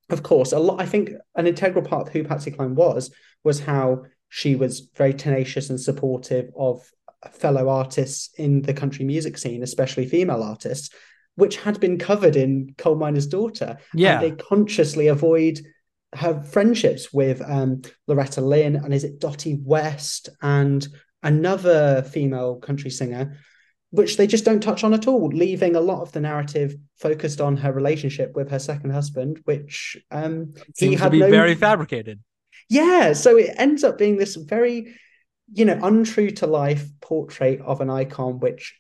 of 0.10 0.24
course, 0.24 0.52
a 0.52 0.60
lot. 0.60 0.82
I 0.82 0.86
think 0.86 1.12
an 1.36 1.48
integral 1.48 1.84
part 1.86 2.08
of 2.08 2.14
who 2.14 2.24
Patsy 2.24 2.52
Cline 2.52 2.76
was 2.76 3.12
was 3.44 3.60
how 3.60 4.04
she 4.34 4.56
was 4.56 4.90
very 4.96 5.14
tenacious 5.14 5.70
and 5.70 5.80
supportive 5.80 6.50
of 6.56 6.90
fellow 7.34 7.68
artists 7.68 8.30
in 8.38 8.62
the 8.62 8.74
country 8.74 9.04
music 9.04 9.38
scene, 9.38 9.62
especially 9.62 10.08
female 10.08 10.42
artists, 10.42 10.90
which 11.36 11.58
had 11.58 11.82
been 11.82 12.00
covered 12.00 12.38
in 12.38 12.74
Coal 12.78 12.96
Miner's 12.96 13.28
Daughter. 13.28 13.78
Yeah. 13.94 14.22
And 14.22 14.24
they 14.24 14.44
consciously 14.44 15.08
avoid 15.08 15.60
her 16.16 16.42
friendships 16.44 17.12
with 17.12 17.42
um, 17.42 17.82
Loretta 18.08 18.40
Lynn 18.40 18.78
and 18.78 18.94
is 18.94 19.04
it 19.04 19.20
Dottie 19.20 19.60
West 19.62 20.30
and 20.42 20.88
another 21.22 22.02
female 22.02 22.56
country 22.56 22.90
singer, 22.90 23.38
which 23.90 24.16
they 24.16 24.28
just 24.28 24.46
don't 24.46 24.64
touch 24.64 24.86
on 24.86 24.94
at 24.94 25.10
all, 25.10 25.28
leaving 25.28 25.76
a 25.76 25.82
lot 25.82 26.02
of 26.02 26.14
the 26.14 26.22
narrative 26.22 26.74
focused 26.98 27.42
on 27.42 27.58
her 27.58 27.74
relationship 27.74 28.34
with 28.34 28.50
her 28.50 28.60
second 28.60 28.92
husband, 28.92 29.42
which 29.44 29.98
um, 30.10 30.54
he 30.56 30.74
Seems 30.74 30.96
to 30.96 31.04
had 31.04 31.12
be 31.12 31.20
no 31.20 31.30
very 31.30 31.54
fabricated. 31.54 32.22
Yeah, 32.72 33.12
so 33.12 33.38
it 33.38 33.54
ends 33.58 33.84
up 33.84 33.98
being 33.98 34.18
this 34.18 34.36
very, 34.38 34.96
you 35.52 35.66
know, 35.66 35.78
untrue 35.84 36.32
to 36.32 36.48
life 36.48 36.88
portrait 37.02 37.60
of 37.60 37.82
an 37.82 37.90
icon, 37.90 38.40
which 38.40 38.80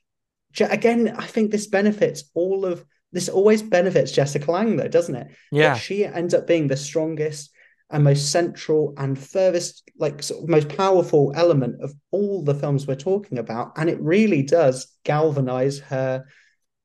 again, 0.59 1.13
I 1.17 1.25
think 1.25 1.51
this 1.51 1.67
benefits 1.67 2.23
all 2.33 2.65
of 2.65 2.85
this 3.11 3.27
always 3.27 3.61
benefits 3.61 4.13
Jessica 4.13 4.49
Lange, 4.49 4.77
though, 4.77 4.87
doesn't 4.87 5.15
it? 5.15 5.27
Yeah. 5.51 5.75
she 5.75 6.05
ends 6.05 6.33
up 6.33 6.47
being 6.47 6.67
the 6.67 6.77
strongest 6.77 7.51
and 7.89 8.05
most 8.05 8.31
central 8.31 8.93
and 8.95 9.19
furthest, 9.19 9.83
like 9.97 10.23
sort 10.23 10.43
of 10.43 10.49
most 10.49 10.69
powerful 10.69 11.33
element 11.35 11.81
of 11.81 11.93
all 12.11 12.41
the 12.43 12.55
films 12.55 12.87
we're 12.87 12.95
talking 12.95 13.37
about. 13.37 13.73
And 13.75 13.89
it 13.89 13.99
really 13.99 14.43
does 14.43 14.87
galvanize 15.03 15.79
her 15.79 16.23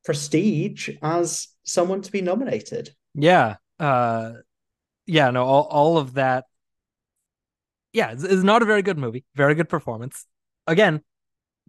prestige 0.04 0.90
as 1.02 1.46
someone 1.62 2.02
to 2.02 2.10
be 2.10 2.22
nominated. 2.22 2.90
Yeah. 3.14 3.56
Uh 3.78 4.32
yeah, 5.06 5.30
no, 5.30 5.44
all, 5.44 5.68
all 5.70 5.98
of 5.98 6.14
that. 6.14 6.46
Yeah, 7.96 8.10
it's, 8.12 8.24
it's 8.24 8.42
not 8.42 8.60
a 8.60 8.66
very 8.66 8.82
good 8.82 8.98
movie. 8.98 9.24
Very 9.34 9.54
good 9.54 9.70
performance. 9.70 10.26
Again, 10.66 11.00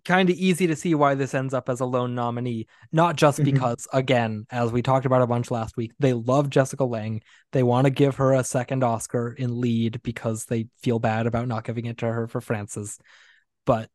kind 0.04 0.30
of 0.30 0.36
easy 0.36 0.68
to 0.68 0.76
see 0.76 0.94
why 0.94 1.16
this 1.16 1.34
ends 1.34 1.54
up 1.54 1.70
as 1.70 1.80
a 1.80 1.86
lone 1.86 2.16
nominee, 2.16 2.68
not 2.92 3.16
just 3.16 3.40
Mhm. 3.40 3.46
because, 3.46 3.88
again, 3.94 4.46
as 4.50 4.70
we 4.74 4.82
talked 4.82 5.06
about 5.06 5.22
a 5.22 5.28
bunch 5.28 5.50
last 5.52 5.78
week, 5.78 5.94
they 6.00 6.12
love 6.12 6.50
Jessica 6.50 6.84
Lange. 6.84 7.22
They 7.54 7.64
want 7.64 7.86
to 7.86 7.92
give 7.92 8.18
her 8.18 8.34
a 8.34 8.44
second 8.44 8.84
Oscar 8.84 9.32
in 9.32 9.62
lead 9.62 10.02
because 10.04 10.46
they 10.46 10.68
feel 10.82 11.00
bad 11.00 11.28
about 11.28 11.48
not 11.48 11.64
giving 11.64 11.86
it 11.86 12.00
to 12.00 12.08
her 12.08 12.28
for 12.28 12.42
Frances. 12.42 13.00
But 13.66 13.90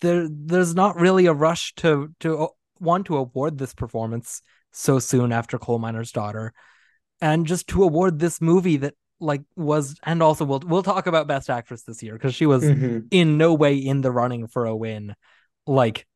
there, 0.00 0.26
there's 0.30 0.74
not 0.74 0.96
really 0.96 1.26
a 1.26 1.34
rush 1.34 1.74
to 1.76 2.14
to 2.20 2.38
uh, 2.38 2.48
want 2.80 3.06
to 3.06 3.16
award 3.18 3.58
this 3.58 3.74
performance 3.74 4.40
so 4.72 4.98
soon 4.98 5.32
after 5.32 5.58
Coal 5.58 5.78
Miner's 5.78 6.12
Daughter, 6.12 6.54
and 7.20 7.46
just 7.46 7.68
to 7.68 7.82
award 7.82 8.20
this 8.20 8.40
movie 8.40 8.78
that 8.78 8.94
like 9.20 9.42
was, 9.56 9.98
and 10.02 10.22
also 10.22 10.44
we'll 10.44 10.62
we'll 10.66 10.82
talk 10.82 11.06
about 11.06 11.26
Best 11.26 11.48
Actress 11.50 11.82
this 11.82 12.02
year 12.02 12.14
because 12.14 12.34
she 12.34 12.46
was 12.46 12.64
Mhm. 12.64 13.08
in 13.10 13.38
no 13.38 13.54
way 13.54 13.76
in 13.76 14.00
the 14.00 14.10
running 14.10 14.46
for 14.46 14.66
a 14.66 14.76
win, 14.76 15.14
like 15.66 16.06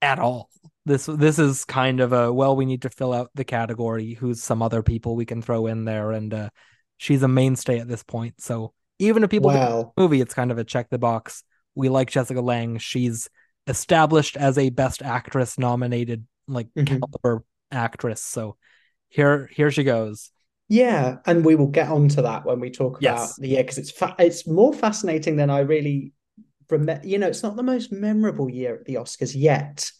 at 0.00 0.18
all. 0.18 0.48
This 0.84 1.06
this 1.06 1.38
is 1.38 1.64
kind 1.64 2.00
of 2.00 2.12
a 2.12 2.32
well, 2.32 2.56
we 2.56 2.64
need 2.66 2.82
to 2.82 2.90
fill 2.90 3.12
out 3.12 3.30
the 3.34 3.44
category. 3.44 4.14
Who's 4.14 4.42
some 4.42 4.62
other 4.62 4.82
people 4.82 5.14
we 5.14 5.26
can 5.26 5.40
throw 5.42 5.66
in 5.66 5.84
there, 5.84 6.10
and 6.10 6.34
uh, 6.34 6.48
she's 6.96 7.22
a 7.22 7.28
mainstay 7.28 7.78
at 7.78 7.88
this 7.88 8.02
point. 8.02 8.40
So 8.40 8.72
even 8.98 9.22
if 9.22 9.30
people 9.30 9.48
Well, 9.50 9.92
movie, 9.96 10.20
it's 10.20 10.34
kind 10.34 10.50
of 10.50 10.58
a 10.58 10.64
check 10.64 10.88
the 10.90 10.98
box. 10.98 11.44
We 11.74 11.88
like 11.88 12.10
Jessica 12.10 12.40
Lange. 12.40 12.78
She's 12.78 13.28
established 13.66 14.36
as 14.36 14.58
a 14.58 14.70
Best 14.70 15.02
Actress 15.02 15.56
nominated, 15.58 16.26
like 16.48 16.68
Mhm. 16.76 16.86
caliber 17.00 17.44
actress. 17.70 18.20
So 18.20 18.56
here 19.08 19.48
here 19.54 19.70
she 19.70 19.84
goes. 19.84 20.32
Yeah, 20.72 21.18
and 21.26 21.44
we 21.44 21.54
will 21.54 21.66
get 21.66 21.90
onto 21.90 22.22
that 22.22 22.46
when 22.46 22.58
we 22.58 22.70
talk 22.70 22.92
about 22.92 23.02
Yes. 23.02 23.36
the 23.36 23.48
year 23.48 23.62
because 23.62 23.76
it's 23.76 23.90
fa- 23.90 24.16
it's 24.18 24.46
more 24.46 24.72
fascinating 24.72 25.36
than 25.36 25.50
I 25.50 25.58
really 25.58 26.14
remember. 26.70 27.06
You 27.06 27.18
know, 27.18 27.26
it's 27.26 27.42
not 27.42 27.56
the 27.56 27.62
most 27.62 27.92
memorable 27.92 28.48
year 28.48 28.76
at 28.76 28.86
the 28.86 28.94
Oscars 28.94 29.34
yet. 29.36 29.90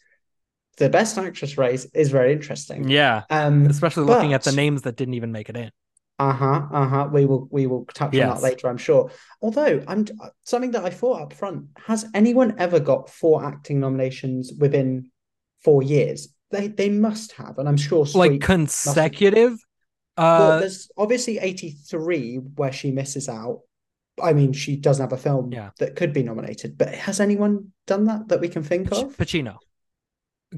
The 0.79 0.89
Best 0.89 1.19
Actress 1.19 1.59
race 1.59 1.85
is 1.93 2.09
very 2.11 2.33
interesting. 2.33 2.89
Yeah, 2.89 3.25
Um, 3.29 3.67
especially 3.67 4.05
looking 4.05 4.33
at 4.33 4.45
the 4.45 4.53
names 4.53 4.81
that 4.83 4.97
didn't 4.97 5.13
even 5.13 5.31
make 5.31 5.51
it 5.51 5.59
in. 5.59 5.71
Uh-huh, 6.19 6.67
uh-huh. 6.73 7.11
We 7.13 7.27
will 7.27 7.49
we 7.51 7.67
will 7.67 7.85
touch 7.93 8.15
on 8.15 8.29
that 8.31 8.43
later, 8.43 8.69
I'm 8.69 8.79
sure. 8.79 9.11
Although 9.43 9.85
I'm 9.87 10.07
something 10.45 10.71
that 10.71 10.87
I 10.87 10.91
thought 10.91 11.21
up 11.21 11.35
front, 11.35 11.67
has 11.85 12.07
anyone 12.15 12.55
ever 12.57 12.81
got 12.81 13.11
four 13.11 13.45
acting 13.45 13.79
nominations 13.79 14.51
within 14.59 15.11
four 15.63 15.83
years? 15.83 16.29
They 16.51 16.69
they 16.69 16.89
must 16.89 17.33
have, 17.33 17.59
and 17.59 17.69
I'm 17.69 17.77
sure 17.77 18.07
Like 18.15 18.41
consecutive. 18.41 19.59
Uh, 20.17 20.59
there's 20.61 20.91
obviously 20.97 21.39
83 21.39 22.37
where 22.37 22.73
she 22.73 22.91
misses 22.91 23.29
out. 23.29 23.61
I 24.23 24.35
mean, 24.35 24.53
she 24.53 24.77
doesn't 24.77 25.03
have 25.03 25.13
a 25.13 25.21
film 25.23 25.53
Yeah. 25.53 25.71
that 25.79 25.97
could 25.97 26.13
be 26.13 26.23
nominated, 26.23 26.77
but 26.77 26.95
has 26.95 27.19
anyone 27.19 27.73
done 27.87 28.05
that 28.05 28.29
that 28.29 28.41
we 28.41 28.49
can 28.49 28.63
think 28.63 28.91
Pac- 28.91 29.05
of? 29.05 29.17
Pacino, 29.17 29.57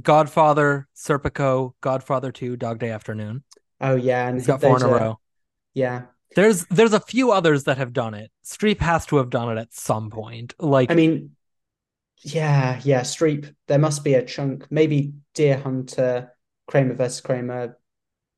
Godfather, 0.01 0.89
Serpico, 0.97 1.73
Godfather 1.81 2.33
Two, 2.33 2.57
Dog 2.57 2.79
Day 2.81 2.91
Afternoon. 2.91 3.45
Oh 3.81 3.95
yeah, 3.95 4.29
and 4.29 4.39
He's 4.39 4.47
got 4.47 4.61
four 4.61 4.77
in 4.77 4.83
a 4.83 4.89
are- 4.89 4.99
row. 4.99 5.21
Yeah, 5.73 6.03
There's 6.37 6.65
there's 6.67 6.93
a 6.93 7.01
few 7.01 7.31
others 7.33 7.65
that 7.65 7.79
have 7.79 7.93
done 7.93 8.15
it. 8.15 8.31
Streep 8.45 8.81
has 8.81 9.07
to 9.07 9.17
have 9.17 9.31
done 9.31 9.57
it 9.57 9.61
at 9.61 9.73
some 9.73 10.11
point. 10.11 10.55
Like 10.59 10.91
I 10.91 10.95
mean, 10.95 11.31
yeah, 12.23 12.81
yeah. 12.85 13.01
Streep. 13.03 13.55
There 13.69 13.79
must 13.79 14.03
be 14.05 14.15
a 14.15 14.25
chunk. 14.25 14.67
Maybe 14.71 15.15
Deer 15.35 15.59
Hunter, 15.59 16.33
Kramer 16.67 16.95
versus 16.95 17.21
Kramer. 17.21 17.79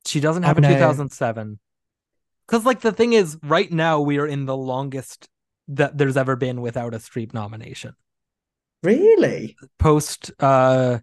She 0.07 0.19
doesn't 0.19 0.43
have 0.43 0.57
a 0.57 0.61
no. 0.61 0.69
2007. 0.69 1.59
Because 2.47 2.65
like 2.65 2.81
the 2.81 2.91
thing 2.91 3.13
is, 3.13 3.37
right 3.43 3.71
now 3.71 3.99
we 3.99 4.17
are 4.19 4.27
in 4.27 4.45
the 4.45 4.55
longest 4.55 5.27
that 5.67 5.97
there's 5.97 6.15
ever 6.17 6.35
been 6.35 6.61
without 6.61 6.93
a 6.93 6.97
Streep 6.97 7.33
nomination. 7.33 7.93
Really? 8.83 9.57
post 9.79 10.31
uh 10.39 10.99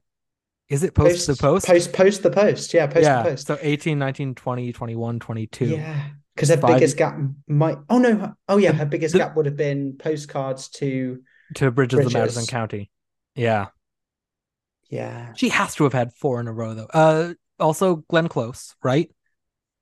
is 0.71 0.83
it 0.83 0.95
post, 0.95 1.27
the 1.27 1.37
post? 1.37 1.67
Post 1.67 1.93
post 1.93 2.23
the 2.23 2.31
post. 2.31 2.73
Yeah, 2.73 2.87
post 2.87 3.03
yeah. 3.05 3.23
the 3.23 3.31
post. 3.31 3.47
So 3.47 3.59
18, 3.61 3.99
19, 3.99 4.35
20, 4.35 4.73
21, 4.73 5.21
22. 5.21 5.67
Yeah. 5.67 6.05
Because 6.35 6.49
her 6.49 6.57
Five- 6.57 6.77
biggest 6.77 6.97
gap 6.97 7.19
might 7.47 7.77
oh 7.91 7.99
no 7.99 8.35
oh 8.49 8.57
yeah 8.57 8.73
The- 8.73 8.79
her 8.79 8.87
biggest 8.87 9.13
the- 9.13 9.19
gap 9.19 9.37
would 9.37 9.47
have 9.47 9.57
been 9.57 9.97
postcards 9.99 10.69
to 10.71 11.21
To 11.57 11.71
Bridges, 11.71 11.99
of 11.99 12.05
Bridges. 12.05 12.15
Madison 12.15 12.47
County. 12.47 12.91
Yeah. 13.35 13.67
yeah 14.89 15.33
She 15.37 15.49
has 15.51 15.75
to 15.77 15.85
have 15.85 15.93
had 15.93 16.13
four 16.15 16.41
in 16.41 16.49
a 16.49 16.53
row 16.53 16.75
though. 16.75 16.89
Uh 16.93 17.35
also 17.61 17.97
Glenn 18.09 18.29
Close, 18.29 18.75
right? 18.83 19.11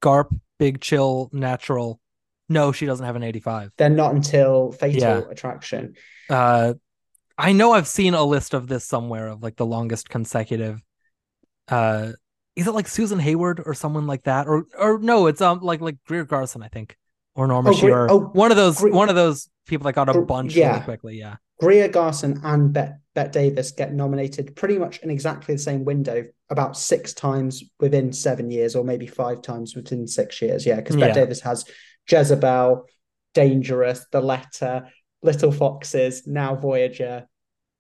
Garp, 0.03 0.37
Big 0.59 0.81
Chill, 0.81 1.31
Natural. 1.33 2.01
No, 2.49 2.73
she 2.73 2.87
doesn't 2.87 3.07
have 3.07 3.17
an 3.17 3.23
85. 3.23 3.71
then 3.79 3.97
not 3.97 4.15
until 4.15 4.73
Fatal 4.73 5.01
Yeah. 5.01 5.23
Attraction. 5.31 5.95
Uh 6.29 6.75
I 7.39 7.53
know 7.53 7.73
I've 7.73 7.89
seen 7.89 8.15
a 8.15 8.23
list 8.23 8.53
of 8.55 8.67
this 8.69 8.85
somewhere 8.85 9.29
of 9.29 9.43
like 9.43 9.57
the 9.57 9.67
longest 9.67 10.09
consecutive 10.11 10.83
uh 11.69 12.13
is 12.55 12.67
it 12.67 12.73
like 12.73 12.87
Susan 12.89 13.19
Hayward 13.19 13.63
or 13.65 13.73
someone 13.75 14.07
like 14.07 14.25
that? 14.25 14.47
Or 14.47 14.67
or 14.79 14.99
no, 14.99 15.27
it's 15.27 15.41
um 15.41 15.61
like 15.61 15.81
like 15.81 15.97
Greer 16.07 16.25
Garson, 16.25 16.63
I 16.63 16.69
think. 16.69 16.97
Or 17.35 17.47
Norma 17.47 17.71
Oh, 17.71 17.73
Shearer. 17.73 18.11
oh, 18.11 18.21
one 18.21 18.51
of 18.51 18.59
those 18.59 18.81
one 18.83 19.09
of 19.09 19.15
those 19.17 19.49
people 19.67 19.85
that 19.87 19.95
got 19.95 20.15
a 20.15 20.21
bunch 20.21 20.55
yeah. 20.55 20.73
really 20.73 20.85
quickly, 20.85 21.19
yeah. 21.19 21.37
Greer 21.61 21.89
Garson 21.89 22.41
and 22.45 22.73
Bette 22.73 22.97
Bette 23.15 23.31
Davis 23.31 23.73
get 23.73 23.93
nominated 23.93 24.57
pretty 24.57 24.79
much 24.79 24.99
in 25.01 25.11
exactly 25.11 25.55
the 25.55 25.61
same 25.61 25.85
window, 25.85 26.25
about 26.51 26.77
six 26.77 27.13
times 27.13 27.63
within 27.79 28.13
seven 28.13 28.51
years, 28.51 28.75
or 28.75 28.85
maybe 28.85 29.07
five 29.07 29.43
times 29.43 29.75
within 29.77 30.07
six 30.07 30.41
years. 30.41 30.65
Yeah, 30.65 30.77
because 30.77 30.97
Yeah. 30.97 31.09
Bette 31.09 31.21
Davis 31.21 31.41
has 31.43 31.65
Jezebel, 32.11 32.87
Dangerous, 33.35 34.07
The 34.13 34.21
Letter, 34.21 34.89
Little 35.23 35.53
Foxes, 35.53 36.27
now 36.27 36.55
Voyager, 36.57 37.27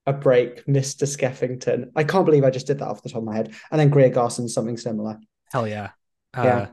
A 0.06 0.12
Break, 0.12 0.64
Mr. 0.66 1.06
Skeffington. 1.06 1.90
I 1.96 2.04
can't 2.04 2.24
believe 2.26 2.44
I 2.44 2.50
just 2.50 2.66
did 2.66 2.78
that 2.80 2.88
off 2.88 3.02
the 3.02 3.08
top 3.08 3.18
of 3.18 3.24
my 3.24 3.36
head. 3.36 3.54
And 3.70 3.80
then 3.80 3.88
Greer 3.90 4.10
Garson, 4.10 4.48
something 4.48 4.76
similar. 4.76 5.18
Hell 5.52 5.66
yeah. 5.68 5.90
Uh, 6.36 6.42
Yeah. 6.44 6.66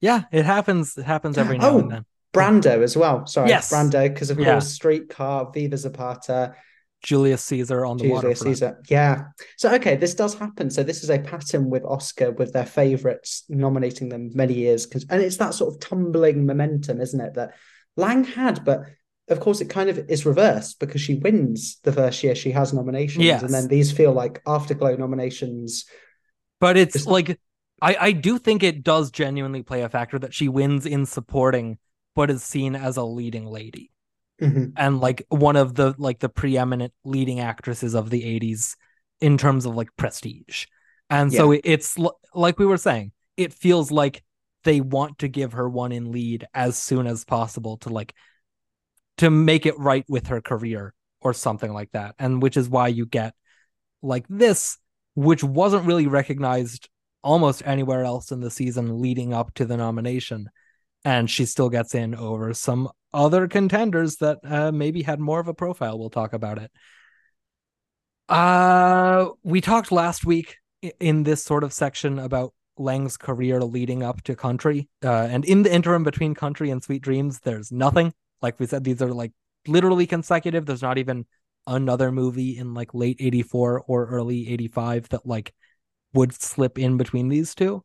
yeah. 0.00 0.22
it 0.32 0.44
happens. 0.44 0.96
It 0.96 1.04
happens 1.04 1.36
every 1.38 1.58
now 1.58 1.70
Oh, 1.70 1.78
and 1.80 1.90
then. 1.90 2.04
Brando 2.32 2.82
as 2.82 2.96
well. 2.96 3.26
Sorry, 3.26 3.48
Yes. 3.48 3.72
Brando, 3.72 4.08
because 4.12 4.30
of 4.30 4.38
Yeah. 4.38 4.52
course, 4.52 4.68
Streetcar, 4.68 5.50
Viva 5.52 5.76
Zapata, 5.76 6.54
Julius 7.02 7.44
Caesar 7.44 7.86
on 7.86 7.96
the 7.96 8.04
Julius 8.04 8.24
waterfront. 8.24 8.56
Caesar. 8.56 8.82
Yeah. 8.88 9.24
So 9.56 9.72
okay, 9.74 9.96
this 9.96 10.14
does 10.14 10.34
happen. 10.34 10.70
So 10.70 10.82
this 10.82 11.02
is 11.02 11.10
a 11.10 11.18
pattern 11.18 11.70
with 11.70 11.84
Oscar 11.84 12.32
with 12.32 12.52
their 12.52 12.66
favorites 12.66 13.44
nominating 13.48 14.08
them 14.08 14.30
many 14.34 14.54
years 14.54 14.86
and 15.08 15.22
it's 15.22 15.36
that 15.36 15.54
sort 15.54 15.74
of 15.74 15.80
tumbling 15.80 16.46
momentum, 16.46 17.00
isn't 17.00 17.20
it? 17.20 17.34
That 17.34 17.54
Lange 17.96 18.24
had, 18.24 18.64
but 18.64 18.82
of 19.28 19.40
course 19.40 19.60
it 19.60 19.68
kind 19.68 19.90
of 19.90 19.98
is 20.10 20.26
reversed 20.26 20.80
because 20.80 21.00
she 21.00 21.14
wins 21.14 21.78
the 21.84 21.92
first 21.92 22.22
year 22.24 22.34
she 22.34 22.50
has 22.50 22.72
nominations. 22.72 23.24
Yes. 23.24 23.42
And 23.42 23.54
then 23.54 23.68
these 23.68 23.92
feel 23.92 24.12
like 24.12 24.42
afterglow 24.46 24.96
nominations. 24.96 25.84
But 26.60 26.76
it's 26.76 27.06
like 27.06 27.38
I, 27.80 27.96
I 28.00 28.12
do 28.12 28.38
think 28.38 28.62
it 28.62 28.82
does 28.82 29.10
genuinely 29.12 29.62
play 29.62 29.82
a 29.82 29.88
factor 29.88 30.18
that 30.18 30.34
she 30.34 30.48
wins 30.48 30.84
in 30.84 31.06
supporting, 31.06 31.78
but 32.16 32.30
is 32.30 32.42
seen 32.42 32.74
as 32.74 32.96
a 32.96 33.04
leading 33.04 33.46
lady. 33.46 33.92
Mhm. 34.40 34.72
and 34.76 35.00
like 35.00 35.24
one 35.30 35.56
of 35.56 35.74
the 35.74 35.94
like 35.98 36.20
the 36.20 36.28
preeminent 36.28 36.92
leading 37.04 37.40
actresses 37.40 37.94
of 37.94 38.10
the 38.10 38.24
80s 38.24 38.76
in 39.20 39.36
terms 39.36 39.66
of 39.66 39.74
like 39.74 39.88
prestige. 39.96 40.66
And 41.10 41.32
so 41.32 41.52
it's 41.64 41.96
like 42.34 42.58
we 42.58 42.66
were 42.66 42.76
saying 42.76 43.12
it 43.36 43.52
feels 43.52 43.90
like 43.90 44.22
they 44.64 44.80
want 44.80 45.18
to 45.18 45.28
give 45.28 45.52
her 45.52 45.68
one 45.68 45.90
in 45.92 46.12
lead 46.12 46.46
as 46.54 46.76
soon 46.76 47.06
as 47.06 47.24
possible 47.24 47.78
to 47.78 47.88
like 47.88 48.14
to 49.16 49.30
make 49.30 49.66
it 49.66 49.78
right 49.78 50.04
with 50.08 50.28
her 50.28 50.40
career 50.40 50.94
or 51.20 51.32
something 51.34 51.72
like 51.72 51.90
that. 51.92 52.14
And 52.18 52.40
which 52.40 52.56
is 52.56 52.68
why 52.68 52.88
you 52.88 53.06
get 53.06 53.34
like 54.02 54.24
this 54.28 54.78
which 55.14 55.42
wasn't 55.42 55.84
really 55.84 56.06
recognized 56.06 56.88
almost 57.24 57.62
anywhere 57.66 58.04
else 58.04 58.30
in 58.30 58.38
the 58.40 58.50
season 58.52 59.00
leading 59.02 59.32
up 59.32 59.52
to 59.54 59.64
the 59.64 59.76
nomination 59.76 60.48
and 61.04 61.30
she 61.30 61.44
still 61.44 61.68
gets 61.68 61.94
in 61.94 62.14
over 62.14 62.52
some 62.54 62.88
other 63.12 63.48
contenders 63.48 64.16
that 64.16 64.38
uh, 64.44 64.72
maybe 64.72 65.02
had 65.02 65.20
more 65.20 65.40
of 65.40 65.48
a 65.48 65.54
profile. 65.54 65.98
We'll 65.98 66.10
talk 66.10 66.32
about 66.32 66.58
it. 66.58 66.70
Uh, 68.28 69.30
we 69.42 69.60
talked 69.60 69.90
last 69.90 70.26
week 70.26 70.56
in 71.00 71.22
this 71.22 71.42
sort 71.42 71.64
of 71.64 71.72
section 71.72 72.18
about 72.18 72.52
Lange's 72.76 73.16
career 73.16 73.60
leading 73.60 74.02
up 74.02 74.22
to 74.22 74.36
Country, 74.36 74.88
uh, 75.02 75.28
and 75.30 75.44
in 75.44 75.62
the 75.62 75.72
interim 75.72 76.04
between 76.04 76.34
Country 76.34 76.70
and 76.70 76.82
Sweet 76.82 77.02
Dreams, 77.02 77.40
there's 77.40 77.72
nothing. 77.72 78.12
Like 78.42 78.60
we 78.60 78.66
said, 78.66 78.84
these 78.84 79.02
are 79.02 79.12
like 79.12 79.32
literally 79.66 80.06
consecutive. 80.06 80.66
There's 80.66 80.82
not 80.82 80.98
even 80.98 81.26
another 81.66 82.12
movie 82.12 82.56
in 82.56 82.74
like 82.74 82.94
late 82.94 83.16
'84 83.18 83.82
or 83.86 84.06
early 84.06 84.48
'85 84.52 85.08
that 85.08 85.26
like 85.26 85.52
would 86.12 86.32
slip 86.32 86.78
in 86.78 86.96
between 86.98 87.28
these 87.28 87.54
two. 87.54 87.82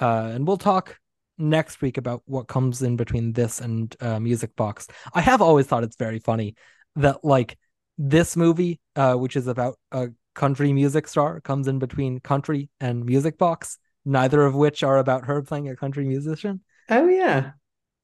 Uh, 0.00 0.30
and 0.32 0.46
we'll 0.46 0.56
talk 0.56 0.98
next 1.40 1.80
week 1.80 1.96
about 1.98 2.22
what 2.26 2.48
comes 2.48 2.82
in 2.82 2.96
between 2.96 3.32
this 3.32 3.60
and 3.60 3.94
uh, 4.00 4.20
Music 4.20 4.54
Box. 4.56 4.86
I 5.14 5.20
have 5.20 5.42
always 5.42 5.66
thought 5.66 5.84
it's 5.84 5.96
very 5.96 6.18
funny 6.18 6.54
that 6.96 7.24
like 7.24 7.56
this 7.98 8.36
movie, 8.36 8.80
uh, 8.96 9.14
which 9.14 9.36
is 9.36 9.46
about 9.46 9.78
a 9.92 10.08
country 10.34 10.72
music 10.72 11.08
star, 11.08 11.40
comes 11.40 11.68
in 11.68 11.78
between 11.78 12.20
Country 12.20 12.68
and 12.80 13.04
Music 13.04 13.38
Box. 13.38 13.78
Neither 14.04 14.42
of 14.42 14.54
which 14.54 14.82
are 14.82 14.98
about 14.98 15.26
her 15.26 15.42
playing 15.42 15.68
a 15.68 15.76
country 15.76 16.04
musician. 16.04 16.60
Oh 16.88 17.06
yeah. 17.06 17.52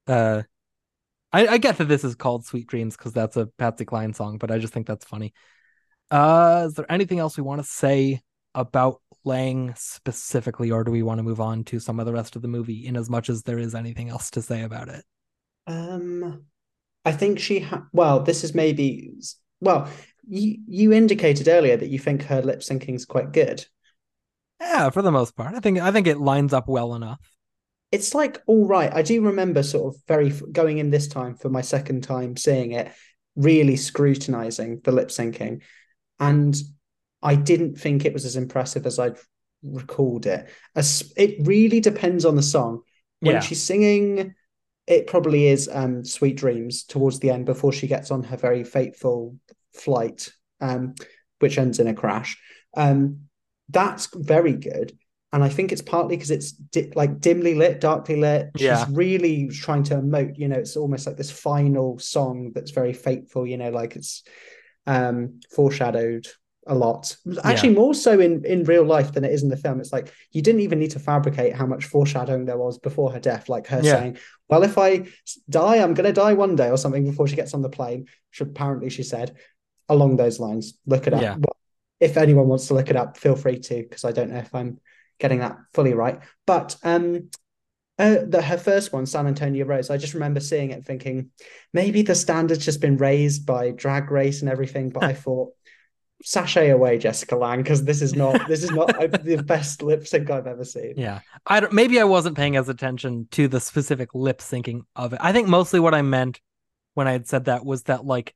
Uh, 0.07 0.43
I, 1.32 1.47
I 1.47 1.59
get 1.59 1.78
that 1.78 1.87
this 1.87 2.05
is 2.05 2.14
called 2.14 2.45
Sweet 2.45 2.66
Dreams 2.66 2.97
because 2.97 3.12
that's 3.12 3.37
a 3.37 3.47
Patsy 3.47 3.84
Cline 3.84 4.12
song, 4.12 4.39
but 4.39 4.51
I 4.51 4.59
just 4.59 4.72
think 4.72 4.87
that's 4.87 5.05
funny. 5.05 5.32
Uh, 6.11 6.64
is 6.66 6.74
there 6.74 6.91
anything 6.91 7.18
else 7.18 7.37
we 7.37 7.43
want 7.43 7.61
to 7.61 7.68
say 7.68 8.20
about 8.57 9.00
Lange 9.24 9.74
specifically, 9.76 10.70
or 10.70 10.84
do 10.84 10.90
we 10.90 11.02
want 11.02 11.18
to 11.18 11.24
move 11.24 11.40
on 11.40 11.64
to 11.64 11.80
some 11.80 12.00
of 12.00 12.07
the 12.07 12.12
rest 12.12 12.36
of 12.36 12.42
the 12.42 12.48
movie 12.48 12.86
in 12.86 12.96
as 12.96 13.11
much 13.11 13.28
as 13.28 13.42
there 13.42 13.59
is 13.59 13.74
anything 13.74 14.09
else 14.09 14.30
to 14.32 14.42
say 14.42 14.62
about 14.62 14.88
it? 14.88 15.04
Um, 15.66 16.44
I 17.04 17.12
think 17.12 17.38
she 17.38 17.61
ha 17.61 17.86
well, 17.92 18.20
this 18.20 18.44
is 18.44 18.54
maybe 18.54 19.12
well, 19.61 19.88
you 20.28 20.59
you 20.66 20.92
indicated 20.92 21.48
earlier 21.48 21.76
that 21.76 21.90
you 21.90 21.98
think 21.98 22.22
her 22.22 22.40
lip 22.40 22.61
syncing 22.61 22.94
is 22.94 23.04
quite 23.04 23.32
good. 23.32 23.66
Yeah, 24.61 24.90
for 24.90 25.02
the 25.02 25.12
most 25.12 25.36
part. 25.36 25.54
I 25.54 25.61
think 25.61 25.78
I 25.78 25.90
think 25.90 26.07
it 26.07 26.18
lines 26.18 26.52
up 26.52 26.68
well 26.68 26.94
enough. 26.94 27.20
It's 27.92 28.14
like 28.14 28.42
all 28.46 28.66
right. 28.66 28.92
I 28.92 29.02
do 29.02 29.22
remember 29.22 29.62
sort 29.62 29.94
of 29.94 30.00
very 30.07 30.30
going 30.30 30.78
in 30.78 30.90
this 30.90 31.09
time 31.09 31.34
for 31.34 31.48
my 31.48 31.62
second 31.62 32.02
time 32.04 32.36
seeing 32.36 32.72
it, 32.72 32.92
really 33.34 33.76
scrutinizing 33.76 34.80
the 34.84 34.92
lip 34.92 35.09
syncing, 35.09 35.62
and 36.20 36.57
I 37.27 37.35
didn't 37.35 37.74
think 37.79 38.05
it 38.05 38.12
was 38.12 38.24
as 38.24 38.37
impressive 38.37 38.87
as 38.87 38.99
I'd 38.99 39.18
recalled 39.62 40.27
it. 40.27 40.49
As 40.74 41.12
it 41.16 41.47
really 41.47 41.81
depends 41.81 42.24
on 42.24 42.37
the 42.37 42.43
song. 42.43 42.83
When 43.20 43.35
Yeah. 43.35 43.41
she's 43.41 43.62
singing, 43.62 44.35
it 44.87 45.07
probably 45.07 45.49
is 45.49 45.68
um, 45.72 46.05
"Sweet 46.05 46.37
Dreams" 46.37 46.85
towards 46.85 47.18
the 47.18 47.31
end 47.31 47.45
before 47.47 47.72
she 47.72 47.87
gets 47.89 48.11
on 48.11 48.22
her 48.24 48.37
very 48.37 48.62
fateful 48.62 49.37
flight, 49.74 50.31
um, 50.61 50.95
which 51.41 51.59
ends 51.59 51.81
in 51.81 51.89
a 51.89 51.95
crash. 51.95 52.39
Um, 52.77 53.29
that's 53.68 54.09
very 54.14 54.53
good. 54.53 54.97
And 55.33 55.43
I 55.43 55.49
think 55.49 55.72
it's 55.72 55.83
partly 55.83 56.16
because 56.16 56.31
it's 56.31 56.53
di- 56.53 56.93
like 56.95 57.20
dimly 57.20 57.55
lit, 57.55 57.81
darkly 57.81 58.16
lit. 58.16 58.51
She's 58.57 58.64
Yeah. 58.66 58.87
really 58.93 59.49
trying 59.49 59.83
to 59.85 59.97
emote. 59.97 60.39
You 60.39 60.49
know, 60.49 60.57
it's 60.59 60.77
almost 60.77 61.07
like 61.07 61.16
this 61.16 61.33
final 61.33 61.99
song 61.99 62.53
that's 62.55 62.70
very 62.70 62.93
fateful. 62.93 63.47
You 63.47 63.57
know, 63.57 63.70
like 63.70 63.97
it's 63.97 64.22
um, 64.87 65.41
foreshadowed 65.53 66.27
a 66.67 66.75
lot. 66.75 67.17
Actually, 67.45 67.75
more 67.75 67.95
so 67.95 68.19
in 68.19 68.45
in 68.45 68.64
real 68.64 68.85
life 68.85 69.12
than 69.12 69.25
it 69.25 69.33
is 69.33 69.43
in 69.43 69.49
the 69.49 69.57
film. 69.57 69.81
It's 69.81 69.93
like 69.93 70.12
you 70.33 70.43
didn't 70.43 70.62
even 70.62 70.79
need 70.79 70.91
to 70.93 70.99
fabricate 70.99 71.55
how 71.55 71.67
much 71.67 71.85
foreshadowing 71.85 72.45
there 72.45 72.59
was 72.59 72.79
before 72.79 73.12
her 73.12 73.21
death. 73.21 73.49
Like 73.49 73.67
her 73.69 73.81
Yeah. 73.83 73.93
saying, 73.93 74.19
"Well, 74.49 74.62
if 74.64 74.77
I 74.77 75.07
die, 75.49 75.79
I'm 75.79 75.95
going 75.95 76.07
to 76.07 76.12
die 76.12 76.33
one 76.33 76.57
day," 76.57 76.71
or 76.71 76.77
something 76.77 77.05
before 77.05 77.29
she 77.29 77.37
gets 77.37 77.55
on 77.55 77.62
the 77.62 77.69
plane. 77.69 78.07
Which 78.31 78.41
apparently 78.41 78.91
she 78.91 79.03
said 79.03 79.37
along 79.89 80.17
those 80.17 80.41
lines. 80.41 80.77
Look 80.87 81.07
it 81.07 81.14
up. 81.14 81.23
Yeah. 81.23 81.35
Well, 81.35 81.57
if 82.01 82.17
anyone 82.17 82.49
wants 82.49 82.67
to 82.69 82.75
look 82.75 82.91
it 82.91 82.97
up, 82.97 83.17
feel 83.17 83.37
free 83.37 83.59
to, 83.61 83.77
because 83.77 84.05
I 84.05 84.12
don't 84.12 84.31
know 84.31 84.39
if 84.39 84.55
I'm 84.55 84.81
getting 85.19 85.39
that 85.41 85.57
fully 85.73 85.95
right. 85.95 86.21
But 86.47 86.77
um, 86.83 87.31
uh, 87.99 88.19
the 88.27 88.43
her 88.43 88.59
first 88.59 88.93
one, 88.93 89.07
San 89.07 89.27
Antonio 89.27 89.64
Rose, 89.64 89.89
I 89.89 89.97
just 89.97 90.14
remember 90.14 90.41
seeing 90.41 90.71
it 90.71 90.75
and 90.75 90.85
thinking 90.85 91.31
maybe 91.73 92.03
the 92.03 92.14
standard's 92.14 92.64
just 92.64 92.81
been 92.81 92.97
raised 92.97 93.47
by 93.47 93.71
Drag 93.71 94.11
Race 94.11 94.43
and 94.43 94.51
everything. 94.51 94.91
But 94.91 95.05
I 95.05 95.14
thought, 95.14 95.53
sashay 96.23 96.71
away, 96.71 96.99
Jessica 96.99 97.37
Lange, 97.37 97.62
because 97.62 97.85
this 97.85 98.03
is 98.03 98.14
not 98.14 98.47
this 98.49 98.62
is 98.62 98.71
not 98.71 98.95
uh, 98.97 99.07
the 99.07 99.43
best 99.43 99.83
lip 99.83 100.07
sync 100.07 100.31
I've 100.31 100.47
ever 100.47 100.64
seen. 100.64 100.95
Yeah. 100.97 101.21
I 101.47 101.61
don't, 101.61 101.73
maybe 101.73 102.01
I 102.01 102.05
wasn't 102.05 102.37
paying 102.37 102.57
as 102.57 102.69
attention 102.69 103.29
to 103.33 103.49
the 103.49 103.61
specific 103.61 104.14
lip 104.14 104.39
syncing 104.39 104.83
of 104.95 105.12
it. 105.12 105.21
I 105.23 105.33
think 105.33 105.49
mostly 105.49 105.81
what 105.81 105.95
I 105.95 106.03
meant 106.03 106.41
when 106.95 107.07
I 107.07 107.12
had 107.12 107.29
said 107.29 107.45
that 107.45 107.64
was 107.64 107.85
that 107.85 108.05
like 108.05 108.35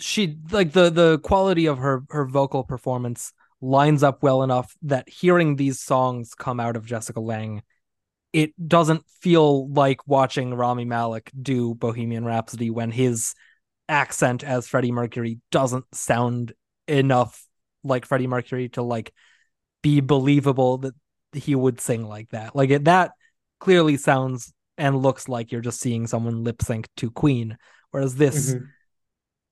she 0.00 0.38
like 0.50 0.72
the 0.72 0.90
the 0.90 1.18
quality 1.18 1.66
of 1.66 1.78
her 1.78 2.04
her 2.10 2.24
vocal 2.24 2.64
performance 2.64 3.32
lines 3.60 4.02
up 4.02 4.22
well 4.22 4.42
enough 4.42 4.74
that 4.82 5.08
hearing 5.08 5.56
these 5.56 5.80
songs 5.80 6.34
come 6.34 6.58
out 6.58 6.76
of 6.76 6.86
Jessica 6.86 7.20
Lange 7.20 7.62
it 8.32 8.54
doesn't 8.66 9.04
feel 9.20 9.68
like 9.68 10.06
watching 10.08 10.54
Rami 10.54 10.84
Malek 10.84 11.30
do 11.40 11.74
Bohemian 11.74 12.24
Rhapsody 12.24 12.70
when 12.70 12.90
his 12.90 13.34
accent 13.88 14.44
as 14.44 14.68
Freddie 14.68 14.92
Mercury 14.92 15.38
doesn't 15.50 15.84
sound 15.94 16.52
enough 16.88 17.46
like 17.84 18.06
Freddie 18.06 18.26
Mercury 18.26 18.68
to 18.70 18.82
like 18.82 19.12
be 19.82 20.00
believable 20.00 20.78
that 20.78 20.94
he 21.32 21.54
would 21.54 21.80
sing 21.80 22.06
like 22.06 22.30
that. 22.30 22.54
Like 22.54 22.70
it, 22.70 22.84
that 22.84 23.12
clearly 23.60 23.96
sounds 23.96 24.52
and 24.78 25.02
looks 25.02 25.28
like 25.28 25.52
you're 25.52 25.60
just 25.60 25.80
seeing 25.80 26.06
someone 26.06 26.44
lip 26.44 26.62
sync 26.62 26.88
to 26.98 27.10
Queen, 27.10 27.56
whereas 27.90 28.16
this. 28.16 28.54
Mhm. 28.54 28.68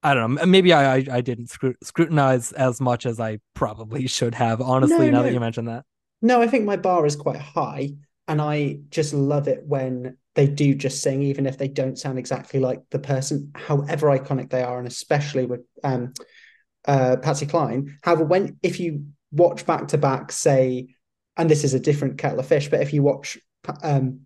I 0.02 0.14
don't 0.14 0.34
know. 0.34 0.46
Maybe 0.46 0.72
I 0.72 0.96
I, 0.96 1.06
I 1.12 1.20
didn't 1.20 1.50
scru- 1.50 1.74
scrutinize 1.82 2.52
as 2.52 2.80
much 2.80 3.04
as 3.04 3.20
I 3.20 3.38
probably 3.54 4.06
should 4.06 4.34
have. 4.34 4.60
Honestly, 4.62 5.10
No, 5.10 5.18
now 5.18 5.22
that 5.22 5.32
you 5.32 5.40
mention 5.40 5.66
that. 5.66 5.84
No, 6.22 6.40
I 6.40 6.46
think 6.46 6.64
my 6.64 6.76
bar 6.76 7.04
is 7.04 7.16
quite 7.16 7.40
high, 7.40 7.90
and 8.26 8.40
I 8.40 8.80
just 8.90 9.12
love 9.12 9.46
it 9.46 9.64
when 9.66 10.16
they 10.40 10.46
do 10.46 10.74
just 10.74 11.02
sing, 11.02 11.22
even 11.22 11.44
if 11.44 11.58
they 11.58 11.68
don't 11.68 11.98
sound 11.98 12.18
exactly 12.18 12.60
like 12.60 12.80
the 12.88 12.98
person, 12.98 13.52
however 13.54 14.06
iconic 14.06 14.48
they 14.48 14.62
are, 14.62 14.78
and 14.78 14.88
especially 14.88 15.44
with 15.44 15.60
um 15.84 16.14
uh 16.86 17.18
Patsy 17.18 17.44
Cline. 17.44 17.98
However, 18.02 18.24
when 18.24 18.56
if 18.62 18.80
you 18.80 19.04
watch 19.30 19.66
back 19.66 19.88
to 19.88 19.98
back, 19.98 20.32
say, 20.32 20.94
and 21.36 21.50
this 21.50 21.62
is 21.62 21.74
a 21.74 21.78
different 21.78 22.16
kettle 22.16 22.40
of 22.40 22.46
fish, 22.46 22.70
but 22.70 22.80
if 22.80 22.94
you 22.94 23.02
watch 23.02 23.36
um 23.82 24.20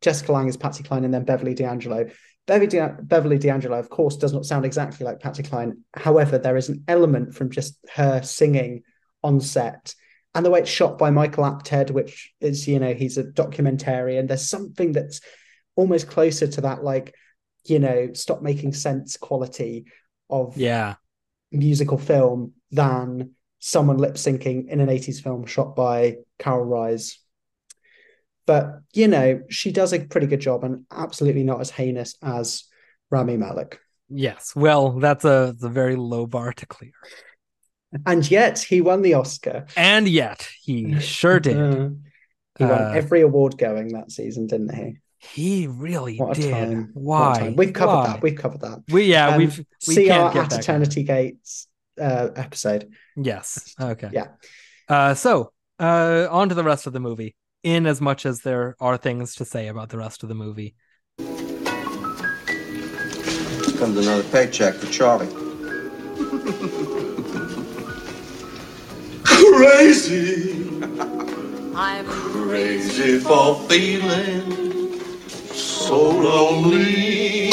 Jessica 0.00 0.32
Lange 0.32 0.48
as 0.48 0.56
Patsy 0.56 0.82
Cline 0.82 1.04
and 1.04 1.12
then 1.12 1.26
Beverly 1.26 1.52
D'Angelo, 1.52 2.06
Beverly, 2.46 2.66
De- 2.68 2.96
Beverly 3.02 3.36
D'Angelo, 3.36 3.78
of 3.78 3.90
course, 3.90 4.16
does 4.16 4.32
not 4.32 4.46
sound 4.46 4.64
exactly 4.64 5.04
like 5.04 5.20
Patsy 5.20 5.42
Cline. 5.42 5.84
However, 5.94 6.38
there 6.38 6.56
is 6.56 6.70
an 6.70 6.84
element 6.88 7.34
from 7.34 7.50
just 7.50 7.76
her 7.94 8.22
singing 8.22 8.84
on 9.22 9.38
set 9.42 9.94
and 10.34 10.46
the 10.46 10.50
way 10.50 10.60
it's 10.60 10.70
shot 10.70 10.98
by 10.98 11.10
Michael 11.10 11.44
Apted, 11.44 11.90
which 11.90 12.32
is, 12.40 12.68
you 12.68 12.78
know, 12.78 12.94
he's 12.94 13.18
a 13.18 13.24
documentarian. 13.24 14.28
There's 14.28 14.48
something 14.48 14.92
that's 14.92 15.20
almost 15.78 16.08
closer 16.08 16.48
to 16.48 16.60
that, 16.62 16.82
like, 16.82 17.14
you 17.64 17.78
know, 17.78 18.12
stop 18.12 18.42
making 18.42 18.72
sense 18.72 19.16
quality 19.16 19.84
of 20.28 20.56
Yeah. 20.56 20.96
musical 21.52 21.98
film 21.98 22.52
than 22.72 23.30
someone 23.60 23.96
lip 23.98 24.14
syncing 24.14 24.68
in 24.68 24.80
an 24.80 24.88
80s 24.88 25.20
film 25.20 25.46
shot 25.46 25.76
by 25.76 26.16
Karel 26.38 26.66
Reisz. 26.66 27.16
But, 28.44 28.80
you 28.92 29.06
know, 29.08 29.42
she 29.50 29.70
does 29.70 29.92
a 29.92 30.00
pretty 30.00 30.26
good 30.26 30.40
job 30.40 30.64
and 30.64 30.84
absolutely 30.90 31.44
not 31.44 31.60
as 31.60 31.70
heinous 31.70 32.16
as 32.22 32.64
Rami 33.10 33.36
Malek. 33.36 33.78
Yes. 34.08 34.56
Well, 34.56 34.98
that's 34.98 35.24
a, 35.24 35.54
a 35.62 35.68
very 35.68 35.94
low 35.96 36.26
bar 36.26 36.52
to 36.54 36.66
clear. 36.66 36.92
And 38.04 38.28
yet 38.28 38.58
he 38.58 38.80
won 38.80 39.02
the 39.02 39.14
Oscar. 39.14 39.66
And 39.76 40.08
yet 40.08 40.48
he 40.62 40.98
sure 41.00 41.38
did. 41.40 41.56
Uh, 41.56 41.90
he 42.58 42.64
won 42.64 42.82
Uh, 42.82 42.92
every 42.94 43.20
award 43.20 43.58
going 43.58 43.88
that 43.92 44.10
season, 44.10 44.46
didn't 44.46 44.74
he? 44.74 44.98
He 45.18 45.66
really 45.66 46.16
What 46.16 46.38
a 46.38 46.40
did. 46.40 46.52
time. 46.52 46.90
Why? 46.94 47.28
What 47.28 47.36
a 47.36 47.40
time. 47.40 47.56
We've 47.56 47.72
covered 47.72 47.94
Why? 47.96 48.06
that. 48.06 48.22
We've 48.22 48.36
covered 48.36 48.60
that. 48.60 48.78
We 48.88 49.04
yeah, 49.04 49.28
Um, 49.28 49.38
we've 49.38 49.58
we 49.86 49.94
See 49.94 50.06
can't 50.06 50.22
our 50.24 50.32
get 50.32 50.44
At 50.44 50.50
back. 50.50 50.60
Eternity 50.60 51.02
Gates 51.02 51.66
uh, 52.00 52.28
episode. 52.36 52.92
Yes. 53.16 53.74
Okay. 53.80 54.10
Yeah. 54.12 54.28
Uh 54.88 55.14
so 55.14 55.52
uh 55.80 56.28
on 56.30 56.48
to 56.48 56.54
the 56.54 56.64
rest 56.64 56.86
of 56.86 56.92
the 56.92 57.00
movie. 57.00 57.34
In 57.64 57.86
as 57.86 58.00
much 58.00 58.24
as 58.24 58.42
there 58.42 58.76
are 58.80 58.96
things 58.96 59.34
to 59.36 59.44
say 59.44 59.66
about 59.66 59.88
the 59.88 59.98
rest 59.98 60.22
of 60.22 60.28
the 60.28 60.34
movie. 60.36 60.76
Comes 63.78 63.96
another 63.98 64.22
paycheck 64.30 64.74
for 64.74 64.86
Charlie. 64.86 65.28
Crazy, 69.24 70.66
I'm 71.74 72.06
crazy 72.06 73.18
for 73.18 73.56
feeling 73.68 74.57
so 75.88 76.10
lonely. 76.10 77.50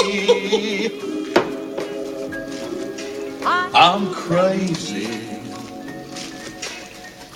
I'm 3.77 4.11
crazy, 4.13 5.07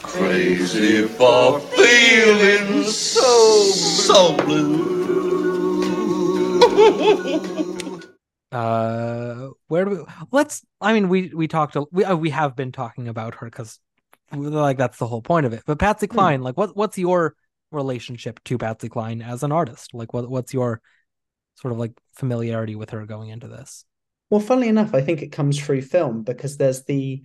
crazy 0.01 1.07
for 1.07 1.59
feeling 1.59 2.83
so 2.83 3.63
so 3.71 4.37
blue. 4.45 4.89
Uh 8.51 9.49
where 9.67 9.85
do 9.85 9.91
we 9.91 9.97
let's 10.31 10.65
I 10.81 10.91
mean 10.93 11.07
we 11.07 11.31
we 11.35 11.47
talked 11.47 11.75
a, 11.75 11.85
we 11.91 12.03
uh, 12.03 12.15
we 12.15 12.31
have 12.31 12.55
been 12.55 12.71
talking 12.71 13.07
about 13.07 13.35
her 13.35 13.47
cuz 13.51 13.79
like 14.33 14.75
that's 14.75 14.97
the 14.97 15.05
whole 15.05 15.21
point 15.21 15.45
of 15.45 15.53
it. 15.53 15.61
But 15.67 15.77
Patsy 15.77 16.07
Hmm. 16.07 16.13
Cline, 16.15 16.41
like 16.41 16.57
what 16.57 16.75
what's 16.75 16.97
your 16.97 17.35
relationship 17.71 18.43
to 18.45 18.57
Patsy 18.57 18.89
Cline 18.89 19.21
as 19.21 19.43
an 19.43 19.51
artist? 19.51 19.93
Like 19.93 20.13
what 20.13 20.29
what's 20.29 20.53
your 20.53 20.81
sort 21.55 21.73
of 21.73 21.79
like 21.79 21.93
familiarity 22.13 22.75
with 22.75 22.91
her 22.91 23.05
going 23.05 23.29
into 23.29 23.47
this? 23.47 23.85
Well, 24.29 24.39
funnily 24.39 24.69
enough, 24.69 24.93
I 24.93 25.01
think 25.01 25.21
it 25.21 25.31
comes 25.31 25.59
through 25.59 25.81
film 25.81 26.23
because 26.23 26.57
there's 26.57 26.83
the 26.85 27.23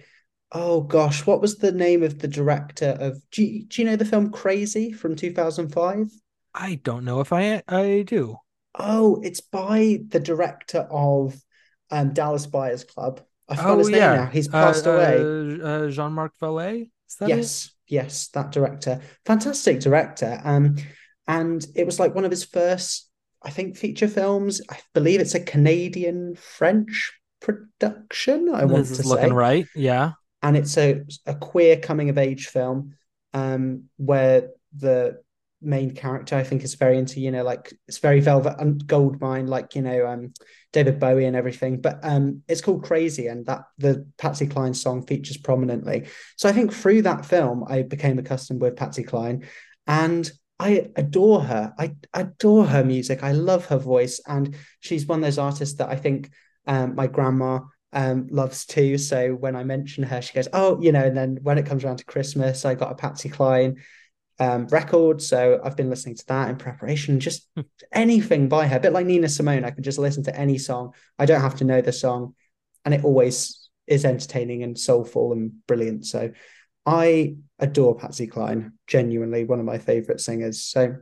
oh 0.52 0.80
gosh, 0.80 1.26
what 1.26 1.40
was 1.40 1.58
the 1.58 1.72
name 1.72 2.02
of 2.02 2.18
the 2.18 2.28
director 2.28 2.96
of 2.98 3.18
do 3.30 3.44
you, 3.44 3.66
do 3.66 3.82
you 3.82 3.88
know 3.88 3.96
the 3.96 4.04
film 4.04 4.30
Crazy 4.30 4.92
from 4.92 5.16
2005? 5.16 6.10
I 6.54 6.80
don't 6.82 7.04
know 7.04 7.20
if 7.20 7.32
I 7.32 7.62
I 7.68 8.04
do. 8.06 8.36
Oh, 8.76 9.20
it's 9.22 9.40
by 9.40 10.00
the 10.08 10.20
director 10.20 10.80
of 10.90 11.36
um, 11.90 12.12
Dallas 12.12 12.46
Buyers 12.46 12.84
Club. 12.84 13.20
I 13.48 13.56
forgot 13.56 13.70
Oh 13.70 13.78
his 13.78 13.88
name 13.88 14.00
yeah, 14.00 14.14
now. 14.14 14.26
He's 14.26 14.48
passed 14.48 14.86
uh, 14.86 14.90
away. 14.90 15.60
Uh, 15.60 15.66
uh, 15.66 15.90
Jean-Marc 15.90 16.32
Vallée. 16.40 16.90
Is 17.08 17.16
that 17.16 17.30
it? 17.30 17.73
Yes, 17.86 18.28
that 18.28 18.52
director. 18.52 19.00
Fantastic 19.26 19.80
director. 19.80 20.40
Um, 20.44 20.76
and 21.26 21.64
it 21.74 21.86
was 21.86 21.98
like 21.98 22.14
one 22.14 22.24
of 22.24 22.30
his 22.30 22.44
first, 22.44 23.08
I 23.42 23.50
think, 23.50 23.76
feature 23.76 24.08
films. 24.08 24.60
I 24.70 24.78
believe 24.92 25.20
it's 25.20 25.34
a 25.34 25.40
Canadian 25.40 26.36
French 26.36 27.12
production, 27.40 28.48
I 28.52 28.64
want 28.64 28.86
to 28.86 28.92
is 28.92 29.04
looking 29.04 29.28
say. 29.28 29.34
right. 29.34 29.66
Yeah. 29.74 30.12
And 30.42 30.56
it's 30.56 30.76
a 30.76 31.02
a 31.26 31.34
queer 31.34 31.78
coming 31.78 32.08
of 32.10 32.18
age 32.18 32.46
film, 32.48 32.94
um, 33.32 33.84
where 33.96 34.50
the 34.76 35.22
main 35.64 35.94
character 35.94 36.36
I 36.36 36.44
think 36.44 36.62
is 36.62 36.74
very 36.74 36.98
into, 36.98 37.20
you 37.20 37.30
know, 37.30 37.42
like 37.42 37.72
it's 37.88 37.98
very 37.98 38.20
Velvet 38.20 38.56
and 38.58 38.86
Goldmine, 38.86 39.46
like, 39.46 39.74
you 39.74 39.82
know, 39.82 40.06
um 40.06 40.32
David 40.72 40.98
Bowie 40.98 41.24
and 41.24 41.36
everything. 41.36 41.80
But 41.80 42.00
um 42.02 42.42
it's 42.48 42.60
called 42.60 42.84
Crazy 42.84 43.26
and 43.26 43.46
that 43.46 43.64
the 43.78 44.06
Patsy 44.18 44.46
Cline 44.46 44.74
song 44.74 45.06
features 45.06 45.36
prominently. 45.36 46.06
So 46.36 46.48
I 46.48 46.52
think 46.52 46.72
through 46.72 47.02
that 47.02 47.24
film 47.24 47.64
I 47.68 47.82
became 47.82 48.18
accustomed 48.18 48.60
with 48.60 48.76
Patsy 48.76 49.02
Cline 49.02 49.46
and 49.86 50.30
I 50.58 50.88
adore 50.96 51.42
her. 51.42 51.74
I 51.78 51.94
adore 52.12 52.64
her 52.66 52.84
music. 52.84 53.22
I 53.22 53.32
love 53.32 53.66
her 53.66 53.78
voice. 53.78 54.20
And 54.26 54.56
she's 54.80 55.06
one 55.06 55.18
of 55.18 55.24
those 55.24 55.38
artists 55.38 55.76
that 55.78 55.88
I 55.88 55.96
think 55.96 56.30
um, 56.66 56.94
my 56.94 57.06
grandma 57.06 57.60
um, 57.92 58.28
loves 58.30 58.66
too. 58.66 58.98
So 58.98 59.34
when 59.34 59.56
I 59.56 59.64
mention 59.64 60.04
her, 60.04 60.22
she 60.22 60.34
goes, 60.34 60.48
Oh, 60.52 60.80
you 60.80 60.92
know, 60.92 61.04
and 61.04 61.16
then 61.16 61.38
when 61.42 61.58
it 61.58 61.66
comes 61.66 61.84
around 61.84 61.98
to 61.98 62.04
Christmas, 62.04 62.64
I 62.64 62.74
got 62.74 62.92
a 62.92 62.96
Patsy 62.96 63.28
Cline 63.28 63.82
um, 64.38 64.66
record. 64.68 65.22
So 65.22 65.60
I've 65.62 65.76
been 65.76 65.90
listening 65.90 66.16
to 66.16 66.26
that 66.28 66.48
in 66.50 66.56
preparation, 66.56 67.20
just 67.20 67.48
anything 67.92 68.48
by 68.48 68.66
her, 68.66 68.76
a 68.76 68.80
bit 68.80 68.92
like 68.92 69.06
Nina 69.06 69.28
Simone. 69.28 69.64
I 69.64 69.70
can 69.70 69.82
just 69.82 69.98
listen 69.98 70.22
to 70.24 70.36
any 70.36 70.58
song. 70.58 70.94
I 71.18 71.26
don't 71.26 71.40
have 71.40 71.56
to 71.56 71.64
know 71.64 71.80
the 71.80 71.92
song. 71.92 72.34
And 72.84 72.92
it 72.92 73.04
always 73.04 73.68
is 73.86 74.04
entertaining 74.04 74.62
and 74.62 74.78
soulful 74.78 75.32
and 75.32 75.52
brilliant. 75.66 76.06
So 76.06 76.32
I 76.86 77.36
adore 77.58 77.96
Patsy 77.96 78.26
Cline, 78.26 78.72
genuinely 78.86 79.44
one 79.44 79.60
of 79.60 79.64
my 79.64 79.78
favorite 79.78 80.20
singers. 80.20 80.62
So 80.62 80.96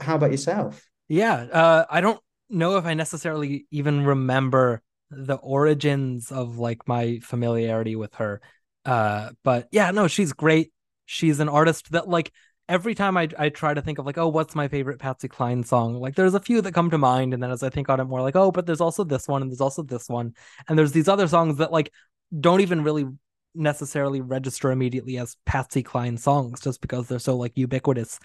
how 0.00 0.16
about 0.16 0.30
yourself? 0.30 0.86
Yeah. 1.08 1.34
Uh, 1.34 1.84
I 1.90 2.00
don't 2.00 2.20
know 2.48 2.76
if 2.76 2.84
I 2.84 2.94
necessarily 2.94 3.66
even 3.70 4.04
remember 4.04 4.82
the 5.10 5.36
origins 5.36 6.32
of 6.32 6.58
like 6.58 6.86
my 6.86 7.20
familiarity 7.22 7.96
with 7.96 8.14
her. 8.16 8.40
Uh, 8.84 9.30
but 9.42 9.68
yeah, 9.72 9.90
no, 9.90 10.08
she's 10.08 10.32
great. 10.32 10.72
She's 11.06 11.40
an 11.40 11.48
artist 11.48 11.92
that 11.92 12.08
like 12.08 12.32
every 12.68 12.94
time 12.94 13.16
I 13.16 13.28
I 13.38 13.48
try 13.48 13.74
to 13.74 13.82
think 13.82 13.98
of 13.98 14.06
like, 14.06 14.18
oh, 14.18 14.28
what's 14.28 14.54
my 14.54 14.68
favorite 14.68 14.98
Patsy 14.98 15.28
Cline 15.28 15.62
song? 15.64 15.94
Like 16.00 16.14
there's 16.14 16.34
a 16.34 16.40
few 16.40 16.60
that 16.62 16.74
come 16.74 16.90
to 16.90 16.98
mind, 16.98 17.34
and 17.34 17.42
then 17.42 17.50
as 17.50 17.62
I 17.62 17.70
think 17.70 17.88
on 17.88 18.00
it 18.00 18.04
more, 18.04 18.22
like, 18.22 18.36
oh, 18.36 18.50
but 18.52 18.66
there's 18.66 18.80
also 18.80 19.04
this 19.04 19.28
one, 19.28 19.42
and 19.42 19.50
there's 19.50 19.60
also 19.60 19.82
this 19.82 20.08
one, 20.08 20.34
and 20.68 20.78
there's 20.78 20.92
these 20.92 21.08
other 21.08 21.28
songs 21.28 21.58
that 21.58 21.72
like 21.72 21.92
don't 22.38 22.60
even 22.60 22.82
really 22.82 23.06
necessarily 23.54 24.20
register 24.20 24.70
immediately 24.70 25.16
as 25.18 25.36
Patsy 25.46 25.82
Cline 25.82 26.16
songs, 26.16 26.60
just 26.60 26.80
because 26.80 27.08
they're 27.08 27.18
so 27.18 27.36
like 27.36 27.52
ubiquitous 27.56 28.18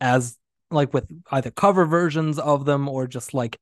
as 0.00 0.36
like 0.70 0.92
with 0.92 1.06
either 1.30 1.50
cover 1.50 1.86
versions 1.86 2.38
of 2.38 2.64
them 2.64 2.88
or 2.88 3.06
just 3.06 3.34
like 3.34 3.58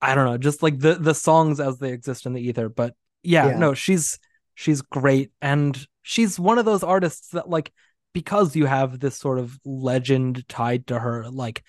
I 0.00 0.14
don't 0.14 0.24
know, 0.26 0.38
just 0.38 0.62
like 0.62 0.78
the 0.78 0.94
the 0.94 1.14
songs 1.14 1.60
as 1.60 1.78
they 1.78 1.92
exist 1.92 2.26
in 2.26 2.32
the 2.32 2.40
ether. 2.42 2.68
But 2.68 2.94
yeah, 3.22 3.48
Yeah. 3.48 3.58
no, 3.58 3.74
she's 3.74 4.18
she's 4.54 4.82
great 4.82 5.30
and 5.40 5.86
she's 6.02 6.38
one 6.38 6.58
of 6.58 6.64
those 6.64 6.82
artists 6.82 7.28
that 7.30 7.48
like 7.48 7.72
because 8.12 8.54
you 8.56 8.66
have 8.66 8.98
this 9.00 9.16
sort 9.16 9.38
of 9.38 9.58
legend 9.64 10.46
tied 10.48 10.86
to 10.88 10.98
her 10.98 11.28
like 11.30 11.62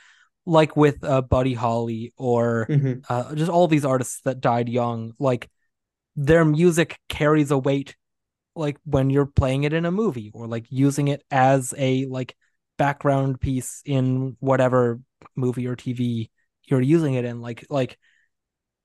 like 0.46 0.76
with 0.76 1.04
uh, 1.04 1.22
Buddy 1.22 1.54
Holly 1.54 2.14
or 2.18 2.68
Mhm. 2.70 3.04
uh, 3.10 3.34
just 3.36 3.50
all 3.50 3.68
these 3.68 3.86
artists 3.86 4.22
that 4.26 4.42
died 4.42 4.70
young 4.70 5.14
like 5.20 5.50
their 6.16 6.46
music 6.46 7.00
carries 7.10 7.52
a 7.52 7.58
weight 7.58 7.96
like 8.56 8.78
when 8.86 9.10
you're 9.10 9.26
playing 9.26 9.64
it 9.64 9.74
in 9.74 9.86
a 9.86 9.92
movie 9.92 10.32
or 10.34 10.48
like 10.48 10.66
using 10.70 11.08
it 11.08 11.24
as 11.32 11.74
a 11.78 12.06
like 12.06 12.36
background 12.78 13.40
piece 13.40 13.82
in 13.86 14.36
whatever 14.40 15.00
movie 15.36 15.68
or 15.68 15.76
TV 15.76 16.30
you're 16.66 16.82
using 16.82 17.16
it 17.16 17.26
in 17.26 17.42
like 17.42 17.66
like 17.70 17.98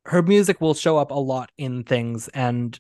her 0.04 0.22
music 0.22 0.60
will 0.60 0.74
show 0.74 0.96
up 0.96 1.10
a 1.10 1.14
lot 1.14 1.50
in 1.58 1.84
things 1.84 2.28
and 2.28 2.78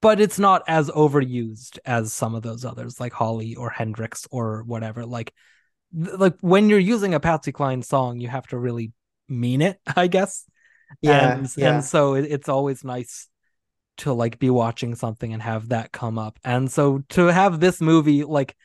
but 0.00 0.20
it's 0.20 0.38
not 0.38 0.62
as 0.68 0.90
overused 0.90 1.78
as 1.84 2.12
some 2.12 2.34
of 2.34 2.42
those 2.42 2.64
others 2.64 3.00
like 3.00 3.12
Holly 3.12 3.56
or 3.56 3.70
Hendrix 3.70 4.26
or 4.30 4.62
whatever. 4.64 5.04
Like 5.04 5.32
th- 5.94 6.16
like 6.18 6.36
when 6.40 6.68
you're 6.68 6.78
using 6.78 7.14
a 7.14 7.20
Patsy 7.20 7.52
Cline 7.52 7.82
song, 7.82 8.20
you 8.20 8.28
have 8.28 8.46
to 8.48 8.58
really 8.58 8.92
mean 9.28 9.60
it, 9.62 9.78
I 9.96 10.06
guess. 10.06 10.44
Yeah, 11.02 11.34
and, 11.34 11.56
yeah. 11.56 11.74
and 11.74 11.84
so 11.84 12.14
it, 12.14 12.26
it's 12.30 12.48
always 12.48 12.84
nice 12.84 13.28
to 13.98 14.12
like 14.12 14.38
be 14.38 14.48
watching 14.48 14.94
something 14.94 15.32
and 15.32 15.42
have 15.42 15.70
that 15.70 15.92
come 15.92 16.18
up. 16.18 16.38
And 16.44 16.70
so 16.70 17.02
to 17.10 17.26
have 17.26 17.60
this 17.60 17.80
movie 17.80 18.24
like 18.24 18.56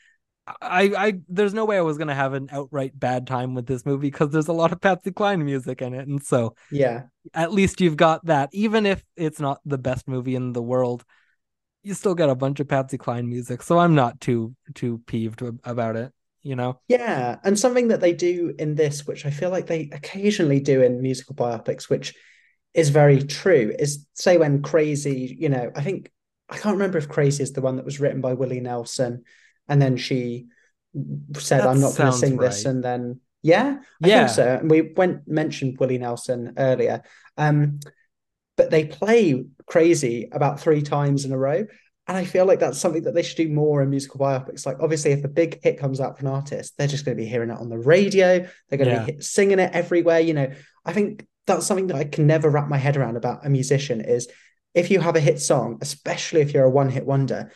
I 0.46 0.92
I 0.96 1.12
there's 1.28 1.54
no 1.54 1.64
way 1.64 1.78
I 1.78 1.82
was 1.82 1.98
gonna 1.98 2.14
have 2.14 2.34
an 2.34 2.48
outright 2.52 2.98
bad 2.98 3.26
time 3.26 3.54
with 3.54 3.66
this 3.66 3.86
movie 3.86 4.10
because 4.10 4.30
there's 4.30 4.48
a 4.48 4.52
lot 4.52 4.72
of 4.72 4.80
Patsy 4.80 5.10
Cline 5.10 5.44
music 5.44 5.80
in 5.80 5.94
it, 5.94 6.06
and 6.06 6.22
so 6.22 6.54
yeah, 6.70 7.04
at 7.32 7.52
least 7.52 7.80
you've 7.80 7.96
got 7.96 8.24
that. 8.26 8.50
Even 8.52 8.84
if 8.84 9.02
it's 9.16 9.40
not 9.40 9.60
the 9.64 9.78
best 9.78 10.06
movie 10.06 10.34
in 10.34 10.52
the 10.52 10.62
world, 10.62 11.04
you 11.84 11.94
still 11.94 12.14
got 12.14 12.30
a 12.30 12.34
bunch 12.34 12.60
of 12.60 12.68
Patsy 12.68 12.98
Cline 12.98 13.28
music. 13.28 13.62
So 13.62 13.78
I'm 13.78 13.94
not 13.94 14.20
too 14.20 14.54
too 14.74 15.00
peeved 15.06 15.42
about 15.64 15.96
it. 15.96 16.12
You 16.42 16.56
know? 16.56 16.80
yeah. 16.88 17.38
And 17.44 17.58
something 17.58 17.88
that 17.88 18.00
they 18.00 18.12
do 18.12 18.54
in 18.58 18.74
this, 18.74 19.06
which 19.06 19.24
I 19.24 19.30
feel 19.30 19.50
like 19.50 19.66
they 19.66 19.88
occasionally 19.92 20.60
do 20.60 20.82
in 20.82 21.00
musical 21.00 21.34
biopics, 21.34 21.88
which 21.88 22.14
is 22.74 22.90
very 22.90 23.22
true, 23.22 23.74
is 23.78 24.06
say 24.14 24.36
when 24.36 24.62
Crazy, 24.62 25.36
you 25.38 25.48
know, 25.48 25.70
I 25.74 25.82
think 25.82 26.10
I 26.48 26.58
can't 26.58 26.74
remember 26.74 26.98
if 26.98 27.08
Crazy 27.08 27.42
is 27.42 27.52
the 27.52 27.62
one 27.62 27.76
that 27.76 27.84
was 27.84 28.00
written 28.00 28.20
by 28.20 28.34
Willie 28.34 28.60
Nelson, 28.60 29.24
and 29.68 29.80
then 29.80 29.96
she 29.96 30.46
said, 31.38 31.60
That 31.60 31.68
"I'm 31.68 31.80
not 31.80 31.96
going 31.96 32.10
to 32.12 32.18
sing 32.18 32.36
this," 32.36 32.64
and 32.66 32.82
then 32.84 33.20
yeah, 33.42 33.78
I 34.02 34.08
Yeah. 34.08 34.26
think 34.26 34.28
so. 34.30 34.58
And 34.60 34.70
we 34.70 34.92
went 34.96 35.26
mentioned 35.26 35.78
Willie 35.78 35.98
Nelson 35.98 36.54
earlier, 36.58 37.02
um, 37.36 37.80
but 38.56 38.70
they 38.70 38.84
play 38.84 39.44
Crazy 39.66 40.28
about 40.30 40.60
three 40.60 40.82
times 40.82 41.24
in 41.24 41.32
a 41.32 41.38
row. 41.38 41.64
And 42.06 42.18
I 42.18 42.24
feel 42.26 42.44
like 42.44 42.58
that's 42.58 42.78
something 42.78 43.04
that 43.04 43.14
they 43.14 43.22
should 43.22 43.38
do 43.38 43.48
more 43.48 43.82
in 43.82 43.88
musical 43.88 44.20
biopics. 44.20 44.66
Like, 44.66 44.76
obviously, 44.80 45.12
if 45.12 45.24
a 45.24 45.28
big 45.28 45.62
hit 45.62 45.78
comes 45.78 46.00
out 46.02 46.18
for 46.18 46.26
an 46.26 46.32
artist, 46.32 46.74
they're 46.76 46.86
just 46.86 47.06
going 47.06 47.16
to 47.16 47.22
be 47.22 47.28
hearing 47.28 47.48
it 47.48 47.56
on 47.56 47.70
the 47.70 47.78
radio. 47.78 48.46
They're 48.68 48.78
going 48.78 49.06
to 49.06 49.12
be 49.14 49.22
singing 49.22 49.58
it 49.58 49.70
everywhere. 49.72 50.20
You 50.20 50.34
know, 50.34 50.52
I 50.84 50.92
think 50.92 51.26
that's 51.46 51.66
something 51.66 51.86
that 51.86 51.96
I 51.96 52.04
can 52.04 52.26
never 52.26 52.50
wrap 52.50 52.68
my 52.68 52.76
head 52.76 52.98
around 52.98 53.16
about 53.16 53.46
a 53.46 53.48
musician 53.48 54.02
is 54.02 54.28
if 54.74 54.90
you 54.90 55.00
have 55.00 55.16
a 55.16 55.20
hit 55.20 55.40
song, 55.40 55.78
especially 55.80 56.42
if 56.42 56.52
you're 56.52 56.64
a 56.64 56.70
one 56.70 56.90
hit 56.90 57.06
wonder, 57.06 57.50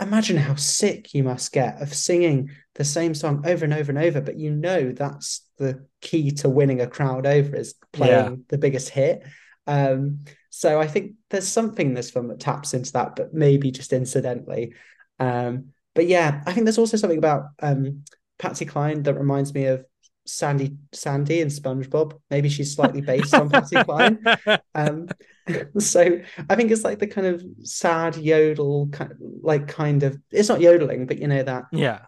imagine 0.00 0.38
how 0.38 0.54
sick 0.54 1.12
you 1.12 1.22
must 1.22 1.52
get 1.52 1.82
of 1.82 1.92
singing 1.92 2.50
the 2.76 2.84
same 2.84 3.14
song 3.14 3.42
over 3.46 3.66
and 3.66 3.74
over 3.74 3.90
and 3.92 3.98
over. 3.98 4.22
But 4.22 4.38
you 4.38 4.50
know, 4.50 4.92
that's 4.92 5.46
the 5.58 5.84
key 6.00 6.30
to 6.30 6.48
winning 6.48 6.80
a 6.80 6.86
crowd 6.86 7.26
over 7.26 7.54
is 7.54 7.74
playing 7.92 8.12
Yeah. 8.12 8.36
the 8.48 8.58
biggest 8.58 8.88
hit. 8.88 9.24
Um, 9.66 10.20
so 10.50 10.80
I 10.80 10.86
think 10.86 11.12
there's 11.30 11.48
something 11.48 11.88
in 11.88 11.94
this 11.94 12.10
film 12.10 12.28
that 12.28 12.40
taps 12.40 12.74
into 12.74 12.92
that, 12.92 13.16
but 13.16 13.34
maybe 13.34 13.70
just 13.70 13.92
incidentally. 13.92 14.74
Um, 15.18 15.72
but 15.94 16.06
yeah, 16.06 16.42
I 16.46 16.52
think 16.52 16.64
there's 16.64 16.78
also 16.78 16.96
something 16.96 17.18
about 17.18 17.46
um, 17.60 18.04
Patsy 18.38 18.64
Cline 18.64 19.02
that 19.04 19.14
reminds 19.14 19.54
me 19.54 19.66
of 19.66 19.84
Sandy 20.26 20.76
Sandy 20.92 21.40
and 21.40 21.50
SpongeBob. 21.50 22.18
Maybe 22.30 22.48
she's 22.48 22.74
slightly 22.74 23.00
based 23.00 23.34
on 23.34 23.50
Patsy 23.50 23.82
Cline. 23.82 24.18
Um, 24.76 25.08
so 25.78 26.20
I 26.50 26.56
think 26.56 26.70
it's 26.70 26.84
like 26.84 26.98
the 26.98 27.06
kind 27.06 27.26
of 27.26 27.44
sad 27.62 28.16
yodel, 28.16 28.88
kind 28.88 29.12
of, 29.12 29.18
like 29.20 29.68
kind 29.68 30.02
of 30.02 30.18
it's 30.30 30.48
not 30.48 30.60
yodeling, 30.60 31.06
but 31.06 31.18
you 31.18 31.28
know 31.28 31.42
that 31.42 31.64
yeah. 31.70 32.00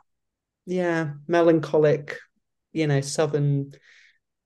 yeah 0.65 1.11
melancholic, 1.29 2.19
you 2.73 2.87
know 2.87 3.01
southern 3.01 3.73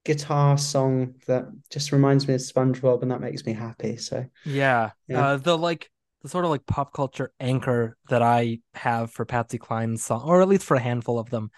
guitar 0.05 0.57
song 0.59 1.15
that 1.27 1.47
just 1.71 1.93
reminds 1.93 2.27
me 2.27 2.35
of 2.35 2.41
SpongeBob, 2.41 3.03
and 3.03 3.11
that 3.11 3.21
makes 3.21 3.45
me 3.45 3.53
happy. 3.53 3.97
So 3.97 4.25
Yeah. 4.45 4.91
Yeah. 5.09 5.27
Uh 5.33 5.37
the 5.37 5.57
like 5.59 5.91
the 6.23 6.29
sort 6.29 6.45
of 6.45 6.51
like 6.51 6.67
pop 6.67 6.93
culture 6.93 7.33
anchor 7.41 7.97
that 8.09 8.23
I 8.23 8.61
have 8.75 9.11
for 9.11 9.25
Patsy 9.25 9.59
Cline's 9.59 10.03
song, 10.03 10.23
or 10.29 10.43
at 10.43 10.49
least 10.49 10.65
for 10.65 10.75
a 10.77 10.81
handful 10.81 11.19
of 11.19 11.31
them, 11.31 11.51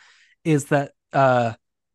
is 0.45 0.66
that 0.66 0.93
uh 1.12 1.55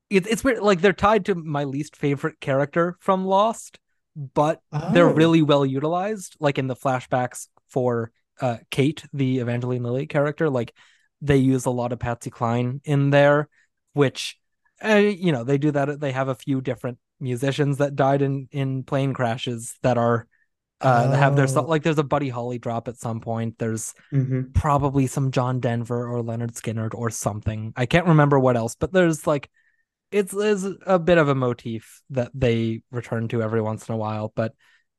it, 0.09 0.25
it's 0.27 0.43
weird 0.43 0.59
like 0.61 0.81
they're 0.81 0.93
tied 0.93 1.25
to 1.25 1.35
my 1.35 1.65
least 1.65 1.95
favorite 1.97 2.39
character 2.39 2.95
from 3.01 3.25
Lost, 3.25 3.77
but 4.15 4.61
they're 4.87 5.09
Oh. 5.09 5.13
really 5.13 5.41
well 5.41 5.65
utilized, 5.65 6.37
like 6.39 6.57
in 6.57 6.67
the 6.67 6.75
flashbacks 6.75 7.47
for 7.67 8.11
uh 8.39 8.57
Kate, 8.71 9.03
the 9.13 9.39
Evangeline 9.39 9.83
Lilly 9.83 10.07
character, 10.07 10.49
like 10.49 10.73
they 11.21 11.37
use 11.37 11.65
a 11.65 11.71
lot 11.71 11.91
of 11.91 11.99
Patsy 11.99 12.29
Cline 12.29 12.79
in 12.85 13.09
there, 13.09 13.49
which 13.93 14.37
uh, 14.83 14.95
you 14.95 15.31
know, 15.31 15.43
they 15.43 15.57
do 15.57 15.71
that 15.71 15.99
they 15.99 16.11
have 16.11 16.27
a 16.27 16.35
few 16.35 16.61
different 16.61 16.97
musicians 17.19 17.77
that 17.77 17.95
died 17.95 18.21
in 18.21 18.47
in 18.51 18.83
plane 18.83 19.13
crashes 19.13 19.75
that 19.81 19.97
are 19.97 20.27
uh 20.81 21.07
that 21.07 21.17
have 21.17 21.35
their 21.35 21.47
Oh. 21.49 21.61
like 21.61 21.81
there's 21.81 21.97
a 21.97 22.03
Buddy 22.03 22.29
Holly 22.29 22.59
drop 22.59 22.87
at 22.87 22.97
some 22.97 23.19
point. 23.19 23.57
There's 23.57 23.95
Mhm. 24.13 24.53
probably 24.53 25.07
some 25.07 25.31
John 25.31 25.59
Denver 25.59 26.07
or 26.07 26.21
Lynyrd 26.21 26.51
Skynyrd 26.53 26.93
or 26.93 27.09
something. 27.09 27.73
I 27.75 27.87
can't 27.87 28.05
remember 28.07 28.39
what 28.39 28.55
else, 28.55 28.75
but 28.75 28.91
there's 28.93 29.25
like 29.25 29.49
it's 30.11 30.33
is 30.33 30.65
a 30.85 30.99
bit 30.99 31.17
of 31.17 31.27
a 31.27 31.35
motif 31.35 32.01
that 32.11 32.31
they 32.33 32.81
return 32.91 33.27
to 33.29 33.41
every 33.41 33.61
once 33.61 33.89
in 33.89 33.95
a 33.95 33.97
while, 33.97 34.31
but 34.35 34.53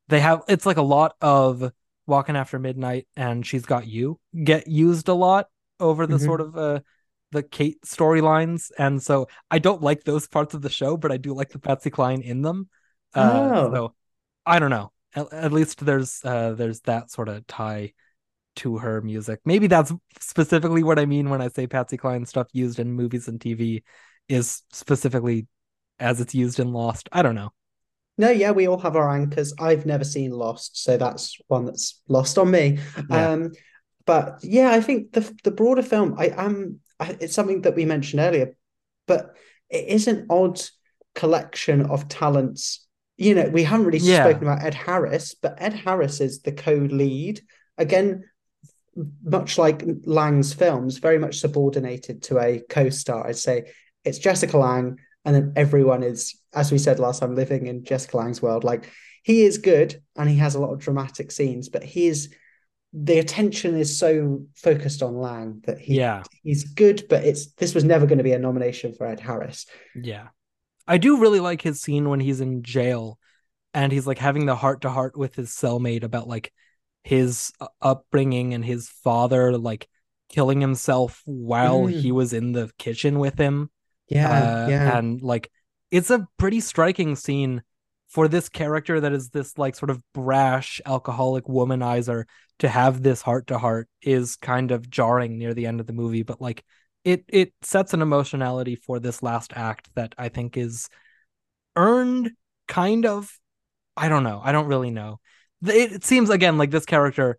they 0.08 0.20
have 0.20 0.42
it's 0.48 0.66
like 0.66 0.76
a 0.78 0.82
lot 0.82 1.14
of 1.20 1.70
walking 2.06 2.36
after 2.36 2.58
midnight 2.58 3.06
and 3.16 3.46
she's 3.46 3.64
got 3.66 3.86
you 3.86 4.18
get 4.42 4.66
used 4.66 5.08
a 5.08 5.14
lot 5.14 5.46
over 5.78 6.06
the 6.06 6.16
Mhm. 6.16 6.24
sort 6.24 6.40
of 6.40 6.56
uh 6.56 6.80
the 7.32 7.42
Kate 7.42 7.80
storylines 7.84 8.70
and 8.78 9.02
so 9.02 9.28
I 9.50 9.58
don't 9.58 9.82
like 9.82 10.04
those 10.04 10.26
parts 10.26 10.54
of 10.54 10.62
the 10.62 10.70
show 10.70 10.96
but 10.96 11.12
I 11.12 11.16
do 11.16 11.34
like 11.34 11.50
the 11.50 11.58
Patsy 11.58 11.90
Cline 11.90 12.22
in 12.22 12.42
them 12.42 12.68
uh 13.14 13.54
Oh. 13.54 13.72
so 13.72 13.94
I 14.46 14.58
don't 14.58 14.70
know 14.70 14.92
at, 15.14 15.32
at 15.32 15.52
least 15.52 15.84
there's 15.84 16.20
uh 16.24 16.52
there's 16.52 16.80
that 16.82 17.10
sort 17.10 17.28
of 17.28 17.46
tie 17.46 17.92
to 18.56 18.78
her 18.78 19.00
music 19.02 19.40
maybe 19.44 19.66
that's 19.66 19.92
specifically 20.20 20.82
what 20.82 20.98
I 20.98 21.06
mean 21.06 21.30
when 21.30 21.40
I 21.42 21.48
say 21.48 21.66
Patsy 21.66 21.96
Cline 21.96 22.26
stuff 22.26 22.48
used 22.52 22.78
in 22.78 22.92
movies 22.92 23.28
and 23.28 23.38
TV 23.40 23.82
is 24.28 24.62
specifically 24.72 25.46
as 26.00 26.20
it's 26.20 26.34
used 26.34 26.58
in 26.60 26.72
Lost 26.72 27.08
I 27.12 27.22
don't 27.22 27.34
know 27.36 27.50
No, 28.18 28.30
yeah, 28.30 28.50
we 28.50 28.66
all 28.66 28.78
have 28.80 28.96
our 28.96 29.10
anchors. 29.14 29.54
I've 29.60 29.86
never 29.86 30.04
seen 30.04 30.32
Lost, 30.32 30.82
so 30.82 30.96
that's 30.96 31.38
one 31.46 31.66
that's 31.66 32.02
lost 32.08 32.36
on 32.36 32.50
me. 32.50 32.78
Yeah. 33.08 33.30
Um, 33.32 33.52
but 34.06 34.40
yeah, 34.42 34.70
I 34.72 34.80
think 34.80 35.12
the 35.12 35.22
the 35.44 35.52
broader 35.52 35.82
film, 35.82 36.16
I 36.18 36.32
am, 36.36 36.80
it's 37.00 37.34
something 37.34 37.62
that 37.62 37.76
we 37.76 37.84
mentioned 37.84 38.20
earlier, 38.20 38.54
but 39.06 39.36
it 39.70 39.86
is 39.88 40.08
an 40.08 40.26
odd 40.30 40.60
collection 41.14 41.82
of 41.86 42.08
talents. 42.08 42.86
You 43.16 43.34
know, 43.34 43.48
we 43.48 43.64
haven't 43.64 43.86
really 43.86 43.98
Yeah. 43.98 44.24
spoken 44.24 44.44
about 44.44 44.62
Ed 44.62 44.74
Harris, 44.74 45.34
but 45.34 45.56
Ed 45.58 45.72
Harris 45.72 46.20
is 46.20 46.40
the 46.42 46.52
co-lead. 46.52 47.40
Again, 47.76 48.24
much 49.22 49.58
like 49.58 49.84
Lange's 50.04 50.52
films, 50.52 50.98
very 50.98 51.18
much 51.18 51.38
subordinated 51.38 52.22
to 52.24 52.38
a 52.38 52.60
co-star. 52.68 53.26
I'd 53.26 53.36
say 53.36 53.72
it's 54.04 54.18
Jessica 54.18 54.58
Lange, 54.58 54.96
and 55.24 55.34
then 55.34 55.52
everyone 55.56 56.02
is, 56.02 56.36
as 56.54 56.72
we 56.72 56.78
said 56.78 56.98
last 56.98 57.20
time, 57.20 57.34
living 57.34 57.66
in 57.66 57.84
Jessica 57.84 58.16
Lange's 58.16 58.42
world. 58.42 58.64
Like 58.64 58.90
he 59.22 59.44
is 59.44 59.58
good 59.58 60.02
and 60.16 60.28
he 60.28 60.36
has 60.36 60.54
a 60.54 60.60
lot 60.60 60.72
of 60.72 60.78
dramatic 60.78 61.30
scenes, 61.30 61.68
but 61.68 61.84
he 61.84 62.06
is 62.06 62.34
the 62.92 63.18
attention 63.18 63.76
is 63.76 63.98
so 63.98 64.42
focused 64.54 65.02
on 65.02 65.16
Lange 65.18 65.60
that 65.66 65.78
he 65.78 65.96
yeah 65.96 66.22
he's 66.42 66.64
good, 66.64 67.04
but 67.08 67.24
it's 67.24 67.52
this 67.52 67.74
was 67.74 67.84
never 67.84 68.06
going 68.06 68.18
to 68.18 68.24
be 68.24 68.32
a 68.32 68.38
nomination 68.38 68.94
for 68.94 69.06
Ed 69.06 69.20
Harris. 69.20 69.66
Yeah. 69.94 70.28
I 70.86 70.96
do 70.96 71.20
really 71.20 71.40
like 71.40 71.60
his 71.60 71.82
scene 71.82 72.08
when 72.08 72.20
he's 72.20 72.40
in 72.40 72.62
jail 72.62 73.18
and 73.74 73.92
he's 73.92 74.06
like 74.06 74.18
having 74.18 74.46
the 74.46 74.56
heart 74.56 74.80
to 74.82 74.90
heart 74.90 75.18
with 75.18 75.34
his 75.34 75.50
cellmate 75.50 76.02
about 76.02 76.26
like 76.26 76.50
his 77.04 77.52
upbringing 77.82 78.54
and 78.54 78.64
his 78.64 78.88
father 78.88 79.58
like 79.58 79.86
killing 80.30 80.60
himself 80.60 81.20
while 81.26 81.82
Mm. 81.82 82.00
he 82.00 82.10
was 82.10 82.32
in 82.32 82.52
the 82.52 82.70
kitchen 82.78 83.18
with 83.18 83.38
him. 83.38 83.70
Yeah, 84.08 84.30
Uh, 84.30 84.68
yeah. 84.68 84.96
And 84.98 85.20
like 85.20 85.50
it's 85.90 86.08
a 86.10 86.26
pretty 86.38 86.60
striking 86.60 87.16
scene 87.16 87.62
for 88.08 88.28
this 88.28 88.48
character 88.48 89.00
that 89.00 89.12
is 89.12 89.30
this 89.30 89.56
like 89.58 89.74
sort 89.74 89.90
of 89.90 90.02
brash 90.14 90.80
alcoholic 90.86 91.44
womanizer 91.44 92.24
to 92.58 92.68
have 92.68 93.02
this 93.02 93.22
heart 93.22 93.46
to 93.48 93.58
heart 93.58 93.88
is 94.02 94.36
kind 94.36 94.70
of 94.70 94.88
jarring 94.90 95.38
near 95.38 95.54
the 95.54 95.66
end 95.66 95.80
of 95.80 95.86
the 95.86 95.92
movie 95.92 96.22
but 96.22 96.40
like 96.40 96.64
it 97.04 97.24
it 97.28 97.52
sets 97.62 97.94
an 97.94 98.02
emotionality 98.02 98.76
for 98.76 98.98
this 98.98 99.22
last 99.22 99.52
act 99.54 99.88
that 99.94 100.14
I 100.18 100.28
think 100.28 100.56
is 100.56 100.88
earned 101.76 102.32
kind 102.66 103.06
of 103.06 103.38
I 103.96 104.08
don't 104.08 104.24
know 104.24 104.40
I 104.42 104.52
don't 104.52 104.66
really 104.66 104.90
know. 104.90 105.20
It, 105.64 105.92
it 105.92 106.04
seems 106.04 106.30
again 106.30 106.58
like 106.58 106.70
this 106.70 106.84
character 106.86 107.38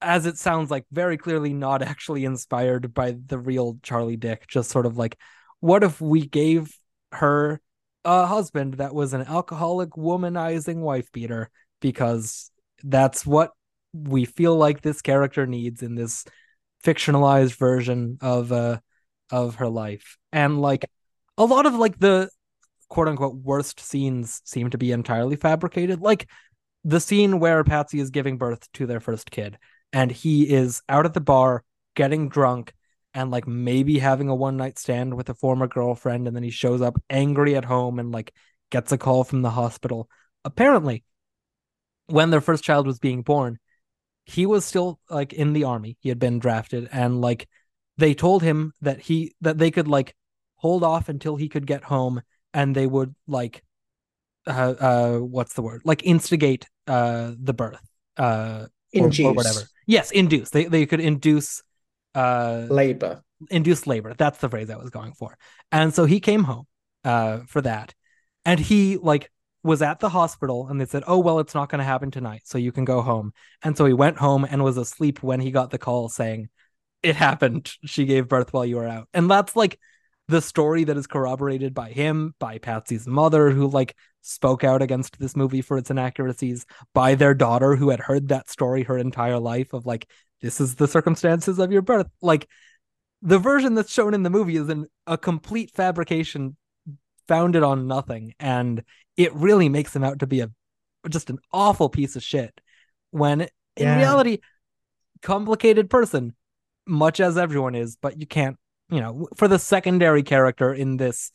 as 0.00 0.26
it 0.26 0.36
sounds 0.38 0.70
like 0.70 0.84
very 0.90 1.16
clearly 1.16 1.52
not 1.52 1.82
actually 1.92 2.24
inspired 2.24 2.94
by 2.94 3.16
the 3.26 3.38
real 3.38 3.78
Charlie 3.82 4.16
Dick 4.16 4.46
just 4.46 4.70
sort 4.70 4.86
of 4.86 4.96
like 4.96 5.18
what 5.60 5.84
if 5.84 6.00
we 6.00 6.26
gave 6.26 6.76
her 7.12 7.60
a 8.04 8.26
husband 8.26 8.74
that 8.74 8.94
was 8.94 9.12
an 9.12 9.22
alcoholic 9.22 9.90
womanizing 9.90 10.76
wife 10.76 11.10
beater 11.12 11.50
because 11.80 12.50
that's 12.82 13.24
what 13.26 13.52
we 13.92 14.24
feel 14.24 14.56
like 14.56 14.80
this 14.80 15.02
character 15.02 15.46
needs 15.46 15.82
in 15.82 15.94
this 15.94 16.24
fictionalized 16.84 17.56
version 17.56 18.18
of 18.20 18.50
uh 18.52 18.78
of 19.30 19.56
her 19.56 19.68
life. 19.68 20.18
And 20.32 20.60
like 20.60 20.84
a 21.38 21.44
lot 21.44 21.66
of 21.66 21.74
like 21.74 21.98
the 21.98 22.28
quote 22.88 23.08
unquote 23.08 23.36
worst 23.36 23.80
scenes 23.80 24.42
seem 24.44 24.70
to 24.70 24.78
be 24.78 24.92
entirely 24.92 25.36
fabricated. 25.36 26.00
Like 26.00 26.28
the 26.84 27.00
scene 27.00 27.38
where 27.38 27.64
Patsy 27.64 28.00
is 28.00 28.10
giving 28.10 28.36
birth 28.36 28.70
to 28.74 28.86
their 28.86 29.00
first 29.00 29.30
kid 29.30 29.58
and 29.92 30.10
he 30.10 30.52
is 30.52 30.82
out 30.88 31.06
at 31.06 31.14
the 31.14 31.20
bar 31.20 31.62
getting 31.94 32.28
drunk 32.28 32.74
and 33.14 33.30
like 33.30 33.46
maybe 33.46 33.98
having 33.98 34.28
a 34.28 34.34
one 34.34 34.56
night 34.56 34.78
stand 34.78 35.14
with 35.14 35.28
a 35.28 35.34
former 35.34 35.66
girlfriend 35.66 36.26
and 36.26 36.34
then 36.34 36.42
he 36.42 36.50
shows 36.50 36.80
up 36.80 37.00
angry 37.10 37.56
at 37.56 37.64
home 37.64 37.98
and 37.98 38.12
like 38.12 38.32
gets 38.70 38.92
a 38.92 38.98
call 38.98 39.24
from 39.24 39.42
the 39.42 39.50
hospital. 39.50 40.08
Apparently 40.44 41.04
when 42.06 42.30
their 42.30 42.40
first 42.40 42.64
child 42.64 42.86
was 42.86 42.98
being 42.98 43.22
born 43.22 43.58
he 44.24 44.46
was 44.46 44.64
still 44.64 45.00
like 45.10 45.32
in 45.32 45.52
the 45.52 45.64
army. 45.64 45.96
He 46.00 46.08
had 46.08 46.18
been 46.18 46.38
drafted 46.38 46.88
and 46.92 47.20
like 47.20 47.48
they 47.98 48.14
told 48.14 48.42
him 48.42 48.72
that 48.80 49.00
he 49.00 49.34
that 49.40 49.58
they 49.58 49.70
could 49.70 49.88
like 49.88 50.14
hold 50.56 50.84
off 50.84 51.08
until 51.08 51.36
he 51.36 51.48
could 51.48 51.66
get 51.66 51.84
home 51.84 52.22
and 52.54 52.74
they 52.74 52.86
would 52.86 53.14
like 53.26 53.62
uh 54.46 54.74
uh 54.78 55.18
what's 55.18 55.54
the 55.54 55.62
word? 55.62 55.82
Like 55.84 56.04
instigate 56.04 56.68
uh 56.86 57.32
the 57.38 57.54
birth 57.54 57.82
uh 58.16 58.66
or- 58.94 59.04
Induce. 59.04 59.26
or, 59.26 59.32
whatever. 59.32 59.60
Yes 59.86 60.10
induce. 60.10 60.50
They 60.50 60.66
they 60.66 60.86
could 60.86 61.00
induce 61.00 61.62
uh 62.14 62.66
labor. 62.68 63.22
induced 63.50 63.86
labor. 63.86 64.14
That's 64.16 64.38
the 64.38 64.48
phrase 64.48 64.70
i 64.70 64.76
was 64.76 64.90
going 64.90 65.12
for. 65.12 65.36
And 65.70 65.94
so 65.94 66.04
he 66.04 66.20
came 66.20 66.44
home 66.44 66.66
uh 67.04 67.40
for 67.46 67.60
that. 67.62 67.94
And 68.44 68.58
he 68.60 68.96
like 68.96 69.30
was 69.62 69.80
at 69.82 70.00
the 70.00 70.08
hospital 70.08 70.66
and 70.68 70.80
they 70.80 70.86
said 70.86 71.04
oh 71.06 71.18
well 71.20 71.38
it's 71.38 71.54
not 71.54 71.68
going 71.68 71.78
to 71.78 71.84
happen 71.84 72.10
tonight 72.10 72.42
so 72.44 72.58
you 72.58 72.72
can 72.72 72.84
go 72.84 73.00
home. 73.02 73.32
And 73.62 73.76
so 73.76 73.86
he 73.86 73.92
went 73.92 74.18
home 74.18 74.44
and 74.48 74.64
was 74.64 74.76
asleep 74.76 75.22
when 75.22 75.40
he 75.40 75.50
got 75.50 75.70
the 75.70 75.78
call 75.78 76.08
saying 76.08 76.48
it 77.02 77.16
happened. 77.16 77.72
She 77.84 78.04
gave 78.04 78.28
birth 78.28 78.52
while 78.52 78.66
you 78.66 78.76
were 78.76 78.86
out. 78.86 79.08
And 79.14 79.30
that's 79.30 79.56
like 79.56 79.78
the 80.28 80.40
story 80.40 80.84
that 80.84 80.96
is 80.96 81.06
corroborated 81.06 81.74
by 81.74 81.90
him 81.90 82.34
by 82.38 82.58
patsy's 82.58 83.06
mother 83.06 83.50
who 83.50 83.66
like 83.66 83.96
spoke 84.22 84.62
out 84.64 84.80
against 84.80 85.18
this 85.18 85.34
movie 85.36 85.62
for 85.62 85.76
its 85.76 85.90
inaccuracies 85.90 86.64
by 86.94 87.14
their 87.16 87.34
daughter 87.34 87.74
who 87.74 87.90
had 87.90 88.00
heard 88.00 88.28
that 88.28 88.48
story 88.48 88.84
her 88.84 88.96
entire 88.96 89.38
life 89.38 89.72
of 89.72 89.84
like 89.84 90.08
this 90.42 90.60
is 90.60 90.74
the 90.74 90.88
circumstances 90.88 91.58
of 91.58 91.72
your 91.72 91.82
birth 91.82 92.08
like 92.20 92.48
the 93.22 93.38
version 93.38 93.74
that's 93.74 93.92
shown 93.92 94.14
in 94.14 94.22
the 94.24 94.30
movie 94.30 94.56
is 94.56 94.68
an, 94.68 94.86
a 95.06 95.16
complete 95.16 95.70
fabrication 95.70 96.56
founded 97.28 97.62
on 97.62 97.86
nothing 97.86 98.34
and 98.40 98.82
it 99.16 99.32
really 99.34 99.68
makes 99.68 99.94
him 99.94 100.02
out 100.04 100.18
to 100.18 100.26
be 100.26 100.40
a 100.40 100.50
just 101.08 101.30
an 101.30 101.38
awful 101.52 101.88
piece 101.88 102.16
of 102.16 102.22
shit 102.22 102.60
when 103.10 103.42
in 103.42 103.48
Yeah. 103.76 103.96
reality 103.96 104.38
complicated 105.22 105.88
person 105.88 106.34
much 106.86 107.20
as 107.20 107.38
everyone 107.38 107.74
is 107.74 107.96
but 107.96 108.18
you 108.20 108.26
can't 108.26 108.56
you 108.90 109.00
know 109.00 109.28
for 109.36 109.46
the 109.48 109.58
secondary 109.58 110.22
character 110.22 110.74
in 110.74 110.96
this 110.96 111.30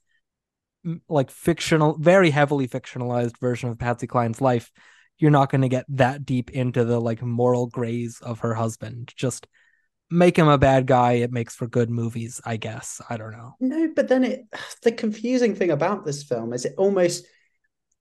like 1.10 1.32
fictional 1.32 1.98
very 1.98 2.30
heavily 2.30 2.68
fictionalized 2.68 3.38
version 3.40 3.70
of 3.70 3.80
Patsy 3.80 4.08
Cline's 4.08 4.42
life 4.42 4.72
you're 5.18 5.32
not 5.32 5.50
going 5.50 5.62
to 5.62 5.70
get 5.70 5.86
that 5.90 6.26
deep 6.26 6.52
into 6.52 6.86
the 6.86 7.00
like 7.00 7.22
moral 7.22 7.68
grays 7.68 8.20
of 8.22 8.40
her 8.40 8.54
husband. 8.54 9.14
Just 9.16 9.48
make 10.10 10.38
him 10.38 10.48
a 10.48 10.58
bad 10.58 10.88
guy 10.88 11.14
it 11.14 11.34
makes 11.34 11.54
for 11.54 11.68
good 11.68 11.90
movies 11.90 12.40
i 12.46 12.56
guess. 12.56 13.02
I 13.10 13.18
don't 13.18 13.32
know. 13.32 13.56
No, 13.60 13.92
but 13.96 14.08
then 14.08 14.24
it 14.24 14.46
the 14.84 14.92
confusing 14.92 15.56
thing 15.56 15.72
about 15.72 16.06
this 16.06 16.24
film 16.24 16.54
is 16.54 16.66
it 16.66 16.76
almost 16.78 17.26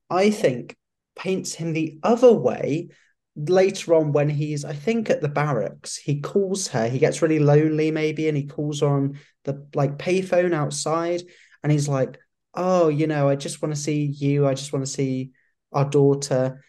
I 0.08 0.30
think 0.30 0.76
paints 1.16 1.54
him 1.54 1.72
the 1.72 1.98
other 2.02 2.32
way 2.32 2.88
later 3.34 3.94
on 3.94 4.12
when 4.12 4.28
he's 4.28 4.64
I 4.64 4.72
think 4.72 5.10
at 5.10 5.20
the 5.20 5.28
barracks. 5.28 5.96
He 5.96 6.20
calls 6.20 6.68
her 6.68 6.88
he 6.88 6.98
gets 6.98 7.22
really 7.22 7.38
lonely 7.38 7.90
maybe 7.90 8.28
and 8.28 8.36
he 8.36 8.46
calls 8.46 8.82
on 8.82 9.18
the 9.44 9.66
like 9.74 9.98
payphone 9.98 10.54
outside 10.54 11.22
and 11.62 11.72
he's 11.72 11.88
like 11.88 12.18
oh 12.54 12.88
you 12.88 13.06
know 13.06 13.28
I 13.28 13.36
just 13.36 13.60
want 13.62 13.74
to 13.74 13.80
see 13.80 14.04
you 14.04 14.46
I 14.46 14.54
just 14.54 14.72
want 14.72 14.84
to 14.84 14.90
see 14.90 15.32
our 15.72 15.84
daughter 15.84 16.62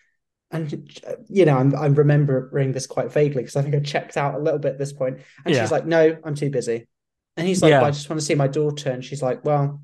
and 0.51 0.89
you 1.27 1.45
know 1.45 1.57
I'm 1.57 1.75
I'm 1.75 1.93
remembering 1.93 2.71
this 2.71 2.87
quite 2.87 3.11
vaguely 3.11 3.43
because 3.43 3.55
I 3.55 3.61
think 3.61 3.75
I 3.75 3.79
checked 3.79 4.17
out 4.17 4.35
a 4.35 4.39
little 4.39 4.59
bit 4.59 4.73
at 4.73 4.77
this 4.79 4.93
point. 4.93 5.19
And 5.45 5.53
Yeah. 5.53 5.61
she's 5.61 5.71
like 5.71 5.85
no 5.85 6.17
I'm 6.23 6.35
too 6.35 6.49
busy. 6.49 6.87
And 7.35 7.47
he's 7.47 7.61
like 7.61 7.71
Yeah. 7.71 7.79
"Well, 7.79 7.87
I 7.87 7.91
just 7.91 8.09
want 8.09 8.19
to 8.19 8.25
see 8.25 8.35
my 8.35 8.47
daughter. 8.47 8.89
And 8.89 9.03
she's 9.03 9.21
like 9.21 9.43
well 9.43 9.81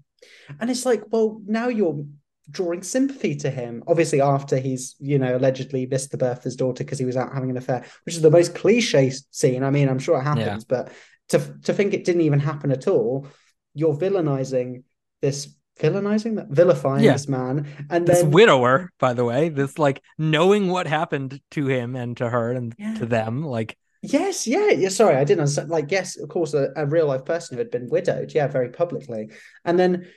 and 0.59 0.70
it's 0.70 0.86
like 0.86 1.03
well 1.11 1.41
now 1.45 1.68
you're 1.68 2.05
drawing 2.49 2.82
sympathy 2.84 3.36
to 3.38 3.49
him. 3.49 3.84
Obviously 3.88 4.22
after 4.22 4.57
he's 4.57 4.95
you 4.99 5.20
know 5.20 5.36
allegedly 5.38 5.86
missed 5.86 6.11
the 6.11 6.18
birth 6.18 6.39
of 6.39 6.43
his 6.43 6.55
daughter 6.55 6.84
because 6.84 6.99
he 6.99 7.05
was 7.05 7.18
out 7.18 7.34
having 7.34 7.49
an 7.49 7.57
affair 7.57 7.86
which 8.05 8.16
is 8.16 8.22
the 8.22 8.32
most 8.32 8.55
cliche 8.55 9.11
scene. 9.32 9.64
I 9.64 9.70
mean 9.70 9.89
i'm 9.89 9.99
sure 9.99 10.18
it 10.20 10.24
happens 10.24 10.64
but 10.64 10.91
to 11.30 11.39
to 11.64 11.74
think 11.74 11.93
it 11.93 12.03
didn't 12.05 12.22
even 12.22 12.39
happen 12.39 12.72
at 12.72 12.88
all 12.88 13.28
you're 13.74 13.95
villainizing 13.95 14.84
this 15.22 15.53
villainizing 15.80 16.36
that 16.36 16.47
vilifying 16.49 17.03
Yeah. 17.03 17.13
this 17.13 17.28
man 17.28 17.67
and 17.89 18.07
this 18.07 18.21
then 18.21 18.32
widower 18.32 18.91
by 18.99 19.13
the 19.13 19.26
way 19.26 19.49
this 19.49 19.80
like 19.80 20.01
knowing 20.17 20.67
what 20.67 20.86
happened 20.88 21.41
to 21.51 21.65
him 21.67 21.95
and 21.95 22.15
to 22.17 22.30
her 22.30 22.51
and 22.51 22.76
Yeah. 22.78 22.93
to 22.95 23.05
them 23.05 23.43
like 23.43 23.78
Yes, 24.05 24.45
yeah, 24.45 24.69
yeah. 24.71 24.89
Sorry, 24.89 25.15
I 25.15 25.24
didn't 25.24 25.39
understand. 25.39 25.69
Like, 25.69 25.89
yes, 25.89 26.17
of 26.17 26.28
course, 26.28 26.53
a, 26.53 26.74
a 26.76 26.86
real 26.86 27.07
life 27.07 27.24
person 27.24 27.55
who 27.55 27.59
had 27.59 27.71
been 27.71 27.88
widowed, 27.88 28.34
yeah, 28.36 28.47
very 28.47 28.67
publicly, 28.67 29.30
and 29.63 29.80
then, 29.80 30.07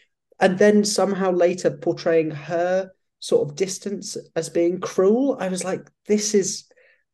and 0.40 0.59
then 0.59 0.84
somehow 0.84 1.30
later 1.30 1.70
portraying 1.70 2.32
her 2.32 2.90
sort 3.20 3.48
of 3.48 3.54
distance 3.54 4.16
as 4.34 4.48
being 4.48 4.80
cruel. 4.80 5.36
I 5.38 5.46
was 5.46 5.62
like, 5.62 5.88
this 6.09 6.34
is 6.34 6.65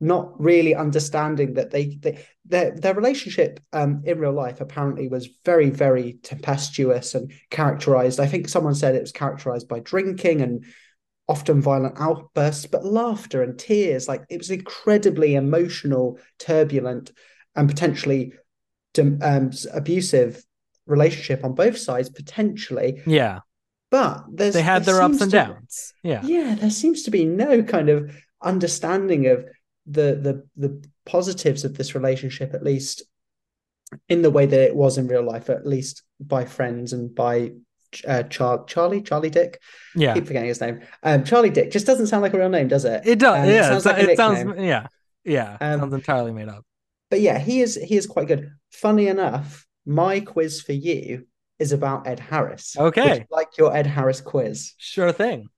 not 0.03 0.39
really 0.41 0.75
understanding 0.75 1.55
that 1.55 1.71
they, 1.71 1.97
they 2.03 2.25
their 2.45 2.73
their 2.73 2.95
relationship 2.95 3.61
um 3.73 4.03
in 4.05 4.19
real 4.19 4.33
life 4.33 4.61
apparently 4.61 5.07
was 5.09 5.29
very 5.45 5.71
very 5.71 6.19
tempestuous 6.23 7.15
and 7.15 7.33
characterized. 7.51 8.19
I 8.21 8.27
think 8.27 8.49
someone 8.49 8.75
said 8.75 8.95
it 8.95 9.01
was 9.01 9.13
characterized 9.13 9.69
by 9.69 9.79
drinking 9.79 10.43
and 10.43 10.65
often 11.29 11.63
violent 11.63 11.95
outbursts, 12.01 12.67
but 12.67 12.85
laughter 12.85 13.43
and 13.45 13.57
tears. 13.59 14.09
Like 14.09 14.25
it 14.29 14.39
was 14.39 14.51
incredibly 14.51 15.37
emotional, 15.37 16.19
turbulent, 16.39 17.13
and 17.55 17.69
potentially 17.69 18.33
um, 18.99 19.51
abusive 19.73 20.45
relationship 20.87 21.45
on 21.45 21.55
both 21.55 21.79
sides, 21.79 22.11
potentially. 22.11 23.01
yeah 23.07 23.39
But 23.91 24.25
there's 24.33 24.55
they 24.55 24.63
had 24.63 24.85
there 24.85 24.97
their 24.97 25.03
ups 25.03 25.21
and 25.21 25.31
to- 25.31 25.37
downs 25.37 25.95
yeah 26.03 26.23
Yeah, 26.25 26.57
there 26.57 26.71
seems 26.71 27.05
to 27.05 27.11
be 27.13 27.25
no 27.25 27.63
kind 27.63 27.89
of 27.89 28.15
understanding 28.43 29.29
of 29.29 29.45
the 29.87 30.15
the 30.57 30.69
the 30.69 30.85
positives 31.05 31.65
of 31.65 31.77
this 31.77 31.95
relationship, 31.95 32.55
at 32.55 32.63
least 32.63 33.03
in 34.09 34.23
the 34.23 34.31
way 34.31 34.47
that 34.47 34.61
it 34.61 34.75
was 34.77 34.97
in 34.99 35.07
real 35.09 35.23
life, 35.25 35.51
at 35.51 35.67
least 35.67 36.03
by 36.21 36.45
friends 36.45 36.93
and 36.93 37.15
by 37.15 37.53
uh, 38.09 38.23
Char- 38.25 38.65
Charlie, 38.65 39.03
Charlie 39.03 39.29
Dick. 39.31 39.61
yeah 39.95 40.15
keep 40.15 40.27
forgetting 40.27 40.49
his 40.49 40.61
name. 40.61 40.81
Um, 41.03 41.25
Charlie 41.25 41.51
Dick 41.51 41.71
just 41.71 41.85
doesn't 41.87 42.07
sound 42.07 42.23
like 42.23 42.33
a 42.33 42.39
real 42.39 42.49
name, 42.49 42.69
does 42.69 42.85
it? 42.87 43.03
it 43.07 43.19
does 43.19 43.43
Um, 43.45 43.51
yeah 43.51 43.69
sounds 43.69 43.85
it, 43.87 43.89
like 43.91 44.09
it 44.09 44.17
sounds 44.17 44.61
yeah 44.61 44.87
yeah 45.25 45.59
Um, 45.61 45.81
sounds 45.81 45.95
entirely 45.95 46.33
made 46.33 46.49
up 46.49 46.65
But 47.11 47.21
yeah, 47.21 47.39
he 47.39 47.61
is 47.61 47.75
he 47.77 47.97
is 47.97 48.07
quite 48.07 48.29
good. 48.29 48.51
Funny 48.71 49.09
enough, 49.09 49.67
my 49.85 50.21
quiz 50.21 50.63
for 50.63 50.73
you 50.73 51.27
is 51.59 51.73
about 51.73 52.07
Ed 52.07 52.19
Harris. 52.19 52.75
Okay. 52.79 53.27
Like 53.31 53.59
your 53.59 53.77
Ed 53.77 53.87
Harris 53.87 54.21
quiz. 54.23 54.73
sure 54.79 55.13
thing 55.13 55.49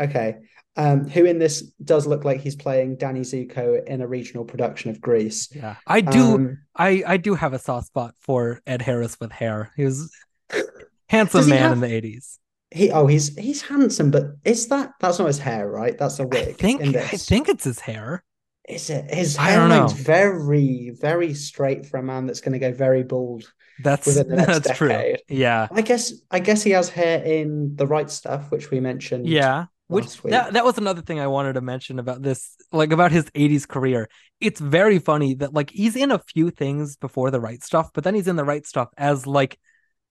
Okay. 0.00 0.38
Um, 0.76 1.08
who 1.08 1.24
in 1.24 1.38
this 1.38 1.62
does 1.84 2.04
look 2.04 2.24
like 2.24 2.40
he's 2.40 2.56
playing 2.56 2.96
Danny 2.96 3.20
Zuko 3.20 3.86
in 3.86 4.00
a 4.00 4.08
regional 4.08 4.44
production 4.44 4.90
of 4.90 5.00
Grease. 5.00 5.48
yeah 5.54 5.76
i 5.86 6.00
do 6.00 6.34
Um, 6.34 6.58
i 6.74 7.02
i 7.06 7.16
do 7.16 7.34
have 7.36 7.52
a 7.52 7.58
soft 7.60 7.86
spot 7.86 8.14
for 8.18 8.60
ed 8.66 8.82
harris 8.82 9.16
with 9.20 9.30
hair 9.30 9.70
he 9.76 9.84
was 9.84 10.10
handsome 11.08 11.48
man 11.48 11.58
have- 11.60 11.72
in 11.72 11.80
the 11.80 11.86
80s 11.86 12.38
he 12.70 12.90
oh 12.90 13.06
he's 13.06 13.36
he's 13.38 13.62
handsome, 13.62 14.10
but 14.10 14.24
is 14.44 14.66
that 14.66 14.94
that's 14.98 15.20
not 15.20 15.28
his 15.28 15.38
hair, 15.38 15.70
right? 15.70 15.96
That's 15.96 16.18
a 16.18 16.26
wig 16.26 16.48
i 16.48 16.52
think 16.52 16.80
in 16.80 16.96
i 16.96 17.02
think 17.02 17.48
it's 17.48 17.62
his 17.62 17.78
hair 17.78 18.24
Is 18.68 18.90
it 18.90 19.14
his 19.14 19.36
hairline's 19.36 19.92
very, 19.92 20.90
very 21.00 21.34
straight 21.34 21.86
for 21.86 21.98
a 21.98 22.02
man 22.02 22.26
that's 22.26 22.40
going 22.40 22.54
to 22.54 22.58
go 22.58 22.72
very 22.72 23.04
bald. 23.04 23.44
that's 23.84 24.06
Within 24.08 24.28
the 24.28 24.36
next 24.42 24.60
that's 24.64 24.78
true 24.78 25.14
yeah 25.28 25.68
I 25.70 25.82
guess 25.82 26.14
I 26.32 26.40
guess 26.40 26.64
he 26.64 26.72
has 26.72 26.88
hair 26.88 27.22
in 27.22 27.76
the 27.76 27.86
right 27.86 28.10
stuff, 28.10 28.50
which 28.50 28.72
we 28.72 28.80
mentioned. 28.80 29.28
Yeah. 29.28 29.66
Which 29.88 30.22
that, 30.22 30.54
that 30.54 30.64
was 30.64 30.78
another 30.78 31.02
thing 31.02 31.20
I 31.20 31.26
wanted 31.26 31.54
to 31.54 31.60
mention 31.60 31.98
about 31.98 32.22
this, 32.22 32.56
like 32.72 32.90
about 32.90 33.12
his 33.12 33.26
80s 33.30 33.68
career. 33.68 34.08
It's 34.40 34.58
very 34.58 34.98
funny 34.98 35.34
that 35.34 35.52
like 35.52 35.70
he's 35.70 35.94
in 35.94 36.10
a 36.10 36.18
few 36.18 36.50
things 36.50 36.96
before 36.96 37.30
the 37.30 37.40
right 37.40 37.62
stuff, 37.62 37.90
but 37.92 38.02
then 38.02 38.14
he's 38.14 38.28
in 38.28 38.36
the 38.36 38.44
right 38.44 38.64
stuff 38.66 38.88
as 38.96 39.26
like 39.26 39.58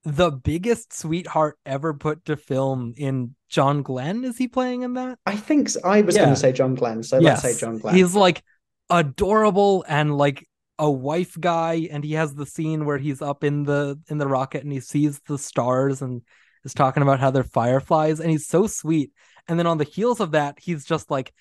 the 0.06 0.30
biggest 0.32 0.94
sweetheart 0.94 1.58
ever 1.66 1.94
put 1.94 2.26
to 2.26 2.36
film 2.36 2.94
in 2.98 3.36
John 3.50 3.82
Glenn. 3.82 4.24
Is 4.24 4.38
he 4.38 4.48
playing 4.48 4.84
in 4.84 4.94
that? 4.94 5.18
I 5.26 5.36
think 5.36 5.70
so. 5.70 5.80
I 5.84 6.02
was 6.02 6.16
Yeah. 6.16 6.24
going 6.24 6.36
to 6.36 6.40
say 6.40 6.52
John 6.52 6.76
Glenn, 6.76 7.02
so 7.02 7.18
let's 7.20 7.42
say 7.42 7.58
John 7.58 7.80
Glenn. 7.80 7.96
He's 7.96 8.14
like 8.14 8.44
adorable 8.90 9.84
and 9.88 10.16
like 10.16 10.48
a 10.78 10.90
wife 10.90 11.36
guy, 11.40 11.88
and 11.92 12.04
he 12.04 12.14
has 12.14 12.34
the 12.34 12.46
scene 12.46 12.86
where 12.86 12.98
he's 12.98 13.22
up 13.22 13.44
in 13.44 13.64
the 13.64 14.00
in 14.08 14.18
the 14.18 14.28
rocket 14.28 14.64
and 14.64 14.72
he 14.72 14.80
sees 14.80 15.20
the 15.28 15.38
stars 15.38 16.02
and 16.02 16.22
is 16.66 16.74
talking 16.74 17.04
about 17.04 17.20
how 17.20 17.32
they're 17.32 17.44
fireflies, 17.44 18.20
and 18.20 18.30
he's 18.30 18.48
so 18.48 18.68
sweet. 18.68 19.12
And 19.48 19.60
then 19.60 19.68
on 19.68 19.78
the 19.78 19.84
heels 19.84 20.20
of 20.20 20.32
that, 20.32 20.60
he's 20.60 20.86
just 20.86 21.12
like 21.12 21.34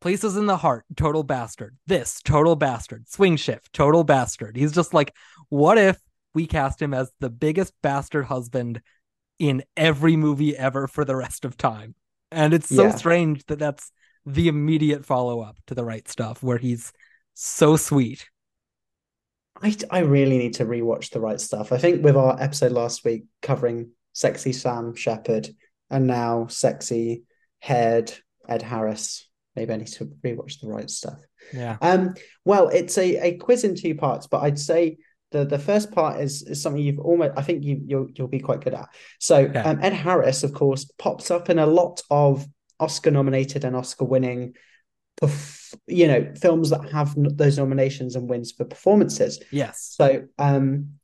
places 0.00 0.36
in 0.36 0.46
the 0.46 0.56
heart, 0.56 0.84
total 0.96 1.22
bastard. 1.22 1.76
This, 1.86 2.20
total 2.22 2.56
bastard. 2.56 3.08
Swing 3.08 3.36
shift, 3.36 3.72
total 3.72 4.04
bastard. 4.04 4.56
He's 4.56 4.72
just 4.72 4.94
like, 4.94 5.14
what 5.48 5.78
if 5.78 5.98
we 6.34 6.46
cast 6.46 6.80
him 6.80 6.94
as 6.94 7.10
the 7.20 7.30
biggest 7.30 7.72
bastard 7.82 8.26
husband 8.26 8.80
in 9.38 9.62
every 9.76 10.16
movie 10.16 10.56
ever 10.56 10.86
for 10.86 11.04
the 11.04 11.16
rest 11.16 11.44
of 11.44 11.56
time? 11.56 11.94
And 12.30 12.52
it's 12.52 12.68
so 12.68 12.88
Yeah. 12.88 12.90
strange 12.90 13.44
that 13.46 13.58
that's 13.58 13.90
the 14.26 14.48
immediate 14.48 15.06
follow 15.06 15.40
up 15.40 15.56
to 15.68 15.74
the 15.74 15.84
right 15.84 16.06
stuff 16.08 16.42
where 16.42 16.58
he's 16.58 16.92
so 17.34 17.76
sweet. 17.76 18.28
I, 19.60 19.76
I 19.90 19.98
really 20.00 20.38
need 20.38 20.54
to 20.54 20.64
rewatch 20.66 21.10
the 21.10 21.20
right 21.20 21.40
stuff. 21.40 21.72
I 21.72 21.78
think 21.78 22.04
with 22.04 22.16
our 22.16 22.40
episode 22.40 22.72
last 22.72 23.04
week 23.04 23.24
covering 23.42 23.90
sexy 24.12 24.52
Sam 24.52 24.94
Shepard 24.94 25.48
and 25.90 26.06
now 26.06 26.46
sexy 26.46 27.24
haired 27.60 28.12
Ed 28.48 28.62
Harris, 28.62 29.28
maybe 29.56 29.72
I 29.72 29.76
need 29.76 29.88
to 29.88 30.06
rewatch 30.24 30.60
the 30.60 30.68
right 30.68 30.88
stuff. 30.88 31.18
Yeah. 31.52 31.76
Um, 31.80 32.14
well, 32.44 32.68
it's 32.68 32.98
a, 32.98 33.16
a 33.16 33.36
quiz 33.36 33.64
in 33.64 33.74
two 33.74 33.94
parts, 33.94 34.26
but 34.26 34.42
I'd 34.42 34.58
say 34.58 34.98
the 35.30 35.44
the 35.44 35.58
first 35.58 35.92
part 35.92 36.20
is 36.20 36.42
is 36.42 36.62
something 36.62 36.82
you've 36.82 36.98
almost 37.00 37.32
I 37.36 37.42
think 37.42 37.62
you 37.62 37.80
you'll 37.86 38.08
you'll 38.14 38.28
be 38.28 38.40
quite 38.40 38.62
good 38.62 38.74
at. 38.74 38.88
So 39.18 39.44
Okay. 39.44 39.60
um, 39.60 39.78
Ed 39.82 39.92
Harris, 39.92 40.42
of 40.42 40.54
course, 40.54 40.84
pops 40.98 41.30
up 41.30 41.50
in 41.50 41.58
a 41.58 41.66
lot 41.66 42.02
of 42.10 42.46
Oscar 42.80 43.10
nominated 43.10 43.64
and 43.64 43.76
Oscar 43.76 44.04
winning, 44.04 44.54
you 45.86 46.06
know, 46.06 46.32
films 46.40 46.70
that 46.70 46.90
have 46.92 47.14
those 47.16 47.58
nominations 47.58 48.16
and 48.16 48.28
wins 48.28 48.52
for 48.52 48.64
performances. 48.64 49.40
Yes. 49.50 49.94
So, 49.96 50.24
um, 50.38 50.94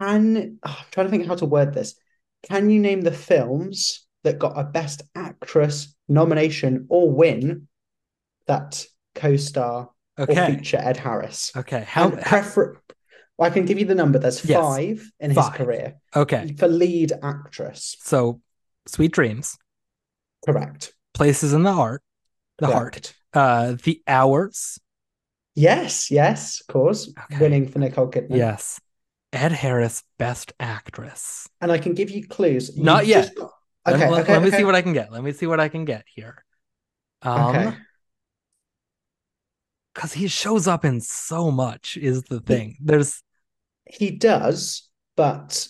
can 0.00 0.58
oh, 0.64 0.76
I'm 0.78 0.84
trying 0.90 1.06
to 1.06 1.10
think 1.10 1.26
how 1.26 1.34
to 1.36 1.46
word 1.46 1.74
this. 1.74 1.94
Can 2.42 2.70
you 2.70 2.80
name 2.80 3.00
the 3.00 3.12
films 3.12 4.05
that 4.26 4.38
got 4.38 4.58
a 4.58 4.64
Best 4.64 5.02
Actress 5.14 5.94
nomination 6.08 6.86
or 6.88 7.10
win 7.10 7.68
that 8.46 8.84
co-star 9.14 9.90
or 10.18 10.26
feature 10.26 10.78
Ed 10.78 10.96
Harris? 10.96 11.52
Okay. 11.56 11.84
How, 11.86 12.10
how 12.22 12.42
I 13.38 13.50
can 13.50 13.64
give 13.66 13.78
you 13.78 13.84
the 13.84 13.94
number. 13.94 14.18
There's 14.18 14.44
Yes. 14.44 14.60
five 14.60 15.10
in 15.20 15.32
Five. 15.34 15.52
his 15.52 15.56
career 15.56 15.94
okay. 16.14 16.54
for 16.58 16.68
lead 16.68 17.12
actress. 17.22 17.96
So 18.00 18.40
Sweet 18.86 19.12
Dreams, 19.12 19.56
Correct. 20.44 20.92
Places 21.14 21.52
in 21.52 21.62
the 21.62 21.72
Heart, 21.72 22.02
the 22.58 22.66
Heart, 22.66 23.14
uh, 23.32 23.76
The 23.82 24.02
Hours. 24.06 24.78
Yes, 25.54 26.10
yes, 26.10 26.60
of 26.60 26.66
course. 26.72 27.08
Okay. 27.08 27.38
Winning 27.40 27.68
for 27.68 27.78
Nicole 27.78 28.10
Kidman. 28.10 28.36
Yes. 28.36 28.80
Ed 29.32 29.52
Harris, 29.52 30.02
Best 30.18 30.52
Actress. 30.60 31.48
And 31.60 31.72
I 31.72 31.78
can 31.78 31.94
give 31.94 32.10
you 32.10 32.26
clues. 32.26 32.68
You've 32.76 32.84
Not 32.84 33.06
yet. 33.06 33.22
just 33.24 33.34
got- 33.36 33.42
Let- 33.44 33.52
Okay, 33.94 34.10
let, 34.10 34.22
okay, 34.22 34.32
let 34.32 34.42
me 34.42 34.48
okay. 34.48 34.58
see 34.58 34.64
what 34.64 34.74
I 34.74 34.82
can 34.82 34.92
get. 34.92 35.12
Let 35.12 35.22
me 35.22 35.32
see 35.32 35.46
what 35.46 35.60
I 35.60 35.68
can 35.68 35.84
get 35.84 36.04
here. 36.14 36.44
Um, 37.22 37.54
Okay. 37.54 37.76
because 39.94 40.12
he 40.12 40.28
shows 40.28 40.66
up 40.66 40.84
in 40.84 41.00
so 41.00 41.50
much 41.50 41.96
is 41.96 42.22
the 42.24 42.40
thing. 42.40 42.76
There's 42.80 43.22
He 43.86 44.10
does, 44.10 44.88
but 45.16 45.68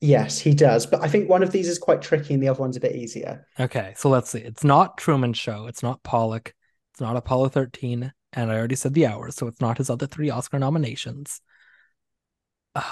yes, 0.00 0.38
he 0.38 0.54
does. 0.54 0.86
But 0.86 1.02
I 1.02 1.08
think 1.08 1.28
one 1.28 1.42
of 1.42 1.50
these 1.50 1.68
is 1.68 1.78
quite 1.78 2.02
tricky 2.02 2.34
and 2.34 2.42
the 2.42 2.48
other 2.48 2.60
one's 2.60 2.76
a 2.76 2.80
bit 2.80 2.94
easier. 2.96 3.46
okay, 3.58 3.94
so 3.96 4.08
let's 4.08 4.30
see. 4.30 4.40
It's 4.40 4.64
not 4.64 4.98
Truman 4.98 5.32
Show. 5.32 5.66
It's 5.66 5.82
not 5.82 6.02
Pollock. 6.02 6.54
It's 6.92 7.00
not 7.00 7.16
Apollo 7.16 7.48
13. 7.50 8.12
And 8.34 8.50
I 8.50 8.56
already 8.56 8.76
said 8.76 8.94
the 8.94 9.06
hours, 9.06 9.34
so 9.36 9.46
it's 9.46 9.60
not 9.60 9.78
his 9.78 9.90
other 9.90 10.06
three 10.06 10.30
Oscar 10.30 10.58
nominations. 10.58 11.40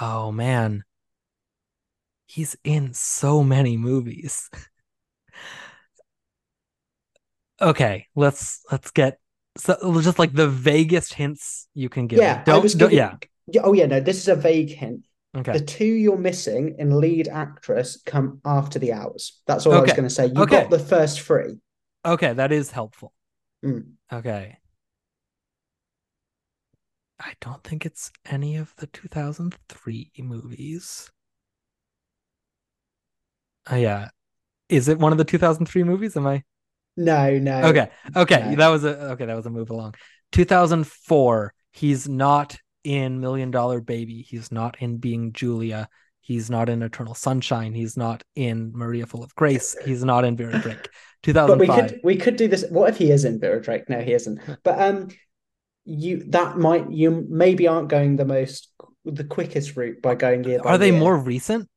Oh 0.01 0.31
man. 0.31 0.83
He's 2.31 2.55
in 2.63 2.93
so 2.93 3.43
many 3.43 3.75
movies. 3.75 4.49
okay, 7.61 8.07
let's 8.15 8.61
let's 8.71 8.91
get 8.91 9.19
so 9.57 9.75
just 9.99 10.17
like 10.17 10.31
the 10.31 10.47
vaguest 10.47 11.13
hints 11.13 11.67
you 11.73 11.89
can 11.89 12.07
give. 12.07 12.19
yeah, 12.19 12.41
Don't, 12.45 12.63
was 12.63 12.73
don't 12.73 12.93
yeah. 12.93 13.17
Oh 13.61 13.73
yeah, 13.73 13.85
no, 13.85 13.99
this 13.99 14.15
is 14.15 14.29
a 14.29 14.37
vague 14.37 14.69
hint. 14.69 15.05
Okay. 15.35 15.51
The 15.51 15.65
two 15.65 15.83
you're 15.83 16.17
missing 16.17 16.75
in 16.79 17.01
lead 17.01 17.27
actress 17.27 18.01
come 18.05 18.39
after 18.45 18.79
the 18.79 18.93
hours. 18.93 19.41
That's 19.45 19.65
all 19.65 19.73
I 19.73 19.81
was 19.81 19.91
going 19.91 20.03
to 20.03 20.09
say. 20.09 20.27
You 20.27 20.43
okay. 20.43 20.61
got 20.61 20.69
the 20.69 20.79
first 20.79 21.19
three. 21.19 21.57
Okay, 22.05 22.31
that 22.31 22.53
is 22.53 22.71
helpful. 22.71 23.11
Mm. 23.65 23.91
Okay. 24.13 24.57
I 27.19 27.33
don't 27.41 27.61
think 27.61 27.85
it's 27.85 28.09
any 28.25 28.55
of 28.55 28.73
the 28.77 28.87
2003 28.87 30.11
movies. 30.19 31.11
Oh 33.69 33.75
yeah. 33.75 34.09
Is 34.69 34.87
it 34.87 34.97
one 34.99 35.11
of 35.11 35.17
the 35.17 35.25
2003 35.25 35.83
movies? 35.83 36.15
Am 36.15 36.25
I? 36.27 36.43
No, 36.97 37.37
no. 37.37 37.63
Okay. 37.65 37.89
Okay, 38.15 38.49
No. 38.51 38.55
that 38.55 38.67
was 38.69 38.83
a 38.83 39.11
okay, 39.11 39.25
that 39.25 39.35
was 39.35 39.45
a 39.45 39.49
move 39.49 39.69
along. 39.69 39.95
2004, 40.31 41.53
he's 41.71 42.07
not 42.07 42.57
in 42.83 43.19
Million 43.19 43.51
Dollar 43.51 43.81
Baby. 43.81 44.21
He's 44.27 44.51
not 44.51 44.77
in 44.79 44.97
Being 44.97 45.33
Julia. 45.33 45.89
He's 46.21 46.49
not 46.49 46.69
in 46.69 46.81
Eternal 46.83 47.13
Sunshine. 47.15 47.73
He's 47.73 47.97
not 47.97 48.23
in 48.35 48.71
Maria 48.73 49.05
Full 49.05 49.23
of 49.23 49.33
Grace. 49.35 49.75
He's 49.85 50.03
not 50.03 50.23
in 50.23 50.37
Vera 50.37 50.59
Drake. 50.59 50.87
But 51.23 51.59
we 51.59 51.67
could 51.67 51.99
we 52.03 52.15
could 52.15 52.35
do 52.35 52.47
this. 52.47 52.65
What 52.71 52.89
if 52.89 52.97
he 52.97 53.11
is 53.11 53.25
in 53.25 53.39
Vera 53.39 53.61
Drake? 53.61 53.87
No, 53.89 53.99
he 53.99 54.13
isn't. 54.13 54.39
But 54.63 54.79
um, 54.81 55.09
you 55.85 56.23
that 56.29 56.57
might 56.57 56.89
you 56.91 57.27
maybe 57.29 57.67
aren't 57.67 57.89
going 57.89 58.15
the 58.15 58.25
most 58.25 58.71
the 59.05 59.23
quickest 59.23 59.75
route 59.77 60.01
by 60.01 60.15
going 60.15 60.43
year 60.43 60.59
by 60.63 60.71
Are 60.71 60.77
they 60.79 60.89
year. 60.89 60.99
more 60.99 61.15
recent 61.15 61.69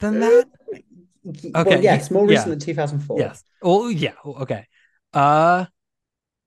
than 0.00 0.20
that? 0.20 0.46
Okay, 1.54 1.70
well, 1.70 1.82
yes, 1.82 2.10
more 2.10 2.24
yeah. 2.24 2.30
recent 2.30 2.50
than 2.50 2.58
2004. 2.58 3.18
Yes. 3.18 3.44
Oh, 3.62 3.88
yeah. 3.88 4.12
Okay. 4.24 4.66
Uh, 5.12 5.66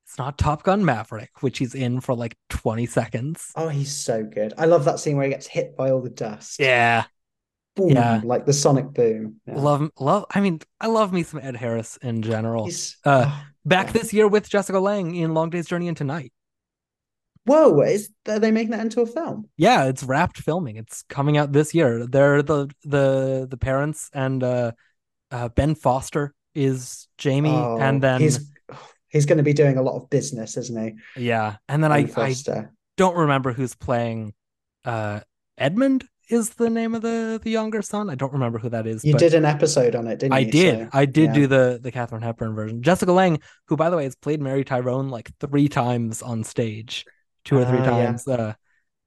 it's 0.06 0.18
not 0.18 0.38
Top 0.38 0.64
Gun 0.64 0.84
Maverick, 0.84 1.42
which 1.42 1.60
he's 1.60 1.76
in 1.76 2.00
for 2.00 2.16
like 2.16 2.36
20 2.50 2.86
seconds. 2.86 3.52
Oh, 3.56 3.68
he's 3.68 3.96
so 3.96 4.24
good. 4.24 4.54
I 4.58 4.66
love 4.66 4.86
that 4.86 5.00
scene 5.00 5.16
where 5.18 5.26
he 5.26 5.32
gets 5.32 5.48
hit 5.48 5.78
by 5.78 5.92
all 5.92 6.02
the 6.02 6.10
dust. 6.10 6.60
Yeah. 6.60 7.06
Boom, 7.76 7.90
yeah. 7.90 8.22
like 8.24 8.46
the 8.46 8.54
sonic 8.54 8.94
boom. 8.94 9.42
Yeah. 9.48 9.60
Love, 9.60 9.90
love. 10.00 10.26
I 10.30 10.42
mean, 10.42 10.60
I 10.80 10.88
love 10.88 11.12
me 11.12 11.24
some 11.24 11.40
Ed 11.42 11.56
Harris 11.56 11.98
in 11.98 12.22
general. 12.22 12.66
He's 12.66 12.98
Uh, 13.04 13.26
oh, 13.28 13.44
Back 13.66 13.88
yeah. 13.88 13.92
this 13.94 14.14
year 14.14 14.28
with 14.28 14.50
Jessica 14.50 14.80
Lange 14.80 15.16
in 15.16 15.34
Long 15.34 15.50
Day's 15.50 15.68
Journey 15.68 15.88
into 15.88 16.04
Night. 16.04 16.32
Whoa, 17.46 17.82
is 17.82 18.10
are 18.28 18.40
they 18.40 18.52
making 18.52 18.72
that 18.72 18.80
into 18.82 19.02
a 19.02 19.06
film? 19.06 19.50
Yeah, 19.58 19.86
it's 19.86 20.04
wrapped 20.04 20.38
filming. 20.40 20.78
It's 20.78 21.04
coming 21.10 21.38
out 21.38 21.52
this 21.52 21.74
year. 21.74 22.08
They're 22.08 22.42
the 22.42 22.70
the 22.84 23.48
the 23.50 23.58
parents 23.58 24.10
and 24.14 24.42
uh, 24.44 24.72
uh 25.32 25.50
Ben 25.50 25.76
Foster 25.76 26.34
is 26.56 27.08
Jamie, 27.18 27.50
Oh, 27.50 27.78
and 27.80 28.02
then 28.02 28.22
he's 28.22 28.50
he's 29.10 29.26
going 29.26 29.38
to 29.40 29.44
be 29.44 29.54
doing 29.54 29.78
a 29.78 29.82
lot 29.82 29.98
of 30.02 30.10
business, 30.10 30.56
isn't 30.58 30.96
he? 31.16 31.22
yeah, 31.22 31.58
and 31.68 31.84
then 31.84 31.92
I 31.92 32.04
Ben 32.04 32.12
I 32.12 32.14
Foster. 32.30 32.74
don't 32.98 33.18
remember 33.18 33.52
who's 33.52 33.76
playing 33.76 34.34
uh 34.86 35.20
Edmund 35.58 36.06
is 36.30 36.52
the 36.52 36.70
name 36.70 36.96
of 36.96 37.02
the 37.02 37.40
the 37.44 37.52
younger 37.52 37.82
son. 37.82 38.10
I 38.10 38.16
don't 38.16 38.32
remember 38.34 38.58
who 38.58 38.70
that 38.70 38.88
is. 38.88 39.04
You 39.04 39.14
did 39.16 39.34
an 39.34 39.44
episode 39.46 39.96
on 39.96 40.08
it, 40.08 40.20
didn't 40.20 40.32
you? 40.32 40.38
I 40.38 40.40
you? 40.42 40.52
did. 40.52 40.80
So, 40.80 40.90
I 40.94 41.06
did 41.06 41.26
yeah. 41.26 41.34
do 41.34 41.48
the 41.48 41.80
the 41.84 41.92
Katharine 41.92 42.22
Hepburn 42.22 42.56
version. 42.56 42.82
Jessica 42.82 43.12
Lange, 43.12 43.40
who 43.68 43.76
by 43.76 43.90
the 43.90 43.98
way 43.98 44.06
has 44.06 44.16
played 44.16 44.42
Mary 44.42 44.64
Tyrone 44.64 45.10
like 45.10 45.30
three 45.40 45.68
times 45.68 46.22
on 46.22 46.44
stage, 46.46 47.06
two 47.44 47.58
or 47.58 47.66
three 47.66 47.80
yeah. 47.80 47.86
times. 47.86 48.28
Uh, 48.28 48.54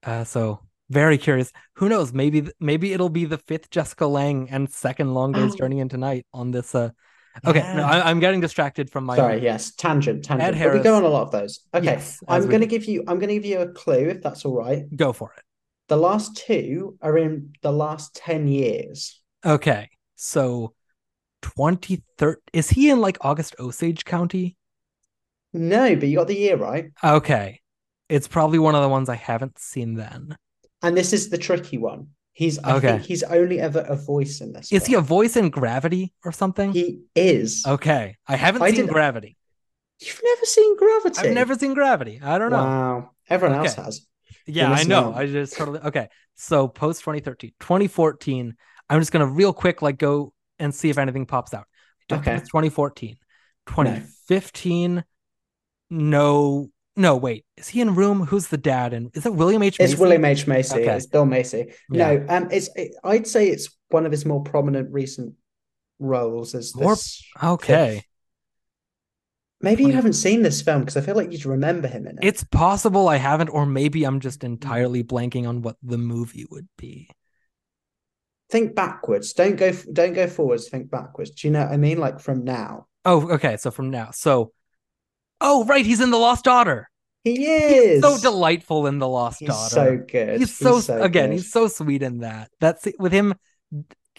uh, 0.03 0.23
so 0.23 0.61
very 0.89 1.17
curious. 1.17 1.51
Who 1.75 1.89
knows? 1.89 2.13
Maybe 2.13 2.49
maybe 2.59 2.93
it'll 2.93 3.09
be 3.09 3.25
the 3.25 3.37
fifth 3.37 3.69
Jessica 3.69 4.07
Lange 4.07 4.49
and 4.49 4.71
second 4.71 5.13
Long 5.13 5.31
Day's. 5.31 5.55
Journey 5.57 5.79
into 5.79 5.97
Night 5.97 6.25
on 6.33 6.51
this. 6.51 6.73
Uh, 6.73 6.91
okay, 7.45 7.59
no, 7.59 7.81
Yeah. 7.81 7.89
I, 7.89 8.09
I'm 8.09 8.19
getting 8.19 8.39
distracted 8.39 8.89
from 8.89 9.03
my. 9.03 9.15
Sorry, 9.15 9.41
yes, 9.41 9.73
tangent, 9.75 10.23
tangent. 10.23 10.57
But 10.57 10.73
we 10.73 10.79
go 10.79 10.95
on 10.95 11.03
a 11.03 11.09
lot 11.09 11.23
of 11.23 11.31
those. 11.31 11.59
Okay, 11.73 11.85
Yes, 11.85 12.21
I'm 12.27 12.47
going 12.47 12.61
to 12.61 12.67
give 12.67 12.85
you. 12.85 13.03
I'm 13.07 13.19
going 13.19 13.29
to 13.29 13.35
give 13.35 13.45
you 13.45 13.59
a 13.59 13.67
clue 13.67 14.09
if 14.09 14.21
that's 14.21 14.45
all 14.45 14.55
right. 14.55 14.83
Go 14.95 15.13
for 15.13 15.33
it. 15.37 15.43
The 15.89 15.97
last 15.97 16.37
two 16.37 16.97
are 17.01 17.17
in 17.17 17.53
the 17.61 17.71
last 17.71 18.15
ten 18.15 18.47
years. 18.47 19.21
Okay, 19.45 19.89
so 20.15 20.73
2013 21.41 22.41
is 22.53 22.69
he 22.69 22.89
in 22.89 22.99
like 22.99 23.17
August 23.21 23.55
Osage 23.59 24.05
County? 24.05 24.55
No, 25.53 25.95
but 25.95 26.07
you 26.07 26.17
got 26.17 26.27
the 26.27 26.37
year 26.37 26.57
right. 26.57 26.91
Okay, 27.03 27.61
it's 28.09 28.27
probably 28.27 28.59
one 28.59 28.75
of 28.75 28.81
the 28.81 28.89
ones 28.89 29.09
I 29.09 29.15
haven't 29.15 29.59
seen. 29.59 29.95
Then 29.95 30.37
And 30.81 30.95
this 30.95 31.13
is 31.13 31.29
the 31.29 31.37
tricky 31.37 31.77
one. 31.77 32.09
He's. 32.33 32.59
I 32.59 32.75
Okay. 32.75 32.87
think 32.91 33.01
he's 33.03 33.23
only 33.23 33.59
ever 33.59 33.79
a 33.79 33.95
voice 33.95 34.41
in 34.41 34.53
this. 34.53 34.71
is 34.71 34.85
he 34.85 34.93
a 34.93 35.01
voice 35.01 35.35
in 35.35 35.49
Gravity 35.49 36.13
or 36.23 36.31
something? 36.31 36.71
He 36.71 37.01
is. 37.15 37.63
Okay, 37.65 38.15
I 38.27 38.35
haven't 38.35 38.61
I 38.61 38.71
seen 38.71 38.85
Gravity. 38.85 39.35
You've 39.99 40.21
never 40.23 40.45
seen 40.45 40.77
Gravity. 40.77 41.19
I've 41.19 41.33
never 41.33 41.55
seen 41.55 41.73
Gravity. 41.73 42.19
I 42.23 42.37
don't 42.37 42.51
know. 42.51 42.57
Wow. 42.57 43.11
Everyone 43.29 43.57
else 43.57 43.73
has. 43.73 44.05
Yeah, 44.45 44.71
I 44.71 44.83
know. 44.83 45.07
out. 45.09 45.15
I 45.15 45.25
just 45.25 45.57
totally 45.57 45.79
okay. 45.79 46.09
So 46.35 46.67
post 46.67 46.99
2013, 47.01 47.53
2014. 47.59 48.55
I'm 48.89 49.01
just 49.01 49.11
gonna 49.11 49.25
real 49.25 49.51
quick 49.51 49.81
like 49.81 49.97
go 49.97 50.31
and 50.59 50.73
see 50.73 50.89
if 50.91 50.97
anything 50.99 51.25
pops 51.25 51.53
out. 51.55 51.65
Okay. 52.11 52.35
it's 52.35 52.49
2014. 52.49 53.17
2015. 53.65 55.03
No, 55.89 56.69
no, 56.97 57.15
wait. 57.15 57.45
Is 57.55 57.69
he 57.69 57.79
in 57.79 57.95
Room? 57.95 58.25
Who's 58.25 58.47
the 58.47 58.57
dad? 58.57 58.91
And 58.93 59.09
is 59.15 59.25
it 59.25 59.33
William 59.33 59.63
H. 59.63 59.77
It's 59.79 59.95
William 59.95 60.25
H 60.25 60.47
Macy. 60.47 60.81
Okay. 60.81 60.95
It's 60.97 61.05
Bill 61.05 61.25
Macy. 61.25 61.73
Yeah. 61.89 62.13
No, 62.13 62.25
um, 62.27 62.47
it's. 62.51 62.69
It, 62.75 62.95
I'd 63.03 63.27
say 63.27 63.47
it's 63.49 63.69
one 63.89 64.05
of 64.05 64.11
his 64.11 64.25
more 64.25 64.43
prominent 64.43 64.91
recent 64.91 65.35
roles. 65.99 66.53
As 66.55 66.75
More- 66.75 66.95
this 66.95 67.23
Okay. 67.41 67.95
fifth. 67.95 68.03
Maybe 69.59 69.85
you 69.85 69.93
haven't 69.93 70.13
seen 70.13 70.43
this 70.43 70.61
film 70.61 70.81
because 70.81 70.97
I 70.97 71.01
feel 71.01 71.15
like 71.15 71.31
you'd 71.31 71.45
remember 71.45 71.87
him 71.87 72.05
in 72.05 72.17
it. 72.19 72.23
It's 72.23 72.43
possible 72.43 73.07
I 73.07 73.15
haven't, 73.15 73.49
or 73.49 73.65
maybe 73.65 74.03
I'm 74.03 74.19
just 74.19 74.43
entirely 74.43 75.03
blanking 75.03 75.47
on 75.47 75.63
what 75.63 75.77
the 75.81 75.97
movie 75.97 76.45
would 76.51 76.67
be. 76.77 77.09
think 78.51 78.75
backwards. 78.75 79.33
Don't 79.33 79.55
go. 79.55 79.71
Don't 79.91 80.13
go 80.13 80.27
forwards. 80.27 80.69
Think 80.69 80.91
backwards. 80.91 81.31
Do 81.31 81.47
you 81.47 81.51
know 81.53 81.63
what 81.63 81.71
I 81.71 81.77
mean? 81.77 81.97
Like 81.97 82.19
from 82.19 82.43
now. 82.43 82.85
Oh, 83.03 83.29
okay. 83.31 83.57
So 83.57 83.71
from 83.71 83.89
now. 83.89 84.11
So, 84.11 84.51
oh, 85.41 85.65
right. 85.65 85.85
He's 85.85 86.01
in 86.01 86.11
The 86.11 86.17
Lost 86.17 86.43
Daughter. 86.45 86.89
He 87.23 87.45
is 87.45 88.01
So 88.01 88.17
delightful 88.17 88.87
in 88.87 88.99
The 88.99 89.07
Lost 89.07 89.39
He's 89.39 89.49
Daughter. 89.49 89.75
so 89.75 89.97
good. 89.97 90.39
He's 90.39 90.55
so, 90.57 90.77
again, 91.01 91.29
good. 91.29 91.33
he's 91.33 91.51
so 91.51 91.67
sweet 91.67 92.01
in 92.01 92.19
that. 92.19 92.49
That's 92.61 92.87
with 92.99 93.11
him. 93.11 93.35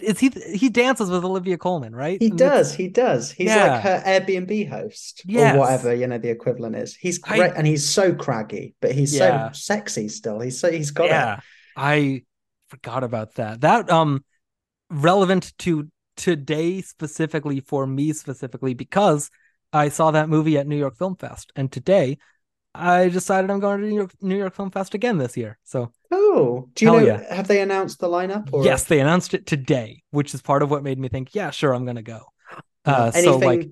Is 0.00 0.20
he? 0.20 0.28
He 0.28 0.68
dances 0.68 1.10
with 1.10 1.24
Olivia 1.24 1.56
Colman, 1.58 1.96
right? 1.96 2.20
He 2.20 2.28
And 2.28 2.38
does. 2.38 2.74
He 2.74 2.88
does. 2.88 3.32
He's 3.32 3.48
Yeah. 3.48 3.72
like 3.72 3.82
her 3.82 4.02
Airbnb 4.06 4.68
host 4.68 5.22
Yes. 5.24 5.56
or 5.56 5.58
whatever 5.60 5.94
you 5.94 6.06
know 6.06 6.18
the 6.18 6.28
equivalent 6.28 6.76
is. 6.76 6.94
He's 6.94 7.18
I- 7.24 7.36
great, 7.38 7.52
and 7.56 7.66
he's 7.66 7.88
so 7.88 8.14
craggy, 8.14 8.74
but 8.80 8.92
he's 8.92 9.16
Yeah. 9.16 9.50
so 9.50 9.52
sexy 9.54 10.08
still. 10.08 10.38
He's 10.40 10.60
so 10.60 10.70
he's 10.70 10.90
got 10.92 11.06
it. 11.38 11.42
I 11.76 12.22
forgot 12.68 13.02
about 13.04 13.34
that. 13.36 13.62
That 13.62 13.90
um, 13.90 14.22
relevant 14.90 15.52
to 15.60 15.88
today 16.16 16.80
specifically 16.82 17.60
for 17.60 17.86
me 17.86 18.12
specifically 18.12 18.74
because 18.74 19.30
I 19.72 19.88
saw 19.90 20.10
that 20.12 20.28
movie 20.28 20.58
at 20.58 20.66
New 20.66 20.76
York 20.78 20.96
Film 20.96 21.16
Fest, 21.16 21.52
and 21.56 21.70
today 21.70 22.18
I 22.74 23.08
decided 23.08 23.50
I'm 23.50 23.60
going 23.60 23.80
to 23.80 23.86
New 23.86 23.94
York 23.96 24.12
New 24.20 24.36
York 24.38 24.54
Film 24.54 24.70
Fest 24.70 24.94
again 24.94 25.18
this 25.18 25.36
year. 25.36 25.58
So 25.64 25.92
Oh, 26.10 26.68
do 26.74 26.84
you 26.84 26.90
know? 26.92 26.98
yeah. 26.98 27.34
Have 27.34 27.48
they 27.48 27.60
announced 27.60 28.00
the 28.00 28.08
lineup? 28.08 28.50
Or 28.52 28.64
yes, 28.64 28.84
they 28.84 29.00
announced 29.00 29.34
it 29.34 29.46
today, 29.46 30.02
which 30.10 30.34
is 30.34 30.40
part 30.42 30.62
of 30.62 30.70
what 30.70 30.82
made 30.82 30.98
me 30.98 31.08
think, 31.08 31.34
yeah, 31.34 31.50
sure, 31.50 31.74
I'm 31.74 31.84
gonna 31.84 32.02
go. 32.02 32.20
No, 32.86 32.92
Uh, 32.94 33.10
so 33.10 33.38
like 33.38 33.68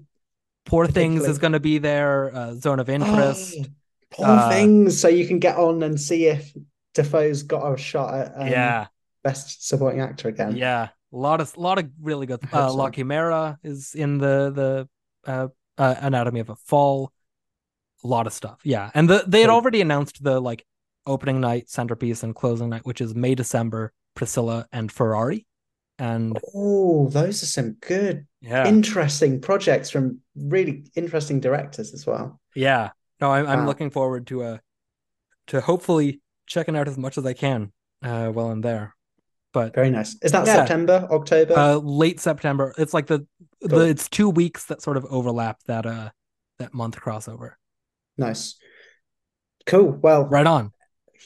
Poor 0.66 0.86
Things 0.86 1.24
is 1.24 1.38
going 1.38 1.53
to 1.53 1.61
be 1.61 1.78
there. 1.78 2.34
Uh, 2.34 2.55
Zone 2.55 2.80
of 2.80 2.88
Interest. 2.88 3.55
Oh, 3.61 3.64
poor 4.11 4.26
Uh, 4.26 4.51
things. 4.51 5.01
So 5.01 5.07
you 5.07 5.24
can 5.26 5.38
get 5.38 5.57
on 5.57 5.80
and 5.84 5.99
see 5.99 6.26
if 6.26 6.53
Dafoe's 6.92 7.44
got 7.44 7.72
a 7.72 7.76
shot 7.78 8.12
at 8.14 8.32
um, 8.36 8.49
yeah, 8.49 8.88
best 9.22 9.66
supporting 9.68 10.01
actor 10.01 10.28
again. 10.28 10.57
yeah. 10.57 10.88
A 11.12 11.16
lot 11.16 11.40
of 11.40 11.57
lot 11.57 11.78
of 11.78 11.88
really 12.03 12.26
good. 12.26 12.40
Uh, 12.53 12.68
so. 12.68 12.74
La 12.74 12.90
Chimera 12.90 13.59
is 13.62 13.94
in 13.94 14.18
the 14.18 14.88
the 15.24 15.51
uh, 15.79 15.95
Anatomy 16.01 16.41
of 16.41 16.51
a 16.51 16.57
Fall. 16.57 17.12
A 18.05 18.07
lot 18.07 18.27
of 18.27 18.33
stuff. 18.33 18.61
Yeah, 18.64 18.91
and 18.95 19.09
the 19.09 19.24
they 19.27 19.41
had 19.41 19.49
Cool. 19.49 19.57
already 19.57 19.81
announced 19.81 20.22
the 20.22 20.41
like 20.41 20.64
opening 21.07 21.41
night, 21.41 21.68
centerpiece, 21.70 22.22
and 22.22 22.35
closing 22.35 22.68
night, 22.70 22.85
which 22.85 23.01
is 23.01 23.14
May 23.14 23.35
December. 23.35 23.93
Priscilla 24.14 24.66
and 24.72 24.91
Ferrari, 24.91 25.47
and 25.99 26.39
Oh, 26.55 27.09
those 27.11 27.43
are 27.43 27.47
some 27.47 27.72
good, 27.83 28.27
yeah, 28.41 28.66
interesting 28.66 29.43
projects 29.43 29.91
from 29.91 30.20
really 30.35 30.85
interesting 30.95 31.39
directors 31.41 31.93
as 31.93 32.07
well. 32.07 32.41
yeah. 32.55 32.93
No, 33.20 33.31
I'm 33.31 33.47
I'm 33.47 33.66
looking 33.66 33.91
forward 33.91 34.27
to 34.29 34.43
uh 34.43 34.59
to 35.49 35.61
hopefully 35.61 36.22
checking 36.47 36.77
out 36.77 36.89
as 36.89 36.99
much 36.99 37.18
as 37.18 37.27
I 37.27 37.35
can 37.35 37.72
uh 38.03 38.29
while 38.31 38.49
I'm 38.49 38.62
there. 38.62 38.95
But 39.57 39.75
Very 39.75 39.89
nice. 39.89 40.15
Is 40.21 40.33
that 40.33 40.47
Yeah. 40.47 40.57
September, 40.57 41.09
October? 41.11 41.55
uh 41.57 41.77
late 41.77 42.21
September. 42.21 42.75
It's 42.77 42.93
like 42.93 43.07
the 43.07 43.27
Cool. 43.67 43.79
the 43.79 43.87
it's 43.89 44.07
two 44.07 44.29
weeks 44.29 44.67
that 44.67 44.83
sort 44.83 44.99
of 44.99 45.07
overlap 45.09 45.63
that 45.67 45.87
uh 45.87 46.11
that 46.59 46.75
month 46.75 46.97
crossover. 47.01 47.53
nice. 48.19 48.57
Cool. 49.65 49.93
Well, 49.93 50.25
Right 50.25 50.47
on. 50.47 50.73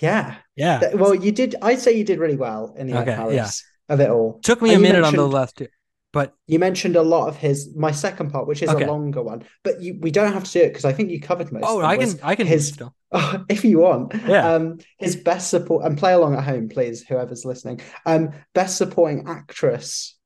yeah. 0.01 0.37
Yeah. 0.55 0.95
Well, 0.95 1.13
you 1.15 1.33
did. 1.33 1.57
I'd 1.61 1.81
say 1.81 1.93
you 1.99 2.05
did 2.05 2.21
really 2.21 2.37
well 2.37 2.73
in 2.79 2.87
the 2.87 2.99
Okay, 3.01 3.35
yeah. 3.35 3.51
of 3.89 3.99
it 4.01 4.09
all. 4.11 4.39
Took 4.45 4.63
me 4.63 4.75
And 4.75 4.79
a 4.79 4.89
minute 4.89 5.03
on 5.05 5.15
the 5.17 5.27
last 5.27 5.57
two. 5.57 5.67
But 6.13 6.35
You 6.47 6.59
mentioned 6.59 6.97
a 6.97 7.03
lot 7.03 7.29
of 7.29 7.37
his. 7.37 7.75
My 7.77 7.93
second 7.93 8.31
part, 8.31 8.47
which 8.49 8.63
is 8.63 8.71
Okay. 8.71 8.85
a 8.85 8.89
longer 8.89 9.23
one, 9.23 9.45
but 9.63 9.81
you, 9.81 9.99
we 10.01 10.11
don't 10.11 10.33
have 10.33 10.45
to 10.45 10.53
do 10.53 10.61
it 10.61 10.69
because 10.69 10.85
I 10.85 10.93
think 10.93 11.11
you 11.11 11.21
covered 11.21 11.53
most. 11.53 11.65
oh, 11.65 11.79
of 11.79 11.85
I 11.85 11.97
can 11.97 12.19
I 12.23 12.35
can 12.35 12.47
his 12.47 12.73
still. 12.73 12.95
Oh, 13.13 13.45
if 13.49 13.65
you 13.65 13.81
want. 13.81 14.15
Yeah. 14.15 14.55
Um, 14.55 14.79
his 14.99 15.17
best 15.17 15.51
support 15.51 15.85
and 15.85 15.99
play 15.99 16.13
along 16.13 16.35
at 16.37 16.45
home, 16.45 16.69
please, 16.69 17.03
whoever's 17.03 17.45
listening. 17.45 17.81
Um, 18.07 18.31
best 18.55 18.77
supporting 18.77 19.27
actress 19.27 20.17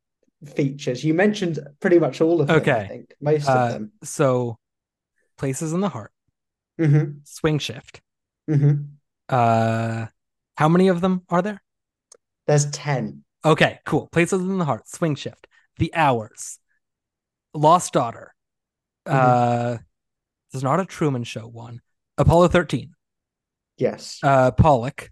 features. 0.55 1.03
You 1.03 1.15
mentioned 1.15 1.59
pretty 1.81 1.99
much 1.99 2.21
all 2.21 2.41
of 2.43 2.49
them. 2.49 2.57
I 2.57 2.61
Okay. 2.61 2.89
think 2.89 3.15
most 3.21 3.49
Uh, 3.49 3.67
of 3.69 3.73
them. 3.73 3.93
So 4.03 4.59
Places 5.39 5.73
in 5.73 5.81
the 5.81 5.89
Heart, 5.91 6.13
hmm 6.79 7.25
Swing 7.25 7.59
Shift. 7.59 8.01
hmm 8.49 8.97
Uh 9.29 10.07
how 10.57 10.69
many 10.69 10.89
of 10.89 11.01
them 11.01 11.23
are 11.29 11.43
there? 11.43 11.61
There's 12.47 12.71
ten. 12.71 13.25
Okay, 13.45 13.79
cool. 13.85 14.09
Places 14.09 14.41
in 14.43 14.59
the 14.59 14.65
Heart, 14.65 14.89
Swing 14.89 15.15
Shift, 15.15 15.47
The 15.79 15.93
Hours, 15.95 16.59
Lost 17.53 17.93
Daughter. 17.93 18.35
Mm-hmm. 19.07 19.19
Uh 19.19 19.79
there's 20.53 20.65
not 20.65 20.81
a 20.81 20.85
Truman 20.85 21.25
Show 21.25 21.47
one. 21.49 21.81
Apollo 22.17 22.49
13. 22.49 22.95
Yes. 23.77 24.19
Uh 24.23 24.51
Pollock. 24.53 25.11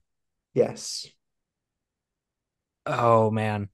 yes. 0.55 1.07
Oh 2.87 3.31
man. 3.31 3.69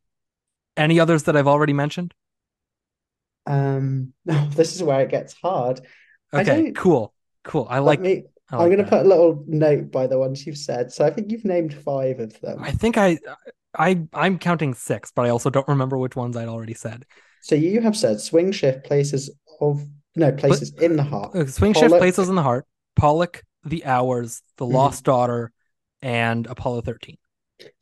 Any 0.76 1.00
others 1.00 1.24
that 1.24 1.36
I've 1.36 1.48
already 1.48 1.72
mentioned? 1.72 2.14
Um. 3.46 4.12
No, 4.24 4.46
this 4.50 4.74
is 4.76 4.82
where 4.82 5.00
it 5.00 5.10
gets 5.10 5.32
hard. 5.34 5.80
I 6.32 6.40
Okay, 6.42 6.72
cool. 6.72 7.14
Cool. 7.44 7.66
I 7.70 7.78
like 7.78 8.00
me. 8.00 8.24
I 8.50 8.56
I'm 8.56 8.58
like 8.60 8.72
going 8.72 8.84
to 8.84 8.90
put 8.90 9.04
a 9.04 9.08
little 9.08 9.44
note 9.46 9.90
by 9.90 10.06
the 10.06 10.18
ones 10.18 10.46
you've 10.46 10.58
said. 10.58 10.92
So 10.92 11.04
I 11.04 11.10
think 11.10 11.30
you've 11.32 11.44
named 11.44 11.74
five 11.74 12.20
of 12.20 12.38
them. 12.40 12.62
I 12.62 12.70
think 12.72 12.98
I 12.98 13.18
I 13.78 14.02
I'm 14.12 14.38
counting 14.38 14.74
6, 14.74 15.12
but 15.12 15.24
I 15.24 15.30
also 15.30 15.50
don't 15.50 15.68
remember 15.68 15.96
which 15.98 16.16
ones 16.16 16.36
I'd 16.36 16.48
already 16.48 16.74
said. 16.74 17.04
So 17.42 17.54
you 17.54 17.80
have 17.80 17.96
said 17.96 18.20
swing 18.20 18.52
shift 18.52 18.84
places 18.84 19.30
of 19.60 19.86
no 20.16 20.32
places 20.32 20.72
in 20.80 20.96
the 20.96 21.02
heart. 21.02 21.36
Uh, 21.36 21.46
Swing 21.46 21.72
Shift, 21.72 21.96
Places 21.98 22.28
in 22.28 22.34
the 22.34 22.42
Heart, 22.42 22.66
Pollock, 22.96 23.42
The 23.64 23.84
Hours, 23.84 24.42
The 24.56 24.64
Mhm. 24.64 24.72
Lost 24.72 25.04
Daughter, 25.04 25.52
and 26.02 26.46
Apollo 26.46 26.82
13. 26.82 27.16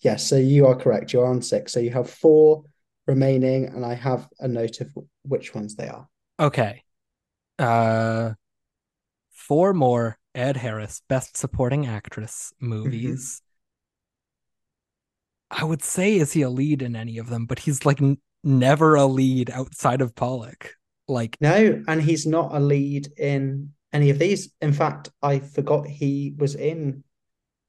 Yes, 0.01 0.26
so 0.26 0.36
you 0.36 0.66
are 0.66 0.74
correct. 0.74 1.12
You're 1.12 1.26
on 1.26 1.42
six. 1.42 1.72
So 1.72 1.80
you 1.80 1.90
have 1.90 2.09
four 2.09 2.64
remaining, 3.07 3.66
and 3.66 3.84
I 3.84 3.94
have 3.94 4.28
a 4.40 4.49
note 4.49 4.80
of 4.80 4.92
which 5.22 5.55
ones 5.55 5.74
they 5.76 5.88
are. 5.88 6.09
Okay. 6.38 6.82
Uh 7.59 8.34
four 9.30 9.72
more 9.72 10.18
Ed 10.34 10.57
Harris 10.59 11.03
Best 11.09 11.36
Supporting 11.36 11.86
Actress 11.86 12.53
movies. 12.61 13.42
I 15.57 15.64
would 15.64 15.82
say 15.82 16.16
is 16.16 16.32
he 16.32 16.42
a 16.42 16.50
lead 16.50 16.82
in 16.82 16.94
any 16.94 17.16
of 17.16 17.30
them, 17.30 17.46
but 17.46 17.59
he's 17.61 17.86
like 17.86 18.00
n- 18.00 18.18
never 18.44 18.94
a 18.94 19.07
lead 19.07 19.50
outside 19.50 20.02
of 20.02 20.14
Pollock. 20.14 20.74
Like 21.09 21.36
No, 21.40 21.82
and 21.88 22.02
he's 22.02 22.26
not 22.26 22.54
a 22.54 22.61
lead 22.61 23.09
in 23.16 23.72
any 23.92 24.11
of 24.11 24.18
these. 24.18 24.52
In 24.61 24.72
fact, 24.72 25.09
I 25.22 25.38
forgot 25.38 25.87
he 25.87 26.34
was 26.37 26.54
in 26.54 27.04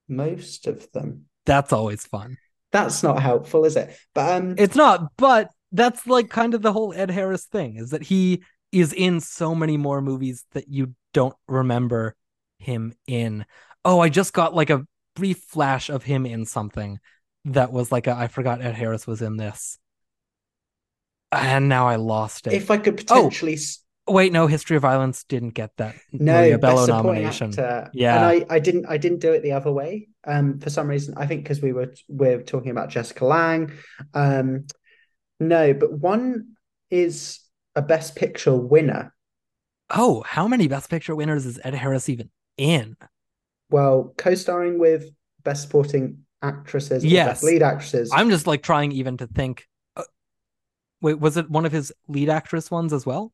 most 0.10 0.68
of 0.68 0.92
them. 0.92 1.26
that's 1.46 1.72
always 1.72 2.06
fun. 2.06 2.38
That's 2.74 3.02
not 3.02 3.22
helpful, 3.22 3.64
is 3.64 3.78
it? 3.78 3.98
But 4.14 4.42
um, 4.42 4.56
It's 4.58 4.76
not, 4.76 5.12
but 5.18 5.50
that's 5.72 6.06
like 6.06 6.30
kind 6.30 6.54
of 6.54 6.62
the 6.62 6.74
whole 6.74 6.94
Ed 6.94 7.10
Harris 7.10 7.46
thing 7.46 7.78
is 7.78 7.92
that 7.92 8.04
he 8.04 8.44
is 8.74 8.92
in 8.92 9.22
so 9.22 9.56
many 9.56 9.78
more 9.78 10.02
movies 10.02 10.44
that 10.52 10.68
you 10.68 10.94
don't 11.14 11.36
remember 11.48 12.16
him 12.60 12.94
in. 13.08 13.46
Oh, 13.86 14.00
I 14.02 14.10
just 14.10 14.34
got 14.34 14.54
like 14.54 14.70
a 14.70 14.86
brief 15.16 15.38
flash 15.40 15.90
of 15.90 16.04
him 16.04 16.26
in 16.26 16.46
something 16.46 17.00
that 17.48 17.72
was 17.72 17.92
like 17.92 18.08
a, 18.08 18.14
I 18.14 18.28
forgot 18.28 18.62
Ed 18.62 18.76
Harris 18.76 19.06
was 19.08 19.22
in 19.22 19.38
this. 19.38 19.78
And 21.32 21.68
now 21.68 21.88
I 21.88 21.98
lost 21.98 22.48
it. 22.48 22.54
if 22.54 22.72
I 22.72 22.78
could 22.78 23.00
Oh, 23.10 23.24
potentially 23.26 23.54
s- 23.56 23.84
Wait, 24.10 24.32
no, 24.32 24.48
History 24.48 24.78
of 24.78 24.82
Violence 24.84 25.26
didn't 25.26 25.50
get 25.50 25.72
that 25.78 25.96
no 26.14 26.32
Maria 26.34 26.58
Bello 26.58 26.86
nomination. 26.86 27.50
actor, 27.50 27.90
Yeah. 27.94 28.16
and 28.16 28.26
I 28.50 28.56
I 28.56 28.60
didn't 28.60 28.86
I 28.86 28.96
didn't 28.96 29.20
do 29.20 29.34
it 29.34 29.44
the 29.44 29.52
other 29.52 29.70
way. 29.72 30.08
Um, 30.26 30.60
for 30.60 30.70
some 30.70 30.88
reason, 30.88 31.16
I 31.18 31.26
think 31.28 31.44
because 31.44 31.62
we 31.62 31.74
were 31.74 31.94
we're 32.08 32.42
talking 32.42 32.72
about 32.72 32.88
Jessica 32.90 33.26
Lange. 33.26 33.74
Um, 34.14 34.68
no, 35.42 35.74
but 35.74 35.92
one 35.92 36.54
is 36.90 37.42
a 37.76 37.82
Best 37.82 38.16
Picture 38.16 38.56
winner. 38.56 39.14
Oh, 39.90 40.24
how 40.26 40.48
many 40.48 40.70
Best 40.70 40.90
Picture 40.90 41.14
winners 41.16 41.46
is 41.46 41.60
Ed 41.62 41.74
Harris 41.76 42.08
even 42.08 42.30
in? 42.58 42.96
Well, 43.70 44.14
co-starring 44.18 44.80
with 44.80 45.10
Best 45.44 45.64
Supporting 45.64 46.20
Actresses, 46.42 47.04
Yes. 47.04 47.42
Lead 47.44 47.64
Actresses. 47.64 48.12
I'm 48.14 48.30
just 48.30 48.48
like 48.48 48.62
trying 48.64 48.92
even 48.92 49.18
to 49.18 49.28
think. 49.28 49.68
Uh, 49.96 50.04
wait, 51.02 51.20
was 51.20 51.38
it 51.38 51.50
one 51.50 51.66
of 51.66 51.72
his 51.72 51.92
lead 52.08 52.30
actress 52.30 52.70
ones 52.72 52.94
as 52.94 53.06
well? 53.06 53.32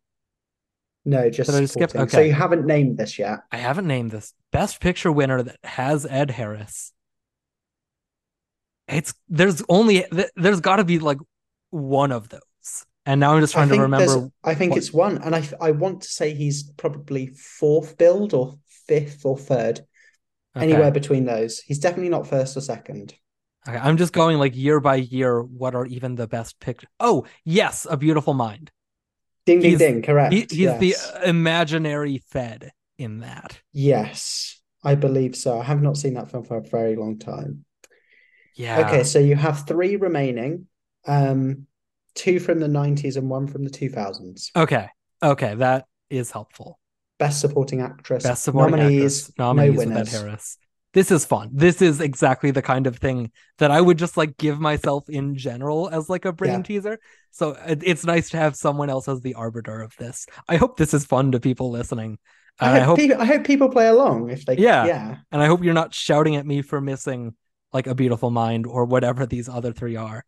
no, 1.05 1.29
just 1.29 1.49
just 1.51 1.73
skip? 1.73 1.89
supporting. 1.89 2.09
So 2.09 2.17
Okay. 2.19 2.27
you 2.29 2.33
haven't 2.33 2.65
named 2.65 2.97
this 2.97 3.19
yet. 3.19 3.39
I 3.51 3.57
haven't 3.57 3.87
named 3.87 4.11
this 4.11 4.33
best 4.53 4.79
picture 4.79 5.11
winner 5.11 5.43
that 5.43 5.57
has 5.65 6.05
Ed 6.05 6.31
Harris. 6.31 6.93
It's 8.87 9.13
there's 9.29 9.61
only 9.67 10.05
there's 10.35 10.59
got 10.61 10.77
to 10.77 10.83
be 10.85 10.99
like 10.99 11.17
one 11.71 12.11
of 12.13 12.29
those, 12.29 12.85
and 13.05 13.19
now 13.19 13.33
I'm 13.33 13.41
just 13.41 13.53
trying 13.53 13.69
to 13.69 13.81
remember. 13.81 14.29
I 14.43 14.55
think 14.55 14.71
what- 14.71 14.77
it's 14.77 14.93
one, 14.93 15.17
and 15.19 15.35
I 15.35 15.47
I 15.59 15.71
want 15.71 16.01
to 16.03 16.07
say 16.07 16.33
he's 16.33 16.63
probably 16.63 17.27
fourth 17.27 17.97
build 17.97 18.33
or 18.33 18.57
fifth 18.87 19.25
or 19.25 19.37
third, 19.37 19.81
Okay. 20.55 20.65
anywhere 20.65 20.91
between 20.91 21.25
those. 21.25 21.59
He's 21.59 21.79
definitely 21.79 22.09
not 22.09 22.27
first 22.27 22.55
or 22.55 22.61
second. 22.61 23.13
Okay, 23.67 23.77
I'm 23.77 23.97
just 23.97 24.13
going 24.13 24.37
like 24.37 24.55
year 24.55 24.79
by 24.79 24.95
year. 24.95 25.41
What 25.41 25.73
are 25.73 25.85
even 25.85 26.15
the 26.15 26.27
best 26.27 26.59
picture? 26.59 26.87
Oh 26.99 27.25
yes, 27.45 27.87
A 27.89 27.97
Beautiful 27.97 28.33
Mind. 28.33 28.71
Ding 29.45 29.59
ding 29.59 29.71
He's- 29.71 29.79
ding, 29.79 30.01
correct. 30.01 30.33
He, 30.33 30.41
he's 30.49 30.77
the 30.79 30.95
imaginary 31.25 32.23
Fed 32.29 32.71
in 32.97 33.19
that. 33.19 33.59
Yes, 33.71 34.61
I 34.83 34.95
believe 34.95 35.35
so. 35.35 35.59
I 35.59 35.63
have 35.63 35.81
not 35.81 35.97
seen 35.97 36.13
that 36.15 36.29
film 36.29 36.43
for 36.43 36.57
a 36.57 36.61
very 36.61 36.95
long 36.95 37.19
time. 37.19 37.65
Yeah. 38.55 38.85
Okay, 38.87 39.03
so 39.03 39.19
you 39.19 39.35
have 39.35 39.65
three 39.67 39.95
remaining, 39.95 40.67
um, 41.07 41.67
two 42.15 42.39
from 42.39 42.59
the 42.59 42.67
90s 42.67 43.17
and 43.17 43.29
one 43.29 43.47
from 43.47 43.63
the 43.63 43.71
2000s. 43.71 44.51
Okay. 44.55 44.87
Okay. 45.21 45.55
That 45.55 45.85
is 46.09 46.31
helpful. 46.31 46.79
Best 47.23 47.39
supporting 47.41 47.81
actress. 47.81 48.23
Best 48.23 48.43
supporting 48.43 48.77
nominees, 48.77 49.21
actress, 49.23 49.37
nominees 49.37 49.73
no 49.73 49.77
winners. 49.77 50.11
Harris. 50.11 50.57
This 50.93 51.09
is 51.09 51.25
fun. 51.25 51.49
This 51.53 51.81
is 51.81 51.99
exactly 52.01 52.51
the 52.51 52.61
kind 52.61 52.85
of 52.85 52.97
thing 52.97 53.31
that 53.57 53.71
I 53.71 53.81
would 53.81 53.97
just 53.97 54.15
like 54.15 54.37
give 54.37 54.59
myself 54.59 55.09
in 55.09 55.35
general 55.35 55.89
as 55.89 56.07
like 56.09 56.25
a 56.25 56.31
brain 56.33 56.51
Yeah. 56.59 56.61
teaser. 56.61 56.99
So 57.31 57.57
it's 57.65 58.05
nice 58.05 58.29
to 58.31 58.37
have 58.37 58.55
someone 58.55 58.89
else 58.91 59.07
as 59.07 59.21
the 59.21 59.33
arbiter 59.33 59.81
of 59.81 59.95
this. 59.97 60.27
I 60.47 60.57
hope 60.57 60.77
this 60.77 60.93
is 60.93 61.03
fun 61.05 61.31
to 61.31 61.39
people 61.39 61.71
listening. 61.71 62.19
I 62.59 62.67
And 62.67 62.75
I 62.75 62.79
hope, 62.81 62.87
hope 62.89 62.97
people, 62.99 63.21
I 63.21 63.25
hope 63.25 63.43
people 63.43 63.69
play 63.69 63.87
along 63.87 64.29
if 64.29 64.45
they 64.45 64.57
Yeah. 64.57 64.85
yeah 64.85 65.17
and 65.31 65.41
I 65.41 65.47
hope 65.47 65.63
you're 65.63 65.73
not 65.73 65.95
shouting 65.95 66.35
at 66.35 66.45
me 66.45 66.61
for 66.61 66.79
missing 66.79 67.33
like 67.71 67.87
a 67.87 67.95
beautiful 67.95 68.29
mind 68.29 68.67
or 68.67 68.85
whatever 68.85 69.25
these 69.25 69.49
other 69.49 69.73
three 69.73 69.95
are. 69.95 70.23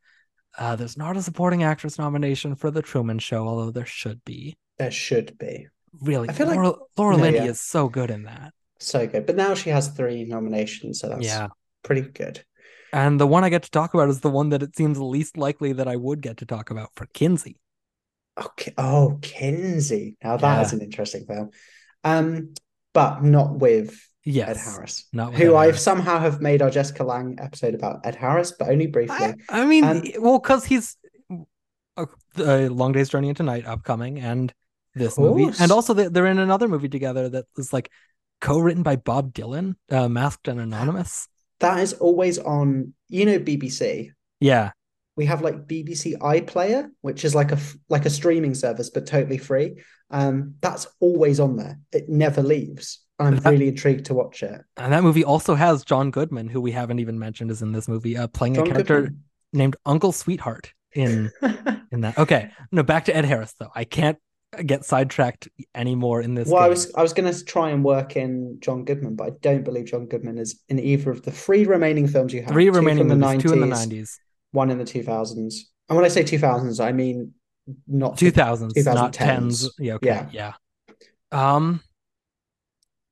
Uh, 0.57 0.75
there's 0.75 0.97
not 0.97 1.15
a 1.17 1.21
supporting 1.21 1.61
actress 1.61 1.99
nomination 1.99 2.55
for 2.55 2.71
the 2.71 2.81
Truman 2.81 3.19
Show, 3.19 3.47
although 3.47 3.71
there 3.71 3.85
should 3.85 4.23
be. 4.25 4.57
there 4.79 4.89
should 4.91 5.37
be 5.37 5.67
Really, 6.01 6.29
I 6.29 6.33
feel 6.33 6.47
like- 6.47 6.57
Laura, 6.57 6.75
Laura 6.97 7.17
No, 7.17 7.23
Linney 7.23 7.37
yeah. 7.37 7.45
is 7.45 7.61
so 7.61 7.89
good 7.89 8.09
in 8.11 8.23
that. 8.23 8.53
so 8.79 9.07
good 9.07 9.25
but 9.25 9.35
now 9.35 9.53
she 9.55 9.69
has 9.69 9.87
three 9.87 10.25
nominations 10.25 10.99
so 10.99 11.07
that's 11.09 11.25
Yeah. 11.25 11.47
pretty 11.83 12.01
good 12.01 12.43
And 12.93 13.19
the 13.19 13.27
one 13.27 13.43
I 13.43 13.49
get 13.49 13.63
to 13.63 13.71
talk 13.71 13.93
about 13.93 14.09
is 14.09 14.19
the 14.21 14.29
one 14.29 14.49
that 14.49 14.61
it 14.63 14.75
seems 14.75 14.97
least 14.99 15.37
likely 15.37 15.73
that 15.73 15.87
I 15.87 15.95
would 15.95 16.21
get 16.21 16.37
to 16.37 16.45
talk 16.45 16.69
about 16.71 16.89
for 16.95 17.05
Kinsey. 17.13 17.57
okay 18.37 18.73
oh 18.77 19.17
Kinsey 19.21 20.17
now 20.23 20.35
that 20.37 20.55
Yeah. 20.57 20.61
is 20.61 20.73
an 20.73 20.81
interesting 20.81 21.25
film 21.25 21.49
um 22.03 22.53
but 22.93 23.23
not 23.23 23.59
with 23.59 23.97
Yes. 24.27 24.57
Ed 24.57 24.71
Harris 24.71 25.05
Not 25.13 25.31
with 25.31 25.41
who 25.41 25.55
I 25.55 25.71
somehow 25.71 26.19
have 26.19 26.41
made 26.41 26.61
our 26.61 26.69
Jessica 26.71 27.03
Lange 27.03 27.37
episode 27.39 27.75
about 27.75 28.05
Ed 28.05 28.15
Harris 28.15 28.51
but 28.57 28.69
only 28.69 28.87
briefly 28.87 29.15
I, 29.15 29.35
I 29.49 29.65
mean, 29.65 29.83
Um, 29.83 30.03
well, 30.19 30.39
because 30.39 30.65
he's 30.65 30.97
uh, 31.97 32.05
Long 32.37 32.91
Day's 32.91 33.09
Journey 33.09 33.29
into 33.29 33.43
Night 33.43 33.65
upcoming 33.65 34.19
and 34.19 34.53
this 34.95 35.17
movie. 35.17 35.51
And 35.59 35.71
also, 35.71 35.93
they- 35.93 36.07
they're 36.07 36.25
in 36.27 36.39
another 36.39 36.67
movie 36.67 36.89
together 36.89 37.29
that 37.29 37.45
is 37.57 37.71
like 37.73 37.91
co 38.41 38.59
written 38.59 38.83
by 38.83 38.95
Bob 38.95 39.33
Dylan, 39.33 39.75
uh, 39.91 40.07
Masked 40.09 40.47
and 40.47 40.59
Anonymous. 40.59 41.27
that 41.59 41.79
is 41.79 41.93
always 41.93 42.37
on 42.37 42.93
you 43.07 43.25
know 43.25 43.39
BBC 43.39 44.11
Yeah. 44.41 44.71
we 45.15 45.25
have 45.25 45.41
like 45.41 45.67
BBC 45.67 46.15
iPlayer, 46.17 46.89
which 47.01 47.23
is 47.23 47.33
like 47.35 47.51
a 47.51 47.57
like 47.89 48.05
a 48.05 48.09
streaming 48.09 48.53
service 48.55 48.89
but 48.89 49.05
totally 49.05 49.37
free. 49.37 49.81
Um, 50.11 50.55
that's 50.61 50.85
always 50.99 51.39
on 51.39 51.55
there. 51.55 51.79
It 51.91 52.09
never 52.09 52.43
leaves. 52.43 53.01
I'm 53.17 53.37
That- 53.37 53.49
really 53.49 53.69
intrigued 53.69 54.05
to 54.07 54.13
watch 54.13 54.43
it. 54.43 54.61
And 54.75 54.91
that 54.91 55.01
movie 55.03 55.23
also 55.23 55.55
has 55.55 55.85
John 55.85 56.11
Goodman, 56.11 56.49
who 56.49 56.59
we 56.59 56.71
haven't 56.71 56.99
even 56.99 57.17
mentioned 57.17 57.49
is 57.51 57.61
in 57.61 57.71
this 57.71 57.87
movie, 57.87 58.17
uh, 58.17 58.27
playing 58.27 58.55
John 58.55 58.67
a 58.67 58.71
character 58.71 59.01
Goodman. 59.03 59.23
named 59.53 59.75
Uncle 59.85 60.11
Sweetheart 60.11 60.73
in 60.93 61.31
in 61.91 62.01
that. 62.01 62.17
Okay, 62.17 62.51
no, 62.73 62.83
back 62.83 63.05
to 63.05 63.15
Ed 63.15 63.23
Harris 63.25 63.53
though. 63.57 63.71
I 63.73 63.85
can't 63.85 64.17
get 64.63 64.85
sidetracked 64.85 65.47
anymore 65.73 66.21
in 66.21 66.35
this. 66.35 66.47
well, 66.47 66.61
I 66.63 66.67
was 66.67 66.93
I 66.95 67.01
was 67.01 67.13
going 67.13 67.31
to 67.31 67.45
try 67.45 67.69
and 67.71 67.83
work 67.83 68.15
in 68.15 68.57
John 68.59 68.85
Goodman, 68.85 69.15
but 69.15 69.27
I 69.27 69.31
don't 69.41 69.63
believe 69.63 69.85
John 69.85 70.05
Goodman 70.07 70.37
is 70.37 70.61
in 70.69 70.79
either 70.79 71.11
of 71.11 71.21
the 71.23 71.31
three 71.31 71.65
remaining 71.65 72.07
films 72.07 72.33
you 72.33 72.41
have. 72.41 72.51
three 72.51 72.65
Two 72.65 72.71
remaining 72.71 72.97
from 72.97 73.07
the 73.09 73.15
movies, 73.15 73.43
two 73.43 73.53
in 73.53 73.59
the 73.61 73.67
90s, 73.67 74.17
one 74.51 74.69
in 74.69 74.77
the 74.77 74.83
2000s. 74.85 75.55
And 75.89 75.95
when 75.95 76.05
I 76.05 76.09
say 76.09 76.23
2000s, 76.23 76.83
I 76.83 76.91
mean 76.91 77.33
not 77.87 78.17
two 78.17 78.31
thousands, 78.31 78.75
not 78.85 79.13
tens. 79.13 79.69
Yeah, 79.79 79.93
okay, 79.95 80.25
yeah. 80.31 80.53
Um, 81.31 81.81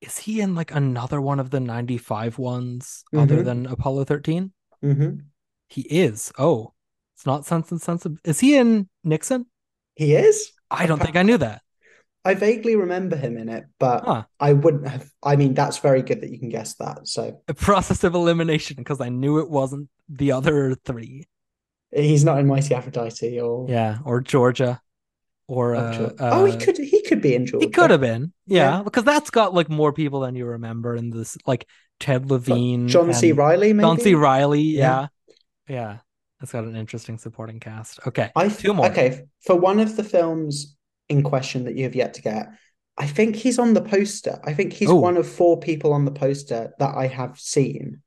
is 0.02 0.18
he 0.18 0.42
in 0.42 0.54
like 0.56 0.74
another 0.74 1.22
one 1.22 1.40
of 1.40 1.50
the 1.50 1.60
ninety 1.60 1.98
five 1.98 2.38
ones 2.38 3.04
other 3.16 3.38
Mhm. 3.42 3.46
than 3.46 3.66
Apollo 3.68 4.04
thirteen? 4.06 4.52
hmm 4.82 5.10
He 5.70 5.82
is. 5.84 6.32
Oh, 6.38 6.74
it's 7.16 7.26
not 7.26 7.46
Sense 7.46 7.72
and 7.72 7.82
Sensibility. 7.82 8.22
Is 8.30 8.40
he 8.40 8.58
in 8.58 8.90
Nixon? 9.04 9.46
He 9.96 10.16
is. 10.16 10.52
I 10.74 10.86
don't 10.88 11.02
think 11.02 11.16
I 11.16 11.24
knew 11.24 11.38
that. 11.38 11.62
I 12.26 12.36
vaguely 12.36 12.76
remember 12.78 13.16
him 13.18 13.38
in 13.38 13.50
it, 13.50 13.66
but 13.80 14.04
Huh. 14.06 14.24
I 14.40 14.54
wouldn't 14.54 14.88
have. 14.88 15.10
I 15.22 15.36
mean, 15.36 15.54
that's 15.54 15.78
very 15.80 16.02
good 16.02 16.22
that 16.22 16.32
you 16.32 16.40
can 16.40 16.50
guess 16.50 16.76
that. 16.76 17.08
So 17.08 17.42
A 17.48 17.54
process 17.54 18.04
of 18.04 18.16
elimination 18.16 18.76
because 18.78 19.02
I 19.02 19.10
knew 19.10 19.40
it 19.40 19.50
wasn't 19.50 19.90
the 20.10 20.32
other 20.32 20.76
three. 20.86 21.26
he's 21.92 22.24
not 22.24 22.40
in 22.40 22.48
Mighty 22.48 22.74
Aphrodite 22.74 23.40
or 23.40 23.70
Yeah, 23.70 23.98
or 24.06 24.22
Georgia, 24.22 24.82
or 25.48 25.74
or 25.74 25.76
uh, 25.76 25.98
Georgia. 25.98 26.16
uh, 26.24 26.30
oh, 26.34 26.46
he 26.46 26.58
could 26.58 26.78
he 26.78 27.02
could 27.04 27.22
be 27.22 27.36
in 27.36 27.46
Georgia. 27.46 27.66
He 27.66 27.72
could 27.72 27.92
have 27.92 28.02
been, 28.02 28.32
yeah, 28.48 28.78
Yeah. 28.78 28.84
because 28.84 29.04
that's 29.04 29.30
got 29.30 29.54
like 29.54 29.70
more 29.70 29.92
people 29.94 30.22
than 30.22 30.36
you 30.36 30.46
remember 30.46 30.96
in 30.96 31.10
this, 31.12 31.38
like 31.46 31.68
Ted 32.00 32.32
Levine, 32.32 32.88
John 32.88 33.14
C. 33.14 33.32
Reilly, 33.34 33.74
maybe. 33.74 33.86
John 33.86 34.00
C. 34.00 34.16
Reilly, 34.16 34.62
yeah, 34.62 35.08
Yeah. 35.68 35.76
yeah, 35.76 35.98
That's 36.44 36.52
got 36.52 36.66
an 36.66 36.76
interesting 36.76 37.18
supporting 37.18 37.62
cast. 37.62 38.06
Okay, 38.06 38.30
I 38.36 38.50
two 38.50 38.74
more. 38.74 38.88
Okay, 38.88 39.22
for 39.46 39.56
one 39.56 39.80
of 39.80 39.96
the 39.96 40.04
films 40.04 40.76
in 41.08 41.24
question 41.24 41.64
that 41.64 41.76
you 41.78 41.86
have 41.86 41.96
yet 41.96 42.16
to 42.16 42.22
get, 42.22 42.50
I 42.98 43.08
think 43.08 43.38
he's 43.38 43.58
on 43.58 43.74
the 43.74 43.82
poster. 43.82 44.42
I 44.44 44.54
think 44.54 44.74
he's 44.74 44.90
Oh. 44.90 44.96
one 44.96 45.16
of 45.16 45.26
four 45.26 45.58
people 45.58 45.94
on 45.94 46.04
the 46.04 46.12
poster 46.12 46.74
that 46.80 46.96
I 46.98 47.08
have 47.08 47.40
seen. 47.40 48.02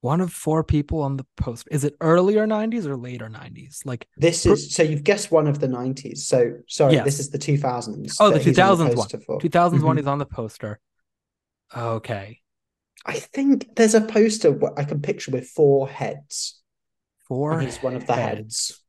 One 0.00 0.22
of 0.22 0.32
four 0.32 0.64
people 0.64 1.02
on 1.02 1.18
the 1.18 1.26
post. 1.36 1.68
Is 1.70 1.84
it 1.84 1.96
earlier 2.00 2.46
'90s 2.46 2.86
or 2.86 2.96
later 2.96 3.28
'90s? 3.28 3.82
Like, 3.84 4.08
This 4.16 4.46
is 4.46 4.74
so 4.74 4.82
you've 4.82 5.04
guessed 5.04 5.30
one 5.30 5.46
of 5.46 5.58
the 5.60 5.68
90s. 5.68 6.24
So 6.26 6.60
sorry, 6.66 6.94
Yes. 6.94 7.04
this 7.04 7.18
is 7.20 7.28
the 7.28 7.38
2000s. 7.38 8.16
oh, 8.20 8.28
the 8.30 8.38
that 8.38 8.42
he's 8.44 8.58
on 8.58 8.78
2000s 8.78 8.96
one. 8.96 9.04
poster 9.04 9.20
for. 9.20 9.38
2000s 9.38 9.82
one 9.84 9.96
Mhm. 9.96 10.00
is 10.00 10.06
on 10.06 10.16
the 10.18 10.24
poster. 10.24 10.80
Okay, 11.76 12.40
I 13.04 13.18
think 13.20 13.76
there's 13.76 13.94
a 13.94 14.00
poster 14.00 14.50
what 14.50 14.78
I 14.78 14.84
can 14.84 15.02
picture 15.02 15.30
with 15.30 15.46
four 15.46 15.86
heads. 15.90 16.62
Four. 17.28 17.60
he's 17.60 17.82
one 17.82 17.94
of 17.96 18.06
the 18.06 18.14
heads. 18.14 18.38
heads. 18.70 18.80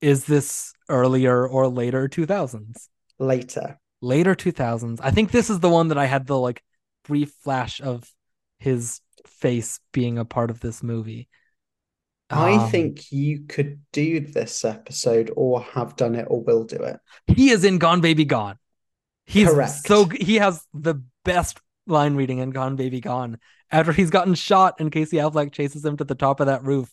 Is 0.00 0.24
this 0.26 0.72
earlier 0.88 1.46
or 1.46 1.68
later 1.68 2.08
2000s? 2.08 2.88
Later. 3.18 3.78
Later 4.02 4.34
2000s. 4.34 5.00
I 5.02 5.10
think 5.10 5.30
this 5.30 5.48
is 5.50 5.60
the 5.60 5.70
one 5.70 5.88
that 5.88 5.98
I 5.98 6.04
had 6.06 6.26
the 6.26 6.38
like 6.38 6.62
brief 7.04 7.32
flash 7.42 7.80
of 7.80 8.08
his 8.58 9.00
face 9.26 9.80
being 9.92 10.18
a 10.18 10.24
part 10.24 10.50
of 10.50 10.60
this 10.60 10.82
movie. 10.82 11.28
I 12.28 12.54
Um, 12.54 12.70
think 12.70 13.12
you 13.12 13.40
could 13.48 13.80
do 13.92 14.20
this 14.20 14.64
episode 14.64 15.30
or 15.36 15.62
have 15.62 15.96
done 15.96 16.14
it 16.16 16.26
or 16.28 16.42
will 16.42 16.64
do 16.64 16.76
it. 16.76 16.98
he 17.28 17.50
is 17.50 17.64
in 17.64 17.78
Gone 17.78 18.00
Baby 18.00 18.24
Gone. 18.24 18.58
He's 19.24 19.48
Correct. 19.48 19.72
so 19.86 20.04
he 20.06 20.36
has 20.36 20.64
the 20.74 21.02
best 21.24 21.60
line 21.86 22.16
reading 22.16 22.38
in 22.38 22.50
Gone 22.50 22.76
Baby 22.76 23.00
Gone. 23.00 23.38
After 23.70 23.92
he's 23.92 24.10
gotten 24.10 24.34
shot 24.34 24.74
and 24.78 24.90
Casey 24.92 25.16
Affleck 25.16 25.52
chases 25.52 25.84
him 25.84 25.96
to 25.96 26.04
the 26.04 26.14
top 26.14 26.40
of 26.40 26.46
that 26.46 26.62
roof 26.64 26.90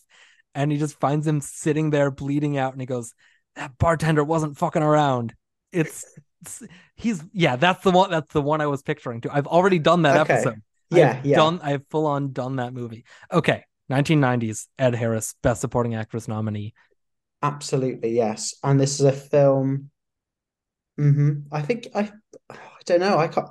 and 0.54 0.70
he 0.72 0.78
just 0.78 0.98
finds 1.00 1.26
him 1.26 1.40
sitting 1.40 1.90
there 1.90 2.10
bleeding 2.10 2.56
out 2.58 2.72
and 2.72 2.80
he 2.80 2.86
goes, 2.86 3.12
That 3.56 3.76
bartender 3.78 4.24
wasn't 4.24 4.58
fucking 4.58 4.82
around. 4.82 5.34
It's, 5.72 6.04
it's- 6.42 6.62
he's 6.94 7.24
yeah, 7.32 7.56
that's 7.56 7.82
the 7.82 7.90
one 7.90 8.10
that's 8.10 8.32
the 8.32 8.42
one 8.42 8.60
I 8.60 8.66
was 8.66 8.82
picturing 8.82 9.20
too. 9.22 9.30
I've 9.32 9.46
already 9.46 9.78
done 9.78 10.02
that 10.02 10.20
Okay. 10.20 10.34
episode. 10.34 10.60
Yeah, 10.90 11.16
I've 11.18 11.26
yeah. 11.26 11.36
Done 11.36 11.60
I've 11.62 11.86
full 11.88 12.06
on 12.06 12.32
done 12.32 12.56
that 12.56 12.72
movie. 12.74 13.04
Okay. 13.32 13.64
1990s, 13.90 14.66
Ed 14.78 14.94
Harris, 14.94 15.34
Best 15.42 15.60
Supporting 15.62 15.94
Actress 15.94 16.28
nominee. 16.28 16.74
Absolutely, 17.42 18.14
yes. 18.14 18.54
And 18.62 18.80
this 18.80 18.94
is 19.00 19.06
a 19.06 19.12
film. 19.12 19.90
hmm 20.96 21.40
I 21.50 21.62
think 21.62 21.88
I 21.94 22.10
I 22.50 22.56
don't 22.86 23.00
know. 23.00 23.18
I 23.18 23.28
can't. 23.28 23.48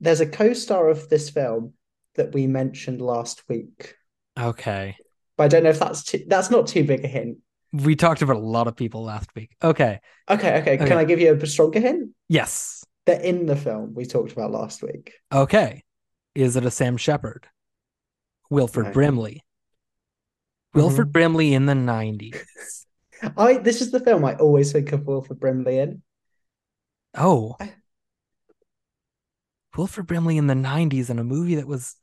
There's 0.00 0.20
a 0.20 0.26
co-star 0.26 0.88
of 0.88 1.08
this 1.08 1.30
film 1.30 1.72
that 2.16 2.32
we 2.34 2.46
mentioned 2.46 3.00
last 3.00 3.42
week, 3.48 3.94
Okay. 4.38 4.96
But 5.36 5.44
I 5.44 5.48
don't 5.48 5.62
know 5.64 5.70
if 5.70 5.78
that's 5.78 6.02
too, 6.04 6.24
that's 6.26 6.50
not 6.50 6.66
too 6.66 6.84
big 6.84 7.04
a 7.04 7.08
hint. 7.08 7.38
We 7.72 7.96
talked 7.96 8.22
about 8.22 8.36
a 8.36 8.40
lot 8.40 8.68
of 8.68 8.76
people 8.76 9.02
last 9.04 9.34
week. 9.34 9.54
Okay. 9.62 10.00
Okay, 10.30 10.58
okay. 10.60 10.74
Okay. 10.74 10.86
Can 10.86 10.96
I 10.98 11.04
give 11.04 11.20
you 11.20 11.34
a 11.34 11.46
stronger 11.46 11.80
hint? 11.80 12.10
Yes. 12.28 12.84
They're 13.04 13.20
in 13.20 13.46
the 13.46 13.56
film 13.56 13.94
we 13.94 14.04
talked 14.06 14.32
about 14.32 14.50
last 14.50 14.82
week. 14.82 15.12
Okay. 15.32 15.84
Is 16.34 16.56
it 16.56 16.64
a 16.64 16.70
Sam 16.70 16.96
Shepard? 16.96 17.46
Wilford 18.50 18.86
No. 18.86 18.92
Brimley. 18.92 19.44
Wilford 20.74 21.08
Mhm. 21.08 21.12
Brimley 21.12 21.54
in 21.54 21.66
the 21.66 21.74
90s. 21.74 22.40
I 23.36 23.58
this 23.58 23.80
is 23.80 23.90
the 23.90 24.00
film 24.00 24.24
I 24.24 24.34
always 24.36 24.72
think 24.72 24.92
of 24.92 25.06
Wilford 25.06 25.40
Brimley 25.40 25.78
in. 25.78 26.02
Oh. 27.14 27.56
I- 27.60 27.74
Wilford 29.76 30.06
Brimley 30.06 30.38
in 30.38 30.46
the 30.46 30.54
90s 30.54 31.10
in 31.10 31.18
a 31.18 31.24
movie 31.24 31.56
that 31.56 31.66
was 31.66 31.96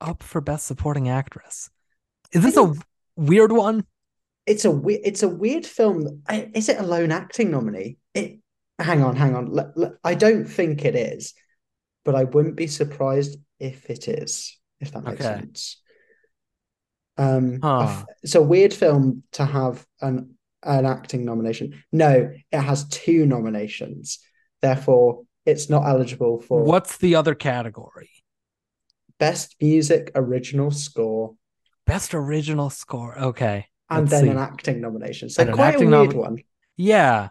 up 0.00 0.22
for 0.22 0.40
Best 0.40 0.66
Supporting 0.66 1.08
Actress. 1.08 1.68
Is 2.32 2.42
this 2.42 2.56
a 2.56 2.72
weird 3.16 3.52
one? 3.52 3.84
It's 4.46 4.64
a 4.64 4.70
weird. 4.70 5.00
It's 5.04 5.22
a 5.22 5.28
weird 5.28 5.66
film. 5.66 6.22
I- 6.28 6.50
Is 6.54 6.68
it 6.68 6.78
a 6.78 6.82
lone 6.82 7.12
acting 7.12 7.50
nominee? 7.50 7.98
It. 8.14 8.38
Hang 8.78 9.02
on, 9.02 9.16
hang 9.16 9.34
on. 9.34 9.46
Let- 9.52 9.76
let- 9.76 9.92
I 10.04 10.14
don't 10.14 10.44
think 10.46 10.84
it 10.84 10.94
is, 10.94 11.34
but 12.04 12.14
I 12.14 12.24
wouldn't 12.24 12.54
be 12.56 12.66
surprised 12.68 13.38
if 13.58 13.90
it 13.90 14.06
is. 14.08 14.56
If 14.80 14.92
that 14.92 15.02
makes 15.02 15.20
Okay. 15.20 15.40
sense. 15.40 15.80
Um, 17.16 17.60
Huh. 17.60 18.04
It's 18.22 18.36
a 18.36 18.42
weird 18.42 18.72
film 18.72 19.24
to 19.32 19.44
have 19.44 19.86
an 20.00 20.34
an 20.64 20.86
acting 20.86 21.24
nomination. 21.24 21.82
No, 21.92 22.32
it 22.50 22.60
has 22.60 22.88
two 22.88 23.24
nominations. 23.26 24.18
Therefore, 24.60 25.24
it's 25.46 25.70
not 25.70 25.86
eligible 25.86 26.40
for 26.40 26.64
What's 26.64 26.98
the 26.98 27.14
other 27.14 27.34
category? 27.36 28.10
best 29.18 29.54
music 29.60 30.10
original 30.14 30.70
score 30.70 31.36
Best 31.88 32.14
Original 32.14 32.70
Score. 32.70 33.18
Okay. 33.18 33.66
and 33.90 34.06
then 34.06 34.24
see. 34.24 34.28
an 34.30 34.36
acting 34.38 34.80
nomination. 34.80 35.28
So 35.30 35.40
And 35.40 35.50
an 35.50 35.56
quite 35.56 35.68
acting 35.74 35.92
a 35.92 35.98
weird 36.00 36.10
nom- 36.12 36.18
one. 36.20 36.38
Yeah. 36.76 37.30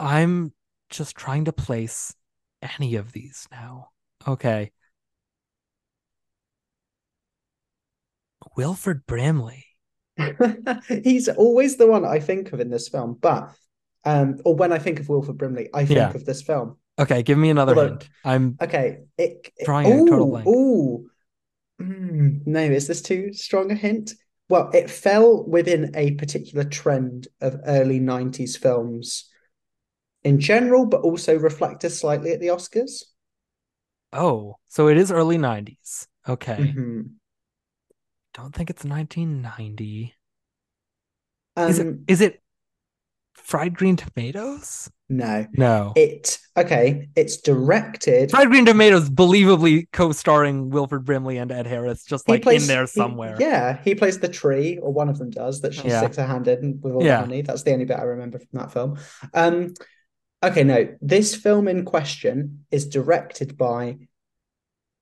I'm 0.00 0.52
just 0.90 1.16
trying 1.16 1.44
to 1.46 1.52
place 1.52 2.14
any 2.62 2.94
of 2.94 3.12
these 3.12 3.46
now. 3.50 3.88
Okay. 4.26 4.70
Wilford 8.56 9.06
Brimley. 9.06 9.64
He's 11.04 11.28
always 11.28 11.76
the 11.76 11.86
one 11.86 12.04
I 12.04 12.20
think 12.20 12.52
of 12.52 12.60
in 12.60 12.70
this 12.70 12.88
film, 12.88 13.18
but 13.20 13.50
um, 14.04 14.38
or 14.44 14.54
when 14.54 14.72
I 14.72 14.78
think 14.78 15.00
of 15.00 15.08
Wilford 15.08 15.36
Brimley, 15.36 15.68
I 15.74 15.84
think 15.84 15.98
Yeah. 15.98 16.10
of 16.12 16.24
this 16.24 16.40
film. 16.42 16.76
Okay, 16.98 17.22
give 17.22 17.36
me 17.36 17.50
another 17.50 17.74
Although- 17.74 17.88
hint. 17.88 18.08
I'm 18.24 18.56
Okay, 18.62 19.00
it, 19.18 19.52
it 19.56 19.64
Drawing 19.66 19.86
a 19.86 19.90
total 20.10 20.26
ooh, 20.28 20.30
blank. 20.30 20.46
ooh. 20.46 21.10
Mm, 21.80 22.46
no, 22.46 22.60
is 22.60 22.86
this 22.86 23.02
too 23.02 23.32
strong 23.32 23.70
a 23.70 23.74
hint? 23.74 24.12
Well, 24.48 24.70
it 24.72 24.90
fell 24.90 25.44
within 25.44 25.92
a 25.94 26.12
particular 26.12 26.64
trend 26.64 27.28
of 27.40 27.60
early 27.66 27.98
90s 28.00 28.56
films 28.56 29.30
in 30.24 30.40
general, 30.40 30.86
but 30.86 31.02
also 31.02 31.38
reflected 31.38 31.90
slightly 31.90 32.32
at 32.32 32.40
the 32.40 32.48
Oscars. 32.48 33.04
oh, 34.12 34.56
so 34.68 34.88
it 34.88 34.96
is 34.96 35.12
early 35.12 35.38
90s. 35.38 36.08
Okay. 36.28 36.76
Mhm. 36.76 37.18
Don't 38.34 38.54
think 38.54 38.70
it's 38.70 38.84
1990. 38.84 40.14
Is 41.66 41.78
it 41.78 41.88
Um, 41.88 42.06
is 42.06 42.20
it 42.20 42.42
fried 43.34 43.76
green 43.76 43.96
tomatoes? 43.96 44.90
No, 45.08 45.46
No. 45.56 45.92
it 45.94 46.36
okay. 46.56 47.08
It's 47.14 47.36
directed. 47.36 48.30
fried 48.32 48.48
green 48.48 48.64
tomatoes 48.66 49.08
believably 49.08 49.86
co-starring 49.92 50.70
Wilford 50.70 51.04
Brimley 51.04 51.36
and 51.38 51.52
Ed 51.52 51.66
Harris 51.68 52.02
just 52.02 52.28
like 52.28 52.42
plays- 52.42 52.62
in 52.62 52.68
there 52.68 52.82
he- 52.82 52.86
somewhere. 52.88 53.36
yeah, 53.38 53.80
he 53.84 53.94
plays 53.94 54.18
the 54.18 54.28
tree, 54.28 54.78
or 54.78 54.92
one 54.92 55.08
of 55.08 55.18
them 55.18 55.30
does, 55.30 55.60
that 55.60 55.74
she 55.74 55.86
Yeah. 55.86 56.00
sticks 56.00 56.16
her 56.16 56.26
hand 56.26 56.48
in 56.48 56.80
with 56.80 56.94
all 56.94 57.04
Yeah. 57.04 57.16
the 57.18 57.26
honey. 57.26 57.42
That's 57.42 57.62
the 57.62 57.72
only 57.72 57.84
bit 57.84 57.98
I 57.98 58.02
remember 58.02 58.40
from 58.40 58.48
that 58.58 58.72
film. 58.72 58.98
Um, 59.32 59.74
okay, 60.42 60.64
no, 60.64 60.88
this 61.00 61.36
film 61.36 61.68
in 61.68 61.84
question 61.84 62.66
is 62.72 62.88
directed 62.88 63.56
by 63.56 63.98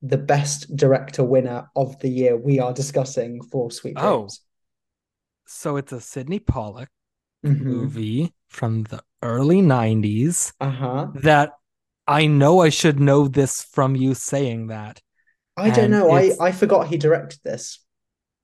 the 0.03 0.19
best 0.19 0.77
director 0.77 1.25
winner 1.25 1.71
of 1.75 1.99
the 2.01 2.11
year 2.11 2.37
we 2.37 2.61
are 2.61 2.75
discussing 2.75 3.41
for 3.43 3.71
Sweet 3.71 3.97
Oh. 3.97 4.29
So 5.47 5.77
it's 5.79 5.93
a 5.93 6.01
Sydney 6.01 6.41
Pollack 6.41 6.89
Mhm. 7.43 7.61
movie 7.61 8.35
from 8.49 8.83
the 8.85 9.03
early 9.25 9.61
90s 9.63 10.53
Uh-huh. 10.61 11.09
that 11.23 11.53
I 12.07 12.27
know 12.27 12.61
I 12.61 12.69
should 12.69 13.01
know 13.01 13.27
this 13.29 13.65
from 13.65 13.97
you 13.97 14.15
saying 14.15 14.69
that. 14.69 15.01
I 15.57 15.71
don't 15.71 15.91
know. 15.91 16.11
I, 16.13 16.33
I 16.41 16.53
forgot 16.53 16.87
he 16.89 16.97
directed 16.99 17.41
this. 17.45 17.81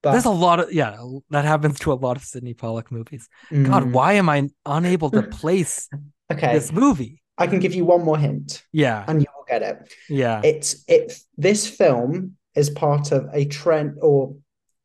But 0.02 0.12
There's 0.12 0.24
a 0.24 0.30
lot 0.30 0.60
of 0.60 0.72
yeah, 0.72 0.96
that 1.28 1.44
happens 1.44 1.78
to 1.80 1.92
a 1.92 1.94
lot 1.94 2.16
of 2.16 2.22
Sydney 2.24 2.54
Pollack 2.54 2.90
movies. 2.90 3.28
God, 3.50 3.84
Mm, 3.84 3.92
why 3.92 4.14
am 4.14 4.28
I 4.30 4.48
unable 4.64 5.10
to 5.10 5.22
place 5.40 5.88
okay. 6.32 6.54
this 6.54 6.72
movie? 6.72 7.20
I 7.36 7.46
can 7.46 7.58
give 7.60 7.74
you 7.74 7.84
one 7.84 8.02
more 8.04 8.16
hint 8.18 8.62
Yeah, 8.72 9.04
and 9.08 9.20
you 9.20 9.26
will 9.36 9.44
get 9.46 9.62
it. 9.62 9.92
yeah. 10.08 10.40
It's 10.42 10.84
it 10.88 11.18
this 11.36 11.66
film 11.66 12.36
is 12.54 12.70
part 12.70 13.12
of 13.12 13.28
a 13.32 13.44
trend 13.44 13.98
or 14.00 14.36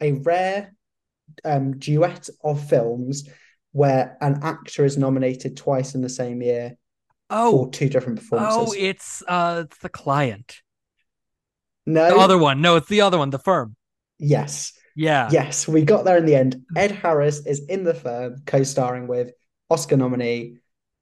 a 0.01 0.11
rare 0.13 0.76
um, 1.45 1.77
duet 1.80 2.27
of 2.43 2.59
films 2.67 3.27
where 3.76 4.18
an 4.22 4.39
actor 4.41 4.85
is 4.85 4.97
nominated 4.97 5.57
twice 5.57 5.95
in 5.95 6.02
the 6.02 6.07
same 6.07 6.41
year 6.41 6.69
for 6.69 6.77
Oh, 7.30 7.69
two 7.72 7.89
different 7.89 8.19
performances. 8.19 8.57
oh, 8.57 8.73
it's 8.77 9.22
uh, 9.27 9.64
it's 9.65 9.77
the 9.80 9.89
client. 9.89 10.61
no, 11.85 12.07
The 12.07 12.15
other 12.15 12.38
one. 12.38 12.61
No, 12.61 12.77
it's 12.77 12.88
the 12.88 13.02
other 13.02 13.18
one. 13.18 13.31
The 13.31 13.39
firm. 13.39 13.76
yes, 14.18 14.72
Yeah. 14.95 15.27
yes, 15.30 15.68
we 15.68 15.81
got 15.84 16.06
there 16.06 16.15
in 16.15 16.26
the 16.26 16.35
end. 16.35 16.61
Ed 16.77 16.91
Harris 16.91 17.45
is 17.45 17.65
in 17.65 17.84
the 17.84 17.93
firm, 17.93 18.43
co-starring 18.45 19.07
with 19.07 19.31
Oscar 19.69 19.97
nominee 19.97 20.60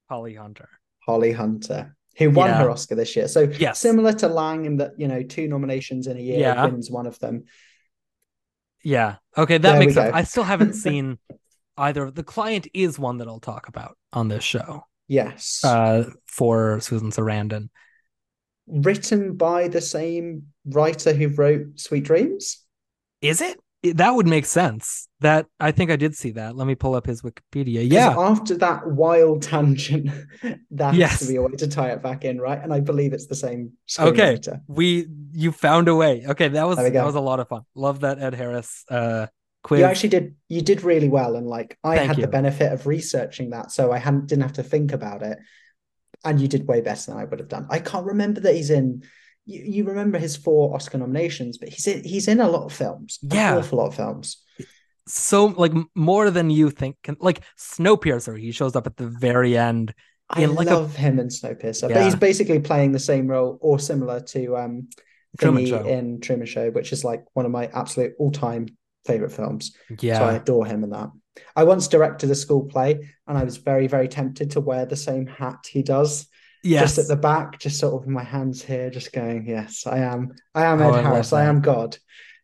Holly 0.09 0.33
Hunter. 0.33 0.67
Holly 1.05 1.31
Hunter, 1.31 1.95
who 2.17 2.31
won 2.31 2.49
Yeah. 2.49 2.57
her 2.63 2.71
Oscar 2.71 2.95
this 2.95 3.15
year. 3.15 3.27
So 3.27 3.41
Yes. 3.41 3.77
similar 3.79 4.13
to 4.13 4.27
Lange 4.27 4.65
in 4.65 4.77
that 4.77 4.93
you 4.97 5.07
know 5.07 5.21
two 5.21 5.47
nominations 5.47 6.07
in 6.07 6.17
a 6.17 6.21
year 6.21 6.39
Yeah. 6.39 6.65
wins 6.65 6.89
one 6.89 7.05
of 7.05 7.19
them. 7.19 7.43
Yeah. 8.83 9.17
Okay, 9.37 9.59
that 9.59 9.71
There 9.73 9.79
makes 9.79 9.93
sense. 9.93 10.11
I 10.15 10.23
still 10.23 10.43
haven't 10.43 10.73
seen 10.87 11.19
either. 11.77 12.11
The 12.11 12.23
client 12.23 12.67
is 12.73 12.99
one 12.99 13.17
that 13.17 13.27
I'll 13.27 13.39
talk 13.39 13.67
about 13.67 13.97
on 14.11 14.27
this 14.27 14.43
show. 14.43 14.83
Yes. 15.07 15.63
Uh, 15.63 16.09
for 16.27 16.79
Susan 16.79 17.11
Sarandon. 17.11 17.69
written 18.67 19.35
by 19.35 19.67
the 19.67 19.81
same 19.81 20.43
writer 20.65 21.13
who 21.13 21.27
wrote 21.27 21.79
Sweet 21.79 22.03
Dreams. 22.05 22.63
Is 23.21 23.41
it? 23.41 23.59
That 23.95 24.11
would 24.15 24.27
make 24.27 24.45
sense. 24.45 25.09
That 25.19 25.45
I 25.59 25.71
think 25.73 25.91
I 25.91 25.97
did 25.97 26.15
see 26.15 26.31
that. 26.31 26.55
Let 26.55 26.67
me 26.67 26.75
pull 26.75 26.95
up 26.95 27.05
his 27.05 27.21
Wikipedia. 27.21 27.85
Yeah. 27.89 28.15
After 28.17 28.55
that 28.59 28.87
wild 28.87 29.41
tangent, 29.41 30.09
there 30.71 30.93
has 30.93 31.19
to 31.19 31.27
be 31.27 31.35
a 31.35 31.41
way 31.41 31.51
to 31.57 31.67
tie 31.67 31.91
it 31.91 32.01
back 32.01 32.23
in, 32.23 32.39
right? 32.39 32.61
And 32.63 32.73
I 32.73 32.79
believe 32.79 33.11
it's 33.11 33.27
the 33.27 33.35
same 33.35 33.73
Okay. 33.99 34.39
We 34.67 35.07
you 35.33 35.51
found 35.51 35.89
a 35.89 35.95
way. 35.95 36.23
Okay, 36.25 36.47
that 36.47 36.65
was 36.65 36.77
that 36.77 37.05
was 37.05 37.15
a 37.15 37.19
lot 37.19 37.41
of 37.41 37.49
fun. 37.49 37.63
Love 37.75 37.99
that 38.01 38.19
Ed 38.19 38.35
Harris 38.35 38.85
uh 38.89 39.27
quiz. 39.63 39.79
You 39.79 39.85
actually 39.85 40.09
did 40.09 40.35
you 40.49 40.61
did 40.61 40.83
really 40.83 41.09
well, 41.09 41.35
and 41.35 41.47
like 41.47 41.77
I 41.83 41.95
Thank 41.97 42.07
had 42.07 42.17
you. 42.17 42.21
the 42.23 42.31
benefit 42.31 42.71
of 42.71 42.85
researching 42.87 43.51
that, 43.51 43.71
so 43.71 43.91
I 43.91 43.97
hadn't 43.97 44.27
didn't 44.27 44.43
have 44.43 44.53
to 44.53 44.63
think 44.63 44.91
about 44.91 45.23
it. 45.23 45.39
And 46.25 46.39
you 46.39 46.47
did 46.47 46.67
way 46.67 46.79
better 46.81 47.11
than 47.11 47.19
I 47.19 47.25
would 47.25 47.39
have 47.39 47.49
done. 47.49 47.67
I 47.69 47.79
can't 47.79 48.05
remember 48.05 48.41
that 48.41 48.55
he's 48.55 48.69
in. 48.69 49.03
You, 49.45 49.61
you 49.65 49.83
remember 49.85 50.17
his 50.17 50.37
four 50.37 50.73
Oscar 50.73 50.97
nominations, 50.97 51.57
but 51.57 51.67
he's 51.69 51.85
in, 51.87 52.03
he's 52.03 52.27
in 52.29 52.39
a 52.39 52.47
lot 52.47 52.63
of 52.65 52.73
films. 52.73 53.19
Yeah. 53.21 53.57
awful 53.57 53.79
lot 53.79 53.87
of 53.87 53.95
films. 53.95 54.41
so 55.07 55.47
like 55.47 55.73
more 55.95 56.31
than 56.31 56.49
you 56.49 56.69
think 56.69 56.95
can 57.03 57.17
like 57.19 57.41
Snowpiercer, 57.57 58.39
he 58.39 58.51
shows 58.51 58.75
up 58.75 58.87
at 58.87 58.95
the 58.95 59.07
very 59.07 59.57
end. 59.57 59.93
I 60.29 60.45
like 60.45 60.69
a- 60.69 60.75
love 60.75 60.95
him 60.95 61.19
in 61.19 61.27
Snowpiercer, 61.27 61.93
but 61.93 62.03
he's 62.03 62.15
basically 62.15 62.59
playing 62.59 62.93
the 62.93 62.99
same 62.99 63.27
role 63.27 63.57
or 63.61 63.79
similar 63.79 64.21
to 64.21 64.55
um 64.57 64.87
Truman 65.39 65.65
Show. 65.65 65.85
in 65.85 66.21
Truman 66.21 66.47
Show, 66.47 66.71
which 66.71 66.93
is 66.93 67.03
like 67.03 67.25
one 67.33 67.45
of 67.45 67.51
my 67.51 67.65
absolute 67.67 68.13
all-time 68.17 68.67
favorite 69.05 69.31
films. 69.31 69.75
Yeah. 69.99 70.19
So 70.19 70.25
I 70.25 70.33
adore 70.33 70.65
him 70.65 70.83
in 70.83 70.91
that. 70.91 71.09
I 71.55 71.63
once 71.63 71.87
directed 71.87 72.29
a 72.29 72.35
school 72.35 72.65
play, 72.65 73.09
and 73.27 73.37
I 73.37 73.43
was 73.43 73.57
very, 73.57 73.87
very 73.87 74.07
tempted 74.07 74.51
to 74.51 74.59
wear 74.61 74.85
the 74.85 74.95
same 74.95 75.25
hat 75.25 75.67
he 75.69 75.81
does, 75.81 76.27
yes. 76.63 76.83
just 76.83 76.97
at 76.99 77.07
the 77.07 77.21
back, 77.21 77.59
just 77.59 77.79
sort 77.79 78.01
of 78.01 78.07
my 78.07 78.23
hands 78.23 78.61
here, 78.63 78.89
just 78.89 79.11
going, 79.11 79.47
"Yes, 79.47 79.87
I 79.87 79.99
am. 79.99 80.33
I 80.53 80.65
am 80.65 80.81
Oh, 80.81 80.91
I 80.91 80.99
Ed 80.99 81.03
Harris. 81.03 81.33
I 81.33 81.45
am 81.45 81.61
God." 81.61 81.97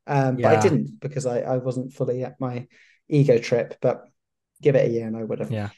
Um, 0.07 0.37
but 0.37 0.45
I 0.45 0.59
didn't 0.59 0.99
because 0.99 1.25
I 1.27 1.41
I 1.41 1.57
wasn't 1.57 1.93
fully 1.93 2.23
at 2.23 2.39
my 2.41 2.67
ego 3.07 3.37
trip. 3.37 3.75
But 3.79 4.05
give 4.61 4.75
it 4.75 4.89
a 4.89 4.91
year, 4.91 5.05
and 5.07 5.15
I 5.15 5.23
would 5.23 5.39
have. 5.39 5.51
Yeah. 5.51 5.69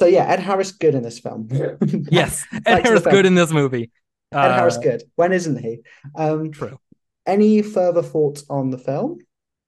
So 0.00 0.06
yeah, 0.06 0.26
Ed 0.26 0.40
Harris 0.40 0.72
good 0.72 0.94
in 0.94 1.02
this 1.02 1.18
film. 1.20 1.48
Yes. 2.10 2.44
Ed 2.66 2.82
Harris 2.84 3.04
good 3.04 3.26
in 3.26 3.34
this 3.34 3.50
movie. 3.52 3.90
Ed 4.32 4.52
Harris 4.54 4.76
Uh, 4.76 4.80
good. 4.80 5.02
When 5.16 5.32
isn't 5.32 5.58
he? 5.58 5.80
Um, 6.16 6.50
True. 6.52 6.78
any 7.26 7.62
further 7.62 8.02
thoughts 8.02 8.44
on 8.48 8.70
the 8.70 8.78
film? 8.78 9.18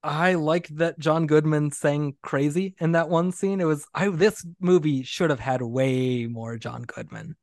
I 0.03 0.35
like 0.35 0.69
that 0.77 0.99
John 0.99 1.27
Goodman 1.27 1.73
sang 1.73 2.15
crazy 2.23 2.75
in 2.81 2.93
that 2.93 3.09
one 3.09 3.33
scene. 3.33 3.61
It 3.61 3.65
was 3.65 3.87
I 3.95 4.09
this 4.09 4.47
movie 4.61 5.03
should 5.03 5.31
have 5.31 5.41
had 5.41 5.61
way 5.63 6.27
more 6.27 6.57
John 6.57 6.83
Goodman. 6.83 7.37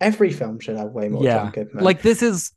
Every 0.00 0.32
film 0.32 0.60
should 0.60 0.76
have 0.76 0.90
way 0.90 1.08
more 1.08 1.24
Yeah. 1.24 1.38
John 1.38 1.50
Goodman. 1.50 1.84
Like 1.84 2.02
this 2.02 2.22
is 2.22 2.52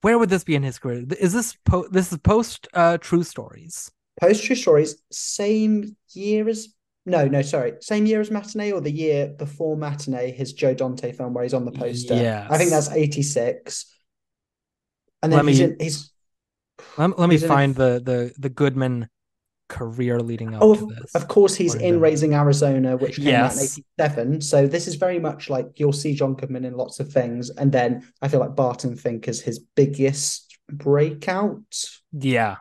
where 0.00 0.18
would 0.18 0.28
this 0.28 0.44
be 0.44 0.54
in 0.56 0.62
his 0.62 0.78
career? 0.78 1.04
Is 1.20 1.32
this 1.32 1.56
po- 1.64 1.88
this 1.88 2.12
is 2.12 2.18
post 2.18 2.66
uh 2.74 2.98
True 2.98 3.22
Stories? 3.22 3.90
Post 4.20 4.44
True 4.44 4.56
Stories, 4.56 4.96
same 5.12 5.96
year 6.14 6.48
as 6.48 6.68
no, 7.08 7.28
no, 7.28 7.40
sorry, 7.42 7.74
same 7.80 8.04
year 8.06 8.20
as 8.20 8.32
Matinee 8.32 8.72
or 8.72 8.80
the 8.80 8.90
year 8.90 9.28
before 9.28 9.76
Matinee, 9.76 10.32
his 10.32 10.52
Joe 10.52 10.74
Dante 10.74 11.12
film 11.12 11.34
where 11.34 11.44
he's 11.44 11.54
on 11.54 11.64
the 11.64 11.70
poster. 11.70 12.14
Yeah, 12.16 12.48
I 12.50 12.58
think 12.58 12.70
that's 12.70 12.90
eighty 12.90 13.22
six. 13.22 13.94
And 15.22 15.32
then 15.32 15.46
Let 15.46 15.48
he's 15.48 15.58
me- 15.60 15.64
in, 15.66 15.76
he's 15.78 16.10
Let, 16.96 17.18
let 17.18 17.28
me 17.28 17.34
He's 17.34 17.42
in 17.42 17.50
a- 17.50 17.54
find 17.54 17.74
the 17.74 18.00
the 18.04 18.32
the 18.38 18.48
Goodman 18.48 19.08
career 19.68 20.20
leading 20.20 20.54
up 20.54 20.62
oh, 20.62 20.74
to 20.74 20.84
of, 20.84 21.22
of 21.22 21.28
course 21.28 21.56
he's 21.56 21.74
in 21.74 21.98
Raising 21.98 22.34
Arizona, 22.34 22.96
which 22.96 23.16
came 23.16 23.34
out 23.34 23.52
in 23.52 23.58
eighty 23.58 23.84
seven. 23.98 24.40
So 24.40 24.66
this 24.66 24.86
is 24.86 24.94
very 24.94 25.18
much 25.18 25.50
like 25.50 25.66
you'll 25.76 25.92
see 25.92 26.14
John 26.14 26.34
Goodman 26.34 26.64
in 26.64 26.74
lots 26.74 27.00
of 27.00 27.12
things, 27.12 27.50
and 27.50 27.72
then 27.72 28.06
I 28.22 28.28
feel 28.28 28.40
like 28.40 28.54
Barton 28.54 28.96
Fink 28.96 29.28
is 29.28 29.40
his 29.40 29.58
biggest 29.58 30.56
breakout. 30.70 31.64
Yeah. 32.12 32.56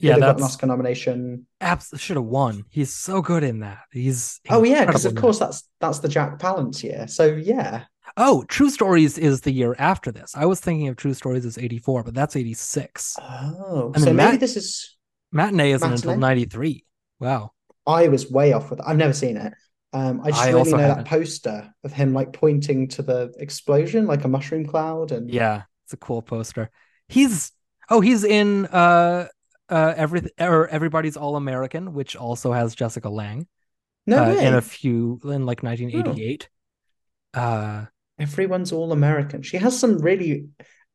Yeah, 0.00 0.12
have 0.12 0.20
got 0.20 0.38
an 0.38 0.44
Oscar 0.44 0.66
nomination. 0.66 1.46
abs 1.60 1.92
should 1.96 2.16
have 2.16 2.24
won. 2.24 2.64
He's 2.70 2.94
so 2.94 3.20
good 3.20 3.42
in 3.42 3.60
that. 3.60 3.80
He's 3.90 4.40
Oh 4.48 4.62
yeah, 4.62 4.84
because 4.84 5.04
of 5.04 5.16
course 5.16 5.40
that's 5.40 5.68
that's 5.80 5.98
the 5.98 6.08
Jack 6.08 6.38
Palance 6.38 6.84
year. 6.84 7.08
So 7.08 7.26
yeah, 7.26 7.84
Oh, 8.20 8.42
True 8.48 8.68
Stories 8.68 9.16
is 9.16 9.40
the 9.42 9.52
year 9.52 9.76
after 9.78 10.10
this. 10.10 10.34
I 10.36 10.44
was 10.44 10.60
thinking 10.60 10.88
of 10.88 10.96
True 10.96 11.14
Stories 11.14 11.46
as 11.46 11.56
84, 11.56 12.02
but 12.02 12.14
that's 12.14 12.34
86. 12.34 13.16
oh, 13.20 13.92
And 13.94 14.02
so 14.02 14.12
maybe 14.12 14.16
Matt- 14.16 14.40
this 14.40 14.56
is. 14.56 14.96
Matinee 15.30 15.70
isn't 15.70 15.92
until 15.92 16.16
93. 16.16 16.84
Wow. 17.20 17.52
I 17.86 18.08
was 18.08 18.30
way 18.30 18.52
off 18.52 18.70
with. 18.70 18.80
I've 18.86 18.96
never 18.96 19.12
seen 19.12 19.36
it. 19.36 19.52
Um, 19.92 20.20
I 20.22 20.30
just 20.30 20.42
I 20.42 20.50
really 20.50 20.70
know 20.72 20.78
haven't. 20.78 21.04
that 21.04 21.06
poster 21.06 21.72
of 21.84 21.92
him 21.92 22.12
like 22.12 22.32
pointing 22.32 22.88
to 22.88 23.02
the 23.02 23.32
explosion, 23.38 24.06
like 24.06 24.24
a 24.24 24.28
mushroom 24.28 24.66
cloud, 24.66 25.12
and 25.12 25.30
Yeah, 25.30 25.62
it's 25.84 25.94
a 25.94 25.96
cool 25.96 26.20
poster. 26.20 26.70
He's 27.08 27.52
oh, 27.88 28.00
he's 28.00 28.24
in 28.24 28.66
uh 28.66 29.28
uh 29.70 29.94
every 29.96 30.22
or 30.38 30.68
Everybody's 30.68 31.16
All 31.16 31.36
American, 31.36 31.94
which 31.94 32.16
also 32.16 32.52
has 32.52 32.74
Jessica 32.74 33.08
Lange 33.08 33.46
no 34.06 34.22
uh, 34.24 34.28
way. 34.34 34.44
in 34.44 34.54
a 34.54 34.60
few 34.60 35.20
in 35.24 35.46
like 35.46 35.62
1988. 35.62 36.48
Uh 37.32 37.86
Everyone's 38.18 38.72
all 38.72 38.92
American. 38.92 39.42
She 39.42 39.56
has 39.58 39.78
some 39.78 39.98
really 39.98 40.48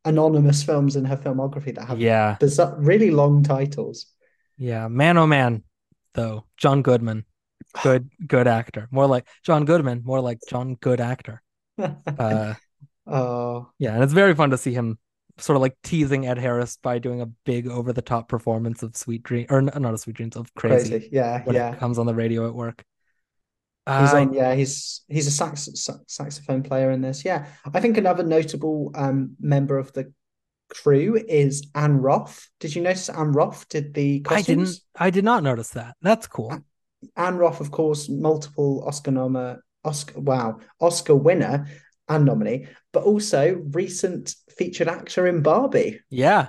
anonymous 0.06 0.64
films 0.64 0.96
in 0.96 1.06
her 1.06 1.18
filmography 1.18 1.74
that 1.76 1.88
have 1.88 2.00
Yeah, 2.00 2.36
bizarre, 2.40 2.76
really 2.80 3.12
long 3.12 3.44
titles. 3.44 4.08
yeah. 4.58 4.88
Man, 4.88 5.18
oh 5.18 5.28
man, 5.28 5.64
though. 6.14 6.46
John 6.58 6.82
Goodman, 6.82 7.26
good, 7.82 8.10
good 8.28 8.48
actor. 8.48 8.88
More 8.92 9.08
like 9.08 9.28
John 9.44 9.66
Goodman, 9.66 10.02
more 10.04 10.20
like 10.22 10.40
John 10.50 10.76
Good 10.76 11.00
actor. 11.02 11.42
Uh, 12.20 12.54
oh, 13.08 13.72
yeah, 13.80 13.94
and 13.96 14.04
it's 14.04 14.14
very 14.14 14.36
fun 14.36 14.52
to 14.52 14.58
see 14.58 14.74
him 14.74 14.98
sort 15.40 15.56
of 15.56 15.62
like 15.62 15.76
teasing 15.84 16.28
Ed 16.28 16.38
Harris 16.38 16.78
by 16.78 17.00
doing 17.00 17.22
a 17.22 17.26
big 17.46 17.68
over 17.68 17.92
the 17.92 18.02
top 18.04 18.30
performance 18.30 18.84
of 18.84 18.96
Sweet 18.96 19.24
Dream 19.24 19.48
or 19.50 19.62
not 19.62 19.94
a 19.94 19.98
Sweet 19.98 20.16
Dreams 20.16 20.36
of 20.36 20.54
Crazy, 20.54 20.90
crazy. 20.92 21.10
Yeah, 21.12 21.44
when 21.44 21.56
yeah. 21.56 21.74
it 21.74 21.80
comes 21.80 21.98
on 21.98 22.06
the 22.06 22.14
radio 22.14 22.48
at 22.48 22.54
work. 22.54 22.84
He's 23.86 24.14
on, 24.14 24.34
yeah, 24.34 24.54
he's 24.56 25.02
he's 25.10 25.28
a 25.28 25.32
sax, 25.32 25.68
sax, 25.76 26.00
saxophone 26.08 26.64
player 26.64 26.92
in 26.92 27.02
this. 27.02 27.26
Yeah, 27.26 27.48
I 27.74 27.80
think 27.82 27.98
another 27.98 28.24
notable 28.24 28.92
um 28.96 29.36
member 29.40 29.78
of 29.78 29.92
the 29.94 30.12
crew 30.70 31.16
is 31.28 31.68
Ann 31.76 31.98
Roth. 31.98 32.50
Did 32.60 32.76
you 32.76 32.82
notice 32.82 33.10
Ann 33.10 33.34
Roth 33.34 33.68
did 33.70 33.94
the 33.94 34.22
costumes? 34.22 34.48
I 34.50 34.54
didn't. 34.54 34.80
I 34.96 35.10
did 35.10 35.24
not 35.26 35.44
notice 35.44 35.70
that. 35.72 35.96
That's 36.02 36.28
cool. 36.28 36.64
Ann 37.18 37.38
Roth, 37.38 37.60
of 37.60 37.72
course, 37.72 38.08
multiple 38.10 38.84
Oscar 38.88 39.12
nominee, 39.12 39.60
Oscar 39.84 40.20
wow, 40.20 40.60
Oscar 40.80 41.16
winner 41.16 41.68
and 42.08 42.26
nominee, 42.26 42.68
but 42.92 43.04
also 43.04 43.62
recent 43.72 44.36
featured 44.58 44.88
actor 44.88 45.28
in 45.28 45.42
Barbie. 45.42 46.00
Yeah, 46.10 46.48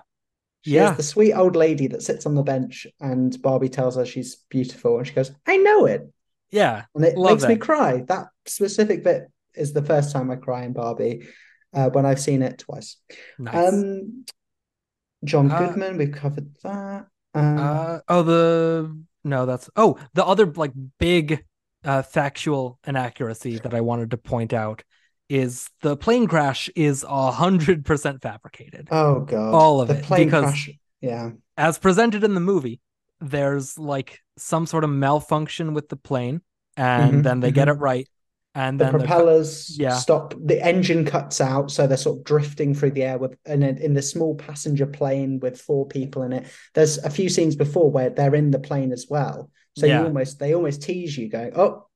She 0.62 0.72
Yeah. 0.72 0.94
the 0.94 1.02
sweet 1.02 1.34
old 1.34 1.56
lady 1.56 1.88
that 1.88 2.02
sits 2.02 2.26
on 2.26 2.34
the 2.34 2.42
bench, 2.42 2.86
and 3.00 3.40
Barbie 3.42 3.68
tells 3.68 3.96
her 3.96 4.06
she's 4.06 4.36
beautiful, 4.48 4.98
and 4.98 5.06
she 5.06 5.14
goes, 5.14 5.32
"I 5.46 5.56
know 5.56 5.86
it," 5.86 6.08
yeah. 6.50 6.84
and 6.94 7.04
it 7.04 7.16
makes 7.16 7.46
me 7.46 7.56
cry. 7.56 8.02
That 8.08 8.26
specific 8.46 9.02
bit 9.04 9.30
is 9.54 9.72
the 9.72 9.82
first 9.82 10.12
time 10.12 10.30
I 10.30 10.36
cry 10.36 10.64
in 10.64 10.72
Barbie, 10.72 11.26
uh, 11.72 11.90
when 11.90 12.06
I've 12.06 12.20
seen 12.20 12.42
it 12.42 12.58
twice. 12.58 12.96
Nice. 13.38 13.72
Um, 13.72 14.24
John 15.24 15.50
Uh, 15.50 15.58
Goodman, 15.58 15.96
we've 15.96 16.12
covered 16.12 16.54
that. 16.62 17.06
Um, 17.34 17.58
Uh 17.58 17.98
oh 18.08 18.22
the 18.22 18.96
no 19.24 19.46
that's 19.46 19.68
oh 19.74 19.98
the 20.12 20.24
other 20.24 20.46
like 20.46 20.72
big 21.00 21.44
uh 21.82 22.02
factual 22.02 22.78
inaccuracy 22.86 23.58
that 23.58 23.74
I 23.74 23.80
wanted 23.80 24.10
to 24.12 24.16
point 24.18 24.52
out 24.52 24.82
is 25.28 25.68
the 25.80 25.96
plane 25.96 26.26
crash 26.26 26.68
is 26.76 27.04
a 27.08 27.30
hundred 27.32 27.84
percent 27.86 28.22
fabricated. 28.22 28.88
oh 28.90 29.20
God, 29.20 29.54
all 29.54 29.80
of 29.80 29.88
the 29.88 29.96
it, 29.98 30.04
plane 30.04 30.26
because- 30.26 30.44
crash. 30.44 30.70
Yeah. 31.00 31.30
As 31.56 31.78
presented 31.78 32.24
in 32.24 32.34
the 32.34 32.40
movie, 32.40 32.80
there's 33.20 33.78
like 33.78 34.20
some 34.38 34.66
sort 34.66 34.84
of 34.84 34.90
malfunction 34.90 35.74
with 35.74 35.88
the 35.88 35.96
plane, 35.96 36.42
and 36.76 37.22
Mhm, 37.22 37.24
then 37.24 37.40
they 37.40 37.52
get 37.52 37.68
mhm. 37.68 37.70
it 37.70 37.74
right, 37.74 38.08
and 38.54 38.80
the 38.80 38.84
then 38.84 38.98
the 38.98 39.08
propellers 39.08 39.72
yeah. 39.76 40.02
stop 40.02 40.34
the 40.44 40.60
engine 40.64 41.04
cuts 41.04 41.40
out 41.40 41.70
so 41.70 41.86
they're 41.86 41.96
sort 41.96 42.18
of 42.18 42.24
drifting 42.24 42.74
through 42.74 42.90
the 42.90 43.04
air 43.04 43.18
with 43.18 43.36
and 43.46 43.62
in, 43.62 43.78
in 43.78 43.94
the 43.94 44.02
small 44.02 44.34
passenger 44.34 44.86
plane 44.86 45.38
with 45.40 45.60
four 45.60 45.86
people 45.86 46.22
in 46.22 46.32
it 46.32 46.46
there's 46.74 46.98
a 46.98 47.10
few 47.10 47.28
scenes 47.28 47.54
before 47.54 47.90
where 47.90 48.10
they're 48.10 48.34
in 48.34 48.50
the 48.50 48.58
plane 48.58 48.90
as 48.92 49.06
well 49.08 49.50
so 49.74 49.86
Yeah. 49.86 50.00
you 50.00 50.04
almost 50.04 50.38
they 50.40 50.54
almost 50.54 50.82
tease 50.82 51.16
you 51.16 51.28
going 51.28 51.52
oh 51.56 51.86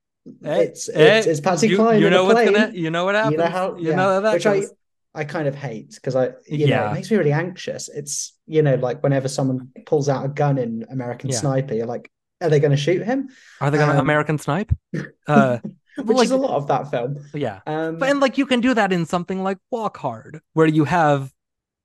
Eh, 0.43 0.65
it's 0.65 0.89
eh, 0.93 1.23
it's, 1.23 1.25
it's 1.25 1.41
Patsy 1.41 1.69
you, 1.69 1.69
Cline 1.69 2.03
you 2.03 2.07
in 2.07 2.11
know 2.11 2.23
the 2.23 2.25
what's 2.25 2.41
plane 2.41 2.41
gonna 2.41 2.71
you 2.73 2.89
know 2.91 3.05
what 3.05 3.15
happens 3.15 3.25
you 3.25 3.37
know 3.37 3.47
how 3.49 3.77
you 3.77 3.93
yeah. 3.93 3.95
know 3.95 4.21
that 4.21 4.31
which. 4.31 4.45
I 4.45 4.67
I 5.15 5.25
kind 5.25 5.47
of 5.47 5.55
hate 5.55 5.95
because 5.95 6.15
I 6.15 6.31
you 6.47 6.67
know 6.67 6.77
Yeah. 6.77 6.85
it 6.85 6.91
makes 6.91 7.11
me 7.11 7.17
really 7.17 7.33
anxious 7.33 7.89
it's 7.89 8.37
you 8.47 8.61
know 8.61 8.75
like 8.75 9.03
whenever 9.03 9.27
someone 9.27 9.69
pulls 9.85 10.09
out 10.09 10.25
a 10.25 10.29
gun 10.29 10.57
in 10.57 10.85
American 10.91 11.31
Yeah. 11.31 11.31
Sniper 11.31 11.73
you're 11.75 11.87
like 11.87 12.11
are 12.41 12.49
they 12.49 12.59
going 12.59 12.71
to 12.71 12.77
shoot 12.77 13.01
him 13.05 13.29
Are 13.61 13.69
they 13.71 13.77
gonna 13.77 13.93
um, 13.93 13.99
American 13.99 14.37
snipe? 14.37 14.71
Uh, 15.27 15.59
which 15.97 16.17
like- 16.17 16.25
is 16.25 16.31
a 16.31 16.37
lot 16.37 16.51
of 16.55 16.67
that 16.67 16.89
film 16.89 17.17
yeah. 17.33 17.59
um 17.67 17.97
But 17.97 18.09
and 18.09 18.19
like 18.19 18.37
you 18.37 18.45
can 18.45 18.61
do 18.61 18.73
that 18.73 18.91
in 18.93 19.05
something 19.05 19.43
like 19.43 19.57
Walk 19.71 19.97
Hard, 19.97 20.39
where 20.53 20.67
you 20.67 20.85
have 20.85 21.31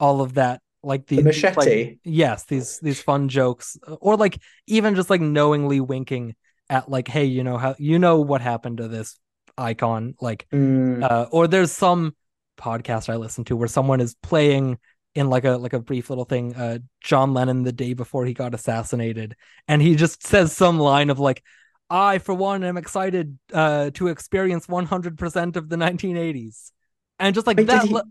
all 0.01 0.21
of 0.21 0.35
that, 0.35 0.61
like 0.83 1.07
the, 1.07 1.17
the 1.17 1.23
these, 1.33 1.43
like- 1.45 1.57
machete 1.57 1.99
yes, 2.05 2.45
these 2.45 2.79
these 2.81 3.03
fun 3.03 3.29
jokes, 3.29 3.77
or 4.01 4.17
like 4.17 4.39
even 4.67 4.95
just 4.95 5.11
like 5.11 5.21
knowingly 5.21 5.81
winking 5.81 6.35
at 6.71 6.89
like, 6.89 7.09
hey, 7.09 7.25
you 7.25 7.43
know 7.45 7.59
how 7.59 7.75
you 7.79 7.99
know 7.99 8.21
what 8.21 8.41
happened 8.41 8.79
to 8.79 8.89
this 8.89 9.19
icon, 9.59 10.15
like, 10.21 10.47
Mm. 10.53 11.03
uh, 11.03 11.27
or 11.31 11.47
there's 11.47 11.73
some 11.73 12.15
podcast 12.59 13.09
I 13.13 13.17
listen 13.17 13.45
to 13.45 13.57
where 13.57 13.69
someone 13.69 14.01
is 14.01 14.15
playing 14.23 14.79
in 15.15 15.31
like 15.31 15.45
a 15.45 15.53
like 15.53 15.73
a 15.73 15.81
brief 15.81 16.11
little 16.11 16.25
thing, 16.25 16.55
uh, 16.55 16.79
John 17.01 17.35
Lennon 17.35 17.63
the 17.63 17.73
day 17.73 17.95
before 17.95 18.25
he 18.27 18.35
got 18.35 18.55
assassinated, 18.55 19.37
and 19.69 19.81
he 19.81 19.95
just 19.97 20.27
says 20.27 20.53
some 20.53 20.79
line 20.79 21.11
of 21.11 21.19
like. 21.19 21.43
I, 21.91 22.19
for 22.19 22.35
one, 22.35 22.65
am 22.65 22.79
excited 22.79 23.39
uh, 23.53 23.91
to 23.95 24.09
experience 24.09 24.67
100% 24.67 25.57
of 25.57 25.69
the 25.69 25.77
1980s. 25.77 26.73
And 27.19 27.35
just 27.35 27.47
like 27.47 27.59
Wait, 27.59 27.67
that. 27.67 27.83
did 27.83 27.89
he, 27.89 27.95
le- 27.95 28.05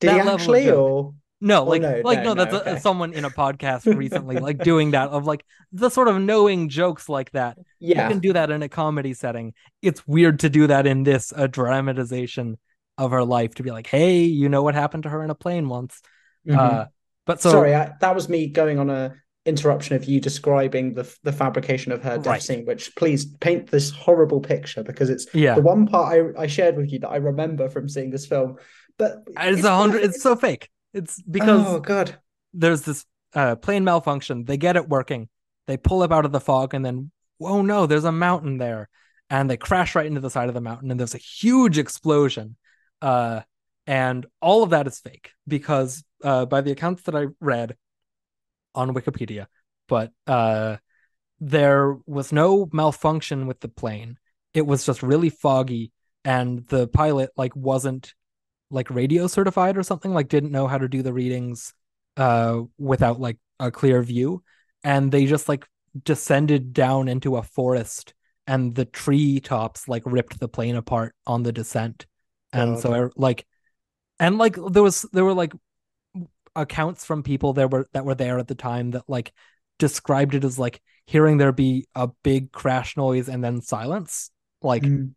did 0.00 0.10
that 0.10 0.12
he 0.12 0.18
level 0.18 0.34
actually, 0.34 0.70
or 0.70 1.14
no, 1.40 1.62
Oh, 1.62 1.64
like, 1.64 1.80
no, 1.82 2.00
like 2.04 2.18
no, 2.22 2.34
no, 2.34 2.44
that's 2.44 2.52
no, 2.66 2.72
a- 2.74 2.80
someone 2.80 3.14
in 3.14 3.24
a 3.24 3.30
podcast 3.30 3.96
recently, 3.96 4.38
like 4.38 4.58
doing 4.62 4.90
that 4.92 5.08
of 5.08 5.24
like 5.26 5.44
the 5.72 5.88
sort 5.88 6.08
of 6.08 6.20
knowing 6.20 6.68
jokes 6.68 7.08
like 7.08 7.30
that. 7.32 7.58
yeah, 7.80 8.02
You 8.04 8.08
can 8.14 8.20
do 8.20 8.34
that 8.34 8.50
in 8.50 8.62
a 8.62 8.68
comedy 8.68 9.14
setting. 9.14 9.54
It's 9.80 10.06
weird 10.06 10.40
to 10.40 10.50
do 10.50 10.66
that 10.66 10.86
in 10.86 11.02
this, 11.02 11.32
a 11.34 11.48
dramatization 11.48 12.58
of 12.98 13.10
her 13.10 13.24
life 13.24 13.54
to 13.56 13.62
be 13.62 13.70
like, 13.70 13.86
hey, 13.86 14.24
you 14.24 14.48
know 14.48 14.62
what 14.62 14.74
happened 14.74 15.04
to 15.04 15.08
her 15.08 15.24
in 15.24 15.30
a 15.30 15.34
plane 15.34 15.68
once. 15.68 16.00
Mhm. 16.46 16.58
Uh, 16.58 16.86
but 17.24 17.40
so, 17.40 17.50
sorry, 17.50 17.74
I, 17.74 17.92
that 18.00 18.14
was 18.14 18.28
me 18.28 18.46
going 18.48 18.78
on 18.78 18.90
a 18.90 19.14
interruption 19.44 19.94
of 19.94 20.04
you 20.04 20.20
describing 20.20 20.94
the 20.94 21.12
the 21.22 21.32
fabrication 21.32 21.92
of 21.92 22.02
her 22.02 22.16
death 22.16 22.26
Right. 22.26 22.42
scene. 22.42 22.64
Which 22.66 22.94
please 22.96 23.24
paint 23.24 23.70
this 23.70 23.90
horrible 23.90 24.40
picture 24.40 24.82
because 24.82 25.10
it's 25.10 25.26
yeah, 25.34 25.54
the 25.54 25.62
one 25.62 25.86
part 25.86 26.12
I, 26.12 26.42
I 26.42 26.46
shared 26.46 26.76
with 26.76 26.92
you 26.92 26.98
that 27.00 27.08
I 27.08 27.16
remember 27.16 27.68
from 27.68 27.88
seeing 27.88 28.10
this 28.10 28.26
film. 28.26 28.56
But 28.98 29.24
it's 29.28 29.64
a 29.64 29.76
hundred, 29.76 30.04
it's 30.04 30.22
so 30.22 30.36
fake. 30.36 30.70
It's 30.94 31.20
because 31.22 31.64
oh 31.66 31.80
god, 31.80 32.16
there's 32.54 32.82
this 32.82 33.04
uh, 33.34 33.56
plane 33.56 33.84
malfunction. 33.84 34.44
They 34.44 34.56
get 34.56 34.76
it 34.76 34.88
working. 34.88 35.28
They 35.66 35.76
pull 35.76 36.02
up 36.02 36.12
out 36.12 36.24
of 36.24 36.32
the 36.32 36.40
fog, 36.40 36.74
and 36.74 36.84
then, 36.84 37.10
oh 37.40 37.62
no, 37.62 37.86
there's 37.86 38.04
a 38.04 38.12
mountain 38.12 38.56
there, 38.58 38.88
and 39.28 39.50
they 39.50 39.56
crash 39.56 39.94
right 39.94 40.06
into 40.06 40.20
the 40.20 40.30
side 40.30 40.48
of 40.48 40.54
the 40.54 40.60
mountain, 40.60 40.90
and 40.90 40.98
there's 40.98 41.14
a 41.14 41.18
huge 41.18 41.76
explosion. 41.76 42.56
Uh, 43.02 43.40
and 43.86 44.26
all 44.40 44.62
of 44.62 44.70
that 44.70 44.86
is 44.86 44.98
fake 44.98 45.30
because, 45.46 46.04
uh, 46.22 46.46
by 46.46 46.60
the 46.60 46.72
accounts 46.72 47.02
that 47.04 47.14
I 47.14 47.26
read 47.40 47.76
on 48.74 48.94
Wikipedia, 48.94 49.46
but 49.88 50.12
uh, 50.26 50.76
there 51.40 51.96
was 52.06 52.32
no 52.32 52.68
malfunction 52.72 53.46
with 53.46 53.60
the 53.60 53.68
plane. 53.68 54.18
It 54.54 54.66
was 54.66 54.84
just 54.84 55.02
really 55.02 55.30
foggy, 55.30 55.92
and 56.24 56.66
the 56.68 56.88
pilot 56.88 57.30
like 57.36 57.54
wasn't 57.54 58.14
like 58.70 58.90
radio 58.90 59.26
certified 59.26 59.76
or 59.76 59.82
something. 59.82 60.12
Like 60.12 60.28
didn't 60.28 60.52
know 60.52 60.66
how 60.66 60.78
to 60.78 60.88
do 60.88 61.02
the 61.02 61.12
readings 61.12 61.72
uh 62.16 62.62
without 62.78 63.20
like 63.20 63.36
a 63.60 63.70
clear 63.70 64.02
view 64.02 64.42
and 64.84 65.10
they 65.10 65.26
just 65.26 65.48
like 65.48 65.66
descended 66.04 66.72
down 66.72 67.08
into 67.08 67.36
a 67.36 67.42
forest 67.42 68.14
and 68.46 68.74
the 68.74 68.84
tree 68.84 69.40
tops 69.40 69.88
like 69.88 70.02
ripped 70.06 70.38
the 70.38 70.48
plane 70.48 70.76
apart 70.76 71.14
on 71.26 71.42
the 71.42 71.52
descent 71.52 72.06
and 72.52 72.74
God. 72.74 72.82
so 72.82 72.94
I, 72.94 73.08
like 73.16 73.46
and 74.18 74.38
like 74.38 74.56
there 74.70 74.82
was 74.82 75.06
there 75.12 75.24
were 75.24 75.34
like 75.34 75.52
accounts 76.54 77.04
from 77.04 77.22
people 77.22 77.52
that 77.54 77.70
were 77.70 77.86
that 77.92 78.04
were 78.04 78.14
there 78.14 78.38
at 78.38 78.48
the 78.48 78.54
time 78.54 78.92
that 78.92 79.04
like 79.08 79.32
described 79.78 80.34
it 80.34 80.44
as 80.44 80.58
like 80.58 80.80
hearing 81.06 81.36
there 81.36 81.52
be 81.52 81.86
a 81.94 82.08
big 82.22 82.50
crash 82.50 82.96
noise 82.96 83.28
and 83.28 83.44
then 83.44 83.60
silence 83.60 84.30
like 84.62 84.82
Mm. 84.82 85.12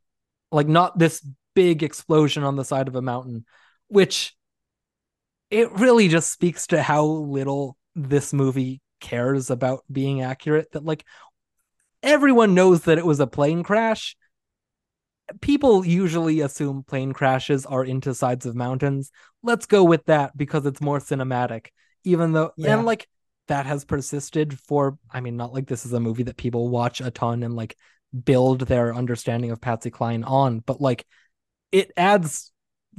like 0.52 0.68
not 0.68 1.00
this 1.00 1.26
big 1.56 1.82
explosion 1.82 2.44
on 2.44 2.56
the 2.56 2.66
side 2.66 2.88
of 2.88 2.96
a 2.96 3.02
mountain 3.02 3.46
which 3.88 4.36
it 5.50 5.72
really 5.72 6.08
just 6.08 6.32
speaks 6.32 6.68
to 6.68 6.82
how 6.82 7.04
little 7.06 7.76
this 7.96 8.34
movie 8.34 8.82
cares 9.00 9.50
about 9.50 9.84
being 9.92 10.22
accurate 10.22 10.72
that 10.74 10.84
like 10.86 11.06
everyone 12.04 12.54
knows 12.54 12.82
that 12.82 12.98
it 12.98 13.06
was 13.06 13.20
a 13.20 13.28
plane 13.28 13.64
crash 13.64 14.16
people 15.42 15.86
usually 15.86 16.42
assume 16.42 16.84
plane 16.84 17.12
crashes 17.14 17.66
are 17.66 17.84
into 17.84 18.14
sides 18.14 18.46
of 18.46 18.56
mountains 18.56 19.12
let's 19.44 19.66
go 19.66 19.84
with 19.84 20.06
that 20.06 20.36
because 20.38 20.66
it's 20.66 20.82
more 20.82 21.00
cinematic 21.00 21.68
even 22.04 22.32
though 22.32 22.52
Yeah. 22.58 22.76
and 22.78 22.86
like 22.86 23.08
that 23.48 23.66
has 23.66 23.86
persisted 23.86 24.58
for 24.60 24.98
i 25.12 25.22
mean 25.22 25.38
not 25.38 25.54
like 25.54 25.68
this 25.68 25.86
is 25.86 25.94
a 25.94 26.00
movie 26.00 26.24
that 26.24 26.38
people 26.38 26.70
watch 26.70 27.02
a 27.02 27.12
ton 27.12 27.44
and 27.44 27.56
like 27.56 27.76
build 28.26 28.62
their 28.62 28.94
understanding 28.94 29.52
of 29.52 29.62
patsy 29.62 29.90
cline 29.92 30.24
on 30.24 30.60
but 30.60 30.82
like 30.82 31.06
it 31.72 31.92
adds 31.98 32.52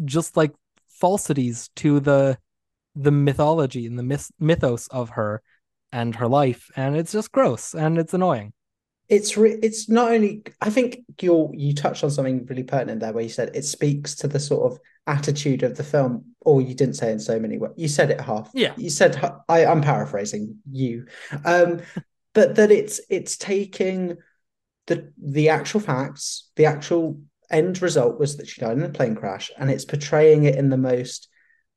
just 0.04 0.36
like 0.36 0.52
falsities 0.88 1.68
to 1.76 2.00
the 2.00 2.38
the 2.94 3.10
mythology 3.10 3.86
and 3.86 3.98
the 3.98 4.02
myth- 4.02 4.32
mythos 4.38 4.86
of 4.88 5.10
her 5.10 5.42
and 5.92 6.16
her 6.16 6.28
life 6.28 6.68
and 6.76 6.96
it's 6.96 7.12
just 7.12 7.32
gross 7.32 7.74
and 7.74 7.98
it's 7.98 8.14
annoying 8.14 8.52
it's 9.10 9.36
re- 9.36 9.58
it's 9.62 9.88
not 9.88 10.12
only 10.12 10.42
I 10.60 10.70
think 10.70 11.00
you 11.20 11.50
you 11.54 11.74
touched 11.74 12.02
on 12.04 12.10
something 12.10 12.46
really 12.46 12.62
pertinent 12.62 13.00
there 13.00 13.12
where 13.12 13.22
you 13.22 13.28
said 13.28 13.50
it 13.54 13.64
speaks 13.64 14.14
to 14.16 14.28
the 14.28 14.40
sort 14.40 14.72
of 14.72 14.78
attitude 15.06 15.62
of 15.62 15.76
the 15.76 15.84
film 15.84 16.24
or 16.40 16.62
you 16.62 16.74
didn't 16.74 16.94
say 16.94 17.10
in 17.12 17.18
so 17.18 17.38
many 17.38 17.58
words 17.58 17.74
you 17.76 17.88
said 17.88 18.10
it 18.10 18.20
half 18.20 18.50
Yeah. 18.54 18.72
you 18.76 18.90
said 18.90 19.16
I, 19.48 19.66
I'm 19.66 19.82
paraphrasing 19.82 20.58
you 20.70 21.06
um 21.44 21.80
but 22.32 22.54
that 22.56 22.70
it's 22.70 23.00
it's 23.10 23.36
taking 23.36 24.16
the 24.86 25.12
the 25.20 25.48
actual 25.48 25.80
facts 25.80 26.50
the 26.56 26.66
actual 26.66 27.20
end 27.50 27.82
result 27.82 28.18
was 28.20 28.36
that 28.36 28.48
she 28.48 28.60
died 28.60 28.76
in 28.76 28.84
a 28.84 28.88
plane 28.88 29.16
crash, 29.16 29.50
and 29.58 29.70
it's 29.70 29.84
portraying 29.84 30.44
it 30.44 30.54
in 30.54 30.68
the 30.68 30.76
most. 30.76 31.28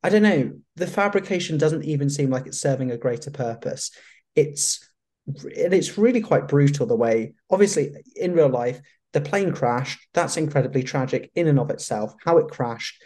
I 0.03 0.10
don't 0.10 0.22
know. 0.22 0.51
The 0.76 0.85
fabrication 0.85 1.57
doesn't 1.57 1.84
even 1.84 2.11
seem 2.11 2.30
like 2.30 2.45
it's 2.45 2.60
serving 2.61 2.91
a 2.91 2.97
greater 2.97 3.31
purpose. 3.31 3.89
It's 4.35 4.88
and 5.28 5.74
it's 5.74 5.98
really 5.98 6.22
quite 6.22 6.48
brutal 6.48 6.86
the 6.86 6.95
way. 6.95 7.34
Obviously, 7.50 7.91
in 8.16 8.34
real 8.34 8.50
life, 8.50 8.82
the 9.14 9.22
plane 9.22 9.54
crashed. 9.54 10.00
That's 10.14 10.38
incredibly 10.38 10.84
tragic 10.84 11.32
in 11.36 11.48
and 11.48 11.60
of 11.60 11.70
itself. 11.70 12.16
How 12.26 12.38
it 12.40 12.50
crashed, 12.50 13.02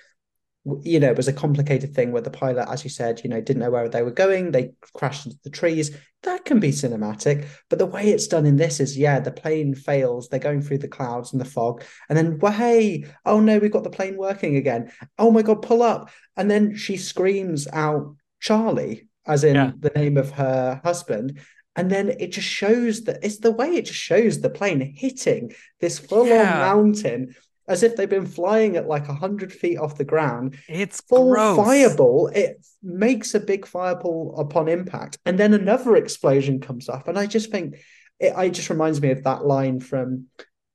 you 0.82 1.00
know, 1.00 1.10
it 1.10 1.18
was 1.18 1.28
a 1.28 1.34
complicated 1.34 1.94
thing 1.94 2.12
where 2.12 2.22
the 2.22 2.30
pilot, 2.30 2.68
as 2.70 2.84
you 2.84 2.90
said, 2.90 3.22
you 3.24 3.30
know, 3.30 3.40
didn't 3.40 3.62
know 3.62 3.72
where 3.72 3.88
they 3.88 4.02
were 4.02 4.12
going. 4.12 4.52
They 4.52 4.72
crashed 4.94 5.26
into 5.26 5.38
the 5.44 5.50
trees. 5.50 5.96
That 6.24 6.44
can 6.44 6.60
be 6.60 6.72
cinematic. 6.72 7.46
But 7.70 7.80
the 7.80 7.86
way 7.86 8.10
it's 8.10 8.28
done 8.28 8.46
in 8.46 8.58
this 8.58 8.80
is, 8.80 8.98
yeah, 8.98 9.20
the 9.20 9.32
plane 9.32 9.76
fails. 9.76 10.28
They're 10.28 10.40
going 10.40 10.62
through 10.62 10.80
the 10.80 10.88
clouds 10.88 11.32
and 11.32 11.40
the 11.40 11.46
fog. 11.46 11.84
And 12.10 12.18
then, 12.18 12.40
well, 12.40 12.52
hey, 12.52 13.06
oh 13.26 13.40
no, 13.40 13.60
we've 13.60 13.72
got 13.72 13.84
the 13.84 13.90
plane 13.90 14.18
working 14.18 14.56
again. 14.56 14.92
Oh 15.18 15.32
my 15.32 15.42
God, 15.42 15.62
pull 15.62 15.84
up. 15.84 16.10
And 16.36 16.50
then 16.50 16.76
she 16.76 16.98
screams 16.98 17.68
out, 17.72 18.16
Charlie, 18.40 19.08
as 19.26 19.44
in 19.44 19.56
Yeah. 19.56 19.72
the 19.78 19.92
name 19.96 20.18
of 20.18 20.32
her 20.32 20.82
husband. 20.84 21.40
And 21.78 21.90
then 21.92 22.10
it 22.10 22.32
just 22.32 22.48
shows 22.48 23.04
that 23.04 23.24
it's 23.24 23.38
the 23.38 23.52
way 23.52 23.68
it 23.76 23.86
just 23.86 24.00
shows 24.00 24.42
the 24.42 24.50
plane 24.50 24.82
hitting 24.82 25.54
this 25.80 26.00
full 26.00 26.22
on 26.24 26.28
Yeah. 26.28 26.60
mountain 26.60 27.36
as 27.70 27.84
if 27.84 27.96
they've 27.96 28.10
been 28.10 28.26
flying 28.26 28.78
at 28.78 28.88
like 28.88 29.08
100 29.08 29.52
feet 29.54 29.78
off 29.78 29.98
the 29.98 30.04
ground. 30.06 30.58
It's 30.68 31.02
full 31.02 31.32
gross. 31.32 31.58
fireball 31.58 32.28
it 32.28 32.66
makes 32.82 33.36
a 33.36 33.40
big 33.40 33.66
fireball 33.68 34.36
upon 34.40 34.68
impact. 34.68 35.18
And 35.26 35.38
then 35.38 35.54
another 35.54 35.96
explosion 35.96 36.60
comes 36.60 36.90
up. 36.90 37.08
And 37.08 37.18
i 37.20 37.26
just 37.26 37.52
think 37.52 37.76
it, 38.20 38.34
it 38.36 38.52
just 38.52 38.70
reminds 38.70 39.00
me 39.02 39.12
of 39.12 39.24
that 39.24 39.46
line 39.46 39.80
from 39.80 40.26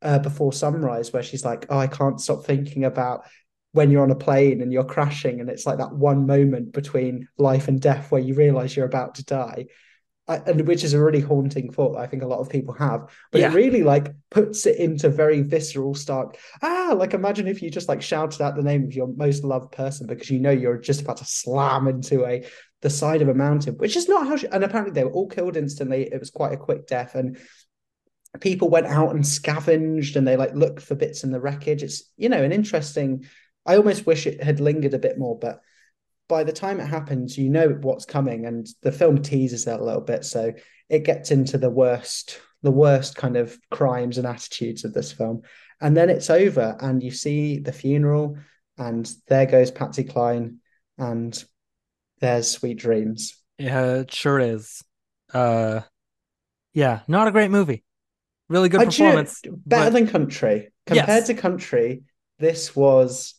uh, 0.03 0.19
before 0.19 0.53
sunrise 0.53 1.13
where 1.13 1.23
she's 1.23 1.45
like 1.45 1.65
oh 1.71 1.79
i 1.79 1.87
can't 1.87 2.21
stop 2.21 2.45
thinking 2.45 2.85
about 2.85 3.23
when 3.71 3.89
you're 3.91 4.03
on 4.03 4.11
a 4.11 4.15
plane 4.17 4.61
and 4.61 4.71
you're 4.73 4.85
crashing. 4.85 5.41
And 5.41 5.49
it's 5.49 5.65
like 5.65 5.79
that 5.79 5.95
one 5.95 6.27
moment 6.27 6.73
between 6.73 7.29
life 7.39 7.69
and 7.69 7.81
death 7.81 8.11
where 8.11 8.21
you 8.21 8.35
realize 8.35 8.77
you're 8.77 8.85
about 8.87 9.15
to 9.17 9.25
die 9.25 9.67
and 10.29 10.67
which 10.67 10.85
is 10.85 10.95
a 10.95 11.03
really 11.03 11.21
haunting 11.21 11.71
thought 11.71 11.97
I 11.97 12.07
think 12.07 12.23
a 12.23 12.27
lot 12.27 12.39
of 12.39 12.49
people 12.49 12.75
have 12.75 13.11
but 13.31 13.41
Yeah. 13.41 13.51
it 13.51 13.55
really 13.55 13.83
like 13.83 14.15
puts 14.31 14.67
it 14.67 14.77
into 14.77 15.09
very 15.09 15.43
visceral 15.43 15.95
stark 15.95 16.39
ah 16.63 16.95
like 16.97 17.13
imagine 17.13 17.49
if 17.49 17.61
you 17.61 17.71
just 17.71 17.89
like 17.89 18.03
shouted 18.03 18.41
out 18.41 18.55
the 18.55 18.63
name 18.63 18.85
of 18.85 18.95
your 18.95 19.09
most 19.09 19.43
loved 19.45 19.73
person 19.73 20.07
because 20.07 20.31
you 20.31 20.39
know 20.39 20.51
you're 20.51 20.79
just 20.79 21.01
about 21.03 21.17
to 21.19 21.25
slam 21.25 21.89
into 21.89 22.25
a 22.25 22.45
the 22.83 22.91
side 22.91 23.21
of 23.23 23.29
a 23.29 23.35
mountain 23.35 23.75
which 23.75 23.97
is 23.97 24.09
not 24.09 24.27
how 24.27 24.37
she, 24.37 24.47
and 24.49 24.63
apparently 24.65 24.93
they 24.93 25.05
were 25.05 25.13
all 25.13 25.29
killed 25.29 25.57
instantly 25.57 26.03
it 26.13 26.21
was 26.21 26.31
quite 26.31 26.53
a 26.53 26.57
quick 26.57 26.87
death 26.87 27.15
and 27.17 27.37
people 28.41 28.71
went 28.71 28.87
out 28.87 29.15
and 29.15 29.27
scavenged 29.27 30.17
and 30.17 30.27
they 30.27 30.37
like 30.37 30.55
looked 30.55 30.81
for 30.81 30.95
bits 30.95 31.25
in 31.25 31.33
the 31.33 31.41
wreckage 31.41 31.83
it's 31.83 32.05
you 32.17 32.29
know 32.29 32.43
an 32.43 32.53
interesting 32.53 33.27
i 33.67 33.77
almost 33.77 34.07
wish 34.07 34.27
it 34.27 34.43
had 34.43 34.61
lingered 34.61 34.95
a 34.95 34.99
bit 34.99 35.19
more 35.19 35.39
but 35.39 35.61
by 36.29 36.45
the 36.45 36.53
time 36.53 36.81
it 36.81 36.87
happens 36.87 37.37
you 37.37 37.51
know 37.51 37.69
what's 37.83 38.05
coming 38.05 38.47
and 38.47 38.67
the 38.83 38.93
film 38.93 39.21
teases 39.23 39.67
it 39.67 39.81
a 39.81 39.85
little 39.85 40.01
bit 40.01 40.25
so 40.25 40.53
it 40.89 41.01
gets 41.05 41.31
into 41.31 41.59
the 41.59 41.71
worst 41.71 42.41
the 42.63 42.71
worst 42.71 43.17
kind 43.17 43.37
of 43.37 43.57
crimes 43.71 44.19
and 44.19 44.27
attitudes 44.27 44.85
of 44.85 44.93
this 44.95 45.13
film 45.13 45.43
and 45.81 45.97
then 45.97 46.09
it's 46.09 46.31
over 46.31 46.77
and 46.81 47.03
you 47.03 47.11
see 47.11 47.59
the 47.59 47.73
funeral 47.73 48.37
and 48.79 49.13
there 49.29 49.47
goes 49.47 49.71
patsy 49.71 50.05
cline 50.05 50.59
and 50.99 51.45
there's 52.21 52.51
sweet 52.51 52.79
dreams 52.79 53.37
Yeah, 53.59 53.95
it 53.97 54.13
sure 54.15 54.39
is. 54.39 54.83
Uh, 55.35 55.81
yeah, 56.75 57.01
not 57.09 57.27
a 57.27 57.33
great 57.33 57.51
movie. 57.51 57.83
Really 58.49 58.69
good 58.69 58.81
I- 58.81 58.85
do 58.85 58.91
performance. 58.91 59.41
better 59.67 59.91
but- 59.91 59.93
than 59.93 60.07
country 60.07 60.69
compared 60.87 61.09
Yes. 61.09 61.27
to 61.29 61.35
country 61.35 62.03
this 62.39 62.75
was 62.77 63.35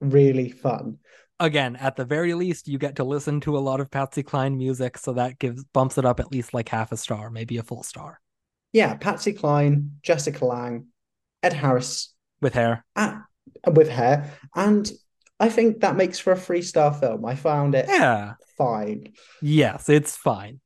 really 0.00 0.50
fun 0.50 0.98
again, 1.40 1.76
at 1.76 1.96
the 1.96 2.04
very 2.04 2.34
least, 2.34 2.68
you 2.68 2.78
get 2.78 2.96
to 2.96 3.04
listen 3.04 3.40
to 3.42 3.56
a 3.56 3.60
lot 3.60 3.80
of 3.80 3.90
Patsy 3.90 4.22
Cline 4.22 4.56
music, 4.56 4.98
so 4.98 5.12
that 5.14 5.38
gives 5.38 5.64
bumps 5.64 5.98
it 5.98 6.04
up 6.04 6.20
at 6.20 6.30
least 6.32 6.54
like 6.54 6.68
half 6.68 6.92
a 6.92 6.96
star, 6.96 7.30
maybe 7.30 7.56
a 7.58 7.62
full 7.62 7.82
star 7.82 8.20
yeah 8.72 8.94
patsy 8.94 9.32
cline 9.32 9.92
jessica 10.02 10.44
lange 10.44 10.84
ed 11.42 11.52
harris 11.52 12.12
with 12.42 12.52
hair. 12.52 12.84
ah, 12.96 13.24
with 13.72 13.88
hair 13.88 14.30
and 14.54 14.90
i 15.40 15.48
think 15.48 15.80
that 15.80 15.96
makes 15.96 16.18
for 16.18 16.32
a 16.32 16.36
three 16.36 16.60
star 16.60 16.92
film 16.92 17.24
i 17.24 17.34
found 17.34 17.74
it 17.74 17.86
Yeah. 17.88 18.34
fine 18.58 19.12
Yes, 19.40 19.88
it's 19.88 20.16
fine. 20.16 20.60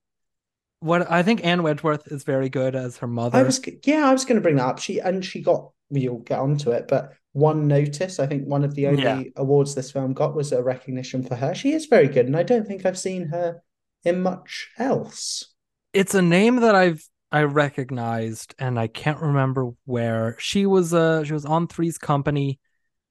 What 0.80 1.10
I 1.10 1.22
think 1.22 1.44
Ann 1.44 1.60
Wedgeworth 1.60 2.10
is 2.10 2.24
very 2.24 2.48
good 2.48 2.74
as 2.74 2.96
her 2.98 3.06
mother. 3.06 3.38
I 3.38 3.42
was 3.42 3.60
yeah, 3.84 4.08
I 4.08 4.12
was 4.12 4.24
going 4.24 4.36
to 4.36 4.40
bring 4.40 4.56
that 4.56 4.66
up. 4.66 4.78
She 4.78 4.98
and 4.98 5.22
she 5.22 5.42
got 5.42 5.70
we'll 5.90 6.18
get 6.18 6.38
onto 6.38 6.70
it, 6.70 6.88
but 6.88 7.12
one 7.32 7.68
notice. 7.68 8.18
I 8.18 8.26
think 8.26 8.46
one 8.46 8.64
of 8.64 8.74
the 8.74 8.88
only 8.88 9.02
Yeah. 9.02 9.22
awards 9.36 9.74
this 9.74 9.90
film 9.92 10.12
got 10.12 10.34
was 10.34 10.52
a 10.52 10.62
recognition 10.62 11.22
for 11.22 11.36
her. 11.36 11.54
She 11.54 11.72
is 11.72 11.86
very 11.86 12.08
good, 12.08 12.26
and 12.26 12.36
I 12.36 12.42
don't 12.42 12.66
think 12.66 12.84
I've 12.84 12.98
seen 12.98 13.28
her 13.28 13.62
in 14.04 14.22
much 14.22 14.70
else. 14.78 15.44
it's 15.92 16.14
a 16.14 16.22
name 16.22 16.56
that 16.56 16.74
I've 16.74 17.04
I 17.32 17.42
recognized 17.42 18.54
and 18.58 18.78
I 18.78 18.86
can't 18.88 19.20
remember 19.20 19.70
where. 19.84 20.36
She 20.38 20.66
was 20.66 20.92
uh 20.94 21.24
she 21.24 21.32
was 21.32 21.44
on 21.44 21.66
Three's 21.68 21.98
Company. 21.98 22.58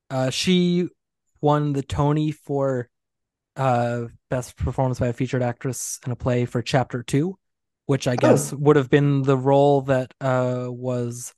Uh 0.09 0.29
she 0.29 0.87
won 1.41 1.73
the 1.73 1.83
Tony 1.83 2.31
for 2.31 2.89
uh 3.55 4.05
best 4.29 4.55
performance 4.57 4.99
by 4.99 5.07
a 5.07 5.13
featured 5.13 5.41
actress 5.41 5.99
in 6.05 6.11
a 6.11 6.15
play 6.15 6.45
for 6.45 6.61
chapter 6.61 7.03
2, 7.03 7.37
which 7.85 8.07
I 8.07 8.15
guess 8.15 8.51
would 8.53 8.75
have 8.75 8.89
been 8.89 9.21
the 9.23 9.37
role 9.37 9.81
that 9.83 10.13
uh 10.21 10.67
was 10.69 11.33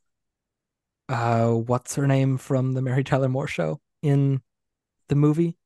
uh 1.12 1.52
what's 1.52 1.96
her 1.96 2.08
name 2.08 2.38
from 2.38 2.74
the 2.74 2.82
Mary 2.82 3.04
Tyler 3.04 3.30
Moore 3.30 3.48
show 3.48 3.80
in 4.02 4.42
the 5.10 5.16
movie? 5.16 5.58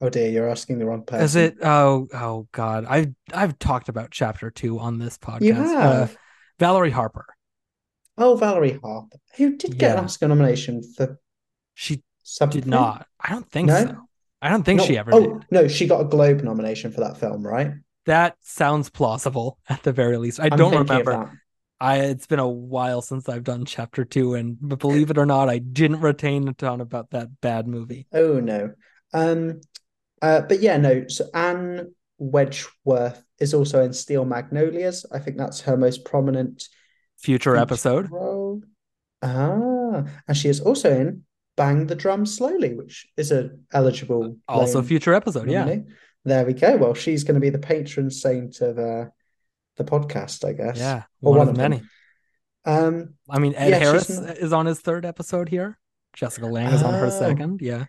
Oh 0.00 0.08
dear, 0.08 0.28
you're 0.30 0.48
asking 0.50 0.78
the 0.78 0.86
wrong 0.86 1.04
person. 1.04 1.24
Is 1.24 1.36
it 1.36 1.56
oh 1.62 2.08
oh 2.14 2.48
god. 2.52 2.86
I've 2.88 3.14
I've 3.32 3.58
talked 3.58 3.88
about 3.88 4.10
chapter 4.10 4.50
2 4.50 4.78
on 4.78 4.98
this 4.98 5.18
podcast. 5.18 5.42
You 5.42 5.54
Uh, 5.54 5.66
have. 5.80 6.16
Valerie 6.58 6.90
Harper. 6.90 7.26
oh, 8.16 8.36
Valerie 8.36 8.78
Harper, 8.82 9.18
who 9.36 9.56
did 9.56 9.78
get 9.78 9.88
Yeah. 9.92 9.98
an 9.98 10.04
Oscar 10.04 10.28
nomination 10.28 10.82
for 10.96 11.18
She 11.74 12.02
something. 12.22 12.60
did 12.62 12.68
not. 12.68 13.06
I 13.20 13.30
don't 13.30 13.50
think 13.50 13.68
No? 13.68 13.80
so. 13.84 13.96
I 14.40 14.50
don't 14.50 14.62
think 14.62 14.78
No- 14.80 14.86
she 14.86 14.96
ever 14.98 15.12
oh, 15.14 15.20
did. 15.38 15.46
no, 15.50 15.68
she 15.68 15.86
got 15.86 16.00
a 16.00 16.04
Globe 16.04 16.42
nomination 16.42 16.92
for 16.92 17.00
that 17.00 17.16
film, 17.16 17.44
right? 17.46 17.72
That 18.06 18.36
sounds 18.42 18.90
plausible 18.90 19.58
at 19.68 19.82
the 19.82 19.92
very 19.92 20.16
least. 20.18 20.38
I 20.38 20.44
I'm 20.52 20.58
don't 20.58 20.76
remember. 20.76 21.40
I 21.80 21.98
it's 21.98 22.26
been 22.26 22.38
a 22.38 22.48
while 22.48 23.02
since 23.02 23.28
I've 23.28 23.44
done 23.44 23.64
chapter 23.64 24.04
2 24.04 24.34
and 24.34 24.56
but 24.60 24.78
believe 24.78 25.10
it 25.10 25.18
or 25.18 25.26
not, 25.26 25.48
I 25.48 25.58
didn't 25.58 26.00
retain 26.00 26.48
a 26.48 26.52
ton 26.54 26.80
about 26.80 27.10
that 27.10 27.40
bad 27.40 27.66
movie. 27.66 28.06
Oh 28.12 28.40
no. 28.40 28.72
Um 29.12 29.60
uh 30.22 30.42
but 30.42 30.60
yeah, 30.60 30.76
no, 30.76 31.06
so 31.08 31.26
Ann 31.34 31.94
Wedgeworth 32.20 33.22
is 33.38 33.54
also 33.54 33.82
in 33.82 33.92
Steel 33.92 34.24
Magnolias. 34.24 35.04
I 35.12 35.18
think 35.18 35.36
that's 35.36 35.60
her 35.62 35.76
most 35.76 36.04
prominent 36.04 36.68
Future 37.18 37.56
feature 37.56 37.56
episode. 37.56 38.10
role. 38.10 38.62
Ah, 39.22 40.04
and 40.28 40.36
she 40.36 40.48
is 40.48 40.60
also 40.60 40.90
in 40.90 41.22
Bang 41.56 41.86
the 41.86 41.94
Drum 41.94 42.26
Slowly, 42.26 42.74
which 42.74 43.06
is 43.16 43.32
a 43.32 43.50
eligible 43.72 44.36
Also 44.48 44.82
future 44.82 45.14
episode, 45.14 45.48
yeah. 45.50 45.76
There 46.24 46.44
we 46.44 46.54
go. 46.54 46.76
Well, 46.76 46.94
she's 46.94 47.24
going 47.24 47.34
to 47.34 47.40
be 47.40 47.50
the 47.50 47.58
patron 47.58 48.10
saint 48.10 48.60
of 48.60 48.78
uh, 48.78 49.06
the 49.76 49.84
podcast, 49.84 50.44
I 50.46 50.52
guess. 50.52 50.78
Yeah, 50.78 51.04
Or 51.22 51.30
one, 51.32 51.38
one 51.38 51.48
of 51.48 51.56
many. 51.56 51.82
Um, 52.64 53.14
I 53.28 53.38
mean, 53.38 53.54
Ed 53.54 53.70
Yeah, 53.70 53.78
Harris 53.78 54.08
not- 54.08 54.38
is 54.38 54.52
on 54.52 54.66
his 54.66 54.80
third 54.80 55.04
episode 55.04 55.48
here. 55.48 55.78
Jessica 56.14 56.46
Lange 56.46 56.72
is 56.72 56.82
on 56.82 56.94
her 56.94 57.06
Oh. 57.06 57.10
second. 57.10 57.60
Yeah. 57.60 57.86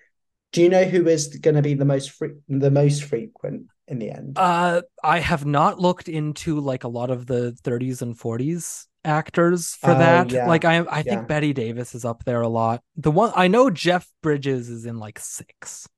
do 0.52 0.62
you 0.62 0.70
know 0.70 0.86
who 0.86 1.06
is 1.06 1.28
going 1.28 1.56
to 1.56 1.62
be 1.62 1.74
the 1.74 1.84
most 1.84 2.12
fre- 2.12 2.38
the 2.48 2.72
most 2.72 3.04
frequent 3.04 3.68
in 3.90 4.00
the 4.00 4.10
end? 4.10 4.38
Uh, 4.38 4.84
I 5.04 5.20
have 5.20 5.46
not 5.46 5.80
looked 5.82 6.08
into 6.08 6.62
like 6.62 6.86
a 6.86 6.88
lot 6.88 7.10
of 7.12 7.26
the 7.26 7.52
30s 7.64 8.02
and 8.02 8.18
40s 8.18 8.88
actors 9.04 9.76
for 9.76 9.92
Oh, 9.92 9.98
that. 10.00 10.32
yeah. 10.32 10.48
Like 10.48 10.64
I, 10.64 10.80
I 10.90 11.04
think 11.04 11.22
Yeah. 11.22 11.26
Bette 11.26 11.52
Davis 11.52 11.94
is 11.94 12.06
up 12.06 12.24
there 12.24 12.40
a 12.42 12.48
lot. 12.48 12.82
The 12.96 13.12
one 13.12 13.34
I 13.36 13.50
know 13.50 13.70
Jeff 13.70 14.08
Bridges 14.24 14.70
is 14.70 14.86
in 14.86 14.98
like 14.98 15.20
six. 15.20 15.90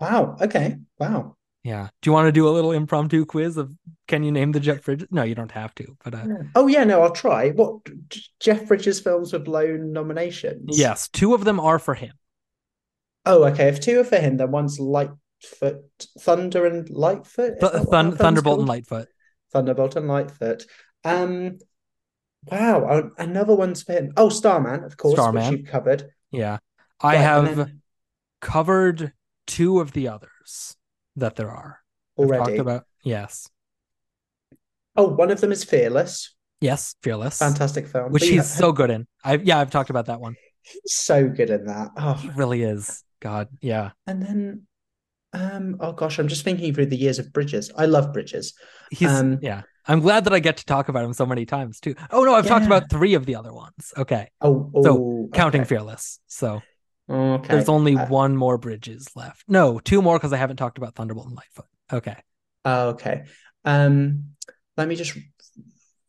Wow. 0.00 0.36
Okay. 0.40 0.78
Wow. 0.98 1.36
Yeah. 1.62 1.88
Do 2.00 2.08
you 2.08 2.12
want 2.14 2.26
to 2.26 2.32
do 2.32 2.48
a 2.48 2.50
little 2.50 2.72
impromptu 2.72 3.26
quiz 3.26 3.56
of 3.58 3.70
can 4.08 4.22
you 4.22 4.32
name 4.32 4.52
the 4.52 4.60
Jeff 4.60 4.82
Bridges? 4.84 5.08
No, 5.10 5.22
you 5.22 5.34
don't 5.34 5.52
have 5.52 5.74
to. 5.74 5.96
But 6.02 6.14
uh, 6.14 6.26
Oh 6.54 6.66
yeah, 6.66 6.84
no, 6.84 7.02
I'll 7.02 7.10
try. 7.12 7.50
What 7.50 7.80
Jeff 8.40 8.66
Bridges 8.66 9.00
films 9.00 9.32
with 9.32 9.46
lone 9.46 9.92
nominations? 9.92 10.78
yes, 10.78 11.08
two 11.08 11.34
of 11.34 11.44
them 11.44 11.60
are 11.60 11.78
for 11.78 11.94
him. 11.94 12.12
Oh, 13.26 13.44
okay. 13.44 13.68
If 13.68 13.80
two 13.80 14.00
are 14.00 14.04
for 14.04 14.16
him, 14.16 14.38
then 14.38 14.50
one's 14.50 14.80
Lightfoot, 14.80 15.84
Thunder 16.18 16.64
and 16.64 16.88
Lightfoot. 16.88 17.60
Th- 17.60 17.72
Thun- 17.90 18.16
Thunderbolt 18.16 18.44
called? 18.56 18.60
and 18.60 18.68
Lightfoot. 18.68 19.08
Thunderbolt 19.52 19.96
and 19.96 20.08
Lightfoot. 20.08 20.64
Um, 21.04 21.58
wow, 22.46 23.10
another 23.18 23.54
one's 23.54 23.82
for 23.82 23.92
him. 23.92 24.12
Oh, 24.16 24.30
Starman, 24.30 24.84
of 24.84 24.96
course, 24.96 25.14
Starman. 25.16 25.50
which 25.50 25.60
you've 25.60 25.68
covered. 25.68 26.10
Yeah. 26.30 26.58
I 27.02 27.14
Right, 27.16 27.20
have 27.20 27.56
then 27.56 27.82
covered 28.40 29.12
two 29.46 29.80
of 29.80 29.92
the 29.92 30.08
others 30.08 30.76
that 31.16 31.36
there 31.36 31.50
are. 31.50 31.78
Already. 32.18 32.58
about 32.58 32.84
yes. 33.02 33.48
Oh, 34.96 35.08
one 35.08 35.30
of 35.30 35.40
them 35.40 35.52
is 35.52 35.64
Fearless, 35.64 36.34
Yes, 36.60 36.94
Fearless. 37.02 37.38
fantastic 37.38 37.86
film. 37.86 38.12
which 38.12 38.22
But 38.22 38.28
he's 38.28 38.52
ha- 38.52 38.58
so 38.60 38.72
good 38.72 38.90
in. 38.90 39.06
I 39.24 39.36
yeah, 39.36 39.58
I've 39.58 39.70
talked 39.70 39.88
about 39.90 40.06
that 40.06 40.20
one. 40.20 40.34
He's 40.62 40.92
so 40.94 41.28
good 41.28 41.48
in 41.50 41.64
that. 41.66 41.88
Oh, 41.96 42.14
He 42.14 42.28
really 42.30 42.62
is. 42.62 43.02
God, 43.20 43.48
yeah. 43.60 43.90
and 44.06 44.22
then, 44.22 44.62
um, 45.32 45.76
oh 45.80 45.92
gosh, 45.92 46.18
I'm 46.18 46.28
just 46.28 46.44
thinking 46.44 46.74
through 46.74 46.86
the 46.86 46.96
years 46.96 47.18
of 47.18 47.32
Bridges. 47.32 47.70
I 47.76 47.86
love 47.86 48.12
Bridges. 48.12 48.54
He's 48.90 49.08
Um, 49.08 49.38
yeah. 49.42 49.62
I'm 49.86 50.00
glad 50.00 50.24
that 50.24 50.32
I 50.34 50.38
get 50.40 50.58
to 50.58 50.64
talk 50.66 50.88
about 50.88 51.04
him 51.04 51.12
so 51.14 51.24
many 51.26 51.46
times 51.46 51.80
too. 51.80 51.94
Oh 52.10 52.22
no, 52.24 52.34
I've 52.34 52.46
talked 52.46 52.66
about 52.66 52.90
three 52.90 53.14
of 53.14 53.24
the 53.26 53.36
other 53.36 53.52
ones. 53.52 53.92
Okay, 53.96 54.28
Oh, 54.40 54.70
So, 54.82 54.96
oh, 54.98 55.28
counting 55.32 55.62
okay. 55.62 55.68
Fearless. 55.68 56.20
So 56.26 56.60
Okay. 57.10 57.48
there's 57.54 57.68
only 57.68 57.96
Uh, 57.96 58.06
one 58.06 58.36
more 58.36 58.56
Bridges 58.56 59.08
left. 59.16 59.44
No, 59.48 59.78
two 59.80 60.00
more 60.00 60.16
because 60.18 60.32
I 60.32 60.36
haven't 60.36 60.56
talked 60.56 60.78
about 60.78 60.94
Thunderbolt 60.94 61.26
and 61.26 61.36
Lightfoot. 61.36 61.66
Okay. 61.92 62.16
Oh, 62.64 62.90
okay. 62.90 63.24
Um, 63.64 64.34
let 64.76 64.86
me 64.88 64.94
just. 64.96 65.16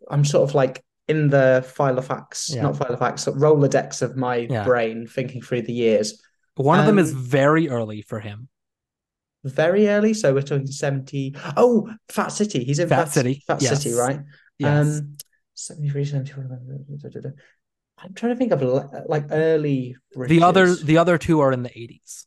I'm 0.09 0.25
sort 0.25 0.47
of 0.49 0.53
like 0.55 0.83
in 1.07 1.29
the 1.29 1.65
file 1.75 1.97
of 1.97 2.05
facts, 2.05 2.49
Yeah. 2.53 2.61
not 2.63 2.77
file 2.77 2.93
of 2.93 2.99
facts, 2.99 3.25
Rolodex 3.25 4.01
of 4.01 4.15
my 4.15 4.35
Yeah. 4.49 4.63
brain, 4.63 5.07
thinking 5.07 5.41
through 5.41 5.63
the 5.63 5.73
years. 5.73 6.21
One 6.55 6.79
of 6.79 6.85
them 6.85 6.99
is 6.99 7.11
Um, 7.13 7.23
very 7.23 7.69
early 7.69 8.01
for 8.01 8.19
him. 8.19 8.49
Very 9.43 9.87
early, 9.87 10.13
so 10.13 10.33
we're 10.33 10.41
talking 10.43 10.67
70. 10.67 11.35
Oh, 11.57 11.91
Fat 12.09 12.27
City. 12.27 12.63
He's 12.63 12.77
in 12.77 12.87
Fat 12.89 13.05
Fat, 13.05 13.11
City, 13.13 13.43
Fat 13.47 13.61
yes. 13.61 13.81
City, 13.81 13.95
right? 13.95 14.19
Yes. 14.59 14.99
Um, 14.99 15.17
73, 15.55 16.05
74. 16.05 16.47
I'm 18.03 18.13
trying 18.13 18.33
to 18.33 18.37
think 18.37 18.51
of 18.51 18.61
like 19.07 19.25
early 19.29 19.95
the 20.15 20.41
other 20.41 20.75
the 20.75 20.97
other 20.97 21.17
two 21.17 21.39
are 21.39 21.51
in 21.51 21.63
the 21.63 21.69
80s. 21.69 22.25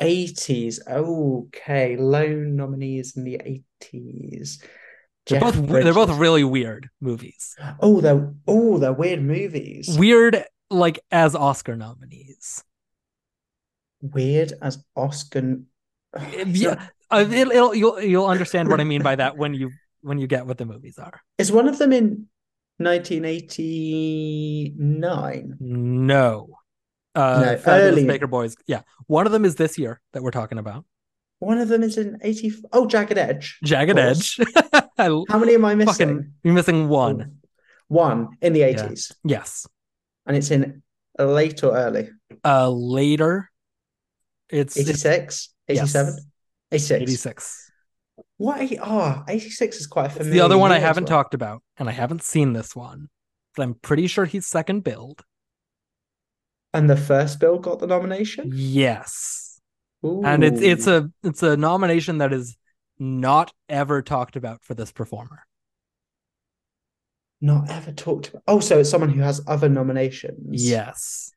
80s. 0.00 0.78
Okay, 0.86 1.96
lone 1.96 2.56
nominees 2.56 3.16
in 3.16 3.24
the 3.24 3.40
80s. 3.82 4.62
They're 5.26 5.40
Jeff 5.40 5.54
both 5.54 5.68
they're 5.68 5.94
both 5.94 6.18
really 6.18 6.44
weird 6.44 6.90
movies. 7.00 7.56
Oh, 7.80 8.00
they're 8.00 8.34
oh, 8.46 8.78
they're 8.78 8.92
weird 8.92 9.22
movies. 9.22 9.96
Weird 9.96 10.44
like 10.68 10.98
as 11.10 11.34
Oscar 11.34 11.76
nominees. 11.76 12.64
Weird 14.00 14.52
as 14.60 14.84
Oscar. 14.96 15.60
Yeah, 16.44 16.88
uh, 17.10 17.26
it'll, 17.30 17.52
it'll 17.52 17.74
you'll 17.74 18.00
you'll 18.02 18.26
understand 18.26 18.68
what 18.68 18.80
I 18.80 18.84
mean 18.84 19.02
by 19.02 19.16
that 19.16 19.38
when 19.38 19.54
you 19.54 19.70
when 20.02 20.18
you 20.18 20.26
get 20.26 20.46
what 20.46 20.58
the 20.58 20.66
movies 20.66 20.98
are. 20.98 21.22
Is 21.38 21.50
one 21.50 21.68
of 21.68 21.78
them 21.78 21.92
in 21.92 22.26
1989? 22.78 25.56
No. 25.60 26.48
Uh 27.14 27.42
No, 27.44 27.56
Fabulous 27.58 27.92
early. 27.92 28.06
Baker 28.06 28.26
Boys. 28.26 28.56
Yeah. 28.66 28.80
One 29.06 29.26
of 29.26 29.32
them 29.32 29.44
is 29.44 29.56
this 29.56 29.76
year 29.78 30.00
that 30.12 30.22
we're 30.22 30.30
talking 30.30 30.56
about. 30.58 30.84
One 31.40 31.58
of 31.58 31.68
them 31.68 31.82
is 31.82 31.98
in 31.98 32.18
80. 32.22 32.52
Oh, 32.72 32.86
Jagged 32.86 33.18
Edge. 33.18 33.58
Jagged. 33.64 33.98
Edge. 33.98 34.38
How 34.98 35.24
many 35.38 35.54
am 35.54 35.64
I 35.64 35.74
missing? 35.74 36.08
fucking 36.08 36.32
you're 36.44 36.54
missing 36.54 36.88
one. 36.88 37.38
One 37.88 38.28
in 38.40 38.52
the 38.52 38.60
Yeah. 38.60 38.74
80s. 38.74 39.12
Yes. 39.24 39.66
And 40.26 40.36
it's 40.36 40.50
in 40.52 40.82
late 41.18 41.62
or 41.64 41.76
early? 41.76 42.08
Uh 42.44 42.70
later. 42.70 43.50
It's 44.48 44.76
it's 44.76 44.88
86? 45.04 45.48
87? 45.68 46.16
86. 46.70 47.02
86. 47.02 47.71
What? 48.38 48.60
eight- 48.60 48.78
Oh, 48.82 49.22
86 49.28 49.76
is 49.80 49.86
quite 49.86 50.04
a 50.04 50.06
It's 50.06 50.14
familiar 50.16 50.32
the 50.34 50.40
other 50.44 50.58
one 50.58 50.72
I 50.72 50.78
haven't 50.78 51.04
well. 51.04 51.18
talked 51.18 51.34
about, 51.34 51.62
and 51.76 51.88
I 51.88 51.92
haven't 51.92 52.22
seen 52.22 52.52
this 52.52 52.74
one. 52.74 53.08
But 53.54 53.62
I'm 53.64 53.74
pretty 53.74 54.06
sure 54.06 54.24
he's 54.24 54.46
second 54.46 54.82
build. 54.82 55.24
And 56.74 56.88
the 56.88 56.96
first 56.96 57.38
bill 57.38 57.58
got 57.58 57.80
the 57.80 57.86
nomination? 57.86 58.50
Yes. 58.54 59.60
And 60.02 60.42
it's 60.42 60.60
it's 60.60 60.86
a 60.88 61.10
it's 61.22 61.42
a 61.42 61.56
nomination 61.56 62.18
that 62.18 62.32
is 62.32 62.56
not 62.98 63.52
ever 63.68 64.02
talked 64.02 64.36
about 64.36 64.64
for 64.64 64.74
this 64.74 64.90
performer. 64.90 65.44
not 67.40 67.68
ever 67.70 67.90
talked 67.92 68.28
about. 68.28 68.42
Oh, 68.46 68.60
so 68.60 68.78
it's 68.78 68.88
someone 68.90 69.10
who 69.10 69.20
has 69.20 69.40
other 69.48 69.68
nominations. 69.68 70.68
Yes. 70.68 71.32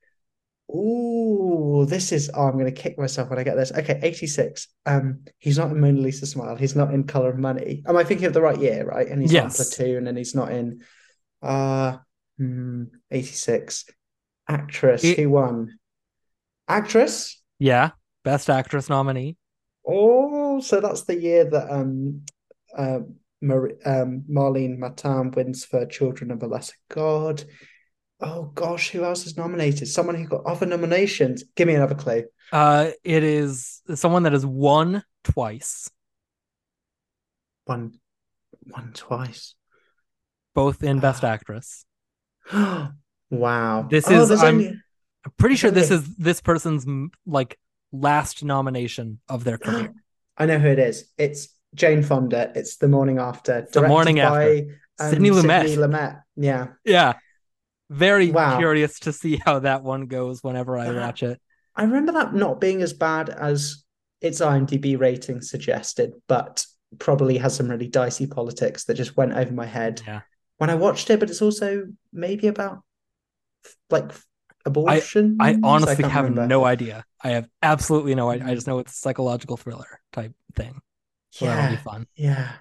Ooh, 0.71 1.85
this 1.87 2.11
is. 2.11 2.29
Oh, 2.33 2.47
I'm 2.47 2.57
gonna 2.57 2.71
kick 2.71 2.97
myself 2.97 3.29
when 3.29 3.39
I 3.39 3.43
get 3.43 3.55
this. 3.55 3.71
Okay, 3.71 3.99
86. 4.01 4.67
Um, 4.85 5.21
he's 5.39 5.57
not 5.57 5.71
in 5.71 5.79
Mona 5.79 5.99
Lisa 6.01 6.25
Smile. 6.25 6.55
He's 6.55 6.75
not 6.75 6.93
in 6.93 7.03
Color 7.05 7.29
of 7.31 7.37
Money. 7.37 7.83
Am 7.87 7.97
I 7.97 8.03
thinking 8.03 8.25
of 8.27 8.33
the 8.33 8.41
right 8.41 8.59
year? 8.59 8.85
Right, 8.85 9.07
and 9.07 9.21
he's 9.21 9.31
not 9.31 9.37
in 9.39 9.43
Yes. 9.45 9.75
Platoon, 9.75 10.07
and 10.07 10.17
he's 10.17 10.35
not 10.35 10.51
in. 10.51 10.81
Uh, 11.41 11.97
hmm, 12.37 12.85
86. 13.11 13.85
Actress 14.47 15.03
It- 15.03 15.17
who 15.19 15.29
won? 15.29 15.77
Actress. 16.67 17.41
Yeah. 17.59 17.91
Best 18.23 18.49
actress 18.49 18.89
nominee. 18.89 19.37
Oh, 19.87 20.59
so 20.61 20.81
that's 20.81 21.03
the 21.03 21.19
year 21.19 21.45
that 21.47 21.71
um, 21.71 22.21
uh, 22.75 22.99
Mar- 23.41 23.73
um, 23.85 24.23
Marlee 24.27 24.75
Matlin 24.75 25.35
wins 25.35 25.63
for 25.63 25.85
Children 25.85 26.31
of 26.31 26.41
a 26.41 26.47
Lesser 26.47 26.73
God. 26.89 27.43
Oh 28.21 28.51
gosh, 28.55 28.89
who 28.91 29.03
else 29.03 29.25
is 29.25 29.35
nominated? 29.37 29.87
Someone 29.87 30.15
who 30.15 30.25
got 30.27 30.45
other 30.45 30.65
nominations. 30.65 31.43
Give 31.55 31.67
me 31.67 31.75
another 31.75 31.95
clue. 31.95 32.23
Uh 32.51 32.91
it 33.03 33.23
is 33.23 33.81
someone 33.95 34.23
that 34.23 34.33
has 34.33 34.45
won 34.45 35.03
twice, 35.23 35.89
One, 37.65 37.93
one 38.67 38.91
twice. 38.93 39.55
both 40.53 40.83
in 40.83 40.99
best 40.99 41.23
Ah. 41.23 41.27
actress. 41.29 41.85
wow. 43.29 43.87
This 43.89 44.07
Oh, 44.09 44.21
is- 44.21 44.31
I'm- 44.31 44.55
only- 44.55 44.81
I'm 45.25 45.31
pretty 45.37 45.55
sure 45.55 45.71
this 45.71 45.89
is 45.91 46.15
this 46.17 46.39
person's 46.39 46.85
like 47.25 47.57
last 47.91 48.43
nomination 48.43 49.19
of 49.27 49.43
their 49.43 49.57
career. 49.65 49.93
I 50.37 50.45
know 50.45 50.59
who 50.59 50.67
it 50.69 50.79
is. 50.79 51.11
It's 51.17 51.49
Jane 51.73 52.03
Fonda. 52.03 52.51
It's 52.55 52.77
The 52.77 52.87
Morning 52.87 53.17
After. 53.17 53.67
The 53.73 53.87
Morning 53.87 54.15
directed 54.17 54.27
After. 54.61 54.65
by, 54.99 55.03
um, 55.05 55.11
Sidney 55.11 55.29
Lumet. 55.31 55.67
Sidney 55.67 55.77
Lumet. 55.83 56.21
Yeah. 56.35 56.67
Yeah. 56.85 57.13
Very 57.89 58.31
Wow. 58.31 58.57
curious 58.57 58.99
to 59.01 59.13
see 59.13 59.37
how 59.45 59.59
that 59.59 59.83
one 59.83 60.07
goes 60.07 60.43
whenever 60.43 60.77
I 60.77 60.91
watch 60.91 61.23
it. 61.23 61.39
I 61.75 61.83
remember 61.83 62.13
that 62.13 62.33
not 62.33 62.59
being 62.61 62.81
as 62.81 62.93
bad 62.93 63.29
as 63.29 63.83
its 64.21 64.41
IMDb 64.41 64.97
rating 64.97 65.41
suggested, 65.41 66.13
but 66.27 66.65
probably 66.99 67.37
has 67.37 67.55
some 67.55 67.69
really 67.69 67.87
dicey 67.87 68.27
politics 68.27 68.85
that 68.85 68.93
just 68.95 69.17
went 69.17 69.33
over 69.33 69.51
my 69.53 69.65
head 69.65 70.01
Yeah. 70.05 70.21
when 70.57 70.69
I 70.69 70.75
watched 70.75 71.09
it. 71.09 71.19
But 71.19 71.29
it's 71.29 71.41
also 71.41 71.83
maybe 72.13 72.47
about 72.47 72.79
like 73.89 74.11
abortion. 74.65 75.37
I 75.39 75.57
honestly 75.63 75.95
can't 75.97 76.13
have 76.13 76.25
remember. 76.25 76.47
no 76.47 76.65
idea. 76.65 77.03
I 77.21 77.29
have 77.31 77.47
absolutely 77.61 78.15
no 78.15 78.29
idea. 78.29 78.47
I 78.47 78.55
just 78.55 78.67
know 78.67 78.79
it's 78.79 78.93
a 78.93 78.97
psychological 78.97 79.57
thriller 79.57 79.99
type 80.11 80.33
thing. 80.55 80.81
So 81.31 81.45
that'll 81.45 81.67
be 81.67 81.75
Yeah, 81.75 81.77
fun. 81.77 82.07
yeah. 82.15 82.51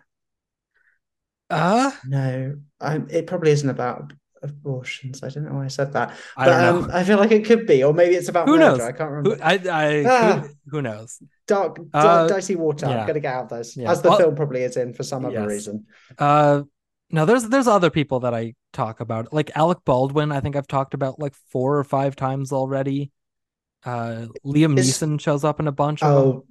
Uh 1.51 1.93
No, 2.03 2.57
um, 2.81 3.07
it 3.11 3.27
probably 3.27 3.53
isn't 3.53 3.69
about 3.69 4.13
abortions. 4.45 5.23
I 5.25 5.29
don't 5.31 5.45
know 5.45 5.55
why 5.55 5.65
I 5.65 5.69
said 5.69 5.93
that. 5.95 6.13
I 6.37 6.45
but 6.47 6.61
don't 6.71 6.85
um. 6.85 6.91
I 6.93 7.03
feel 7.05 7.19
like 7.19 7.33
it 7.33 7.45
could 7.45 7.67
be, 7.67 7.83
or 7.83 7.93
maybe 7.93 8.15
it's 8.15 8.29
about 8.29 8.47
Who 8.47 8.53
murder. 8.57 8.65
knows? 8.77 8.81
I 8.81 8.93
can't 8.93 9.11
Who, 9.11 9.17
remember. 9.33 9.45
I, 9.45 9.55
I 9.71 10.05
Ah. 10.07 10.41
who, 10.41 10.49
who 10.71 10.83
knows? 10.83 11.23
Dark, 11.47 11.79
Uh, 11.93 12.03
dark, 12.03 12.29
dicey 12.31 12.55
water. 12.55 12.87
yeah. 12.87 13.01
I'm 13.01 13.07
gonna 13.07 13.21
get 13.21 13.35
out 13.35 13.45
of 13.45 13.49
those, 13.51 13.77
Yeah. 13.77 13.91
as 13.91 14.01
the 14.03 14.11
Well- 14.11 14.19
film 14.19 14.35
probably 14.37 14.63
is 14.63 14.77
in 14.77 14.93
for 14.95 15.03
some 15.03 15.25
other 15.25 15.35
Yes. 15.41 15.49
reason. 15.49 15.87
Uh 16.19 16.63
now 17.11 17.25
there's 17.25 17.45
there's 17.49 17.69
other 17.69 17.91
people 17.91 18.21
that 18.21 18.35
I 18.35 18.55
talk 18.73 19.01
about. 19.01 19.33
Like 19.33 19.51
Alec 19.57 19.79
Baldwin, 19.85 20.33
I 20.33 20.41
think 20.41 20.57
I've 20.57 20.67
talked 20.69 20.95
about 20.95 21.19
like 21.19 21.35
four 21.51 21.79
or 21.79 21.85
five 21.85 22.15
times 22.17 22.53
already. 22.53 23.11
Uh 23.85 24.27
Liam 24.45 24.79
Is- 24.79 24.89
Neeson 24.99 25.21
shows 25.21 25.45
up 25.45 25.61
in 25.61 25.69
a 25.69 25.73
bunch. 25.73 26.03
Oh, 26.03 26.47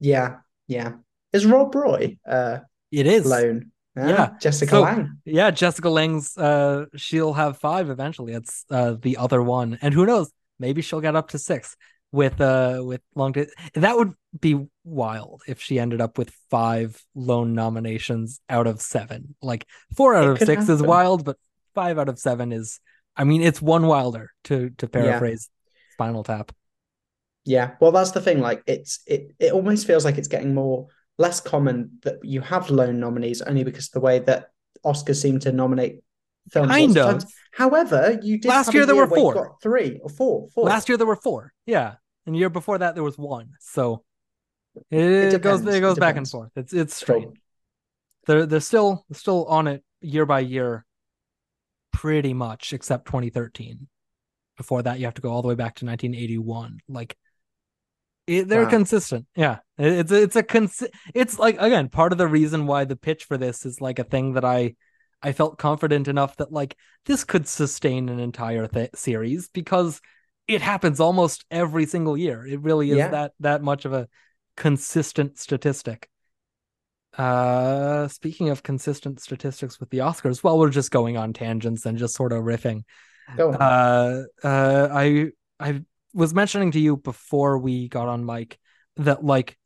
yeah, 0.00 0.36
yeah. 0.66 0.92
Is 1.32 1.44
Rob 1.46 1.74
Roy 1.74 2.16
uh 2.26 2.58
It 2.90 3.06
is. 3.06 3.26
lone? 3.26 3.72
Yeah. 3.96 4.30
Jessica 4.40 4.70
So- 4.70 4.82
Lange. 4.82 5.18
Yeah, 5.24 5.50
Jessica 5.50 5.88
Lange's 5.88 6.36
uh 6.36 6.86
she'll 6.96 7.32
have 7.34 7.58
five 7.58 7.90
eventually. 7.90 8.32
It's 8.32 8.64
uh 8.70 8.96
the 9.00 9.16
other 9.18 9.42
one. 9.42 9.78
And 9.82 9.94
who 9.94 10.04
knows, 10.06 10.30
maybe 10.58 10.82
she'll 10.82 11.00
get 11.00 11.16
up 11.16 11.28
to 11.30 11.38
six 11.38 11.76
with 12.12 12.40
uh 12.40 12.80
with 12.84 13.00
long 13.14 13.32
Di- 13.32 13.46
that 13.74 13.96
would 13.96 14.12
be 14.38 14.66
wild 14.84 15.42
if 15.46 15.60
she 15.60 15.78
ended 15.78 16.00
up 16.00 16.18
with 16.18 16.30
five 16.50 17.00
lone 17.14 17.54
nominations 17.54 18.40
out 18.48 18.66
of 18.66 18.80
seven. 18.80 19.36
Like 19.42 19.66
four 19.96 20.14
out 20.14 20.24
It 20.24 20.42
of 20.42 20.46
six 20.46 20.68
is 20.68 20.82
wild, 20.82 21.24
but 21.24 21.36
five 21.74 21.98
out 21.98 22.08
of 22.08 22.18
seven 22.18 22.52
is 22.52 22.80
I 23.16 23.24
mean 23.24 23.42
it's 23.42 23.62
one 23.62 23.86
wilder 23.86 24.30
to 24.44 24.70
to 24.78 24.88
paraphrase 24.88 25.50
Spinal 25.92 26.24
Tap. 26.24 26.50
Yeah. 27.44 27.72
Well, 27.80 27.92
that's 27.92 28.12
the 28.12 28.20
thing. 28.22 28.40
Like, 28.40 28.62
it's 28.66 29.00
it 29.06 29.34
it 29.38 29.52
almost 29.52 29.86
feels 29.86 30.04
like 30.04 30.16
it's 30.18 30.28
getting 30.28 30.54
more 30.54 30.88
less 31.18 31.40
common 31.40 31.98
that 32.02 32.16
you 32.24 32.40
have 32.40 32.70
lone 32.70 32.98
nominees 33.00 33.42
only 33.42 33.64
because 33.64 33.86
of 33.86 33.92
the 33.92 34.00
way 34.00 34.18
that 34.20 34.50
Oscars 34.84 35.20
seem 35.20 35.38
to 35.40 35.52
nominate 35.52 36.00
films. 36.50 36.68
Kind 36.70 36.96
of. 36.98 37.06
times. 37.20 37.34
However, 37.52 38.18
you 38.22 38.38
did 38.38 38.48
Last 38.48 38.74
year 38.74 38.84
there 38.86 38.96
were 38.96 39.06
four. 39.06 39.56
three 39.62 40.00
or 40.02 40.08
four. 40.10 40.48
Four. 40.54 40.64
Last 40.64 40.88
year 40.88 40.98
there 40.98 41.06
were 41.06 41.16
four. 41.16 41.52
Yeah. 41.66 41.94
And 42.26 42.34
the 42.34 42.38
year 42.40 42.50
before 42.50 42.78
that 42.78 42.94
there 42.94 43.04
was 43.04 43.16
one. 43.18 43.50
So 43.60 44.02
it, 44.90 45.40
goes 45.40 45.64
it 45.66 45.80
goes 45.80 45.96
It 45.96 46.00
back 46.00 46.16
and 46.16 46.28
forth. 46.28 46.50
It's 46.56 46.72
it's 46.72 47.02
Cool. 47.02 47.20
strange. 47.20 47.36
they're 48.26 48.46
they're 48.46 48.60
still 48.60 49.04
still 49.12 49.44
on 49.46 49.68
it 49.68 49.84
year 50.00 50.26
by 50.26 50.40
year 50.40 50.84
pretty 51.92 52.34
much 52.34 52.72
except 52.72 53.06
2013 53.06 53.86
before 54.56 54.82
that 54.82 54.98
you 54.98 55.04
have 55.04 55.14
to 55.14 55.22
go 55.22 55.30
all 55.30 55.42
the 55.42 55.48
way 55.48 55.54
back 55.54 55.76
to 55.76 55.86
1981 55.86 56.78
like 56.88 57.16
it, 58.26 58.48
they're 58.48 58.64
Wow. 58.64 58.70
consistent 58.70 59.26
yeah 59.36 59.58
It- 59.78 59.92
it's 60.00 60.12
a, 60.12 60.22
it's 60.22 60.36
a 60.36 60.42
consi- 60.42 60.90
it's 61.14 61.38
like 61.38 61.56
again 61.60 61.88
part 61.88 62.12
of 62.12 62.18
the 62.18 62.26
reason 62.28 62.66
why 62.66 62.84
the 62.84 62.96
pitch 62.96 63.24
for 63.24 63.36
this 63.36 63.64
is 63.66 63.80
like 63.80 63.98
a 63.98 64.04
thing 64.04 64.34
that 64.34 64.44
i 64.44 64.74
I 65.22 65.32
felt 65.32 65.56
confident 65.56 66.06
enough 66.06 66.36
that 66.36 66.52
like 66.52 66.76
this 67.06 67.24
could 67.24 67.48
sustain 67.48 68.10
an 68.10 68.20
entire 68.20 68.66
th- 68.66 68.90
series 68.94 69.48
because 69.48 70.02
it 70.46 70.60
happens 70.60 71.00
almost 71.00 71.46
every 71.50 71.86
single 71.86 72.14
year. 72.14 72.46
It 72.46 72.60
really 72.60 72.90
is 72.90 72.98
Yeah. 72.98 73.08
that 73.08 73.32
that 73.40 73.62
much 73.62 73.86
of 73.86 73.94
a 73.94 74.06
consistent 74.54 75.38
statistic. 75.38 76.10
Uh 77.16 78.08
speaking 78.08 78.50
of 78.50 78.62
consistent 78.62 79.20
statistics 79.20 79.78
with 79.80 79.88
the 79.90 79.98
Oscars, 79.98 80.42
well 80.42 80.58
we're 80.58 80.68
just 80.68 80.90
going 80.90 81.16
on 81.16 81.32
tangents 81.32 81.86
and 81.86 81.96
just 81.96 82.14
sort 82.14 82.32
of 82.32 82.42
riffing. 82.42 82.82
Go 83.36 83.52
on. 83.52 83.62
Uh 83.62 84.24
uh 84.42 84.88
I 84.92 85.30
I 85.58 85.80
was 86.14 86.32
mentioning 86.32 86.70
to 86.72 86.80
you 86.80 86.96
before 86.96 87.58
we 87.58 87.88
got 87.88 88.08
on 88.08 88.24
mic 88.24 88.58
that 88.96 89.24
like 89.24 89.58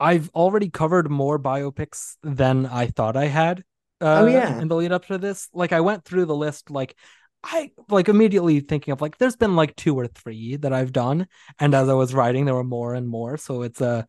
I've 0.00 0.30
already 0.30 0.70
covered 0.70 1.10
more 1.10 1.38
biopics 1.38 2.16
than 2.22 2.66
I 2.66 2.86
thought 2.86 3.16
I 3.16 3.26
had. 3.26 3.64
Uh, 4.00 4.20
Oh, 4.22 4.26
yeah. 4.26 4.60
in 4.60 4.68
the 4.68 4.76
lead 4.76 4.92
up 4.92 5.06
to 5.06 5.18
this, 5.18 5.48
like 5.52 5.72
I 5.72 5.80
went 5.80 6.04
through 6.04 6.26
the 6.26 6.36
list, 6.36 6.70
like 6.70 6.94
I 7.42 7.72
like 7.88 8.08
immediately 8.08 8.60
thinking 8.60 8.92
of 8.92 9.00
like 9.00 9.18
there's 9.18 9.36
been 9.36 9.56
like 9.56 9.74
two 9.76 9.98
or 9.98 10.06
three 10.06 10.56
that 10.56 10.72
I've 10.72 10.92
done, 10.92 11.26
and 11.58 11.74
as 11.74 11.88
I 11.88 11.94
was 11.94 12.14
writing, 12.14 12.44
there 12.44 12.54
were 12.54 12.64
more 12.64 12.94
and 12.94 13.08
more. 13.08 13.36
So 13.36 13.62
it's 13.62 13.80
a 13.80 14.06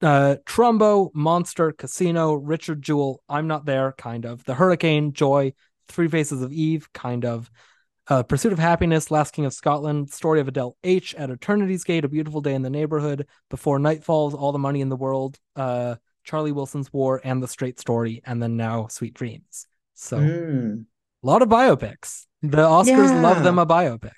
uh, 0.00 0.36
Trumbo, 0.46 1.10
Monster, 1.14 1.72
Casino, 1.72 2.34
Richard 2.34 2.82
Jewell, 2.82 3.22
I'm 3.28 3.46
Not 3.46 3.64
There, 3.64 3.92
kind 3.92 4.24
of. 4.24 4.44
The 4.44 4.54
Hurricane, 4.54 5.12
Joy, 5.12 5.54
Three 5.88 6.08
Faces 6.08 6.42
of 6.42 6.52
Eve, 6.52 6.88
kind 6.92 7.24
of. 7.24 7.50
Uh, 8.08 8.22
Pursuit 8.22 8.52
of 8.52 8.58
Happiness, 8.58 9.10
Last 9.10 9.32
King 9.32 9.44
of 9.44 9.52
Scotland, 9.52 10.10
Story 10.10 10.40
of 10.40 10.48
Adele 10.48 10.76
H, 10.82 11.14
At 11.14 11.30
Eternity's 11.30 11.84
Gate, 11.84 12.04
A 12.04 12.08
Beautiful 12.08 12.40
Day 12.40 12.54
in 12.54 12.62
the 12.62 12.70
Neighborhood, 12.70 13.26
Before 13.48 13.78
Night 13.78 14.02
Falls, 14.04 14.34
All 14.34 14.52
the 14.52 14.58
Money 14.58 14.80
in 14.80 14.88
the 14.88 14.96
World, 14.96 15.38
uh, 15.56 15.96
Charlie 16.24 16.52
Wilson's 16.52 16.92
War, 16.92 17.20
and 17.22 17.42
The 17.42 17.48
Straight 17.48 17.78
Story, 17.78 18.20
and 18.24 18.42
then 18.42 18.56
now 18.56 18.88
Sweet 18.88 19.14
Dreams. 19.14 19.66
So 19.94 20.18
Mm. 20.18 20.84
a 21.22 21.26
lot 21.26 21.42
of 21.42 21.48
biopics. 21.48 22.26
The 22.42 22.58
Oscars 22.58 23.22
love 23.22 23.44
them 23.44 23.58
a 23.58 23.66
biopic. 23.66 24.10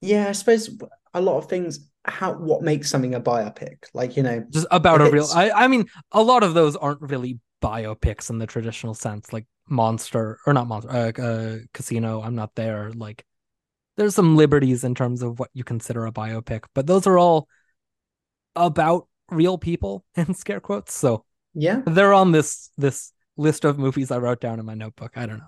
Yeah, 0.00 0.28
I 0.28 0.32
suppose 0.32 0.70
a 1.14 1.20
lot 1.20 1.38
of 1.38 1.46
things. 1.46 1.90
How 2.04 2.34
what 2.34 2.62
makes 2.62 2.88
something 2.88 3.16
a 3.16 3.20
biopic? 3.20 3.86
Like 3.92 4.16
you 4.16 4.22
know, 4.22 4.44
Just 4.50 4.68
about 4.70 5.00
a 5.00 5.10
real. 5.10 5.26
I, 5.34 5.50
I 5.50 5.66
mean, 5.66 5.86
a 6.12 6.22
lot 6.22 6.44
of 6.44 6.54
those 6.54 6.76
aren't 6.76 7.00
really 7.00 7.40
biopics 7.60 8.30
in 8.30 8.38
the 8.38 8.46
traditional 8.46 8.94
sense, 8.94 9.32
like 9.32 9.46
Monster 9.68 10.38
or 10.46 10.52
not 10.52 10.66
Monster, 10.68 10.90
uh, 10.90 11.22
uh, 11.22 11.58
Casino. 11.74 12.22
I'm 12.22 12.34
not 12.34 12.54
there. 12.54 12.92
Like, 12.92 13.24
there's 13.96 14.14
some 14.14 14.36
liberties 14.36 14.84
in 14.84 14.94
terms 14.94 15.22
of 15.22 15.38
what 15.38 15.50
you 15.54 15.64
consider 15.64 16.06
a 16.06 16.12
biopic, 16.12 16.64
but 16.74 16.86
those 16.86 17.06
are 17.06 17.18
all 17.18 17.48
about 18.54 19.08
real 19.30 19.58
people 19.58 20.04
in 20.16 20.34
scare 20.34 20.60
quotes. 20.60 20.94
So 20.94 21.24
yeah, 21.54 21.82
they're 21.86 22.12
on 22.14 22.32
this 22.32 22.70
this 22.76 23.12
list 23.36 23.64
of 23.64 23.78
movies 23.78 24.10
I 24.10 24.18
wrote 24.18 24.40
down 24.40 24.60
in 24.60 24.66
my 24.66 24.74
notebook. 24.74 25.12
I 25.16 25.26
don't 25.26 25.38
know. 25.38 25.44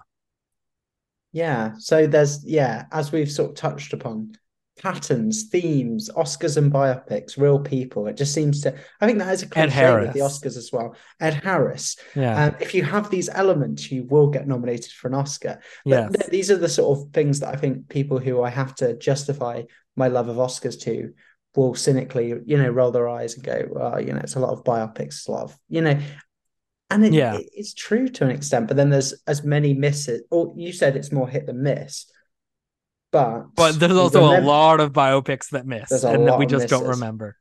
yeah. 1.33 1.73
So 1.79 2.07
there's 2.07 2.45
yeah, 2.45 2.87
as 2.93 3.13
we've 3.13 3.31
sort 3.31 3.51
of 3.51 3.57
touched 3.57 3.93
upon, 3.93 4.33
patterns, 4.79 5.45
themes, 5.45 6.09
Oscars 6.17 6.57
and 6.57 6.73
biopics, 6.73 7.37
real 7.37 7.59
people. 7.59 8.07
It 8.07 8.17
just 8.17 8.33
seems 8.33 8.61
to. 8.63 8.75
I 9.01 9.07
think 9.07 9.19
that 9.19 9.33
is 9.35 9.43
a 9.43 9.49
cliche 9.49 9.95
with 10.01 10.13
the 10.15 10.21
Oscars 10.21 10.57
as 10.57 10.71
well. 10.73 10.95
Ed 11.21 11.35
Harris. 11.35 11.97
Yeah. 12.15 12.47
Um, 12.47 12.57
if 12.61 12.75
you 12.75 12.83
have 12.85 13.11
these 13.11 13.29
elements, 13.29 13.91
you 13.91 14.05
will 14.05 14.29
get 14.29 14.47
nominated 14.49 14.93
for 14.93 15.09
an 15.09 15.15
Oscar. 15.15 15.61
But 15.85 15.91
yes. 15.91 16.13
th- 16.13 16.31
these 16.31 16.51
are 16.51 16.57
the 16.57 16.69
sort 16.69 16.99
of 16.99 17.13
things 17.13 17.41
that 17.41 17.53
I 17.55 17.57
think 17.57 17.89
people 17.89 18.19
who 18.19 18.43
I 18.43 18.51
have 18.51 18.75
to 18.77 18.97
justify 18.97 19.63
my 19.97 20.09
love 20.09 20.29
of 20.29 20.37
Oscars 20.37 20.81
to 20.83 21.13
will 21.57 21.75
cynically, 21.75 22.35
you 22.47 22.57
know, 22.57 22.69
roll 22.69 22.93
their 22.93 23.09
eyes 23.09 23.35
and 23.35 23.43
go, 23.45 23.65
well, 23.71 24.01
you 24.01 24.13
know, 24.13 24.21
it's 24.21 24.37
a 24.37 24.41
lot 24.41 24.51
of 24.53 24.63
biopics, 24.65 25.07
it's 25.07 25.29
a 25.29 25.33
lot 25.33 25.43
of, 25.45 25.59
you 25.69 25.81
know, 25.81 25.99
and 26.91 27.05
it, 27.05 27.13
Yeah. 27.13 27.35
it- 27.37 27.49
it's 27.53 27.75
true 27.75 28.09
to 28.09 28.25
an 28.25 28.31
extent, 28.31 28.69
but 28.69 28.77
then 28.77 28.91
there's 28.91 29.15
as 29.27 29.43
many 29.43 29.75
misses, 29.75 30.23
or 30.31 30.53
you 30.57 30.73
said 30.73 30.95
it's 30.95 31.11
more 31.11 31.29
hit 31.29 31.47
than 31.47 31.63
miss, 31.63 32.07
but 33.11 33.55
but 33.55 33.79
there's 33.81 33.93
also 33.97 34.21
a 34.21 34.41
lot 34.41 34.81
of 34.81 34.93
biopics 34.93 35.51
that 35.51 35.67
miss 35.67 35.91
and 36.05 36.27
that 36.29 36.39
we 36.39 36.47
just 36.47 36.69
don't 36.69 36.87
remember. 36.87 37.37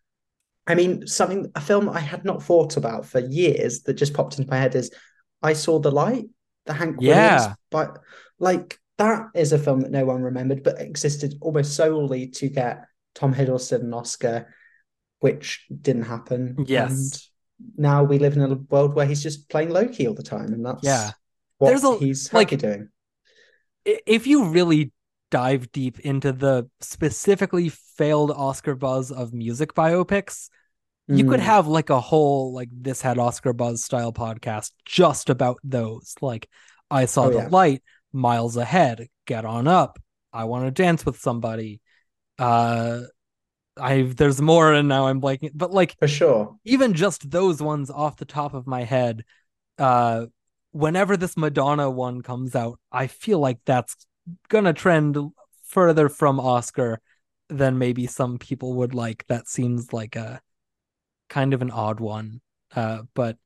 I 0.65 0.76
mean, 0.76 1.07
something 1.07 1.52
a 1.56 1.61
film 1.61 1.88
I 1.89 1.99
had 1.99 2.26
not 2.26 2.44
thought 2.44 2.76
about 2.77 3.06
for 3.06 3.19
years 3.19 3.84
that 3.84 3.94
just 3.94 4.14
popped 4.14 4.38
into 4.38 4.49
my 4.52 4.57
head 4.57 4.76
is 4.76 4.91
I 5.41 5.53
Saw 5.53 5.80
the 5.80 5.91
Light, 5.91 6.26
the 6.65 6.73
Hank 6.73 6.98
Yeah. 6.99 7.35
Williams, 7.35 7.56
but 7.72 7.99
like 8.39 8.80
that 8.98 9.27
is 9.35 9.53
a 9.53 9.60
film 9.60 9.81
that 9.81 9.91
no 9.91 10.06
one 10.06 10.22
remembered, 10.23 10.64
but 10.64 10.81
existed 10.81 11.35
almost 11.41 11.76
solely 11.76 12.27
to 12.30 12.49
get 12.49 12.85
Tom 13.15 13.34
Hiddleston 13.34 13.81
an 13.81 13.94
Oscar, 13.94 14.53
which 15.19 15.65
didn't 15.81 16.03
happen. 16.03 16.65
Yes. 16.68 16.91
And 16.91 17.22
now 17.77 18.03
we 18.03 18.19
live 18.19 18.35
in 18.35 18.41
a 18.41 18.56
world 18.56 18.94
where 18.95 19.06
he's 19.06 19.23
just 19.23 19.49
playing 19.49 19.69
Loki 19.69 20.07
all 20.07 20.14
the 20.15 20.23
time, 20.23 20.52
and 20.53 20.65
that's 20.65 20.84
Yeah. 20.84 21.11
what 21.60 21.69
There's 21.69 21.84
a- 21.84 21.98
he's 21.98 22.34
like- 22.34 22.57
doing. 22.57 22.89
if 23.85 24.27
you 24.27 24.49
really 24.49 24.91
dive 25.31 25.71
deep 25.71 25.99
into 26.01 26.31
the 26.31 26.69
specifically 26.81 27.69
failed 27.69 28.31
Oscar 28.31 28.75
buzz 28.75 29.11
of 29.11 29.33
music 29.33 29.73
biopics, 29.73 30.49
you 31.07 31.23
could 31.25 31.39
Mm. 31.39 31.43
have 31.43 31.67
like 31.67 31.89
a 31.89 31.99
whole 32.01 32.53
like 32.53 32.69
this 32.71 33.01
had 33.01 33.17
Oscar 33.17 33.53
buzz 33.53 33.83
style 33.83 34.13
podcast 34.13 34.71
just 34.85 35.29
about 35.29 35.59
those. 35.63 36.15
Like 36.21 36.49
I 36.91 37.05
saw 37.05 37.25
Oh, 37.25 37.29
the 37.29 37.37
yeah. 37.39 37.47
light, 37.49 37.83
miles 38.13 38.57
ahead, 38.57 39.07
get 39.25 39.45
on 39.45 39.67
up, 39.67 39.99
I 40.33 40.45
want 40.45 40.65
to 40.65 40.71
dance 40.71 41.05
with 41.05 41.19
somebody. 41.19 41.81
Uh 42.39 43.01
I 43.79 44.01
there's 44.03 44.41
more 44.41 44.73
and 44.73 44.87
now 44.87 45.07
I'm 45.07 45.21
blanking, 45.21 45.51
but 45.53 45.71
like 45.71 45.95
for 45.99 46.07
sure. 46.07 46.57
even 46.65 46.93
just 46.93 47.29
those 47.29 47.61
ones 47.61 47.89
off 47.91 48.17
the 48.17 48.25
top 48.25 48.53
of 48.53 48.67
my 48.67 48.83
head 48.83 49.23
uh 49.77 50.25
whenever 50.71 51.17
this 51.17 51.37
madonna 51.37 51.89
one 51.89 52.21
comes 52.21 52.55
out 52.55 52.79
i 52.91 53.07
feel 53.07 53.39
like 53.39 53.59
that's 53.65 53.95
gonna 54.49 54.73
trend 54.73 55.17
further 55.65 56.09
from 56.09 56.39
oscar 56.39 56.99
than 57.49 57.77
maybe 57.77 58.07
some 58.07 58.37
people 58.37 58.73
would 58.75 58.93
like 58.93 59.25
that 59.27 59.47
seems 59.47 59.93
like 59.93 60.15
a 60.15 60.41
kind 61.29 61.53
of 61.53 61.61
an 61.61 61.71
odd 61.71 61.99
one 61.99 62.41
uh 62.75 63.01
but 63.13 63.37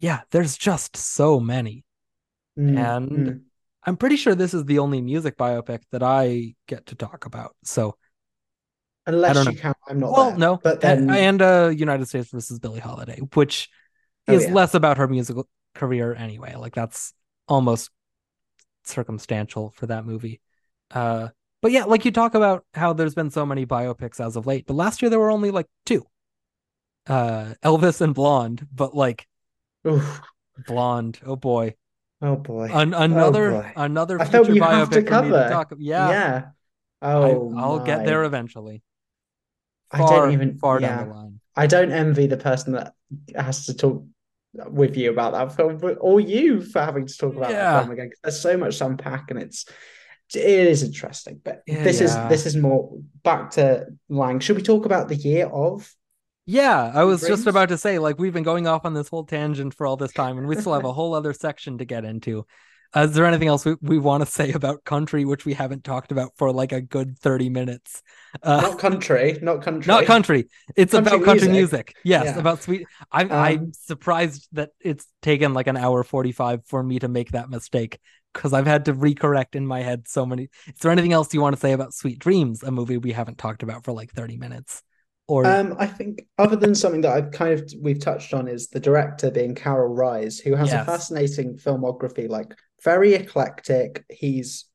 yeah 0.00 0.20
there's 0.30 0.56
just 0.56 0.96
so 0.96 1.40
many 1.40 1.84
Mm, 2.58 2.74
and 2.78 3.10
mm. 3.10 3.40
i'm 3.84 3.96
pretty 3.96 4.16
sure 4.16 4.34
this 4.34 4.54
is 4.54 4.64
the 4.64 4.78
only 4.80 5.00
music 5.00 5.36
biopic 5.36 5.80
that 5.92 6.02
i 6.02 6.54
get 6.66 6.86
to 6.86 6.94
talk 6.94 7.26
about 7.26 7.54
so 7.64 7.96
unless 9.06 9.46
you 9.46 9.56
count, 9.56 9.76
I'm 9.88 10.00
not 10.00 10.12
well 10.12 10.30
there. 10.30 10.38
no 10.38 10.56
but 10.62 10.80
then 10.80 11.08
and 11.10 11.42
uh 11.42 11.70
united 11.74 12.06
states 12.06 12.30
versus 12.30 12.58
billie 12.58 12.80
holiday 12.80 13.18
which 13.34 13.68
Oh, 14.28 14.34
is 14.34 14.42
yeah. 14.42 14.54
less 14.54 14.74
about 14.74 14.98
her 14.98 15.08
musical 15.08 15.48
career 15.74 16.14
anyway 16.14 16.54
like 16.56 16.74
that's 16.74 17.12
almost 17.48 17.90
circumstantial 18.88 19.70
for 19.70 19.86
that 19.86 20.04
movie 20.04 20.40
uh 20.92 21.28
but 21.62 21.70
yeah 21.72 21.84
like 21.84 22.04
you 22.04 22.10
talk 22.10 22.34
about 22.34 22.64
how 22.74 22.92
there's 22.92 23.14
been 23.14 23.30
so 23.30 23.44
many 23.46 23.66
biopics 23.66 24.20
as 24.24 24.36
of 24.36 24.46
late 24.46 24.66
but 24.66 24.74
last 24.74 25.02
year 25.02 25.10
there 25.10 25.18
were 25.20 25.30
only 25.30 25.50
like 25.50 25.66
two 25.86 26.04
uh 27.06 27.54
elvis 27.64 28.00
and 28.00 28.14
blonde 28.14 28.66
but 28.74 28.94
like 28.94 29.26
Oof. 29.86 30.20
blonde 30.66 31.18
oh 31.24 31.36
boy 31.36 31.74
oh 32.20 32.36
boy, 32.36 32.68
An- 32.72 32.94
another 32.94 33.50
boy. 33.52 33.72
another 33.76 34.20
I 34.20 34.24
you 34.24 34.62
have 34.62 34.88
biopic 34.88 34.92
to 34.92 35.02
cover. 35.04 35.48
talk 35.50 35.72
yeah, 35.78 36.10
yeah. 36.10 36.42
I, 37.00 37.12
Oh, 37.12 37.54
i'll 37.56 37.78
get 37.80 38.04
there 38.04 38.24
eventually 38.24 38.82
I 39.90 39.98
don't 39.98 40.32
even- 40.32 40.58
far 40.58 40.80
yeah. 40.80 40.96
down 40.96 41.08
the 41.08 41.14
line 41.14 41.40
I 41.56 41.66
don't 41.66 41.90
envy 41.90 42.26
the 42.26 42.36
person 42.36 42.74
that 42.74 42.94
has 43.34 43.66
to 43.66 43.74
talk 43.74 44.04
with 44.66 44.96
you 44.96 45.10
about 45.10 45.32
that 45.32 45.54
film, 45.56 45.78
but 45.78 45.98
or 46.00 46.20
you 46.20 46.60
for 46.60 46.80
having 46.80 47.06
to 47.06 47.16
talk 47.16 47.34
about 47.36 47.50
Yeah. 47.50 47.72
that 47.72 47.80
film 47.80 47.92
again. 47.92 48.10
'cause 48.10 48.18
there's 48.22 48.40
so 48.40 48.56
much 48.56 48.78
to 48.78 48.86
unpack, 48.86 49.30
and 49.30 49.40
it's 49.40 49.64
it 50.34 50.68
is 50.68 50.82
interesting. 50.82 51.40
But 51.42 51.62
Yeah, 51.66 51.84
this 51.84 52.00
yeah. 52.00 52.06
is 52.24 52.28
this 52.28 52.46
is 52.46 52.56
more 52.56 52.98
back 53.24 53.52
to 53.52 53.86
Lange. 54.08 54.40
Should 54.40 54.56
we 54.56 54.62
talk 54.62 54.84
about 54.84 55.08
the 55.08 55.16
year 55.16 55.46
of? 55.46 55.90
Yeah, 56.44 56.92
I 56.94 57.04
was 57.04 57.20
just 57.26 57.46
about 57.46 57.68
to 57.68 57.76
say, 57.78 57.98
like, 57.98 58.18
we've 58.18 58.32
been 58.32 58.42
going 58.42 58.66
off 58.66 58.86
on 58.86 58.94
this 58.94 59.08
whole 59.08 59.24
tangent 59.24 59.74
for 59.74 59.86
all 59.86 59.96
this 59.98 60.12
time, 60.12 60.38
and 60.38 60.46
we 60.46 60.56
still 60.56 60.72
have 60.72 60.84
a 60.86 60.92
whole 60.92 61.14
other 61.14 61.34
section 61.34 61.76
to 61.78 61.84
get 61.84 62.06
into. 62.06 62.46
Uh, 62.96 63.00
is 63.00 63.12
there 63.14 63.26
anything 63.26 63.48
else 63.48 63.64
we, 63.66 63.76
we 63.82 63.98
want 63.98 64.24
to 64.24 64.30
say 64.30 64.52
about 64.52 64.84
country, 64.84 65.24
which 65.24 65.44
we 65.44 65.52
haven't 65.52 65.84
talked 65.84 66.10
about 66.10 66.32
for 66.36 66.50
like 66.52 66.72
a 66.72 66.80
good 66.80 67.18
30 67.18 67.50
minutes? 67.50 68.02
Uh, 68.42 68.60
Not 68.62 68.78
country, 68.78 69.38
not 69.42 69.62
country, 69.62 69.92
not 69.92 70.04
country. 70.06 70.48
It's 70.74 70.92
Country 70.92 71.12
about 71.16 71.24
country 71.24 71.48
music. 71.48 71.86
music. 71.92 71.96
Yes, 72.04 72.26
Yeah. 72.26 72.38
about 72.38 72.62
sweet. 72.62 72.86
I'm 73.12 73.30
I'm 73.30 73.58
Um, 73.58 73.72
surprised 73.72 74.48
that 74.52 74.70
it's 74.80 75.06
taken 75.22 75.52
like 75.54 75.66
an 75.66 75.76
hour 75.76 76.02
45 76.02 76.64
for 76.66 76.82
me 76.82 76.98
to 77.00 77.08
make 77.08 77.32
that 77.32 77.50
mistake 77.50 77.98
because 78.32 78.52
I've 78.52 78.66
had 78.66 78.86
to 78.86 78.94
recorrect 78.94 79.54
in 79.54 79.66
my 79.66 79.80
head 79.82 80.08
so 80.08 80.24
many. 80.24 80.48
Is 80.66 80.74
there 80.80 80.92
anything 80.92 81.12
else 81.12 81.32
you 81.34 81.40
want 81.40 81.56
to 81.56 81.60
say 81.60 81.72
about 81.72 81.92
Sweet 81.94 82.18
Dreams, 82.18 82.62
a 82.62 82.70
movie 82.70 82.96
we 82.98 83.12
haven't 83.12 83.38
talked 83.38 83.62
about 83.62 83.84
for 83.84 83.92
like 83.92 84.12
30 84.12 84.36
minutes? 84.36 84.82
Or 85.26 85.44
Um, 85.44 85.76
I 85.78 85.86
think 85.86 86.26
other 86.38 86.56
than 86.56 86.74
something 86.74 87.02
that 87.02 87.12
I've 87.12 87.32
kind 87.32 87.52
of 87.52 87.70
we've 87.82 88.00
touched 88.00 88.32
on 88.32 88.48
is 88.48 88.68
the 88.68 88.80
director 88.80 89.30
being 89.30 89.54
Karel 89.54 89.94
Reisz, 89.94 90.40
who 90.40 90.54
has 90.54 90.72
a 90.72 90.84
fascinating 90.84 91.56
filmography, 91.58 92.28
like 92.30 92.54
very 92.84 93.14
eclectic. 93.14 94.04
He's 94.10 94.66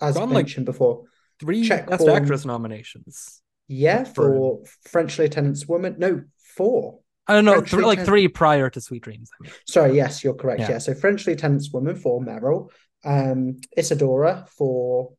as 0.00 0.16
Gone, 0.16 0.30
like, 0.30 0.44
mentioned 0.44 0.66
before, 0.66 1.04
three 1.38 1.64
check 1.66 1.88
Best 1.88 2.02
form. 2.02 2.16
Actress 2.16 2.44
nominations. 2.44 3.42
yeah, 3.68 4.04
for 4.04 4.64
for 4.64 4.88
French 4.88 5.18
Lieutenant's 5.18 5.66
Woman. 5.66 5.96
No, 5.98 6.22
four. 6.56 7.00
I 7.26 7.34
don't 7.34 7.44
know, 7.44 7.54
French 7.54 7.70
three, 7.70 7.84
like 7.84 8.04
three 8.04 8.28
prior 8.28 8.70
to 8.70 8.80
Sweet 8.80 9.02
Dreams. 9.02 9.30
I 9.38 9.44
mean, 9.44 9.52
Sorry, 9.66 9.94
yes, 9.94 10.24
you're 10.24 10.34
correct. 10.34 10.60
Yeah. 10.60 10.70
Yeah, 10.70 10.78
so 10.78 10.94
French 10.94 11.26
Lieutenant's 11.26 11.72
Woman 11.72 11.94
for 11.94 12.20
Meryl, 12.20 12.70
um, 13.04 13.60
Isadora 13.76 14.46
for 14.56 15.12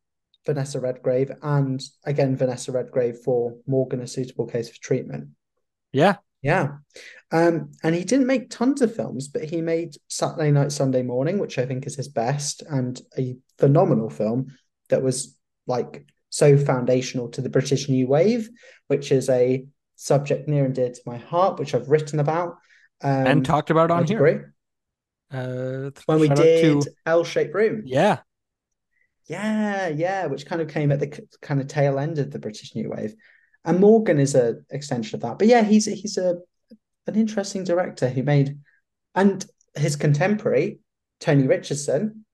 Vanessa 0.45 0.79
Redgrave, 0.79 1.31
and 1.41 1.81
again 2.03 2.35
Vanessa 2.35 2.71
Redgrave 2.71 3.19
for 3.19 3.55
Morgan: 3.67 4.01
A 4.01 4.07
Suitable 4.07 4.47
Case 4.47 4.69
for 4.69 4.81
Treatment. 4.81 5.29
Yeah. 5.93 6.17
Yeah. 6.41 6.69
Um, 7.31 7.71
and 7.83 7.93
he 7.95 8.03
didn't 8.03 8.27
make 8.27 8.49
tons 8.49 8.81
of 8.81 8.95
films, 8.95 9.27
but 9.27 9.43
he 9.43 9.61
made 9.61 9.95
Saturday 10.07 10.51
Night, 10.51 10.71
Sunday 10.71 11.03
Morning, 11.03 11.37
which 11.39 11.57
I 11.59 11.65
think 11.65 11.85
is 11.85 11.95
his 11.95 12.07
best, 12.07 12.63
and 12.69 12.99
a 13.17 13.37
phenomenal 13.59 14.09
film 14.09 14.47
that 14.89 15.03
was 15.03 15.37
like 15.67 16.05
so 16.29 16.57
foundational 16.57 17.29
to 17.29 17.41
the 17.41 17.49
British 17.49 17.87
New 17.89 18.07
Wave, 18.07 18.49
which 18.87 19.11
is 19.11 19.29
a 19.29 19.65
subject 19.95 20.47
near 20.47 20.65
and 20.65 20.73
dear 20.73 20.89
to 20.89 21.01
my 21.05 21.17
heart, 21.17 21.59
which 21.59 21.75
I've 21.75 21.89
written 21.89 22.19
about 22.19 22.57
um, 23.03 23.27
and 23.27 23.45
talked 23.45 23.69
about 23.69 23.91
on 23.91 24.05
here. 24.07 24.53
Uh, 25.31 25.91
When 26.07 26.19
we 26.19 26.27
did 26.27 26.81
to- 26.81 26.91
L-shaped 27.05 27.53
room. 27.53 27.83
yeah, 27.85 28.19
Yeah, 29.27 29.87
yeah, 29.89 30.25
which 30.25 30.45
kind 30.45 30.61
of 30.61 30.67
came 30.67 30.91
at 30.91 30.99
the 30.99 31.25
kind 31.41 31.61
of 31.61 31.67
tail 31.67 31.97
end 31.99 32.17
of 32.19 32.31
the 32.31 32.39
British 32.39 32.75
New 32.75 32.89
Wave, 32.89 33.13
and 33.65 33.79
Morgan 33.79 34.19
is 34.19 34.35
a 34.35 34.55
extension 34.69 35.17
of 35.17 35.21
that. 35.21 35.39
But 35.39 35.47
yeah, 35.47 35.63
he's 35.63 35.85
he's 35.85 36.17
a 36.17 36.37
an 37.07 37.15
interesting 37.15 37.63
director 37.63 38.09
who 38.09 38.23
made, 38.23 38.57
and 39.15 39.45
his 39.75 39.95
contemporary 39.95 40.79
Tony 41.19 41.47
Richardson 41.47 42.25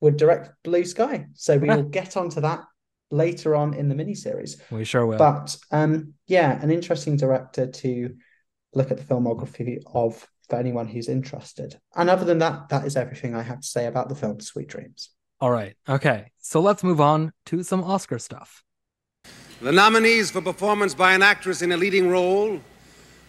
would 0.00 0.16
direct 0.16 0.50
Blue 0.64 0.84
Sky. 0.84 1.26
So 1.34 1.56
we 1.58 1.68
will 1.68 1.84
get 1.84 2.16
onto 2.16 2.40
that 2.40 2.64
later 3.10 3.54
on 3.54 3.74
in 3.74 3.88
the 3.88 3.94
miniseries. 3.94 4.60
we 4.70 4.84
sure 4.84 5.06
will. 5.06 5.18
But 5.18 5.56
um, 5.70 6.14
yeah, 6.26 6.60
an 6.60 6.70
interesting 6.70 7.16
director 7.16 7.66
to 7.66 8.16
look 8.74 8.90
at 8.90 8.96
the 8.96 9.04
filmography 9.04 9.78
of 9.94 10.26
for 10.48 10.56
anyone 10.56 10.88
who's 10.88 11.08
interested. 11.08 11.78
And 11.94 12.10
other 12.10 12.24
than 12.24 12.38
that, 12.38 12.68
that 12.70 12.84
is 12.84 12.96
everything 12.96 13.34
I 13.34 13.42
have 13.42 13.60
to 13.60 13.66
say 13.66 13.86
about 13.86 14.08
the 14.08 14.14
film 14.14 14.40
Sweet 14.40 14.68
Dreams. 14.68 15.10
All 15.40 15.50
right. 15.50 15.74
Okay. 15.88 16.30
So 16.38 16.60
let's 16.60 16.82
move 16.82 17.00
on 17.00 17.32
to 17.46 17.62
some 17.62 17.82
Oscar 17.84 18.18
stuff. 18.18 18.62
The 19.62 19.70
nominees 19.70 20.32
for 20.32 20.40
performance 20.40 20.92
by 20.92 21.14
an 21.14 21.22
actress 21.22 21.62
in 21.62 21.70
a 21.70 21.76
leading 21.76 22.10
role 22.10 22.60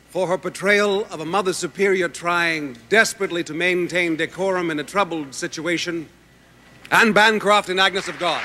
for 0.09 0.25
her 0.25 0.37
portrayal 0.39 1.05
of 1.11 1.19
a 1.19 1.25
mother 1.25 1.53
superior 1.53 2.09
trying 2.09 2.75
desperately 2.89 3.43
to 3.43 3.53
maintain 3.53 4.15
decorum 4.15 4.71
in 4.71 4.79
a 4.79 4.83
troubled 4.83 5.35
situation, 5.35 6.09
Anne 6.89 7.13
Bancroft 7.13 7.69
in 7.69 7.77
Agnes 7.77 8.07
of 8.07 8.17
God. 8.17 8.41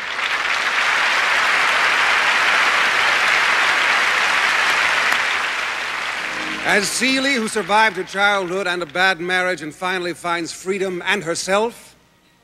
As 6.66 6.86
Celie, 6.86 7.36
who 7.36 7.48
survived 7.48 7.96
her 7.96 8.04
childhood 8.04 8.66
and 8.66 8.82
a 8.82 8.86
bad 8.86 9.18
marriage 9.18 9.62
and 9.62 9.74
finally 9.74 10.12
finds 10.12 10.52
freedom 10.52 11.02
and 11.06 11.24
herself, 11.24 11.96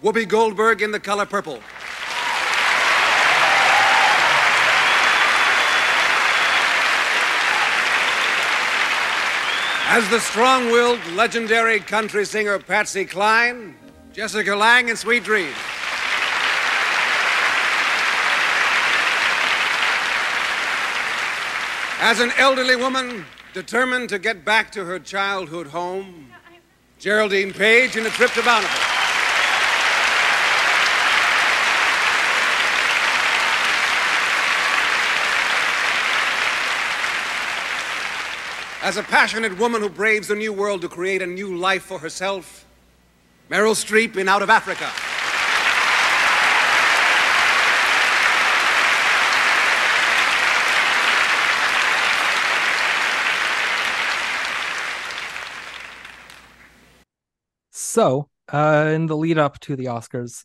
Whoopi 0.02 0.26
Goldberg 0.26 0.80
in 0.80 0.90
The 0.90 1.00
Color 1.00 1.26
Purple. 1.26 1.60
As 9.96 10.10
the 10.10 10.18
strong 10.18 10.72
willed, 10.72 10.98
legendary 11.12 11.78
country 11.78 12.24
singer 12.24 12.58
Patsy 12.58 13.04
Cline, 13.04 13.76
Jessica 14.12 14.56
Lange 14.56 14.88
in 14.88 14.96
Sweet 14.96 15.22
Dreams. 15.22 15.54
As 22.00 22.18
an 22.18 22.32
elderly 22.38 22.74
woman 22.74 23.24
determined 23.52 24.08
to 24.08 24.18
get 24.18 24.44
back 24.44 24.72
to 24.72 24.84
her 24.84 24.98
childhood 24.98 25.68
home, 25.68 26.28
Geraldine 26.98 27.52
Page 27.52 27.96
in 27.96 28.04
A 28.04 28.10
Trip 28.10 28.32
to 28.32 28.42
Bountiful. 28.42 28.83
As 38.84 38.98
a 38.98 39.02
passionate 39.02 39.56
woman 39.58 39.80
who 39.80 39.88
braves 39.88 40.28
the 40.28 40.34
new 40.34 40.52
world 40.52 40.82
to 40.82 40.90
create 40.90 41.22
a 41.22 41.26
new 41.26 41.56
life 41.56 41.84
for 41.84 42.00
herself, 42.00 42.66
Meryl 43.50 43.74
Streep 43.74 44.14
in 44.18 44.28
Out 44.28 44.42
of 44.42 44.50
Africa. 44.50 44.90
So, 57.70 58.28
uh, 58.52 58.90
in 58.94 59.06
the 59.06 59.16
lead 59.16 59.38
up 59.38 59.60
to 59.60 59.76
the 59.76 59.86
Oscars, 59.86 60.44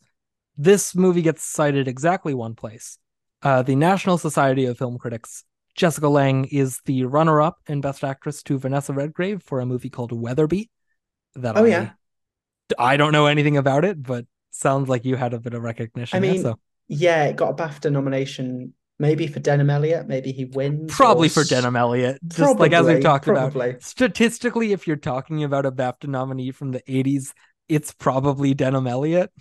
this 0.56 0.94
movie 0.94 1.20
gets 1.20 1.44
cited 1.44 1.86
exactly 1.86 2.32
one 2.32 2.54
place. 2.54 2.96
Uh, 3.42 3.60
the 3.60 3.76
National 3.76 4.16
Society 4.16 4.64
of 4.64 4.78
Film 4.78 4.96
Critics. 4.96 5.44
Jessica 5.80 6.08
Lange 6.08 6.44
is 6.44 6.78
the 6.84 7.06
runner 7.06 7.40
up 7.40 7.56
in 7.66 7.80
Best 7.80 8.04
Actress 8.04 8.42
to 8.42 8.58
Vanessa 8.58 8.92
Redgrave 8.92 9.42
for 9.42 9.60
a 9.60 9.66
movie 9.66 9.88
called 9.88 10.12
Wetherby. 10.12 10.68
That 11.36 11.56
Oh, 11.56 11.64
I, 11.64 11.68
yeah. 11.68 11.90
I 12.78 12.98
don't 12.98 13.12
know 13.12 13.24
anything 13.24 13.56
about 13.56 13.86
it, 13.86 14.02
but 14.02 14.26
sounds 14.50 14.90
like 14.90 15.06
you 15.06 15.16
had 15.16 15.32
a 15.32 15.40
bit 15.40 15.54
of 15.54 15.62
recognition. 15.62 16.18
I 16.18 16.20
there, 16.20 16.32
mean, 16.32 16.42
so 16.42 16.58
yeah, 16.88 17.24
it 17.24 17.36
got 17.36 17.58
a 17.58 17.62
BAFTA 17.62 17.90
nomination, 17.90 18.74
maybe 18.98 19.26
for 19.26 19.40
Denholm 19.40 19.72
Elliott, 19.72 20.06
maybe 20.06 20.32
he 20.32 20.44
wins. 20.44 20.94
probably 20.94 21.28
or 21.28 21.30
for 21.30 21.44
Denholm 21.44 21.78
Elliott. 21.78 22.18
Just 22.28 22.58
like 22.58 22.74
as 22.74 22.86
we've 22.86 23.00
talked 23.00 23.24
probably. 23.24 23.70
about. 23.70 23.82
Statistically, 23.82 24.72
if 24.72 24.86
you're 24.86 24.96
talking 24.96 25.44
about 25.44 25.64
a 25.64 25.72
BAFTA 25.72 26.08
nominee 26.08 26.50
from 26.50 26.72
the 26.72 26.82
80s, 26.82 27.32
it's 27.70 27.94
probably 27.94 28.54
Denholm 28.54 28.86
Elliott. 28.86 29.32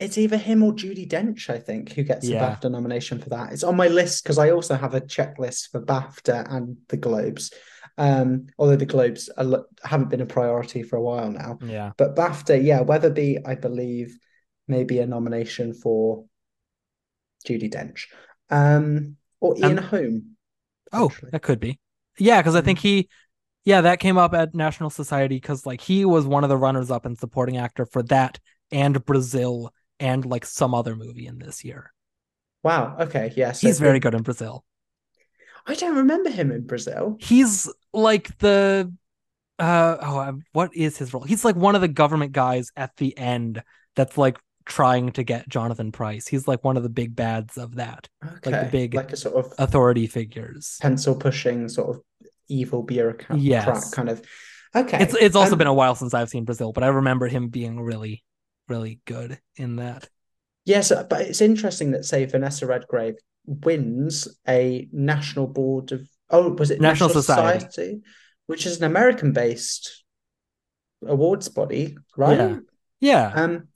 It's 0.00 0.18
either 0.18 0.36
him 0.36 0.62
or 0.62 0.72
Judi 0.72 1.08
Dench, 1.08 1.48
I 1.48 1.58
think, 1.58 1.92
who 1.92 2.02
gets 2.02 2.26
Yeah. 2.26 2.44
a 2.44 2.56
BAFTA 2.56 2.70
nomination 2.70 3.20
for 3.20 3.30
that. 3.30 3.52
It's 3.52 3.62
on 3.62 3.76
my 3.76 3.88
list 3.88 4.24
because 4.24 4.38
I 4.38 4.50
also 4.50 4.74
have 4.74 4.94
a 4.94 5.00
checklist 5.00 5.70
for 5.70 5.80
BAFTA 5.80 6.52
and 6.52 6.78
the 6.88 6.96
Globes. 6.96 7.52
Um, 7.96 8.46
although 8.58 8.74
the 8.76 8.86
Globes 8.86 9.28
are, 9.36 9.64
haven't 9.84 10.10
been 10.10 10.20
a 10.20 10.26
priority 10.26 10.82
for 10.82 10.96
a 10.96 11.02
while 11.02 11.30
now. 11.30 11.58
Yeah. 11.64 11.92
But 11.96 12.16
BAFTA, 12.16 12.62
yeah, 12.64 12.80
Wetherby, 12.80 13.46
I 13.46 13.54
believe, 13.54 14.18
maybe 14.66 14.98
a 14.98 15.06
nomination 15.06 15.72
for 15.74 16.24
Judi 17.46 17.72
Dench. 17.72 18.06
Um, 18.50 19.16
or 19.40 19.56
Ian 19.56 19.78
And- 19.78 19.80
Holm. 19.80 20.36
Oh, 20.92 21.08
potentially. 21.08 21.30
that 21.32 21.42
could 21.42 21.60
be. 21.60 21.78
Yeah, 22.18 22.40
because 22.40 22.54
I 22.56 22.60
think 22.62 22.78
he, 22.80 23.08
yeah, 23.64 23.80
that 23.82 24.00
came 24.00 24.16
up 24.18 24.34
at 24.34 24.54
National 24.54 24.90
Society 24.90 25.36
because 25.36 25.66
like 25.66 25.80
he 25.80 26.04
was 26.04 26.26
one 26.26 26.44
of 26.44 26.50
the 26.50 26.56
runners 26.56 26.90
up 26.90 27.06
in 27.06 27.16
supporting 27.16 27.56
actor 27.56 27.86
for 27.86 28.02
that 28.04 28.38
and 28.72 29.04
Brazil 29.04 29.72
and 30.00 30.24
like 30.24 30.44
some 30.46 30.74
other 30.74 30.96
movie 30.96 31.26
in 31.26 31.38
this 31.38 31.64
year. 31.64 31.92
Wow. 32.62 32.96
Okay. 33.00 33.32
Yeah. 33.36 33.52
so 33.52 33.66
He's 33.66 33.78
very 33.80 34.00
good 34.00 34.14
in 34.14 34.22
Brazil. 34.22 34.64
I 35.66 35.74
don't 35.74 35.96
remember 35.96 36.30
him 36.30 36.50
in 36.50 36.66
Brazil. 36.66 37.16
He's 37.20 37.70
like 37.92 38.36
the, 38.38 38.92
uh, 39.58 39.96
oh, 40.02 40.38
what 40.52 40.74
is 40.74 40.96
his 40.98 41.12
role? 41.14 41.22
He's 41.24 41.44
like 41.44 41.56
one 41.56 41.74
of 41.74 41.80
the 41.80 41.88
government 41.88 42.32
guys 42.32 42.70
at 42.76 42.96
the 42.96 43.16
end 43.16 43.62
that's 43.96 44.18
like 44.18 44.38
trying 44.66 45.12
to 45.12 45.22
get 45.22 45.48
Jonathan 45.48 45.92
Pryce. 45.92 46.26
He's 46.26 46.48
like 46.48 46.64
one 46.64 46.76
of 46.76 46.82
the 46.82 46.88
big 46.88 47.14
bads 47.14 47.56
of 47.58 47.76
that 47.76 48.08
Okay. 48.24 48.50
Like 48.50 48.60
the 48.64 48.68
big- 48.70 48.94
like 48.94 49.12
a 49.12 49.16
sort 49.16 49.36
of 49.44 49.52
authority 49.58 50.06
figures. 50.06 50.78
pencil 50.80 51.14
pushing, 51.14 51.68
sort 51.68 51.96
of 51.96 52.02
evil 52.48 52.82
bureaucrat 52.82 53.38
Yes. 53.38 53.90
kind 53.92 54.08
of. 54.08 54.22
Okay. 54.74 54.98
It's 55.02 55.14
it's 55.14 55.36
also 55.36 55.52
Um, 55.52 55.58
been 55.58 55.66
a 55.68 55.74
while 55.74 55.94
since 55.94 56.14
I've 56.14 56.28
seen 56.28 56.44
Brazil, 56.44 56.72
but 56.72 56.82
I 56.82 56.88
remember 56.88 57.28
him 57.28 57.48
being 57.48 57.80
really, 57.80 58.24
really 58.68 59.00
good 59.04 59.38
in 59.56 59.76
that. 59.76 60.08
Yes, 60.64 60.90
but 61.10 61.20
it's 61.22 61.40
interesting 61.40 61.90
that 61.92 62.04
say 62.04 62.24
Vanessa 62.24 62.66
Redgrave 62.66 63.16
wins 63.46 64.28
a 64.48 64.88
national 64.92 65.46
board 65.46 65.92
of 65.92 66.08
oh 66.30 66.50
was 66.54 66.70
it 66.70 66.80
National 66.80 67.10
Society. 67.10 68.00
which 68.46 68.64
is 68.64 68.78
an 68.78 68.84
American-based 68.84 70.04
awards 71.06 71.48
body, 71.48 71.96
right? 72.16 72.38
Yeah. 72.38 72.58
Yeah. 73.00 73.32
Um, 73.34 73.68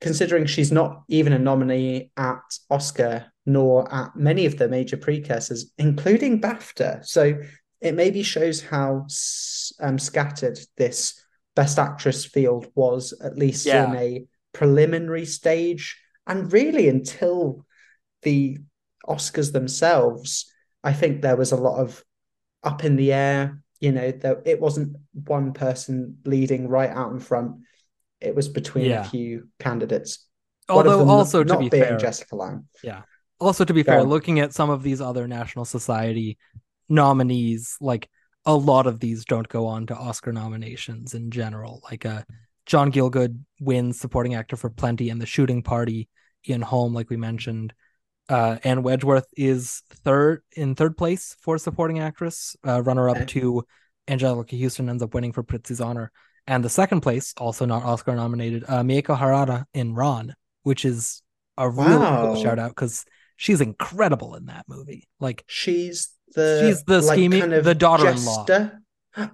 considering 0.00 0.46
she's 0.46 0.72
not 0.72 1.02
even 1.08 1.32
a 1.32 1.38
nominee 1.38 2.10
at 2.16 2.40
Oscar 2.70 3.26
nor 3.44 3.92
at 3.92 4.14
many 4.14 4.46
of 4.46 4.56
the 4.58 4.68
major 4.68 4.96
precursors, 4.96 5.72
including 5.78 6.40
BAFTA. 6.40 7.04
So 7.04 7.38
it 7.80 7.94
maybe 7.94 8.22
shows 8.22 8.62
how 8.62 9.06
um, 9.80 9.98
scattered 9.98 10.58
this 10.76 11.24
Best 11.58 11.76
Actress 11.76 12.24
field 12.24 12.68
was, 12.76 13.12
at 13.20 13.36
least 13.36 13.66
Yeah. 13.66 13.90
in 13.90 13.96
a 13.96 14.24
preliminary 14.52 15.26
stage, 15.26 16.00
and 16.24 16.52
really 16.52 16.88
until 16.88 17.66
the 18.22 18.58
Oscars 19.08 19.50
themselves. 19.52 20.52
I 20.84 20.92
think 20.92 21.20
there 21.20 21.36
was 21.36 21.50
a 21.50 21.56
lot 21.56 21.80
of 21.80 22.04
up 22.62 22.84
in 22.84 22.94
the 22.94 23.12
air. 23.12 23.60
You 23.80 23.90
know, 23.90 24.12
there, 24.12 24.40
it 24.44 24.60
wasn't 24.60 24.98
one 25.12 25.52
person 25.52 26.18
leading 26.24 26.68
right 26.68 26.90
out 26.90 27.10
in 27.10 27.18
front. 27.18 27.56
It 28.20 28.36
was 28.36 28.48
between 28.48 28.84
Yeah. 28.86 29.00
a 29.00 29.10
few 29.10 29.48
candidates. 29.58 30.28
Although 30.68 31.08
also 31.08 31.42
to 31.42 31.52
not 31.54 31.58
be 31.58 31.70
fair, 31.70 31.96
Jessica 31.96 32.36
Lange. 32.36 32.68
Yeah. 32.84 33.02
Also 33.40 33.64
to 33.64 33.74
be 33.74 33.82
fair, 33.82 34.04
looking 34.04 34.38
at 34.38 34.54
some 34.54 34.70
of 34.70 34.84
these 34.84 35.00
other 35.00 35.26
National 35.26 35.64
Society 35.64 36.38
nominees, 36.88 37.76
like 37.80 38.08
a 38.48 38.54
lot 38.54 38.88
of 38.88 38.98
these 38.98 39.24
don't 39.24 39.48
go 39.48 39.66
on 39.66 39.86
to 39.86 39.94
Oscar 39.94 40.32
nominations 40.32 41.14
in 41.14 41.30
general. 41.30 41.80
Like 41.84 42.04
uh 42.04 42.22
John 42.66 42.90
Gielgud 42.90 43.38
wins 43.60 44.00
supporting 44.00 44.34
actor 44.34 44.56
for 44.56 44.68
Plenty 44.70 45.08
and 45.10 45.20
The 45.20 45.26
Shooting 45.26 45.62
Party. 45.62 46.08
Ian 46.48 46.62
Holm, 46.62 46.94
like 46.94 47.10
we 47.10 47.16
mentioned. 47.16 47.72
Uh, 48.28 48.58
Ann 48.62 48.82
Wedgeworth 48.82 49.24
is 49.36 49.82
third 50.04 50.42
in 50.54 50.74
third 50.74 50.96
place 50.96 51.34
for 51.40 51.56
supporting 51.56 51.98
actress. 51.98 52.56
Uh, 52.66 52.82
runner 52.82 53.08
up 53.08 53.16
Okay. 53.16 53.26
to 53.26 53.64
Anjelica 54.06 54.60
Huston 54.62 54.88
ends 54.90 55.02
up 55.02 55.14
winning 55.14 55.32
for 55.32 55.42
Prizzi's 55.42 55.80
Honor. 55.80 56.10
And 56.46 56.62
the 56.64 56.68
second 56.70 57.00
place, 57.00 57.32
also 57.38 57.64
not 57.64 57.84
Oscar 57.84 58.14
nominated, 58.14 58.64
uh, 58.68 58.82
Mieko 58.82 59.18
Harada 59.18 59.64
in 59.74 59.94
Ran, 59.94 60.34
which 60.62 60.84
is 60.84 61.22
a 61.56 61.68
really 61.68 61.96
cool 62.06 62.36
shout 62.36 62.58
out 62.58 62.70
because 62.70 63.04
she's 63.36 63.60
incredible 63.60 64.34
in 64.34 64.46
that 64.46 64.66
movie. 64.68 65.08
Like 65.20 65.44
She's 65.46 66.08
the 66.34 66.60
She's 66.66 66.82
the 66.84 67.00
like, 67.00 67.16
scheming- 67.16 67.40
kind 67.40 67.54
of 67.54 67.64
the 67.64 67.74
daughter-in-law. 67.74 68.46
jester. 68.46 68.80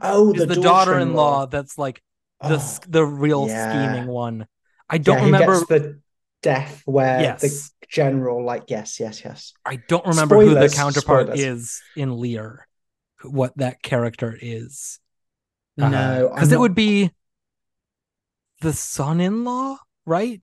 Oh, 0.00 0.32
the, 0.32 0.46
the, 0.46 0.54
daughter-in-law 0.60 1.46
that's 1.46 1.76
like 1.76 2.02
the 2.40 2.56
Oh, 2.58 2.78
the 2.88 3.04
real 3.04 3.46
yeah. 3.48 3.92
scheming 3.92 4.08
one. 4.08 4.46
I 4.88 4.98
don't 4.98 5.18
yeah, 5.18 5.24
remember. 5.24 5.60
The 5.66 6.00
death 6.42 6.82
where 6.84 7.20
Yes. 7.20 7.40
the 7.40 7.86
general, 7.88 8.44
like, 8.44 8.64
yes, 8.68 9.00
yes, 9.00 9.22
yes. 9.24 9.52
I 9.64 9.76
don't 9.76 10.06
remember 10.06 10.40
who 10.40 10.54
the 10.54 10.68
counterpart 10.68 11.26
spoilers. 11.28 11.40
is 11.40 11.82
in 11.96 12.18
Lear, 12.18 12.66
what 13.22 13.56
that 13.56 13.82
character 13.82 14.36
is. 14.40 15.00
No, 15.76 16.30
because 16.34 16.48
I'm 16.52 16.54
it 16.56 16.60
would 16.60 16.74
be 16.74 17.10
the 18.60 18.72
son-in-law, 18.72 19.78
right? 20.06 20.40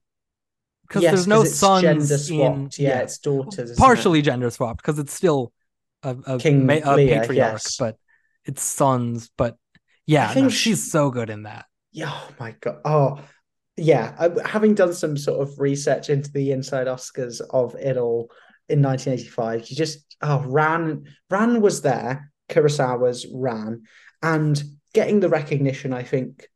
Because 0.86 1.02
Yes, 1.04 1.12
there's 1.14 1.26
no 1.26 1.44
sons 1.44 1.82
gender 1.82 2.14
in 2.14 2.18
swapped. 2.18 2.78
Yeah, 2.78 2.98
it's 3.00 3.18
daughters. 3.18 3.58
isn't 3.70 3.76
it? 3.76 3.78
partially 3.78 4.22
gender 4.22 4.50
swapped 4.50 4.82
because 4.82 4.98
it's 4.98 5.12
still 5.14 5.52
a, 6.02 6.16
a, 6.26 6.38
King 6.38 6.66
ma- 6.66 6.80
a 6.84 6.96
Lear, 6.96 7.20
patriarch, 7.20 7.52
yes. 7.52 7.76
but 7.76 7.96
it's 8.44 8.62
sons. 8.62 9.30
But 9.36 9.56
yeah, 10.06 10.28
I 10.28 10.34
think 10.34 10.44
no, 10.44 10.50
she- 10.50 10.70
she's 10.70 10.90
so 10.90 11.10
good 11.10 11.30
in 11.30 11.44
that. 11.44 11.66
Yeah, 11.92 12.10
oh 12.12 12.28
my 12.40 12.54
god. 12.60 12.78
Oh, 12.84 13.20
yeah. 13.76 14.14
I, 14.18 14.48
having 14.48 14.74
done 14.74 14.94
some 14.94 15.16
sort 15.16 15.40
of 15.40 15.58
research 15.58 16.08
into 16.10 16.30
the 16.32 16.52
inside 16.52 16.86
Oscars 16.86 17.40
of 17.50 17.74
it 17.74 17.96
all 17.96 18.30
in 18.68 18.82
1985, 18.82 19.70
you 19.70 19.76
just 19.76 20.16
oh 20.22 20.42
Ran 20.46 21.04
Ran 21.30 21.60
was 21.60 21.82
there. 21.82 22.32
Kurosawa's 22.48 23.26
Ran, 23.32 23.82
and 24.22 24.62
getting 24.94 25.20
the 25.20 25.28
recognition, 25.28 25.92
I 25.92 26.02
think, 26.02 26.48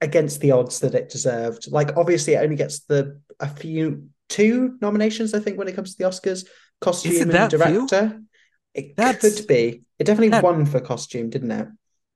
against 0.00 0.40
the 0.40 0.52
odds 0.52 0.80
that 0.80 0.94
it 0.94 1.10
deserved. 1.10 1.70
Like 1.70 1.96
obviously, 1.96 2.34
it 2.34 2.42
only 2.42 2.56
gets 2.56 2.80
the 2.80 3.20
a 3.38 3.48
few 3.48 4.08
two 4.28 4.78
nominations, 4.80 5.34
I 5.34 5.40
think, 5.40 5.58
when 5.58 5.68
it 5.68 5.74
comes 5.76 5.94
to 5.94 5.98
the 5.98 6.08
Oscars. 6.08 6.46
Costume 6.80 7.30
and 7.30 7.50
director. 7.50 8.08
few? 8.08 8.26
It 8.74 8.96
That's- 8.96 9.20
could 9.38 9.46
be. 9.46 9.82
It 9.98 10.04
definitely 10.04 10.30
that- 10.30 10.42
won 10.42 10.64
for 10.66 10.80
costume, 10.80 11.30
didn't 11.30 11.50
it? 11.50 11.68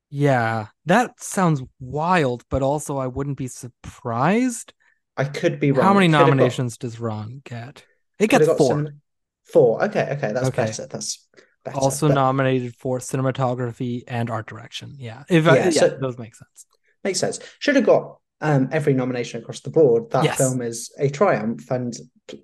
Yeah, 0.09 0.67
that 0.85 1.21
sounds 1.21 1.61
wild, 1.79 2.43
but 2.49 2.61
also 2.61 2.97
I 2.97 3.07
wouldn't 3.07 3.37
be 3.37 3.47
surprised. 3.47 4.73
I 5.17 5.25
could 5.25 5.59
be 5.59 5.71
wrong. 5.71 5.85
How 5.85 5.93
many 5.93 6.05
have 6.07 6.13
got- 6.13 6.27
nominations 6.27 6.77
does 6.77 6.99
Ran 6.99 7.41
get? 7.43 7.83
It 8.19 8.29
gets 8.29 8.45
four. 8.47 8.57
some- 8.69 9.01
Four. 9.43 9.83
Okay, 9.85 10.03
okay, 10.13 10.33
that's 10.33 10.47
Okay. 10.47 10.65
better. 10.65 10.87
That's 10.87 11.25
better. 11.63 11.77
also 11.77 12.07
But 12.09 12.15
nominated 12.15 12.75
for 12.75 12.99
cinematography 12.99 14.03
and 14.07 14.29
art 14.29 14.47
direction. 14.47 14.95
Yeah, 14.97 15.23
if 15.29 15.47
I, 15.47 15.55
Yeah, 15.57 15.63
yeah, 15.65 15.79
so- 15.79 15.97
those 16.01 16.17
make 16.17 16.35
sense. 16.35 16.65
makes 17.03 17.19
sense. 17.19 17.39
Should 17.59 17.75
have 17.77 17.85
got 17.85 18.19
um, 18.41 18.69
every 18.71 18.93
nomination 18.93 19.41
across 19.41 19.61
the 19.61 19.69
board. 19.69 20.11
That 20.11 20.25
Yes. 20.25 20.37
film 20.37 20.61
is 20.61 20.93
a 20.99 21.09
triumph, 21.09 21.69
and 21.71 21.95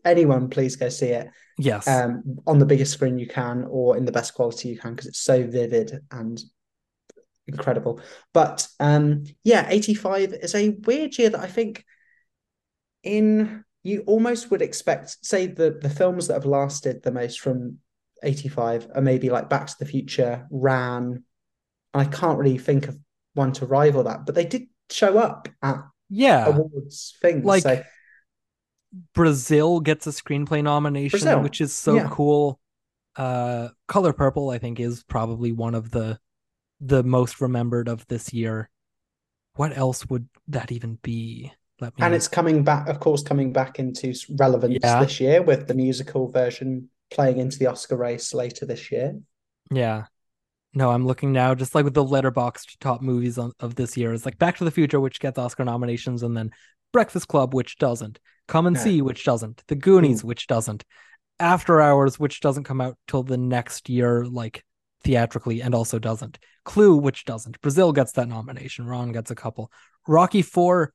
anyone 0.06 0.50
please 0.50 0.76
go 0.76 0.90
see 0.90 1.08
it 1.08 1.28
Yes, 1.58 1.88
um, 1.88 2.24
on 2.48 2.58
the 2.60 2.66
biggest 2.66 2.94
screen 2.94 3.20
you 3.20 3.28
can 3.28 3.66
or 3.70 3.98
in 3.98 4.06
the 4.06 4.12
best 4.12 4.34
quality 4.34 4.70
you 4.70 4.78
can 4.78 4.92
because 4.92 5.08
it's 5.08 5.20
so 5.20 5.46
vivid 5.46 6.00
and 6.12 6.42
incredible. 7.48 8.00
But 8.34 8.68
um, 8.80 9.26
yeah, 9.44 9.68
85 9.70 10.34
is 10.34 10.56
a 10.56 10.70
weird 10.70 11.18
year 11.18 11.30
that 11.30 11.42
I 11.42 11.48
think 11.48 11.84
in 13.04 13.64
you 13.84 14.04
almost 14.08 14.50
would 14.50 14.62
expect, 14.62 15.18
say, 15.26 15.48
the 15.48 15.78
the 15.82 15.90
films 15.90 16.28
that 16.28 16.36
have 16.36 16.46
lasted 16.46 17.04
the 17.04 17.12
most 17.12 17.42
from 17.42 17.80
85 18.24 18.88
are 18.96 19.02
maybe 19.02 19.30
like 19.30 19.50
Back 19.50 19.68
to 19.68 19.76
the 19.78 19.86
Future, 19.86 20.48
Ran. 20.50 21.24
I 21.94 22.06
can't 22.06 22.40
really 22.40 22.58
think 22.58 22.88
of 22.88 22.98
one 23.34 23.52
to 23.54 23.66
rival 23.66 24.04
that, 24.04 24.26
but 24.26 24.36
they 24.36 24.46
did 24.46 24.68
show 24.90 25.18
up 25.18 25.50
at 25.62 25.84
yeah. 26.10 26.48
awards 26.48 27.16
things. 27.22 27.44
Like, 27.44 27.64
so 27.64 27.84
Brazil 29.14 29.80
gets 29.80 30.08
a 30.08 30.12
screenplay 30.12 30.64
nomination, 30.64 31.20
Brazil, 31.20 31.42
which 31.42 31.62
is 31.62 31.74
so 31.74 31.96
yeah. 31.96 32.08
cool. 32.12 32.60
Uh, 33.16 33.70
Color 33.88 34.14
Purple, 34.14 34.50
I 34.50 34.58
think, 34.58 34.80
is 34.80 35.04
probably 35.04 35.52
one 35.52 35.76
of 35.76 35.92
the 35.92 36.20
the 36.80 37.04
most 37.04 37.42
remembered 37.42 37.88
of 37.88 38.06
this 38.08 38.34
year. 38.34 38.70
What 39.56 39.76
else 39.78 40.06
would 40.08 40.28
that 40.48 40.72
even 40.72 40.98
be? 41.02 41.52
Let 41.80 41.98
me. 41.98 42.06
and 42.06 42.14
it's 42.14 42.28
coming 42.28 42.64
back, 42.64 42.88
of 42.88 43.00
course, 43.00 43.24
coming 43.24 43.52
back 43.52 43.80
into 43.80 44.14
relevance 44.38 44.80
Yeah. 44.82 45.04
this 45.04 45.20
year 45.20 45.42
with 45.42 45.68
the 45.68 45.74
musical 45.74 46.30
version 46.30 46.90
playing 47.12 47.38
into 47.38 47.58
the 47.58 47.68
Oscar 47.68 47.98
race 47.98 48.34
later 48.34 48.66
this 48.66 48.92
year. 48.92 49.20
Yeah. 49.72 50.06
No, 50.76 50.90
I'm 50.90 51.06
looking 51.06 51.32
now, 51.32 51.54
just 51.54 51.76
like 51.76 51.86
with 51.86 51.94
the 51.94 52.04
Letterboxd 52.04 52.78
top 52.80 53.02
movies 53.02 53.38
on, 53.38 53.52
of 53.60 53.76
this 53.76 53.96
year. 53.96 54.14
It's 54.14 54.26
like 54.26 54.40
Back 54.40 54.58
to 54.58 54.64
the 54.64 54.72
Future, 54.72 55.00
which 55.00 55.20
gets 55.20 55.38
Oscar 55.38 55.64
nominations, 55.64 56.24
and 56.24 56.36
then 56.36 56.52
Breakfast 56.92 57.28
Club, 57.28 57.54
which 57.54 57.78
doesn't. 57.78 58.20
Come 58.48 58.66
and 58.66 58.76
Yeah. 58.76 58.84
See, 58.84 59.02
which 59.02 59.24
doesn't. 59.24 59.64
The 59.68 59.76
Goonies, 59.76 60.24
which 60.24 60.48
doesn't. 60.48 60.84
After 61.40 61.80
Hours, 61.80 62.20
which 62.20 62.40
doesn't 62.40 62.64
come 62.64 62.82
out 62.82 62.98
till 63.08 63.24
the 63.24 63.38
next 63.38 63.90
year, 63.90 64.26
like 64.26 64.64
theatrically, 65.04 65.62
and 65.62 65.76
also 65.76 66.00
doesn't. 66.00 66.40
Clue, 66.66 66.96
which 66.96 67.26
doesn't. 67.26 67.60
Brazil 67.62 67.92
gets 67.92 68.14
that 68.14 68.28
nomination. 68.28 68.88
Ran 68.88 69.12
gets 69.12 69.32
a 69.32 69.36
couple. 69.36 69.72
Rocky 70.08 70.42
Four, 70.42 70.94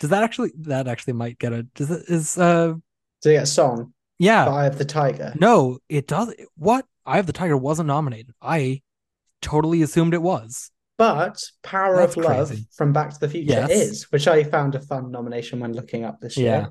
does 0.00 0.10
that 0.10 0.22
actually? 0.22 0.52
That 0.60 0.86
actually 0.86 1.14
might 1.14 1.38
get 1.38 1.52
a. 1.52 1.62
Does 1.62 1.90
it? 1.90 2.04
Is 2.08 2.38
uh? 2.38 2.74
So 3.20 3.30
yeah, 3.30 3.44
song 3.44 3.94
Yeah. 4.18 4.46
"Eye 4.46 4.66
of 4.66 4.78
the 4.78 4.84
Tiger." 4.84 5.32
No, 5.40 5.78
it 5.88 6.06
does. 6.06 6.32
What? 6.56 6.84
Eye 7.04 7.18
of 7.18 7.26
the 7.26 7.32
Tiger 7.32 7.56
wasn't 7.56 7.88
nominated. 7.88 8.34
I 8.40 8.82
totally 9.40 9.82
assumed 9.82 10.14
it 10.14 10.22
was. 10.22 10.70
But 10.96 11.40
Power 11.62 11.96
That's 11.96 12.16
of 12.16 12.24
Love 12.24 12.48
crazy. 12.48 12.66
from 12.74 12.92
Back 12.92 13.10
to 13.14 13.20
the 13.20 13.28
Future 13.28 13.50
Yes. 13.52 13.70
is, 13.70 14.10
which 14.12 14.26
I 14.26 14.42
found 14.42 14.74
a 14.74 14.80
fun 14.80 15.10
nomination 15.12 15.60
when 15.60 15.72
looking 15.72 16.04
up 16.04 16.20
this 16.20 16.36
Yeah. 16.36 16.56
year. 16.60 16.68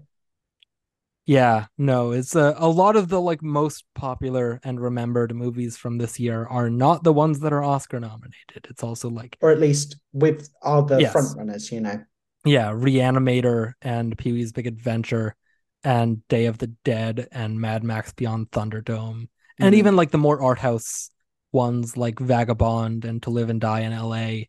Yeah, 1.26 1.66
no, 1.78 2.12
it's 2.12 2.36
a, 2.36 2.56
a 2.58 2.70
lot 2.70 2.96
of 2.96 3.10
the 3.10 3.20
like 3.20 3.42
most 3.44 3.84
popular 3.96 4.62
and 4.64 4.80
remembered 4.80 5.36
movies 5.36 5.76
from 5.76 5.98
this 5.98 6.20
year 6.22 6.46
are 6.46 6.70
not 6.70 7.04
the 7.04 7.12
ones 7.12 7.42
that 7.42 7.52
are 7.52 7.64
Oscar 7.64 8.00
nominated. 8.00 8.68
It's 8.70 8.82
also 8.82 9.10
like, 9.10 9.38
Or 9.42 9.52
at 9.52 9.60
least 9.60 9.98
with 10.14 10.50
are 10.62 10.84
the 10.84 11.02
Yes. 11.02 11.12
front 11.12 11.38
runners, 11.38 11.70
you 11.72 11.82
know. 11.82 12.02
yeah, 12.46 12.72
Reanimator 12.72 13.74
and 13.82 14.18
Pee 14.18 14.32
Wee's 14.32 14.54
Big 14.54 14.68
Adventure 14.68 15.36
and 15.84 16.26
Day 16.30 16.46
of 16.46 16.60
the 16.60 16.68
Dead 16.86 17.28
and 17.32 17.60
Mad 17.60 17.84
Max 17.84 18.14
Beyond 18.14 18.50
Thunderdome. 18.52 19.28
And 19.60 19.74
Mhm. 19.76 19.78
even 19.80 19.96
like 19.98 20.12
the 20.12 20.18
more 20.18 20.42
art 20.42 20.60
house 20.60 21.10
ones 21.52 21.98
like 21.98 22.20
Vagabond 22.20 23.06
and 23.06 23.22
To 23.24 23.30
Live 23.30 23.50
and 23.50 23.62
Die 23.62 23.80
in 23.82 23.92
LA 23.92 24.46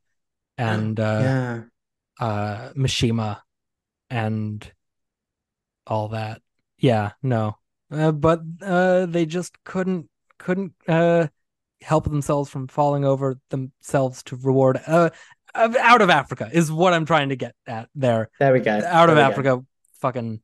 and 0.56 0.98
uh 0.98 1.20
yeah. 1.22 1.62
uh 2.20 2.72
Mishima 2.74 3.40
and 4.10 4.70
all 5.86 6.08
that. 6.08 6.42
Yeah, 6.78 7.12
no. 7.22 7.56
Uh, 7.90 8.12
but 8.12 8.40
uh 8.62 9.06
they 9.06 9.26
just 9.26 9.62
couldn't 9.64 10.08
couldn't 10.38 10.74
uh 10.86 11.28
help 11.80 12.04
themselves 12.04 12.50
from 12.50 12.66
falling 12.66 13.04
over 13.04 13.38
themselves 13.50 14.22
to 14.24 14.36
reward 14.36 14.80
uh 14.86 15.10
out 15.54 16.02
of 16.02 16.10
Africa 16.10 16.50
is 16.52 16.70
what 16.70 16.92
I'm 16.92 17.06
trying 17.06 17.30
to 17.30 17.36
get 17.36 17.54
at 17.66 17.88
there. 17.94 18.28
There 18.38 18.52
we 18.52 18.60
go. 18.60 18.72
Out 18.84 19.08
of 19.08 19.16
There 19.16 19.24
go. 19.24 19.32
Africa 19.32 19.64
fucking 20.00 20.40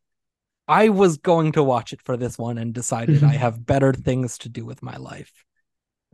I 0.66 0.88
was 0.88 1.18
going 1.18 1.52
to 1.52 1.62
watch 1.62 1.92
it 1.92 2.00
for 2.00 2.16
this 2.16 2.38
one 2.38 2.58
and 2.58 2.72
decided 2.72 3.22
I 3.24 3.34
have 3.34 3.66
better 3.66 3.92
things 3.92 4.38
to 4.38 4.48
do 4.48 4.64
with 4.64 4.82
my 4.82 4.96
life. 4.96 5.44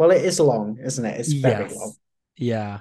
Well, 0.00 0.12
it 0.12 0.24
is 0.24 0.40
long, 0.40 0.78
isn't 0.82 1.04
it? 1.04 1.20
It's 1.20 1.30
very 1.32 1.64
Yes. 1.64 1.76
long. 1.76 1.92
Yeah. 2.38 2.80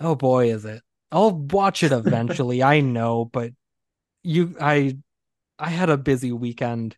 Oh 0.00 0.14
boy, 0.14 0.50
is 0.50 0.64
it. 0.64 0.80
I'll 1.12 1.32
watch 1.32 1.82
it 1.82 1.92
eventually. 1.92 2.62
I 2.74 2.80
know, 2.80 3.26
but 3.26 3.52
you 4.22 4.56
I 4.58 4.96
I 5.58 5.68
had 5.68 5.90
a 5.90 5.98
busy 5.98 6.32
weekend. 6.32 6.96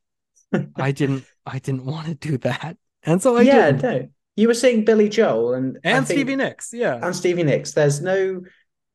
I 0.76 0.92
didn't 1.00 1.24
I 1.44 1.58
didn't 1.58 1.84
want 1.84 2.06
to 2.06 2.14
do 2.14 2.38
that. 2.38 2.76
And 3.02 3.20
so 3.20 3.36
I 3.36 3.42
yeah, 3.42 3.72
didn't. 3.72 3.82
no. 3.82 4.08
You 4.36 4.46
were 4.46 4.54
saying 4.54 4.84
Billy 4.84 5.08
Joel 5.08 5.54
and 5.54 5.78
And 5.82 6.06
think- 6.06 6.18
Stevie 6.18 6.36
Nicks, 6.36 6.70
yeah. 6.72 7.00
and 7.02 7.14
Stevie 7.16 7.42
Nicks. 7.42 7.72
There's 7.72 8.00
no 8.00 8.42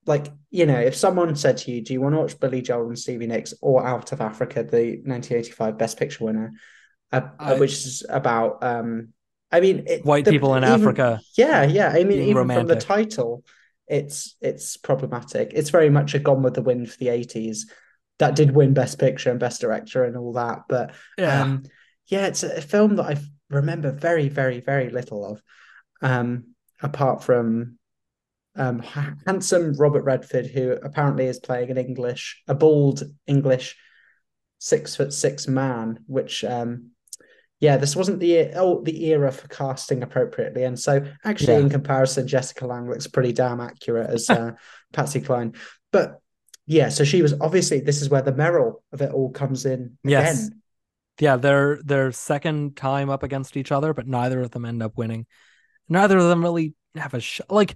like 0.05 0.27
you 0.51 0.65
know, 0.67 0.79
if 0.79 0.95
someone 0.95 1.35
said 1.35 1.57
to 1.57 1.71
you, 1.71 1.81
"Do 1.81 1.91
you 1.91 1.99
want 1.99 2.15
to 2.15 2.19
watch 2.19 2.39
Billy 2.39 2.61
Joel 2.61 2.87
and 2.87 2.97
Stevie 2.97 3.27
Nicks 3.27 3.53
or 3.61 3.85
Out 3.85 4.13
of 4.13 4.21
Africa, 4.21 4.63
the 4.63 5.01
1985 5.03 5.77
Best 5.77 5.99
Picture 5.99 6.23
winner, 6.23 6.53
uh, 7.11 7.21
I- 7.39 7.55
which 7.59 7.73
is 7.73 8.05
about 8.07 8.63
um, 8.63 9.09
I 9.55 9.59
mean, 9.61 9.83
it, 9.87 10.05
White 10.05 10.25
the- 10.25 10.31
people 10.31 10.55
in 10.55 10.63
even- 10.63 10.81
Africa 10.81 11.21
Yeah, 11.37 11.63
yeah. 11.63 11.89
I 11.89 12.03
mean, 12.03 12.21
even 12.21 12.47
from 12.47 12.67
the 12.67 12.75
title, 12.75 13.43
it's 13.87 14.35
it's 14.41 14.77
problematic. 14.77 15.51
It's 15.53 15.69
very 15.69 15.89
much 15.89 16.13
a 16.13 16.19
Gone 16.19 16.43
with 16.43 16.55
the 16.55 16.61
Wind 16.61 16.89
for 16.91 16.97
the 16.97 17.07
80s. 17.07 17.59
That 18.19 18.35
did 18.35 18.51
win 18.51 18.73
Best 18.73 18.97
Picture 18.99 19.29
and 19.31 19.39
Best 19.39 19.61
Director 19.61 20.03
and 20.03 20.15
all 20.17 20.33
that, 20.33 20.63
but 20.69 20.93
Yeah. 21.17 21.41
um, 21.41 21.63
yeah, 22.07 22.27
it's 22.27 22.43
a 22.43 22.61
film 22.61 22.95
that 22.97 23.05
I 23.05 23.17
remember 23.49 23.91
very, 23.91 24.29
very, 24.29 24.59
very 24.59 24.89
little 24.89 25.25
of. 25.25 25.41
Um, 26.01 26.55
apart 26.81 27.23
from 27.23 27.77
um, 28.55 28.79
handsome 29.25 29.73
Robert 29.73 30.03
Redford, 30.03 30.47
who 30.47 30.71
apparently 30.71 31.25
is 31.25 31.39
playing 31.39 31.71
an 31.71 31.77
English, 31.77 32.41
a 32.47 32.55
bald 32.55 33.03
English 33.27 33.75
six 34.59 34.95
foot 34.95 35.11
six 35.13 35.47
man, 35.47 35.99
which 36.07 36.43
um, 36.43 36.91
yeah, 37.65 37.77
this 37.77 37.95
wasn't 37.95 38.19
the 38.19 38.51
oh 38.55 38.81
the 38.83 39.05
era 39.11 39.31
for 39.31 39.47
casting 39.47 40.03
appropriately, 40.03 40.63
and 40.63 40.77
so 40.79 40.93
actually 41.23 41.53
Yeah. 41.53 41.59
in 41.65 41.69
comparison, 41.69 42.27
Jessica 42.27 42.65
Lange 42.67 42.89
looks 42.89 43.07
pretty 43.07 43.33
damn 43.33 43.59
accurate 43.59 44.09
as 44.09 44.29
uh, 44.29 44.51
Patsy 44.93 45.21
Cline, 45.21 45.53
but 45.91 46.19
yeah, 46.67 46.89
so 46.89 47.03
she 47.03 47.21
was 47.21 47.33
obviously 47.41 47.79
this 47.81 48.01
is 48.01 48.09
where 48.09 48.21
the 48.21 48.31
Meryl 48.33 48.75
of 48.91 49.01
it 49.01 49.11
all 49.11 49.31
comes 49.31 49.65
in 49.65 49.97
Yes. 50.03 50.47
again. 50.47 50.61
Yeah, 51.19 51.37
they're 51.37 51.79
their 51.83 52.11
second 52.11 52.75
time 52.75 53.09
up 53.09 53.23
against 53.23 53.55
each 53.55 53.71
other, 53.71 53.93
but 53.93 54.07
neither 54.07 54.41
of 54.41 54.51
them 54.51 54.65
end 54.65 54.83
up 54.83 54.97
winning. 54.97 55.25
Neither 55.87 56.17
of 56.17 56.27
them 56.29 56.41
really 56.43 56.73
have 56.95 57.13
a 57.13 57.19
sh- 57.19 57.41
like. 57.49 57.75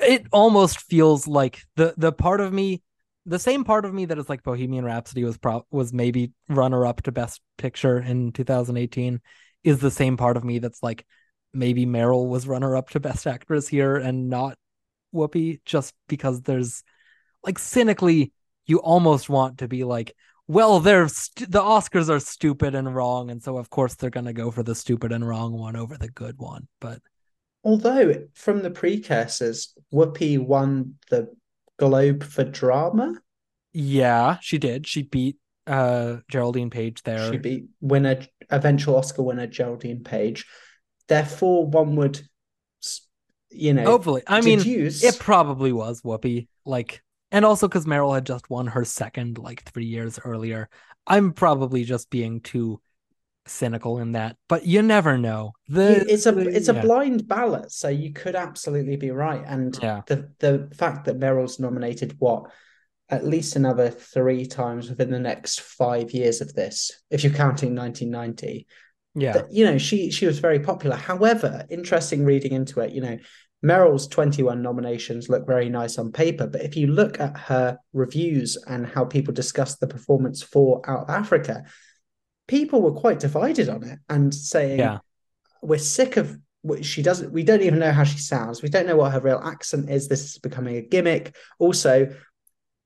It 0.00 0.26
almost 0.32 0.80
feels 0.80 1.26
like 1.26 1.60
the 1.76 1.94
the 1.96 2.12
part 2.12 2.40
of 2.40 2.52
me, 2.52 2.82
the 3.28 3.38
same 3.38 3.64
part 3.64 3.84
of 3.84 3.92
me 3.92 4.06
that 4.06 4.18
is 4.18 4.28
like 4.28 4.42
Bohemian 4.42 4.84
Rhapsody 4.84 5.24
was 5.24 5.38
pro 5.38 5.64
was 5.70 5.92
maybe 5.92 6.32
runner 6.48 6.86
up 6.86 7.02
to 7.02 7.12
Best 7.12 7.40
Picture 7.56 7.98
in 7.98 8.32
2018, 8.32 9.20
is 9.64 9.78
the 9.78 9.90
same 9.90 10.16
part 10.16 10.36
of 10.36 10.44
me 10.44 10.58
that's 10.58 10.82
like 10.82 11.06
maybe 11.52 11.86
Meryl 11.86 12.28
was 12.28 12.48
runner 12.48 12.76
up 12.76 12.90
to 12.90 13.00
Best 13.00 13.26
Actress 13.26 13.68
here 13.68 13.96
and 13.96 14.28
not 14.28 14.56
Whoopi, 15.14 15.60
just 15.64 15.94
because 16.08 16.42
there's 16.42 16.82
like 17.44 17.58
cynically 17.58 18.32
you 18.66 18.78
almost 18.78 19.28
want 19.28 19.58
to 19.58 19.68
be 19.68 19.84
like 19.84 20.14
well 20.46 20.80
they're 20.80 21.08
st- 21.08 21.50
the 21.50 21.60
oscars 21.60 22.10
are 22.10 22.20
stupid 22.20 22.74
and 22.74 22.94
wrong 22.94 23.30
and 23.30 23.42
so 23.42 23.56
of 23.56 23.70
course 23.70 23.94
they're 23.94 24.10
going 24.10 24.26
to 24.26 24.32
go 24.32 24.50
for 24.50 24.62
the 24.62 24.74
stupid 24.74 25.12
and 25.12 25.26
wrong 25.26 25.52
one 25.52 25.76
over 25.76 25.96
the 25.96 26.08
good 26.08 26.38
one 26.38 26.66
but 26.80 27.00
Although 27.64 28.26
from 28.34 28.62
the 28.62 28.70
precursors, 28.70 29.74
Whoopi 29.92 30.38
won 30.38 30.94
the 31.10 31.34
Globe 31.78 32.24
for 32.24 32.44
drama. 32.44 33.14
yeah 33.72 34.38
she 34.40 34.58
did 34.58 34.86
she 34.86 35.02
beat 35.02 35.36
uh 35.66 36.16
geraldine 36.30 36.70
page 36.70 37.02
there 37.02 37.30
She 37.30 37.38
beat 37.38 37.66
winner, 37.80 38.20
eventual 38.50 38.96
Oscar 38.96 39.22
winner 39.22 39.46
Geraldine 39.46 40.02
Page. 40.02 40.46
Therefore, 41.08 41.66
one 41.66 41.96
would, 41.96 42.20
you 43.50 43.72
know, 43.74 43.84
hopefully 43.84 44.22
i 44.26 44.40
mean 44.40 44.60
it 44.64 45.18
probably 45.18 45.72
was 45.72 46.02
whoopi 46.02 46.48
like 46.66 47.02
and 47.32 47.44
also 47.44 47.66
because 47.68 47.86
meryl 47.86 48.14
had 48.14 48.26
just 48.26 48.48
won 48.50 48.66
her 48.66 48.84
second 48.84 49.38
like 49.38 49.62
three 49.62 49.86
years 49.86 50.18
earlier 50.24 50.68
i'm 51.06 51.32
probably 51.32 51.84
just 51.84 52.10
being 52.10 52.40
too 52.40 52.80
cynical 53.48 53.98
in 53.98 54.12
that 54.12 54.36
but 54.48 54.66
you 54.66 54.82
never 54.82 55.18
know 55.18 55.52
the 55.68 56.04
it's 56.10 56.26
a 56.26 56.38
it's 56.48 56.68
a 56.68 56.74
blind 56.74 57.28
ballot, 57.28 57.70
so 57.70 57.88
you 57.88 58.12
could 58.12 58.34
absolutely 58.34 58.96
be 58.96 59.10
right. 59.10 59.42
And 59.46 59.78
Yeah. 59.82 60.02
the 60.06 60.30
the 60.38 60.70
fact 60.74 61.04
that 61.04 61.18
Meryl's 61.18 61.58
nominated 61.60 62.16
what 62.18 62.50
at 63.10 63.26
least 63.26 63.56
another 63.56 63.90
three 63.90 64.46
times 64.46 64.88
within 64.90 65.10
the 65.10 65.18
next 65.18 65.60
five 65.60 66.10
years 66.12 66.40
of 66.40 66.52
this, 66.54 66.90
if 67.10 67.24
you're 67.24 67.32
counting 67.32 67.74
1990, 67.74 68.66
yeah 69.14 69.32
that 69.32 69.52
you 69.52 69.64
know 69.64 69.78
she 69.78 70.10
she 70.10 70.26
was 70.26 70.38
very 70.38 70.60
popular. 70.60 70.96
However, 70.96 71.66
interesting 71.70 72.24
reading 72.24 72.52
into 72.52 72.80
it, 72.80 72.92
you 72.92 73.00
know, 73.00 73.18
Meryl's 73.64 74.06
21 74.08 74.62
nominations 74.62 75.28
look 75.28 75.46
very 75.46 75.68
nice 75.68 75.98
on 75.98 76.12
paper, 76.12 76.46
but 76.46 76.62
if 76.62 76.76
you 76.76 76.86
look 76.86 77.20
at 77.20 77.36
her 77.36 77.78
reviews 77.92 78.56
and 78.66 78.86
how 78.86 79.04
people 79.04 79.34
discuss 79.34 79.76
the 79.76 79.86
performance 79.86 80.42
for 80.42 80.80
Out 80.88 81.02
of 81.04 81.10
Africa, 81.10 81.64
people 82.48 82.82
were 82.82 82.92
quite 82.92 83.20
divided 83.20 83.68
on 83.68 83.84
it 83.84 84.00
and 84.08 84.34
saying, 84.34 84.80
Yeah. 84.80 84.98
we're 85.62 85.78
sick 85.78 86.16
of 86.16 86.36
she 86.82 87.02
doesn't 87.02 87.32
we 87.32 87.44
don't 87.44 87.62
even 87.62 87.78
know 87.78 87.92
how 87.92 88.02
she 88.02 88.18
sounds. 88.18 88.62
We 88.62 88.68
don't 88.68 88.86
know 88.86 88.96
what 88.96 89.12
her 89.12 89.20
real 89.20 89.40
accent 89.42 89.88
is. 89.88 90.08
This 90.08 90.24
is 90.24 90.38
becoming 90.38 90.76
a 90.76 90.82
gimmick. 90.82 91.36
Also 91.60 92.08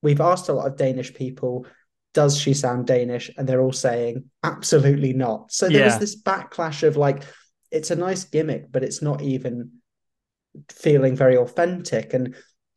we've 0.02 0.20
asked 0.20 0.50
a 0.50 0.52
lot 0.52 0.66
of 0.66 0.76
danish 0.76 1.14
people 1.14 1.66
does 2.14 2.36
she 2.36 2.52
sound 2.52 2.86
danish? 2.86 3.30
And 3.38 3.48
they're 3.48 3.62
all 3.62 3.72
saying 3.72 4.24
absolutely 4.42 5.14
not. 5.14 5.50
So 5.50 5.70
there 5.70 5.86
was 5.86 5.98
this 5.98 6.20
backlash 6.20 6.82
of 6.82 6.98
like 6.98 7.22
it's 7.70 7.90
a 7.90 7.96
nice 7.96 8.24
gimmick 8.24 8.70
but 8.70 8.84
it's 8.84 9.00
not 9.00 9.22
even 9.22 9.78
feeling 10.68 11.16
very 11.16 11.38
authentic. 11.38 12.12
And 12.12 12.34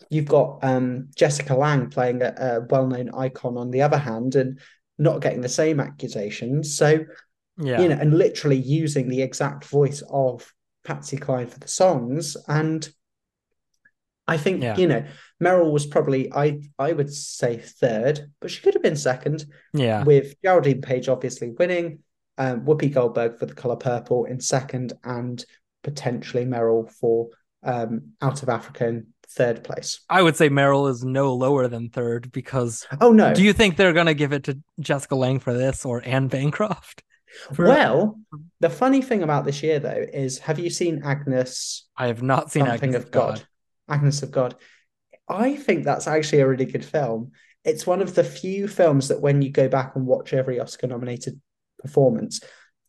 you've 0.09 0.27
got 0.27 0.63
um 0.63 1.09
jessica 1.15 1.55
lange 1.55 1.89
playing 1.89 2.21
a, 2.21 2.33
a 2.37 2.61
well-known 2.69 3.09
icon 3.13 3.57
on 3.57 3.71
the 3.71 3.81
other 3.81 3.97
hand 3.97 4.35
and 4.35 4.59
not 4.97 5.21
getting 5.21 5.41
the 5.41 5.49
same 5.49 5.79
accusations 5.79 6.77
so 6.77 7.05
yeah 7.57 7.81
you 7.81 7.87
know, 7.87 7.95
and 7.95 8.17
literally 8.17 8.57
using 8.57 9.07
the 9.07 9.21
exact 9.21 9.63
voice 9.65 10.03
of 10.09 10.53
Patsy 10.83 11.15
Cline 11.17 11.47
for 11.47 11.57
the 11.59 11.67
songs. 11.67 12.35
And 12.47 12.87
I 14.27 14.37
think, 14.37 14.61
Yeah. 14.61 14.75
you 14.77 14.87
know, 14.87 15.05
Meryl 15.41 15.71
was 15.71 15.85
probably 15.85 16.31
I 16.33 16.59
I 16.77 16.91
would 16.93 17.13
say 17.13 17.57
third, 17.57 18.31
but 18.41 18.51
she 18.51 18.61
could 18.61 18.73
have 18.73 18.83
been 18.83 18.95
second, 18.95 19.45
yeah 19.73 20.03
with 20.03 20.35
Geraldine 20.43 20.81
Page 20.81 21.07
obviously 21.09 21.51
winning, 21.51 21.99
um, 22.37 22.65
Whoopi 22.65 22.91
Goldberg 22.93 23.37
for 23.39 23.45
the 23.45 23.53
color 23.53 23.77
purple 23.77 24.25
in 24.25 24.39
second, 24.41 24.93
and 25.03 25.43
potentially 25.83 26.45
Meryl 26.45 26.91
for 26.91 27.29
um, 27.63 28.11
Out 28.21 28.43
of 28.43 28.49
Africa 28.49 28.87
in 28.87 29.07
third 29.29 29.63
place. 29.63 29.99
I 30.09 30.21
would 30.21 30.35
say 30.35 30.49
Meryl 30.49 30.89
is 30.89 31.03
no 31.03 31.33
lower 31.33 31.67
than 31.67 31.89
third 31.89 32.31
because 32.31 32.85
Oh 33.01 33.11
no. 33.11 33.33
do 33.33 33.43
you 33.43 33.53
think 33.53 33.75
they're 33.75 33.93
gonna 33.93 34.13
give 34.13 34.33
it 34.33 34.43
to 34.45 34.59
Jessica 34.79 35.15
Lange 35.15 35.39
for 35.39 35.53
this 35.53 35.85
or 35.85 36.01
Anne 36.05 36.27
Bancroft? 36.27 37.03
For- 37.53 37.65
well, 37.67 38.19
the 38.61 38.69
funny 38.69 39.01
thing 39.01 39.21
about 39.23 39.45
this 39.45 39.61
year 39.61 39.79
though 39.79 40.05
is 40.13 40.39
have 40.39 40.59
you 40.59 40.69
seen 40.69 41.01
Agnes 41.03 41.87
I 41.97 42.07
have 42.07 42.23
not 42.23 42.51
seen 42.51 42.65
something 42.65 42.89
Agnes 42.89 43.05
of 43.05 43.11
God. 43.11 43.43
Agnes 43.89 44.23
of 44.23 44.31
God. 44.31 44.55
I 45.27 45.55
think 45.55 45.83
that's 45.83 46.07
actually 46.07 46.41
a 46.41 46.47
really 46.47 46.65
good 46.65 46.85
film. 46.85 47.31
It's 47.63 47.87
one 47.87 48.01
of 48.01 48.13
the 48.15 48.23
few 48.23 48.67
films 48.67 49.07
that 49.07 49.21
when 49.21 49.41
you 49.41 49.49
go 49.49 49.67
back 49.67 49.95
and 49.95 50.05
watch 50.05 50.33
every 50.33 50.59
Oscar 50.59 50.87
nominated 50.87 51.41
performance, 51.79 52.41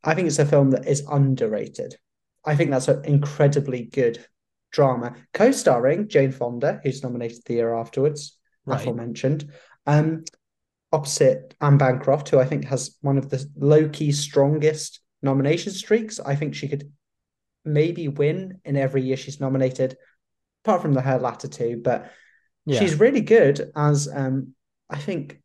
I 0.05 0.15
think 0.15 0.29
it's 0.29 0.39
a 0.39 0.45
film 0.47 0.71
that 0.71 0.87
is 0.87 1.05
underrated. 1.11 1.97
I 2.45 2.55
think 2.55 2.71
that's 2.71 2.89
an 2.89 3.05
incredibly 3.05 3.85
good 3.85 4.25
drama, 4.77 5.17
co-starring 5.33 6.07
Jane 6.07 6.31
Fonda, 6.31 6.81
who's 6.83 7.03
nominated 7.03 7.41
the 7.47 7.55
year 7.55 7.75
afterwards, 7.75 8.39
Right. 8.67 8.81
aforementioned. 8.81 9.51
Um, 9.87 10.25
opposite 10.93 11.55
Anne 11.61 11.79
Bancroft, 11.79 12.29
who 12.29 12.39
I 12.39 12.45
think 12.45 12.65
has 12.67 12.97
one 13.01 13.17
of 13.17 13.31
the 13.31 13.45
low-key 13.57 14.13
strongest 14.13 15.01
nomination 15.23 15.73
streaks. 15.73 16.21
I 16.21 16.35
think 16.37 16.55
she 16.55 16.69
could 16.69 16.93
maybe 17.65 18.09
win 18.09 18.61
in 18.65 18.77
every 18.77 19.03
year 19.03 19.17
she's 19.17 19.41
nominated, 19.41 19.97
apart 20.65 20.83
from 20.83 20.93
the 20.93 21.01
her 21.01 21.19
latter 21.19 21.49
two. 21.49 21.81
But 21.83 22.11
Yeah, 22.67 22.79
she's 22.81 23.01
really 23.01 23.23
good 23.23 23.73
as 23.75 24.09
um, 24.13 24.55
I 24.91 24.99
think 24.99 25.41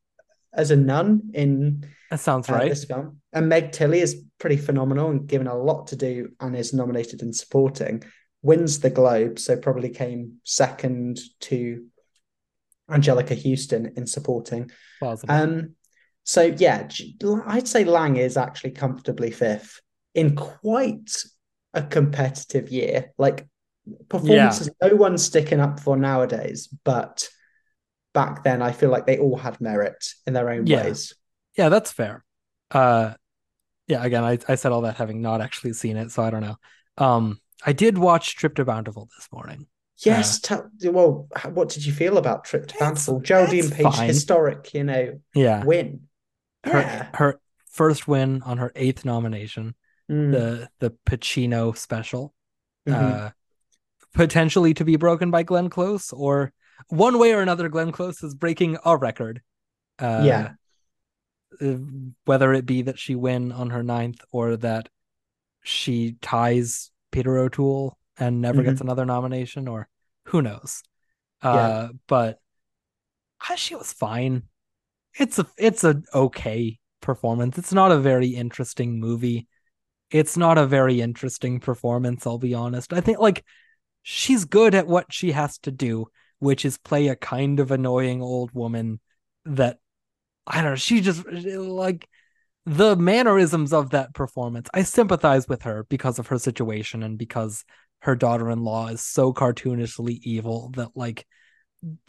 as 0.54 0.72
a 0.72 0.76
nun 0.76 1.32
in 1.34 1.86
that 2.10 2.20
sounds 2.20 2.50
uh, 2.50 2.54
right. 2.54 2.70
this 2.70 2.84
film. 2.86 3.22
And 3.32 3.48
Meg 3.48 3.72
Tilly 3.72 4.02
is 4.02 4.26
pretty 4.40 4.58
phenomenal 4.58 5.10
and 5.12 5.26
given 5.26 5.48
a 5.48 5.56
lot 5.56 5.88
to 5.88 5.96
do 5.96 6.32
and 6.42 6.56
is 6.56 6.74
nominated 6.74 7.22
in 7.22 7.32
supporting. 7.34 8.04
Wins 8.42 8.80
the 8.80 8.90
Globe, 8.90 9.38
so 9.40 9.56
probably 9.58 9.90
came 9.90 10.38
second 10.44 11.20
to 11.42 11.86
Anjelica 12.90 13.42
Huston 13.42 13.94
in 13.96 14.06
supporting. 14.08 14.72
Um, 15.30 15.76
so 16.24 16.42
yeah, 16.44 16.88
I'd 17.46 17.68
say 17.68 17.84
Lange 17.84 18.18
is 18.18 18.38
actually 18.38 18.72
comfortably 18.72 19.32
fifth 19.32 19.82
in 20.14 20.36
quite 20.36 21.24
a 21.74 21.84
competitive 21.84 22.70
year. 22.70 23.12
Like 23.18 23.48
performances, 24.10 24.70
no 24.82 24.96
one's 24.96 25.24
sticking 25.24 25.60
up 25.60 25.80
for 25.80 25.98
nowadays, 25.98 26.68
but 26.84 27.28
back 28.14 28.44
then 28.44 28.62
I 28.62 28.72
feel 28.72 28.90
like 28.90 29.06
they 29.08 29.18
all 29.18 29.38
had 29.38 29.60
merit 29.62 30.06
in 30.28 30.34
their 30.34 30.50
own 30.50 30.66
Yeah. 30.68 30.84
ways. 30.84 31.14
yeah, 31.58 31.70
that's 31.70 31.92
fair. 31.92 32.24
Uh, 32.70 33.14
yeah. 33.88 34.04
Again, 34.04 34.24
I 34.24 34.38
I 34.48 34.56
said 34.56 34.72
all 34.72 34.82
that 34.82 34.98
having 34.98 35.22
not 35.22 35.42
actually 35.42 35.74
seen 35.74 35.98
it, 35.98 36.12
so 36.12 36.24
I 36.24 36.30
don't 36.30 36.42
know. 36.42 36.56
Um, 36.98 37.41
I 37.66 37.74
did 37.74 37.98
watch 37.98 38.36
Trip 38.36 38.56
to 38.56 38.66
Bountiful 38.66 39.10
this 39.18 39.28
morning. 39.32 39.68
Yes, 39.98 40.40
tell, 40.40 40.68
well, 40.86 41.28
what 41.54 41.70
did 41.70 41.86
you 41.86 41.94
feel 41.94 42.18
about 42.18 42.44
Trip 42.44 42.66
to 42.68 42.76
Bountiful? 42.80 43.20
Geraldine 43.20 43.70
Page, 43.70 43.96
fine. 43.96 44.08
historic, 44.08 44.74
you 44.74 44.84
know, 44.84 45.20
Yeah, 45.36 45.64
win. 45.64 46.08
her 46.64 46.80
Yeah. 46.80 47.10
her 47.14 47.40
first 47.70 48.08
win 48.08 48.42
on 48.44 48.58
her 48.58 48.72
eighth 48.76 49.06
nomination, 49.06 49.76
Mm, 50.10 50.32
the 50.32 50.70
the 50.80 50.92
Pacino 51.06 51.78
special. 51.78 52.34
mhm. 52.88 52.94
uh 53.28 53.30
potentially 54.14 54.74
to 54.74 54.84
be 54.84 54.98
broken 54.98 55.32
by 55.32 55.42
Glenn 55.44 55.70
Close 55.70 56.12
or 56.12 56.52
one 56.90 57.18
way 57.18 57.32
or 57.34 57.42
another 57.42 57.70
Glenn 57.70 57.92
Close 57.94 58.22
is 58.24 58.34
breaking 58.36 58.78
a 58.84 58.98
record. 58.98 59.42
Uh 60.00 60.24
Yeah. 60.26 60.52
uh, 61.62 61.78
whether 62.26 62.54
it 62.54 62.66
be 62.66 62.82
that 62.82 62.98
she 63.00 63.16
win 63.16 63.52
on 63.52 63.70
her 63.70 63.84
ninth 63.84 64.20
or 64.32 64.58
that 64.58 64.90
she 65.64 66.18
ties 66.22 66.91
Peter 67.12 67.38
O'Toole 67.38 67.98
and 68.18 68.42
never 68.42 68.64
gets 68.64 68.82
another 68.82 69.06
nomination 69.06 69.68
or 69.68 69.88
who 70.26 70.42
knows. 70.42 70.84
Uh 71.42 71.90
but 72.08 72.40
ah, 73.50 73.56
she 73.56 73.76
was 73.76 73.92
fine. 73.92 74.44
It's 75.18 75.40
a 75.40 75.48
it's 75.58 75.84
a 75.84 76.02
okay 76.14 76.80
performance. 77.02 77.58
It's 77.58 77.74
not 77.74 77.92
a 77.92 77.98
very 78.00 78.30
interesting 78.30 79.00
movie. 79.00 79.48
It's 80.10 80.38
not 80.38 80.58
a 80.58 80.66
very 80.66 81.02
interesting 81.02 81.60
performance, 81.60 82.28
I'll 82.28 82.38
be 82.38 82.54
honest. 82.54 82.94
I 82.94 83.02
think 83.02 83.20
like 83.20 83.46
she's 84.04 84.46
good 84.46 84.76
at 84.76 84.88
what 84.88 85.12
she 85.12 85.32
has 85.32 85.58
to 85.60 85.72
do, 85.72 86.08
which 86.40 86.66
is 86.66 86.78
play 86.78 87.08
a 87.08 87.16
kind 87.16 87.60
of 87.60 87.72
annoying 87.72 88.22
old 88.22 88.52
woman 88.54 89.00
that 89.46 89.80
I 90.46 90.62
don't 90.62 90.72
know, 90.72 90.76
she 90.76 91.02
just 91.02 91.26
like 91.28 92.08
the 92.66 92.96
mannerisms 92.96 93.74
of 93.74 93.90
that 93.92 94.14
performance. 94.14 94.70
I 94.74 94.84
sympathize 94.84 95.48
with 95.48 95.64
her 95.64 95.86
because 95.90 96.20
of 96.20 96.28
her 96.28 96.38
situation 96.38 97.04
and 97.04 97.18
because 97.18 97.66
her 98.00 98.16
daughter-in-law 98.16 98.88
is 98.88 99.02
so 99.02 99.34
cartoonishly 99.34 100.20
evil 100.24 100.70
that 100.76 100.90
like 100.96 101.26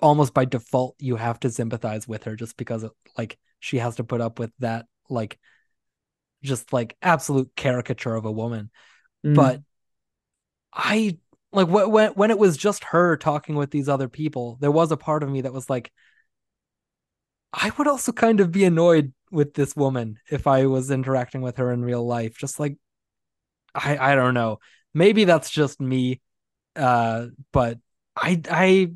almost 0.00 0.34
by 0.34 0.44
default 0.44 0.94
you 0.98 1.16
have 1.16 1.40
to 1.40 1.50
sympathize 1.50 2.06
with 2.06 2.24
her 2.24 2.36
just 2.36 2.56
because 2.56 2.82
it, 2.84 2.92
like 3.16 3.38
she 3.60 3.78
has 3.78 3.96
to 3.96 4.04
put 4.04 4.20
up 4.20 4.38
with 4.38 4.50
that 4.58 4.86
like 5.08 5.38
just 6.42 6.72
like 6.72 6.96
absolute 7.00 7.50
caricature 7.56 8.14
of 8.14 8.24
a 8.24 8.32
woman 8.32 8.70
Mm. 9.24 9.36
but 9.36 9.60
i 10.72 11.16
like 11.52 11.68
when 11.68 12.10
when 12.14 12.30
it 12.32 12.38
was 12.38 12.56
just 12.56 12.82
her 12.84 13.16
talking 13.16 13.54
with 13.54 13.70
these 13.70 13.88
other 13.88 14.08
people 14.08 14.58
there 14.60 14.70
was 14.72 14.90
a 14.90 14.96
part 14.96 15.22
of 15.22 15.30
me 15.30 15.42
that 15.42 15.52
was 15.52 15.70
like 15.70 15.92
i 17.52 17.70
would 17.78 17.86
also 17.86 18.10
kind 18.10 18.40
of 18.40 18.50
be 18.50 18.64
annoyed 18.64 19.12
with 19.32 19.54
this 19.54 19.74
woman 19.74 20.18
if 20.30 20.46
i 20.46 20.66
was 20.66 20.90
interacting 20.90 21.40
with 21.40 21.56
her 21.56 21.72
in 21.72 21.82
real 21.84 22.06
life 22.06 22.36
just 22.38 22.60
like 22.60 22.76
i 23.74 24.12
i 24.12 24.14
don't 24.14 24.34
know. 24.34 24.58
Maybe 24.94 25.24
that's 25.24 25.50
just 25.50 25.80
me 25.80 26.20
uh 26.76 27.26
but 27.52 27.78
i 28.16 28.40
i 28.50 28.92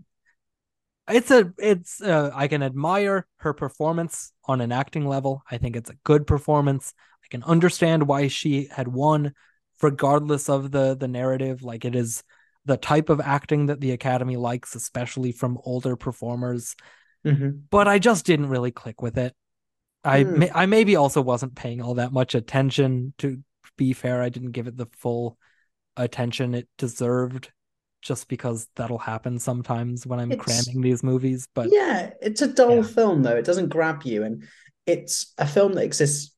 it's 1.08 1.30
a 1.30 1.52
it's 1.58 2.00
uh, 2.00 2.30
i 2.34 2.48
can 2.48 2.62
admire 2.62 3.26
her 3.38 3.52
performance 3.52 4.32
on 4.44 4.60
an 4.60 4.72
acting 4.72 5.06
level. 5.06 5.42
I 5.50 5.58
think 5.58 5.76
it's 5.76 5.90
a 5.90 5.96
good 6.04 6.26
performance. 6.26 6.92
I 7.24 7.28
can 7.30 7.42
understand 7.44 8.06
why 8.06 8.28
she 8.28 8.68
had 8.70 8.88
won 8.88 9.32
regardless 9.82 10.48
of 10.48 10.70
the 10.70 10.96
the 10.96 11.08
narrative. 11.08 11.62
Like 11.62 11.84
it 11.84 11.94
is 11.94 12.22
the 12.64 12.76
type 12.76 13.08
of 13.08 13.20
acting 13.20 13.66
that 13.66 13.80
the 13.80 13.92
academy 13.92 14.36
likes 14.36 14.74
especially 14.74 15.32
from 15.32 15.58
older 15.64 15.96
performers. 15.96 16.76
Mhm. 17.24 17.62
but 17.70 17.88
i 17.88 17.98
just 17.98 18.24
didn't 18.24 18.48
really 18.48 18.70
click 18.70 19.02
with 19.02 19.18
it 19.18 19.34
i 20.06 20.22
Hmm. 20.22 20.38
may, 20.38 20.50
i 20.54 20.66
maybe 20.66 20.96
also 20.96 21.20
wasn't 21.20 21.54
paying 21.54 21.82
all 21.82 21.94
that 21.94 22.12
much 22.12 22.34
attention 22.34 23.12
to 23.18 23.42
be 23.76 23.92
fair 23.92 24.22
i 24.22 24.28
didn't 24.28 24.52
give 24.52 24.66
it 24.66 24.76
the 24.76 24.86
full 24.98 25.36
attention 25.96 26.54
it 26.54 26.68
deserved 26.78 27.50
just 28.02 28.28
because 28.28 28.68
that'll 28.76 28.98
happen 28.98 29.38
sometimes 29.38 30.06
when 30.06 30.20
i'm 30.20 30.32
It's- 30.32 30.44
cramming 30.44 30.82
these 30.82 31.02
movies 31.02 31.48
but 31.54 31.68
yeah, 31.72 32.10
it's 32.22 32.42
a 32.42 32.46
dull 32.46 32.76
Yeah. 32.76 32.82
film 32.82 33.22
though. 33.22 33.36
It 33.36 33.44
doesn't 33.44 33.68
grab 33.70 34.02
you, 34.04 34.22
and 34.22 34.44
it's 34.86 35.32
a 35.38 35.46
film 35.46 35.72
that 35.74 35.84
exists 35.84 36.32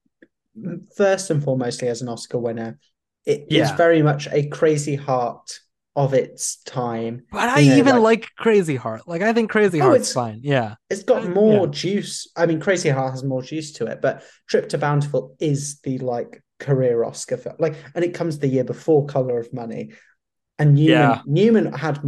mm, 0.59 0.81
first 0.97 1.31
and 1.31 1.43
foremostly 1.43 1.89
as 1.89 2.01
an 2.03 2.09
Oscar 2.09 2.39
winner. 2.39 2.79
It 3.27 3.43
is 3.51 3.69
Yeah. 3.71 3.77
very 3.77 4.01
much 4.03 4.27
a 4.33 4.47
crazy 4.49 4.95
heart 4.97 5.61
of 5.97 6.15
its 6.15 6.57
time. 6.63 7.25
But 7.33 7.49
I 7.49 7.59
you 7.61 7.71
know, 7.71 7.77
even 7.79 7.95
like- 8.03 8.21
like, 8.21 8.29
Crazy 8.37 8.77
Heart. 8.77 9.09
Like 9.09 9.23
I 9.23 9.33
think 9.33 9.51
Crazy 9.51 9.81
Oh, 9.81 9.91
it's- 9.93 10.13
fine. 10.13 10.41
Yeah. 10.43 10.75
It's 10.91 11.03
got 11.03 11.29
more 11.29 11.65
yeah. 11.67 11.73
juice. 11.73 12.31
I 12.37 12.47
mean, 12.47 12.61
Crazy 12.61 12.89
Heart 12.89 13.13
has 13.13 13.25
more 13.25 13.43
juice 13.43 13.73
to 13.75 13.87
it, 13.87 14.01
but 14.01 14.23
Trip 14.49 14.69
to 14.71 14.79
Bountiful 14.79 15.35
is 15.41 15.81
the 15.81 15.99
like 15.99 16.43
career 16.61 17.03
Oscar 17.05 17.37
film. 17.37 17.57
Like, 17.59 17.75
and 17.95 18.05
it 18.05 18.15
comes 18.15 18.39
the 18.39 18.49
year 18.49 18.65
before 18.65 19.07
Color 19.07 19.39
of 19.41 19.53
Money, 19.53 19.93
and 20.59 20.75
Newman 20.75 20.91
Yeah. 20.91 21.23
Newman 21.27 21.73
had 21.73 21.99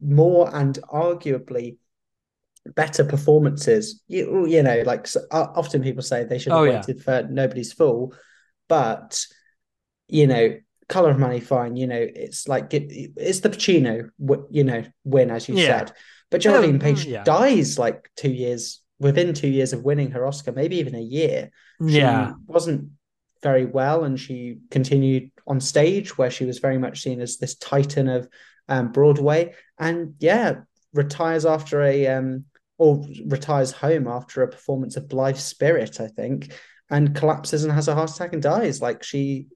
more 0.00 0.54
and 0.54 0.76
arguably 0.92 1.78
better 2.74 3.04
performances. 3.04 4.02
You, 4.08 4.46
you 4.46 4.62
know, 4.62 4.82
like 4.84 5.06
so, 5.06 5.20
uh, 5.30 5.46
often 5.54 5.82
people 5.82 6.02
say 6.02 6.24
they 6.24 6.38
should 6.38 6.52
have 6.52 6.60
Oh, 6.60 6.64
yeah. 6.64 6.76
waited 6.80 7.02
for 7.02 7.22
Nobody's 7.30 7.72
Fool, 7.72 8.14
but 8.68 9.24
you 10.08 10.26
know. 10.26 10.56
Color 10.88 11.10
of 11.10 11.18
Money, 11.18 11.40
fine. 11.40 11.76
You 11.76 11.86
know, 11.86 12.00
it's 12.00 12.48
like 12.48 12.72
it, 12.72 13.12
it's 13.16 13.40
the 13.40 13.50
Pacino, 13.50 14.08
you 14.50 14.64
know, 14.64 14.82
win 15.04 15.30
as 15.30 15.48
you 15.48 15.54
Yeah. 15.56 15.66
said. 15.66 15.92
But 16.30 16.40
Geraldine 16.40 16.78
Page 16.78 17.04
yeah. 17.04 17.24
dies 17.24 17.78
like 17.78 18.10
two 18.16 18.30
years 18.30 18.80
within 18.98 19.32
two 19.32 19.48
years 19.48 19.72
of 19.72 19.84
winning 19.84 20.10
her 20.12 20.26
Oscar, 20.26 20.52
maybe 20.52 20.76
even 20.78 20.94
a 20.94 21.00
year. 21.00 21.50
She 21.88 21.98
Yeah. 21.98 22.32
wasn't 22.46 22.90
very 23.42 23.64
well, 23.64 24.04
and 24.04 24.18
she 24.18 24.58
continued 24.70 25.30
on 25.46 25.60
stage 25.60 26.18
where 26.18 26.30
she 26.30 26.44
was 26.44 26.58
very 26.58 26.78
much 26.78 27.02
seen 27.02 27.20
as 27.20 27.38
this 27.38 27.54
titan 27.54 28.08
of 28.08 28.28
um, 28.68 28.92
Broadway, 28.92 29.54
and 29.78 30.14
yeah, 30.18 30.60
retires 30.92 31.46
after 31.46 31.82
a 31.82 32.06
um, 32.08 32.44
or 32.78 33.04
retires 33.26 33.72
home 33.72 34.06
after 34.06 34.42
a 34.42 34.48
performance 34.48 34.96
of 34.96 35.08
Blithe 35.08 35.36
Spirit, 35.36 36.00
I 36.00 36.08
think, 36.08 36.52
and 36.90 37.14
collapses 37.14 37.64
and 37.64 37.72
has 37.72 37.88
a 37.88 37.94
heart 37.94 38.10
attack 38.10 38.32
and 38.32 38.42
dies. 38.42 38.82
Like 38.82 39.02
she 39.02 39.46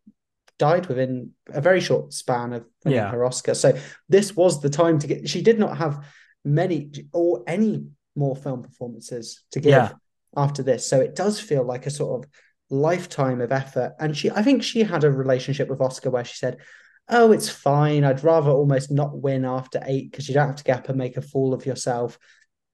died 0.59 0.87
within 0.87 1.31
a 1.49 1.61
very 1.61 1.81
short 1.81 2.13
span 2.13 2.53
of 2.53 2.65
Yeah. 2.85 3.11
her 3.11 3.25
Oscar. 3.25 3.55
So 3.55 3.77
this 4.09 4.37
was 4.37 4.61
the 4.61 4.71
time 4.71 4.99
to 5.01 5.07
get. 5.07 5.29
She 5.29 5.43
did 5.43 5.59
not 5.59 5.77
have 5.79 6.05
many 6.45 6.91
or 7.13 7.43
any 7.47 7.87
more 8.15 8.37
film 8.37 8.63
performances 8.63 9.43
to 9.53 9.61
give 9.61 9.71
Yeah. 9.73 9.93
after 10.37 10.63
this. 10.63 10.87
So 10.87 11.01
it 11.01 11.15
does 11.15 11.41
feel 11.41 11.65
like 11.65 11.87
a 11.87 11.91
sort 11.91 12.25
of 12.25 12.31
lifetime 12.71 13.41
of 13.41 13.53
effort. 13.53 13.95
And 14.01 14.17
she, 14.17 14.31
I 14.31 14.43
think 14.43 14.63
she 14.63 14.83
had 14.83 15.05
a 15.05 15.11
relationship 15.11 15.69
with 15.69 15.81
Oscar 15.81 16.11
where 16.11 16.25
she 16.25 16.37
said, 16.37 16.59
"Oh, 17.09 17.33
it's 17.33 17.49
fine. 17.49 18.05
I'd 18.05 18.25
rather 18.25 18.51
almost 18.51 18.91
not 18.91 19.19
win 19.21 19.45
after 19.45 19.81
eight 19.85 20.11
because 20.11 20.29
you 20.29 20.35
don't 20.35 20.47
have 20.49 20.57
to 20.57 20.65
get 20.65 20.79
up 20.79 20.89
and 20.89 20.99
make 20.99 21.17
a 21.17 21.23
fool 21.23 21.53
of 21.55 21.67
yourself." 21.67 22.19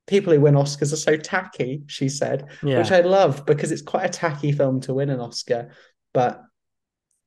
People 0.06 0.32
who 0.32 0.40
win 0.40 0.54
Oscars 0.54 0.92
are 0.92 0.96
so 0.96 1.16
tacky, 1.16 1.82
she 1.86 2.08
said 2.08 2.46
Yeah. 2.62 2.78
which 2.78 2.90
I 2.92 3.00
love 3.00 3.44
because 3.44 3.70
it's 3.72 3.82
quite 3.82 4.06
a 4.06 4.08
tacky 4.08 4.52
film 4.52 4.80
to 4.82 4.94
win 4.94 5.10
an 5.10 5.20
Oscar. 5.20 5.70
But 6.14 6.42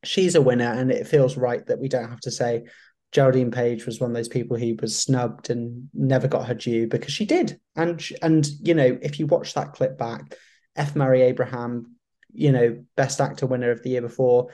she's 0.03 0.35
a 0.35 0.41
winner, 0.41 0.71
and 0.71 0.91
it 0.91 1.07
feels 1.07 1.37
right 1.37 1.65
that 1.67 1.79
we 1.79 1.89
don't 1.89 2.09
have 2.09 2.21
to 2.21 2.31
say 2.31 2.63
Geraldine 3.11 3.51
Page 3.51 3.85
was 3.85 3.99
one 3.99 4.11
of 4.11 4.15
those 4.15 4.29
people 4.29 4.57
who 4.57 4.75
was 4.81 4.97
snubbed 4.99 5.49
and 5.49 5.89
never 5.93 6.27
got 6.27 6.47
her 6.47 6.53
due 6.53 6.87
because 6.87 7.13
she 7.13 7.25
did. 7.25 7.59
And 7.75 8.01
and 8.21 8.47
you 8.61 8.73
know, 8.73 8.97
if 9.01 9.19
you 9.19 9.27
watch 9.27 9.53
that 9.53 9.73
clip 9.73 9.97
back, 9.97 10.37
F. 10.75 10.95
Murray 10.95 11.21
Abraham, 11.23 11.95
you 12.33 12.51
know, 12.51 12.83
Best 12.95 13.19
Actor 13.19 13.47
winner 13.47 13.71
of 13.71 13.83
the 13.83 13.89
year 13.89 14.01
before, 14.01 14.47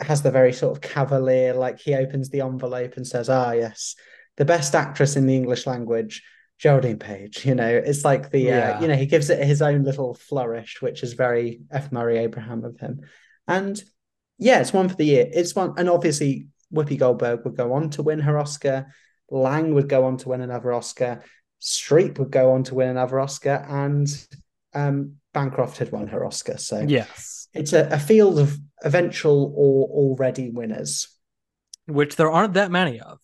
has 0.00 0.22
the 0.22 0.32
very 0.32 0.52
sort 0.52 0.76
of 0.76 0.82
cavalier, 0.82 1.54
like 1.54 1.78
he 1.78 1.94
opens 1.94 2.28
the 2.28 2.40
envelope 2.40 2.96
and 2.96 3.06
says, 3.06 3.28
"Ah, 3.28 3.52
yes, 3.52 3.94
the 4.36 4.44
Best 4.44 4.74
Actress 4.74 5.16
in 5.16 5.26
the 5.26 5.36
English 5.36 5.66
language." 5.66 6.22
Geraldine 6.58 6.98
Page, 6.98 7.44
you 7.44 7.54
know, 7.54 7.68
it's 7.68 8.02
like 8.02 8.30
the, 8.30 8.38
Yeah. 8.38 8.78
uh, 8.78 8.80
you 8.80 8.88
know, 8.88 8.94
he 8.96 9.04
gives 9.04 9.28
it 9.28 9.46
his 9.46 9.60
own 9.60 9.84
little 9.84 10.14
flourish, 10.14 10.80
which 10.80 11.02
is 11.02 11.12
very 11.12 11.60
F. 11.70 11.92
Murray 11.92 12.16
Abraham 12.16 12.64
of 12.64 12.80
him. 12.80 13.02
And 13.46 13.78
yeah, 14.38 14.60
it's 14.60 14.72
one 14.72 14.88
for 14.88 14.96
the 14.96 15.04
year. 15.06 15.28
It's 15.32 15.54
one, 15.54 15.74
and 15.78 15.88
obviously 15.88 16.48
Whoopi 16.72 16.98
Goldberg 16.98 17.44
would 17.44 17.56
go 17.56 17.72
on 17.74 17.90
to 17.90 18.02
win 18.02 18.20
her 18.20 18.38
Oscar. 18.38 18.92
Lange 19.30 19.74
would 19.74 19.88
go 19.88 20.04
on 20.04 20.16
to 20.18 20.28
win 20.28 20.40
another 20.40 20.72
Oscar. 20.72 21.22
Streep 21.60 22.18
would 22.18 22.30
go 22.30 22.52
on 22.52 22.62
to 22.64 22.74
win 22.74 22.88
another 22.90 23.18
Oscar, 23.20 23.64
and 23.68 24.06
um, 24.74 25.16
Bancroft 25.32 25.78
had 25.78 25.90
won 25.92 26.08
her 26.08 26.24
Oscar. 26.24 26.58
So 26.58 26.80
Yes. 26.86 27.48
it's 27.54 27.72
a, 27.72 27.88
a 27.90 27.98
field 27.98 28.38
of 28.38 28.56
eventual 28.84 29.52
or 29.56 29.88
already 29.88 30.50
winners. 30.50 31.08
Which 31.86 32.16
there 32.16 32.30
aren't 32.30 32.54
that 32.54 32.70
many 32.70 33.00
of. 33.00 33.18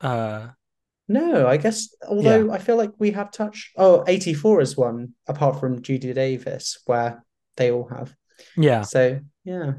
Uh 0.00 0.48
No, 1.08 1.46
I 1.46 1.56
guess, 1.56 1.94
although 2.06 2.50
I 2.52 2.58
feel 2.58 2.76
like 2.76 2.92
we 2.98 3.12
have 3.12 3.30
touched. 3.30 3.70
Oh, 3.76 4.04
84 4.06 4.60
is 4.62 4.76
one, 4.76 5.14
apart 5.26 5.60
from 5.60 5.82
Judy 5.82 6.12
Davis, 6.12 6.78
where 6.86 7.24
they 7.56 7.70
all 7.70 7.88
have. 7.88 8.14
yeah. 8.56 8.82
So, 8.82 9.20
yeah. 9.44 9.72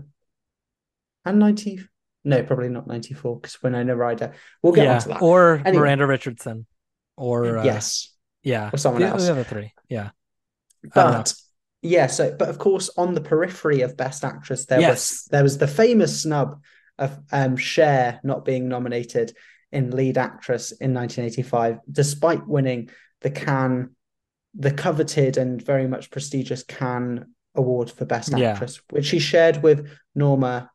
And 1.29 1.39
90. 1.39 1.79
No, 2.25 2.43
probably 2.43 2.69
not 2.69 2.87
94 2.87 3.39
because 3.39 3.61
Winona 3.63 3.95
Ryder. 3.95 4.33
We'll 4.61 4.73
get 4.73 4.85
yeah. 4.85 4.95
onto 4.95 5.09
that. 5.09 5.21
Or 5.21 5.61
Anyway. 5.65 5.81
Miranda 5.81 6.07
Richardson. 6.07 6.65
Or 7.15 7.59
uh, 7.59 7.63
yes. 7.63 8.13
Yeah. 8.43 8.69
or 8.73 8.77
someone 8.77 9.01
the, 9.01 9.07
else. 9.07 9.25
The 9.25 9.31
other 9.31 9.43
three. 9.43 9.73
Yeah. 9.89 10.09
I 10.95 11.03
don't 11.03 11.11
know. 11.11 11.17
But 11.19 11.33
yeah, 11.81 12.07
so 12.07 12.35
but 12.37 12.49
of 12.49 12.57
course 12.57 12.89
on 12.97 13.13
the 13.13 13.21
periphery 13.21 13.81
of 13.81 13.95
Best 13.95 14.25
Actress 14.25 14.65
there 14.65 14.89
was 14.89 15.27
there 15.31 15.43
was 15.43 15.57
the 15.57 15.67
famous 15.67 16.23
snub 16.23 16.61
of 16.97 17.17
um 17.31 17.55
Cher 17.55 18.19
not 18.23 18.43
being 18.43 18.67
nominated 18.67 19.33
in 19.71 19.91
lead 19.91 20.17
actress 20.17 20.71
in 20.71 20.93
1985, 20.93 21.79
despite 21.91 22.47
winning 22.47 22.89
the 23.21 23.29
Cannes, 23.29 23.89
the 24.55 24.71
coveted 24.71 25.37
and 25.37 25.61
very 25.61 25.87
much 25.87 26.09
prestigious 26.09 26.63
Cannes 26.63 27.25
award 27.55 27.91
for 27.91 28.05
Best 28.05 28.35
Yeah. 28.35 28.51
Actress, 28.51 28.81
which 28.89 29.05
she 29.05 29.19
shared 29.19 29.61
with 29.61 29.89
Norma 30.15 30.71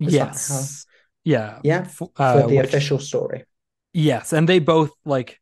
Is 0.00 0.12
that 0.12 0.18
Yes. 0.18 0.86
Yeah. 1.24 1.60
Yeah, 1.62 1.84
for 1.84 2.10
uh, 2.16 2.46
the 2.46 2.56
which- 2.56 2.66
official 2.66 2.98
story. 2.98 3.44
Yes, 3.92 4.32
and 4.32 4.48
they 4.48 4.58
both 4.58 4.90
like 5.04 5.40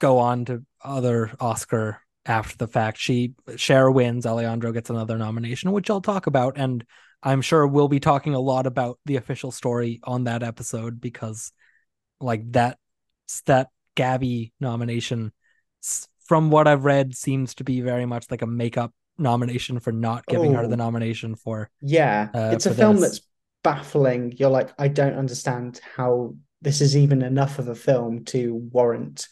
go 0.00 0.18
on 0.18 0.44
to 0.46 0.64
other 0.82 1.30
Oscar 1.38 2.00
after 2.26 2.56
the 2.56 2.66
fact. 2.66 2.98
She 2.98 3.34
Cher 3.56 3.90
wins, 3.90 4.26
Aleandro 4.26 4.72
gets 4.72 4.90
another 4.90 5.16
nomination, 5.16 5.70
which 5.70 5.88
I'll 5.88 6.00
talk 6.00 6.26
about, 6.26 6.54
and 6.56 6.84
I'm 7.22 7.42
sure 7.42 7.66
we'll 7.66 7.88
be 7.88 8.00
talking 8.00 8.34
a 8.34 8.40
lot 8.40 8.66
about 8.66 8.98
the 9.06 9.16
official 9.16 9.52
story 9.52 10.00
on 10.02 10.24
that 10.24 10.42
episode 10.42 11.00
because 11.00 11.52
like 12.20 12.50
that 12.52 12.78
that 13.46 13.68
Gaby 13.94 14.52
nomination 14.58 15.32
from 16.26 16.50
what 16.50 16.66
I've 16.66 16.84
read 16.84 17.14
seems 17.14 17.54
to 17.56 17.64
be 17.64 17.80
very 17.80 18.06
much 18.06 18.26
like 18.30 18.42
a 18.42 18.46
makeup 18.46 18.92
nomination 19.20 19.78
for 19.80 19.92
not 19.92 20.26
giving 20.26 20.54
her 20.54 20.64
Oh. 20.64 20.68
the 20.68 20.76
nomination 20.76 21.36
for 21.36 21.70
Yeah, 21.82 22.28
uh, 22.34 22.50
it's 22.54 22.66
a 22.66 22.70
for 22.70 22.76
film 22.76 22.96
this. 22.96 23.02
that's 23.10 23.20
baffling. 23.62 24.32
You're 24.36 24.50
like, 24.50 24.70
I 24.78 24.88
don't 24.88 25.14
understand 25.14 25.80
how 25.96 26.34
this 26.62 26.80
is 26.80 26.96
even 26.96 27.22
enough 27.22 27.58
of 27.58 27.68
a 27.68 27.74
film 27.74 28.24
to 28.26 28.54
warrant 28.72 29.28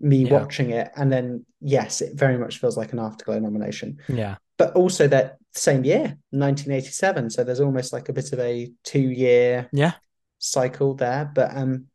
me 0.00 0.24
Yeah. 0.26 0.32
watching 0.32 0.70
it. 0.70 0.90
And 0.96 1.10
then, 1.10 1.44
yes, 1.60 2.00
it 2.02 2.14
very 2.16 2.38
much 2.38 2.58
feels 2.58 2.76
like 2.76 2.92
an 2.92 2.98
Afterglow 3.00 3.38
nomination. 3.40 3.98
Yeah. 4.08 4.36
But 4.56 4.74
also 4.76 5.08
that 5.08 5.38
same 5.54 5.84
year, 5.84 6.16
1987. 6.30 7.30
So 7.30 7.42
there's 7.44 7.60
almost 7.60 7.92
like 7.92 8.08
a 8.08 8.12
bit 8.12 8.32
of 8.32 8.38
a 8.40 8.70
two 8.84 9.00
year 9.10 9.68
Yeah. 9.72 9.92
cycle 10.38 10.94
there. 10.94 11.30
But 11.34 11.56
um, 11.56 11.86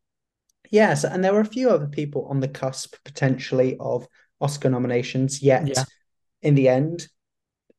yes, 0.70 1.04
and 1.04 1.22
there 1.24 1.32
were 1.32 1.40
a 1.40 1.44
few 1.46 1.70
other 1.70 1.86
people 1.86 2.26
on 2.26 2.40
the 2.40 2.48
cusp 2.48 2.94
potentially 3.04 3.76
of 3.80 4.06
Oscar 4.40 4.68
nominations. 4.70 5.42
Yet, 5.42 5.66
Yeah. 5.68 5.84
In 6.44 6.54
the 6.54 6.68
end, 6.68 7.08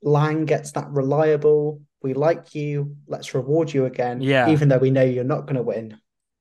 Lange 0.02 0.46
gets 0.46 0.72
that 0.74 0.90
reliable. 0.92 1.82
We 2.02 2.14
like 2.14 2.54
you. 2.54 2.98
Let's 3.08 3.34
reward 3.34 3.74
you 3.74 3.86
again. 3.86 4.22
Yeah. 4.22 4.50
even 4.50 4.68
though 4.70 4.78
we 4.78 4.92
know 4.92 5.04
you're 5.04 5.24
not 5.24 5.46
going 5.46 5.56
to 5.56 5.64
win. 5.64 5.98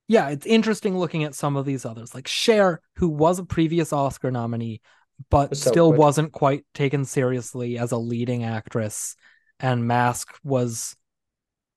Yeah, 0.09 0.29
it's 0.31 0.45
interesting 0.45 0.99
looking 0.99 1.25
at 1.25 1.35
some 1.35 1.57
of 1.57 1.65
these 1.65 1.87
others, 1.87 2.15
like 2.15 2.29
Cher, 2.29 2.81
who 2.97 3.09
was 3.09 3.39
a 3.39 3.45
previous 3.45 3.91
Oscar 3.93 4.31
nominee, 4.31 4.83
but 5.31 5.57
so 5.57 5.71
still 5.71 5.91
good. 5.93 5.99
wasn't 6.01 6.33
quite 6.33 6.65
taken 6.75 7.05
seriously 7.07 7.79
as 7.79 7.93
a 7.93 7.97
leading 7.97 8.45
actress. 8.45 9.17
And 9.61 9.87
Mask 9.87 10.29
was 10.43 10.95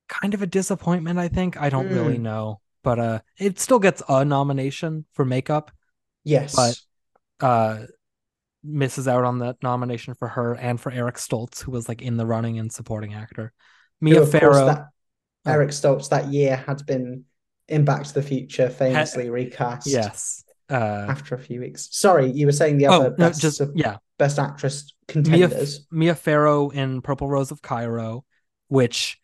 kind 0.10 0.34
of 0.34 0.42
a 0.42 0.48
disappointment, 0.48 1.20
I 1.20 1.28
think. 1.30 1.56
I 1.62 1.70
don't 1.70 1.88
really 1.90 2.18
Mm. 2.18 2.22
know. 2.24 2.60
But 2.84 3.00
uh 3.00 3.20
it 3.38 3.60
still 3.60 3.80
gets 3.80 4.02
a 4.10 4.26
nomination 4.26 5.06
for 5.14 5.24
makeup. 5.26 5.72
Yes, 6.24 6.54
But- 6.56 6.80
Uh 7.46 7.86
misses 8.64 9.08
out 9.08 9.24
on 9.24 9.40
that 9.40 9.58
nomination 9.62 10.14
for 10.14 10.28
her 10.28 10.54
and 10.56 10.80
for 10.80 10.92
Eric 10.92 11.16
Stoltz, 11.16 11.62
who 11.62 11.72
was 11.72 11.88
like 11.88 12.02
in 12.02 12.18
the 12.18 12.26
running 12.26 12.60
and 12.60 12.72
supporting 12.72 13.14
actor. 13.14 13.54
Mia 14.02 14.26
Farrow. 14.26 14.66
that 14.66 14.86
Oh. 15.46 15.52
Eric 15.52 15.70
Stoltz 15.70 16.10
that 16.10 16.28
year 16.28 16.58
had 16.58 16.86
been 16.86 17.24
in 17.70 17.86
Back 17.86 18.04
to 18.04 18.14
the 18.14 18.22
Future, 18.22 18.70
famously 18.70 19.30
recast. 19.30 19.88
Yes. 19.88 20.44
Uh 20.70 21.06
after 21.08 21.36
a 21.36 21.40
few 21.40 21.62
weeks. 21.62 21.88
Sorry, 21.92 22.30
you 22.30 22.46
were 22.46 22.52
saying 22.52 22.78
the 22.78 22.88
oh 22.88 22.92
other 22.94 23.10
no, 23.12 23.16
best, 23.16 23.40
just 23.42 23.62
yeah. 23.74 23.98
best 24.18 24.38
actress 24.40 24.94
Mia, 25.16 25.24
contenders. 25.24 25.88
Mia 25.90 26.16
Farrow 26.16 26.70
in 26.70 27.02
Purple 27.02 27.30
Rose 27.30 27.52
of 27.52 27.62
Cairo, 27.62 28.26
which 28.68 29.18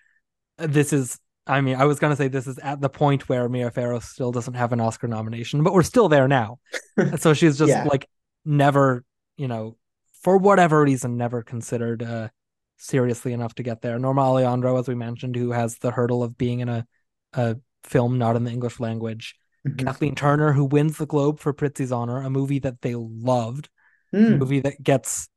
uh, 0.57 0.68
this 0.68 0.93
is, 0.93 1.19
I 1.45 1.60
mean, 1.60 1.76
I 1.76 1.84
was 1.84 1.99
going 1.99 2.11
to 2.11 2.15
say 2.15 2.30
this 2.30 2.47
is 2.47 2.57
at 2.60 2.80
the 2.80 2.88
point 2.89 3.27
where 3.27 3.49
Mia 3.49 3.69
Farrow 3.72 3.99
still 3.99 4.31
doesn't 4.31 4.53
have 4.53 4.72
an 4.72 4.80
Oscar 4.80 5.10
nomination, 5.10 5.61
but 5.64 5.73
we're 5.73 5.84
still 5.84 6.07
there 6.07 6.30
now. 6.30 6.60
So 7.18 7.34
she's 7.34 7.57
just 7.57 7.69
Yeah. 7.69 7.84
like 7.84 8.07
never, 8.45 9.03
you 9.38 9.47
know, 9.47 9.77
for 10.22 10.38
whatever 10.38 10.81
reason, 10.81 11.18
never 11.18 11.41
considered 11.43 12.03
uh, 12.03 12.30
seriously 12.77 13.34
enough 13.34 13.55
to 13.55 13.64
get 13.64 13.81
there. 13.81 13.99
Norma 13.99 14.22
Aleandro, 14.22 14.80
as 14.80 14.88
we 14.88 14.95
mentioned, 14.95 15.35
who 15.35 15.51
has 15.51 15.77
the 15.77 15.91
hurdle 15.91 16.23
of 16.23 16.38
being 16.38 16.60
in 16.60 16.69
a, 16.69 16.85
a 17.34 17.57
film 17.84 18.18
not 18.18 18.35
in 18.35 18.43
the 18.43 18.51
English 18.51 18.80
language. 18.80 19.35
Mhm. 19.65 19.85
Kathleen 19.85 20.15
Turner, 20.15 20.53
who 20.53 20.65
wins 20.65 20.97
the 20.97 21.05
Globe 21.05 21.39
for 21.39 21.53
Prizzi's 21.53 21.91
Honor, 21.91 22.22
a 22.22 22.30
movie 22.30 22.60
that 22.60 22.81
they 22.81 22.95
loved 22.95 23.69
Mm, 24.14 24.39
movie 24.39 24.60
that 24.61 24.81
gets 24.81 25.27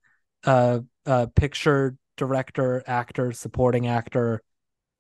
uh 0.45 0.81
uh 1.07 1.27
picture 1.35 1.97
director 2.17 2.83
actor 2.87 3.33
supporting 3.33 3.87
actor 3.87 4.43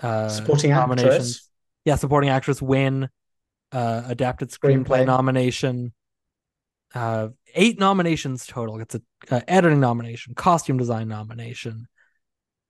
uh 0.00 0.28
Supporting 0.30 0.70
nominations 0.72 1.12
actress. 1.12 1.50
yeah 1.84 1.94
supporting 1.96 2.30
actress 2.30 2.60
win 2.62 3.08
uh 3.72 4.02
adapted 4.06 4.50
screenplay, 4.50 5.04
Screenplay. 5.04 5.06
nomination 5.06 5.92
uh 6.94 7.28
eight 7.54 7.78
nominations 7.78 8.46
total 8.46 8.78
it's 8.80 8.94
a 8.94 9.02
uh, 9.30 9.40
editing 9.48 9.80
nomination 9.80 10.34
costume 10.34 10.76
design 10.78 11.08
nomination 11.08 11.86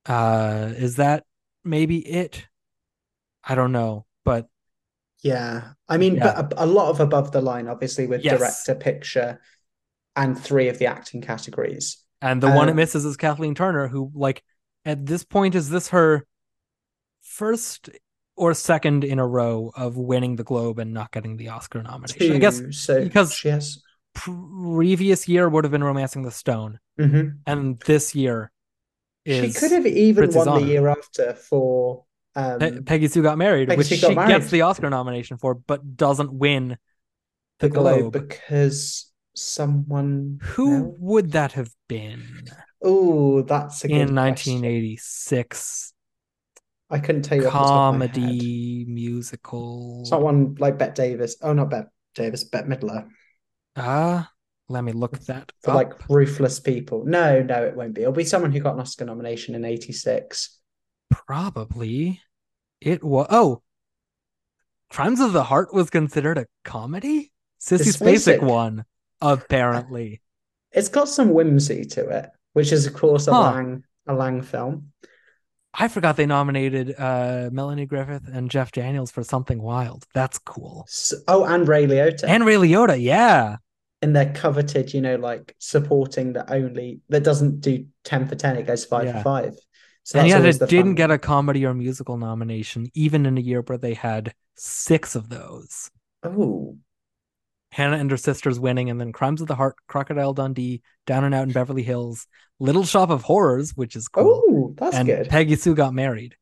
uh 0.06 0.72
is 0.76 0.97
that 0.97 1.24
maybe 1.64 1.98
it 1.98 2.47
i 3.44 3.55
don't 3.55 3.72
know 3.72 4.06
but 4.24 4.48
Yeah, 5.22 5.72
I 5.88 5.97
mean, 5.97 6.16
Yeah. 6.16 6.43
but 6.43 6.52
a, 6.59 6.64
a 6.64 6.66
lot 6.66 6.90
of 6.90 7.01
above 7.01 7.32
the 7.32 7.40
line, 7.40 7.68
obviously, 7.68 8.06
with 8.06 8.22
Yes. 8.22 8.38
director, 8.38 8.74
picture, 8.74 9.40
and 10.14 10.38
three 10.38 10.68
of 10.68 10.78
the 10.78 10.86
acting 10.86 11.20
categories. 11.22 11.97
And 12.20 12.43
the 12.43 12.51
one 12.51 12.68
it 12.68 12.72
Um, 12.72 12.76
misses 12.76 13.05
is 13.05 13.16
Kathleen 13.16 13.55
Turner, 13.55 13.88
who, 13.88 14.12
like, 14.14 14.44
at 14.84 15.06
this 15.06 15.24
point, 15.24 15.55
is 15.55 15.70
this 15.70 15.88
her 15.88 16.26
first 17.22 17.88
or 18.36 18.52
second 18.55 19.05
in 19.05 19.18
a 19.18 19.26
row 19.26 19.72
of 19.76 19.97
winning 19.97 20.36
the 20.36 20.44
Globe 20.44 20.78
and 20.78 20.93
not 20.93 21.10
getting 21.12 21.36
the 21.38 21.48
Oscar 21.48 21.82
nomination? 21.82 22.36
I 22.36 22.38
guess 22.38 22.60
so 22.72 23.02
because- 23.02 23.32
she 23.32 23.48
has. 23.48 23.82
Previous 24.16 25.28
year 25.28 25.48
would 25.48 25.64
have 25.64 25.70
been 25.70 25.84
Romancing 25.84 26.22
the 26.22 26.30
Stone, 26.30 26.78
Mhm. 26.98 27.38
and 27.47 27.78
this 27.80 28.14
year 28.14 28.51
She 29.26 29.52
could 29.52 29.72
have 29.72 29.86
even 29.86 30.32
won 30.32 30.48
Honor. 30.48 30.60
the 30.64 30.66
year 30.72 30.88
after 30.88 31.34
for. 31.34 32.05
Um, 32.34 32.59
Pe- 32.59 32.80
Peggy 32.82 33.09
Sue 33.09 33.22
Got 33.22 33.38
Married, 33.38 33.68
Peggy 33.68 33.78
which 33.78 33.86
Sue 33.88 33.97
she 33.97 34.14
Married. 34.14 34.28
gets 34.28 34.51
the 34.51 34.60
Oscar 34.62 34.88
nomination 34.90 35.36
for, 35.38 35.55
but 35.55 35.97
doesn't 35.97 36.32
win 36.32 36.68
the 37.59 37.68
the 37.68 37.68
Globe, 37.70 38.12
Globe. 38.12 38.28
because 38.28 39.10
someone 39.34 40.38
Who 40.43 40.94
would 40.98 41.32
that 41.32 41.52
have 41.52 41.70
been 41.88 42.22
Oh, 42.82 43.43
that's 43.43 43.84
a 43.84 43.88
good 43.88 43.94
in 43.94 43.98
question. 44.14 44.14
1986? 44.16 45.93
I 46.90 46.98
couldn't 47.01 47.22
tell 47.22 47.38
you 47.38 47.47
off 47.48 47.52
the 47.52 47.59
top 47.59 47.94
of. 47.94 48.01
Comedy 48.01 48.84
musical. 48.88 50.01
It's 50.02 50.10
not 50.10 50.22
one 50.22 50.55
like 50.59 50.78
Bette 50.78 50.93
Davis. 50.94 51.36
Oh, 51.43 51.52
not 51.52 51.68
Bette 51.70 51.88
Davis, 52.14 52.44
Bette 52.44 52.68
Midler. 52.68 53.09
Ah, 53.76 54.30
let 54.68 54.82
me 54.84 54.92
look 54.92 55.14
at 55.14 55.26
that 55.26 55.52
For 55.62 55.70
up. 55.70 55.76
like 55.76 56.08
ruthless 56.08 56.60
people. 56.60 57.04
No, 57.04 57.42
no, 57.42 57.62
it 57.64 57.76
won't 57.76 57.94
be. 57.94 58.02
It'll 58.02 58.12
be 58.12 58.24
someone 58.24 58.52
who 58.52 58.60
got 58.60 58.74
an 58.74 58.80
Oscar 58.80 59.04
nomination 59.04 59.54
in 59.54 59.64
'86. 59.64 60.58
Probably 61.10 62.20
it 62.80 63.02
was. 63.04 63.26
Oh, 63.30 63.62
Crimes 64.90 65.20
of 65.20 65.32
the 65.32 65.44
Heart 65.44 65.74
was 65.74 65.90
considered 65.90 66.38
a 66.38 66.46
comedy. 66.64 67.32
Sissy 67.60 67.96
Spacek 67.96 68.42
won, 68.42 68.84
apparently. 69.20 70.20
It's 70.72 70.88
got 70.90 71.08
some 71.08 71.30
whimsy 71.30 71.86
to 71.86 72.06
it, 72.10 72.28
which 72.52 72.70
is 72.70 72.86
of 72.86 72.92
course 72.92 73.28
a 73.28 73.32
Huh. 73.32 73.40
Lange 73.40 73.84
a 74.06 74.14
Lange 74.14 74.42
film. 74.42 74.92
I 75.72 75.88
forgot 75.88 76.16
they 76.16 76.26
nominated 76.26 76.94
uh, 76.98 77.48
Melanie 77.50 77.86
Griffith 77.86 78.24
and 78.30 78.50
Jeff 78.50 78.72
Daniels 78.72 79.10
for 79.10 79.22
something 79.22 79.62
wild. 79.62 80.04
That's 80.12 80.38
cool. 80.38 80.84
S 80.88 81.14
oh, 81.28 81.44
and 81.44 81.66
Ray 81.66 81.86
Liotta 81.86 82.24
And 82.24 82.44
Ray 82.44 82.56
Liotta, 82.56 83.00
yeah. 83.00 83.56
In 84.02 84.12
their 84.12 84.32
coveted, 84.32 84.93
you 84.94 85.01
know, 85.01 85.16
like 85.16 85.55
supporting 85.59 86.35
that 86.35 86.51
only 86.51 87.01
that 87.09 87.24
doesn't 87.24 87.60
do 87.60 87.86
ten 88.05 88.27
for 88.28 88.35
ten. 88.35 88.56
It 88.56 88.66
goes 88.66 88.85
five 88.85 89.05
Yeah. 89.06 89.18
for 89.18 89.23
five. 89.23 89.55
So 90.05 90.20
and 90.20 90.28
yet 90.28 90.44
it 90.44 90.59
didn't 90.68 90.85
fun. 90.90 90.94
get 90.94 91.10
a 91.10 91.18
comedy 91.18 91.66
or 91.66 91.74
musical 91.74 92.16
nomination, 92.16 92.89
even 92.94 93.27
in 93.27 93.39
a 93.39 93.40
year 93.40 93.62
where 93.62 93.78
they 93.78 93.94
had 93.94 94.35
six 94.55 95.16
of 95.16 95.28
those. 95.28 95.90
Oh, 96.23 96.78
Hannah 97.73 97.97
and 97.97 98.10
her 98.10 98.16
sisters 98.16 98.60
winning, 98.60 98.89
and 98.89 99.01
then 99.01 99.12
Crimes 99.12 99.40
of 99.40 99.48
the 99.48 99.56
Heart, 99.56 99.77
Crocodile 99.89 100.32
Dundee, 100.32 100.82
Down 101.06 101.24
and 101.24 101.35
Out 101.35 101.48
in 101.48 101.52
Beverly 101.52 101.82
Hills, 101.82 102.27
Little 102.60 102.85
Shop 102.85 103.10
of 103.10 103.23
Horrors, 103.23 103.77
which 103.77 103.97
is 103.97 104.06
cool, 104.09 104.43
oh, 104.48 104.74
that's 104.78 104.97
and 104.97 105.06
good. 105.09 105.28
Peggy 105.28 105.56
Sue 105.56 105.74
Got 105.74 105.93
Married. 105.93 106.36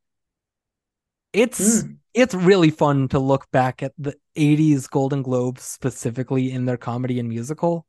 It's 1.33 1.83
Mm. 1.83 1.94
It's 2.15 2.35
really 2.35 2.70
fun 2.70 3.09
to 3.09 3.19
look 3.19 3.51
back 3.51 3.82
at 3.82 3.93
the 3.99 4.15
80s 4.36 4.89
Golden 4.89 5.23
Globes 5.23 5.62
specifically 5.65 6.53
in 6.53 6.65
their 6.65 6.77
comedy 6.77 7.19
and 7.19 7.28
musical 7.28 7.86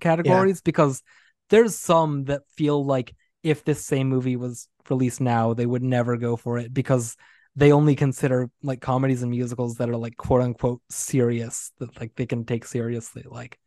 categories 0.00 0.60
because 0.60 1.02
there's 1.48 1.78
some 1.78 2.24
that 2.24 2.42
feel 2.56 2.84
like 2.84 3.14
if 3.42 3.64
this 3.64 3.86
same 3.86 4.08
movie 4.08 4.36
was 4.36 4.68
released 4.90 5.20
now, 5.20 5.54
they 5.54 5.64
would 5.64 5.82
never 5.82 6.16
go 6.16 6.36
for 6.36 6.58
it 6.58 6.74
because 6.74 7.16
they 7.54 7.72
only 7.72 7.94
consider 7.94 8.50
like 8.62 8.80
comedies 8.80 9.22
and 9.22 9.30
musicals 9.30 9.76
that 9.76 9.88
are 9.88 9.96
like 9.96 10.16
quote 10.16 10.42
unquote 10.42 10.82
serious 10.90 11.72
that 11.78 11.98
like 12.00 12.14
they 12.16 12.26
can 12.26 12.44
take 12.44 12.64
seriously. 12.64 13.24
Like 13.26 13.58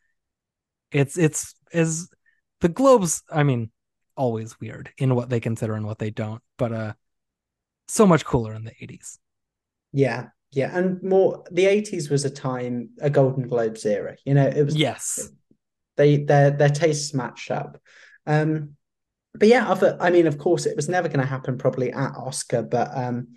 it's 0.92 1.18
it's 1.18 1.56
is 1.72 2.10
the 2.60 2.70
Globes, 2.70 3.24
I 3.32 3.44
mean, 3.44 3.72
always 4.18 4.60
weird 4.60 4.92
in 4.98 5.16
what 5.16 5.30
they 5.30 5.40
consider 5.40 5.74
and 5.74 5.86
what 5.86 6.00
they 6.00 6.12
don't, 6.12 6.42
but 6.58 6.74
uh 6.74 6.94
so 7.88 8.06
much 8.06 8.26
cooler 8.26 8.54
in 8.54 8.64
the 8.64 8.72
80s. 8.72 9.18
Yeah, 9.94 10.28
yeah, 10.52 10.76
and 10.78 11.02
more. 11.04 11.44
The 11.52 11.66
'80s 11.66 12.10
was 12.10 12.26
a 12.26 12.30
time, 12.30 12.90
a 13.02 13.10
Golden 13.10 13.48
Globes 13.48 13.86
era. 13.86 14.16
You 14.26 14.34
know, 14.34 14.48
it 14.48 14.64
was 14.64 14.76
Yes. 14.76 15.30
they 15.98 16.24
their 16.24 16.52
their 16.52 16.70
tastes 16.70 17.14
matched 17.14 17.52
up. 17.52 17.78
Um, 18.26 18.76
but 19.34 19.48
yeah, 19.48 19.70
other 19.70 19.98
I 20.00 20.10
mean, 20.10 20.28
of 20.28 20.38
course, 20.38 20.66
it 20.66 20.76
was 20.76 20.90
never 20.90 21.08
going 21.08 21.20
to 21.22 21.26
happen 21.26 21.58
probably 21.58 21.92
at 21.92 22.16
Oscar, 22.16 22.62
but 22.64 22.90
um, 22.96 23.30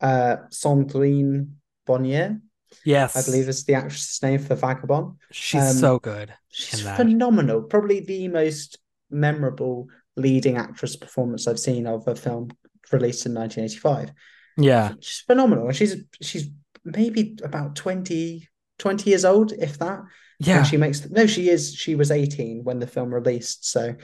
uh, 0.00 0.36
Sandrine 0.50 1.50
Bonnaire, 1.86 2.40
Yes. 2.84 3.16
I 3.16 3.28
believe 3.28 3.48
is 3.48 3.64
the 3.64 3.74
actress's 3.74 4.22
name 4.22 4.38
for 4.38 4.54
Vagabond. 4.54 5.16
she's 5.32 5.62
um, 5.62 5.76
so 5.76 5.98
good. 5.98 6.32
She's 6.48 6.82
phenomenal. 6.82 7.62
Probably 7.62 8.00
the 8.00 8.28
most 8.28 8.78
memorable 9.10 9.88
leading 10.16 10.56
actress 10.56 10.96
performance 10.96 11.48
I've 11.48 11.58
seen 11.58 11.86
of 11.86 12.06
a 12.06 12.14
film 12.14 12.50
released 12.92 13.26
in 13.26 13.34
1985. 13.34 14.12
Yeah. 14.56 14.94
She's 15.00 15.20
phenomenal. 15.26 15.66
And 15.68 15.76
She's 15.76 15.96
she's 16.20 16.48
maybe 16.84 17.36
about 17.44 17.76
20, 17.76 18.48
20 18.78 19.10
years 19.10 19.24
old, 19.24 19.52
if 19.52 19.78
that. 19.78 20.00
Yeah. 20.42 20.56
when 20.56 20.64
she 20.64 20.76
makes 20.78 21.08
no 21.10 21.26
she 21.26 21.50
is 21.50 21.74
she 21.74 21.94
was 21.94 22.10
18 22.10 22.64
when 22.64 22.78
the 22.78 22.86
film 22.86 23.12
released 23.12 23.68
so 23.70 23.94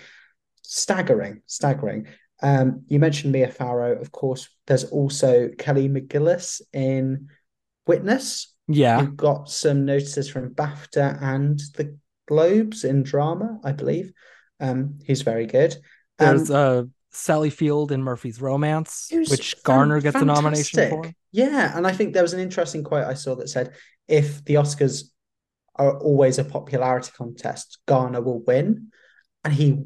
staggering 0.63 1.41
staggering 1.47 2.09
um 2.43 2.83
you 2.89 2.99
mentioned 2.99 3.33
mia 3.33 3.49
farrow 3.51 3.99
of 3.99 4.13
course 4.13 4.49
there's 4.67 4.85
also 4.85 5.49
kelly 5.57 5.89
mcgillis 5.89 6.61
in 6.75 7.29
witness 7.87 8.55
Yeah. 8.69 9.01
who 9.01 9.13
got 9.13 9.49
some 9.49 9.87
notices 9.87 10.29
from 10.29 10.51
BAFTA 10.55 11.23
and 11.23 11.59
the 11.77 11.97
Globes 12.29 12.83
in 12.85 13.05
drama, 13.05 13.61
I 13.65 13.71
believe. 13.71 14.13
Um, 14.59 14.99
he's 15.05 15.23
very 15.23 15.47
good. 15.47 15.77
There's 16.19 16.51
Um, 16.51 16.57
uh 16.57 16.83
Sally 17.17 17.51
Field 17.51 17.93
in 17.93 18.03
Murphy's 18.03 18.41
Romance, 18.41 19.09
which 19.11 19.63
Garner 19.65 20.01
gets 20.01 20.17
a 20.17 20.25
nomination 20.25 20.91
for. 20.91 21.13
Yeah, 21.33 21.77
and 21.77 21.87
I 21.87 21.93
think 21.93 22.13
there 22.15 22.23
was 22.23 22.33
an 22.35 22.41
interesting 22.41 22.83
quote 22.85 23.07
I 23.07 23.15
saw 23.15 23.35
that 23.37 23.49
said, 23.49 23.75
if 24.09 24.45
the 24.45 24.55
Oscars 24.55 25.05
are 25.77 25.99
always 25.99 26.39
a 26.39 26.45
popularity 26.45 27.11
contest, 27.17 27.79
Garner 27.87 28.21
will 28.23 28.41
win. 28.41 28.89
And 29.45 29.53
he 29.55 29.85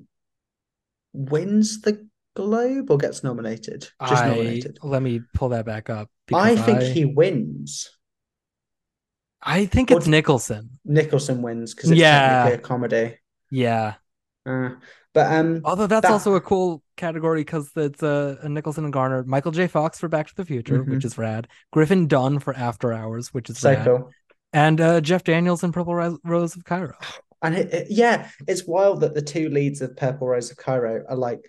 wins 1.12 1.81
the 1.81 2.07
Globe 2.36 2.90
or 2.90 2.98
gets 2.98 3.24
nominated? 3.24 3.89
Just 4.09 4.23
I 4.23 4.28
nominated. 4.28 4.78
let 4.82 5.02
me 5.02 5.20
pull 5.35 5.48
that 5.51 5.66
back 5.66 5.90
up. 5.90 6.09
I 6.32 6.55
think 6.57 6.81
he 6.82 7.05
wins. 7.05 7.90
I 9.43 9.66
think 9.66 9.90
Or 9.90 9.97
it's 9.98 10.07
Nicholson. 10.07 10.78
Nicholson 10.85 11.43
wins 11.43 11.74
because 11.74 11.90
it's 11.90 12.01
Yeah. 12.01 12.44
technically 12.44 12.59
a 12.59 12.62
comedy. 12.66 13.19
Yeah. 13.51 13.94
Uh, 14.47 14.70
but 15.12 15.32
um, 15.32 15.62
Although 15.65 15.86
that's 15.89 16.02
That- 16.02 16.12
also 16.12 16.35
a 16.35 16.40
cool 16.40 16.82
category 17.01 17.40
because 17.40 17.70
it's 17.77 18.02
uh, 18.02 18.36
a 18.43 18.48
Nicholson 18.48 18.85
and 18.85 18.93
Garner, 18.93 19.24
Michael 19.24 19.51
J. 19.52 19.66
Fox 19.66 19.98
for 19.98 20.09
Back 20.09 20.28
to 20.28 20.36
the 20.36 20.44
Future, 20.44 20.82
which 20.85 21.01
Mhm. 21.02 21.05
is 21.05 21.18
rad. 21.18 21.48
Griffin 21.72 22.06
Dunne 22.06 22.39
for 22.39 22.55
After 22.55 22.93
Hours, 22.93 23.35
which 23.35 23.51
is 23.51 23.59
so 23.59 23.72
rad. 23.72 24.02
And 24.52 24.81
uh, 24.81 25.01
Jeff 25.01 25.24
Daniels 25.24 25.64
in 25.64 25.72
Purple 25.72 25.94
Rose 26.24 26.56
of 26.56 26.64
Cairo. 26.64 26.94
And 27.43 27.56
it, 27.56 27.72
it- 27.72 27.86
yeah, 27.90 28.28
it's 28.47 28.66
wild 28.66 29.01
that 29.01 29.14
the 29.14 29.22
two 29.22 29.48
leads 29.48 29.81
of 29.81 29.97
Purple 29.97 30.28
Rose 30.28 30.51
of 30.51 30.59
Cairo 30.59 31.02
are 31.09 31.16
like 31.16 31.40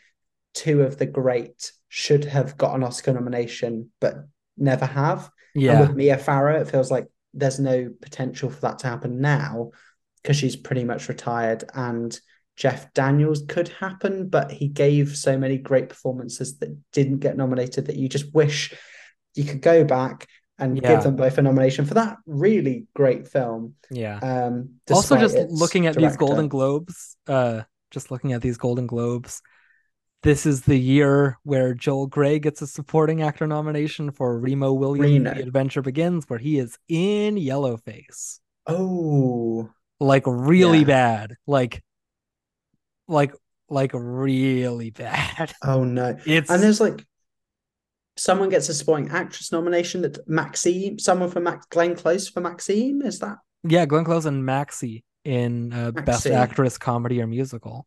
two 0.54 0.84
of 0.84 0.98
the 0.98 1.06
great 1.06 1.74
should 1.90 2.24
have 2.24 2.58
got 2.58 2.76
an 2.76 2.84
Oscar 2.84 3.12
nomination 3.12 3.92
but 4.00 4.16
never 4.58 4.86
have. 4.86 5.30
And 5.54 5.64
Yeah. 5.64 5.82
with 5.82 5.96
Mia 5.98 6.18
Farrow, 6.18 6.62
it 6.62 6.70
feels 6.70 6.90
like 6.92 7.08
there's 7.34 7.60
no 7.60 7.90
potential 8.02 8.50
for 8.50 8.62
that 8.62 8.80
to 8.80 8.88
happen 8.88 9.20
now 9.20 9.72
because 10.24 10.38
she's 10.38 10.56
pretty 10.56 10.86
much 10.86 11.10
retired. 11.10 11.66
And 11.74 12.18
Jeff 12.58 12.94
Daniels 12.94 13.44
could 13.48 13.70
happen, 13.70 14.30
but 14.30 14.52
he 14.52 14.68
gave 14.68 15.16
so 15.16 15.38
many 15.38 15.58
great 15.58 15.90
performances 15.90 16.58
that 16.60 16.78
didn't 16.92 17.20
get 17.20 17.38
nominated 17.38 17.88
that 17.88 17.96
you 17.96 18.08
just 18.10 18.34
wish 18.34 18.74
you 19.36 19.44
could 19.44 19.62
go 19.62 19.84
back 19.84 20.28
and 20.60 20.78
Yeah. 20.78 20.96
give 20.96 21.04
them 21.04 21.16
both 21.16 21.38
a 21.38 21.42
nomination 21.42 21.86
for 21.86 21.96
that 21.96 22.18
really 22.26 22.86
great 22.94 23.28
film. 23.28 23.76
Yeah. 23.90 24.20
Um, 24.22 24.76
also 24.90 25.18
just 25.18 25.36
looking 25.36 25.88
at 25.88 25.96
these 25.96 26.18
golden 26.18 26.48
globes 26.48 27.16
uh 27.28 27.62
just 27.90 28.12
looking 28.12 28.34
at 28.34 28.42
these 28.42 28.58
golden 28.58 28.88
globes 28.88 29.42
this 30.24 30.46
is 30.46 30.62
the 30.62 30.78
year 30.78 31.38
where 31.44 31.74
joel 31.74 32.08
grey 32.08 32.40
gets 32.40 32.62
a 32.62 32.68
supporting 32.68 33.22
actor 33.22 33.48
nomination 33.48 34.12
for 34.12 34.38
remo 34.40 34.72
williams 34.74 35.26
Reno. 35.26 35.34
the 35.34 35.42
adventure 35.42 35.82
begins 35.82 36.26
where 36.30 36.40
he 36.40 36.58
is 36.58 36.78
in 36.88 37.36
yellowface 37.36 38.40
Oh, 38.68 39.70
like 40.00 40.24
really 40.28 40.80
Yeah. 40.80 40.86
bad 40.86 41.36
like 41.48 41.84
like 43.12 43.34
like 43.70 43.92
really 43.94 44.90
bad 44.90 45.54
oh 45.64 45.84
no. 45.84 46.18
it's 46.26 46.50
And 46.50 46.62
there's 46.62 46.82
like 46.82 47.06
someone 48.18 48.50
gets 48.50 48.70
a 48.70 48.74
supporting 48.74 49.10
actress 49.10 49.52
nomination 49.52 50.02
that 50.02 50.18
Maxine, 50.28 51.00
someone 51.00 51.30
from 51.30 51.44
Max, 51.44 51.66
Glenn 51.68 51.96
Close 51.96 52.28
for 52.30 52.42
Maxine, 52.42 53.02
is 53.06 53.20
that? 53.20 53.38
yeah 53.64 53.86
glenn 53.86 54.04
close 54.04 54.26
and 54.26 54.44
maxie 54.44 55.04
in 55.24 55.72
uh, 55.72 55.92
best 55.92 56.26
actress 56.26 56.80
comedy 56.80 57.22
or 57.22 57.28
musical 57.28 57.86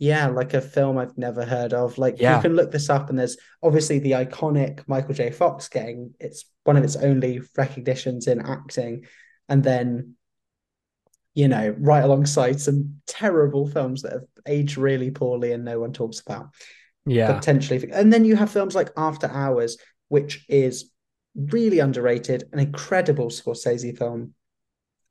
Yeah, 0.00 0.26
like 0.26 0.52
a 0.54 0.60
film 0.60 0.98
I've 0.98 1.16
never 1.16 1.44
heard 1.44 1.72
of. 1.72 1.96
Like 1.96 2.16
Yeah. 2.18 2.34
you 2.36 2.42
can 2.42 2.56
look 2.56 2.72
this 2.72 2.90
up, 2.90 3.08
and 3.08 3.16
there's 3.16 3.36
obviously 3.62 4.00
the 4.00 4.12
iconic 4.12 4.82
Michael 4.88 5.14
J. 5.14 5.30
Fox 5.30 5.68
getting 5.68 6.14
it's 6.18 6.44
one 6.64 6.76
of 6.76 6.82
its 6.82 6.96
only 6.96 7.40
recognitions 7.56 8.26
in 8.26 8.40
acting, 8.40 9.04
and 9.48 9.62
then 9.62 10.16
you 11.34 11.48
know 11.48 11.74
right 11.78 12.04
alongside 12.04 12.60
some 12.60 13.00
terrible 13.06 13.66
films 13.66 14.02
that 14.02 14.12
have 14.12 14.24
aged 14.46 14.76
really 14.76 15.10
poorly 15.10 15.52
and 15.52 15.64
no 15.64 15.78
one 15.80 15.92
talks 15.92 16.20
about. 16.20 16.48
yeah 17.06 17.32
potentially. 17.32 17.90
And 17.92 18.12
then 18.12 18.24
you 18.24 18.36
have 18.36 18.50
films 18.50 18.74
like 18.74 18.90
After 18.96 19.28
Hours, 19.28 19.76
which 20.08 20.44
is 20.48 20.90
really 21.34 21.78
underrated, 21.78 22.44
an 22.52 22.58
incredible 22.58 23.28
Scorsese 23.28 23.96
film. 23.96 24.34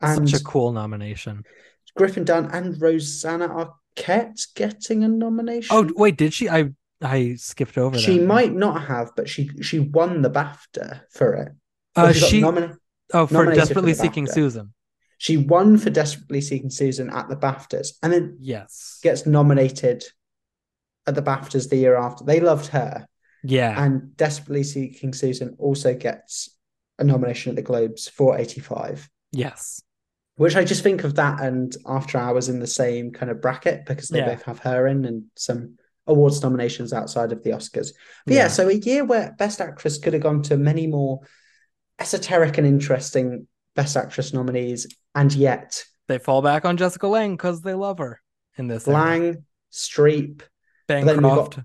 And 0.02 0.30
such 0.30 0.42
a 0.42 0.44
cool 0.44 0.72
nomination 0.72 1.44
Griffin 1.98 2.24
Dunne 2.24 2.50
and 2.54 2.80
Rosanna 2.82 3.50
Arquette 3.50 4.48
getting 4.56 5.04
a 5.04 5.08
nomination. 5.08 5.76
oh 5.76 5.90
wait 5.96 6.18
did 6.18 6.34
she 6.34 6.50
i 6.50 6.70
i 7.02 7.36
skipped 7.36 7.78
over 7.78 7.98
she 7.98 8.18
that 8.18 8.26
might 8.28 8.54
not 8.54 8.84
have, 8.86 9.12
but 9.16 9.28
she 9.30 9.50
she 9.62 9.80
won 9.80 10.22
the 10.22 10.30
BAFTA 10.30 11.02
for 11.12 11.34
it. 11.34 11.50
uh 11.96 12.14
she 12.14 12.42
nomina- 12.42 12.78
oh 13.14 13.28
for 13.28 13.34
nominated 13.34 13.60
for 13.62 13.66
desperately 13.68 13.94
seeking 13.94 14.26
BAFTA. 14.26 14.34
susan 14.34 14.74
she 15.22 15.38
won 15.38 15.78
for 15.78 15.92
Desperately 15.92 16.42
Seeking 16.42 16.72
Susan 16.72 17.08
at 17.12 17.30
the 17.30 17.36
BAFTAs, 17.36 17.90
and 18.02 18.12
then 18.12 18.38
Yes. 18.40 18.98
gets 19.04 19.28
nominated 19.28 20.04
at 21.06 21.14
the 21.14 21.22
BAFTAs 21.22 21.70
the 21.70 21.76
year 21.76 21.96
after. 21.96 22.24
They 22.24 22.40
loved 22.40 22.66
her. 22.70 23.06
Yeah. 23.44 23.80
And 23.80 24.18
Desperately 24.18 24.64
Seeking 24.64 25.14
Susan 25.14 25.54
also 25.60 25.94
gets 25.94 26.58
a 26.98 27.04
nomination 27.04 27.52
at 27.52 27.56
the 27.56 27.62
Globes 27.62 28.08
for 28.08 28.36
85, 28.36 29.08
yes. 29.32 29.84
which 30.38 30.56
I 30.56 30.64
just 30.66 30.82
think 30.82 31.04
of 31.04 31.14
that 31.18 31.40
and 31.40 31.72
After 31.86 32.18
Hours 32.18 32.50
in 32.50 32.58
the 32.60 32.66
same 32.66 33.12
kind 33.12 33.30
of 33.30 33.42
bracket 33.42 33.86
because 33.86 34.10
they 34.10 34.18
Yeah. 34.22 34.34
both 34.34 34.42
have 34.46 34.58
her 34.62 34.88
in 34.88 35.06
and 35.06 35.26
some 35.36 35.78
awards 36.08 36.42
nominations 36.42 36.94
outside 36.94 37.32
of 37.32 37.44
the 37.44 37.52
Oscars. 37.52 37.90
But 38.26 38.34
yeah, 38.34 38.40
Yeah. 38.40 38.48
so 38.48 38.68
a 38.70 38.74
year 38.74 39.06
where 39.06 39.36
Best 39.38 39.62
Actress 39.62 40.00
could 40.00 40.14
have 40.14 40.24
gone 40.24 40.42
to 40.44 40.58
many 40.58 40.88
more 40.88 41.20
esoteric 42.00 42.58
and 42.58 42.66
interesting 42.66 43.48
Best 43.76 43.96
Actress 43.98 44.34
nominees, 44.34 44.88
and 45.16 45.34
yet 45.34 45.84
They 46.08 46.18
fall 46.18 46.42
back 46.42 46.66
on 46.66 46.78
Jessica 46.78 47.08
Lange 47.08 47.34
because 47.36 47.62
they 47.62 47.74
love 47.74 48.00
her 48.00 48.22
in 48.58 48.68
this. 48.68 48.88
era. 48.88 48.98
Lange, 48.98 49.46
Streep, 49.72 50.42
then 50.88 51.06
we've 51.06 51.16
Bancroft. 51.22 51.60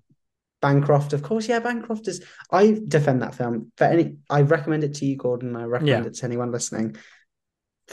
Bancroft, 0.62 1.12
of 1.12 1.22
course, 1.22 1.48
yeah, 1.48 1.58
Bancroft 1.58 2.08
is. 2.08 2.24
I 2.50 2.78
defend 2.88 3.22
that 3.22 3.34
film 3.34 3.72
for 3.76 3.84
any. 3.84 4.16
I 4.30 4.42
recommend 4.42 4.84
it 4.84 4.94
to 4.94 5.06
you, 5.06 5.16
Gordon. 5.16 5.54
I 5.56 5.64
recommend 5.64 6.04
Yeah. 6.04 6.08
it 6.08 6.14
to 6.16 6.24
anyone 6.24 6.50
listening. 6.52 6.96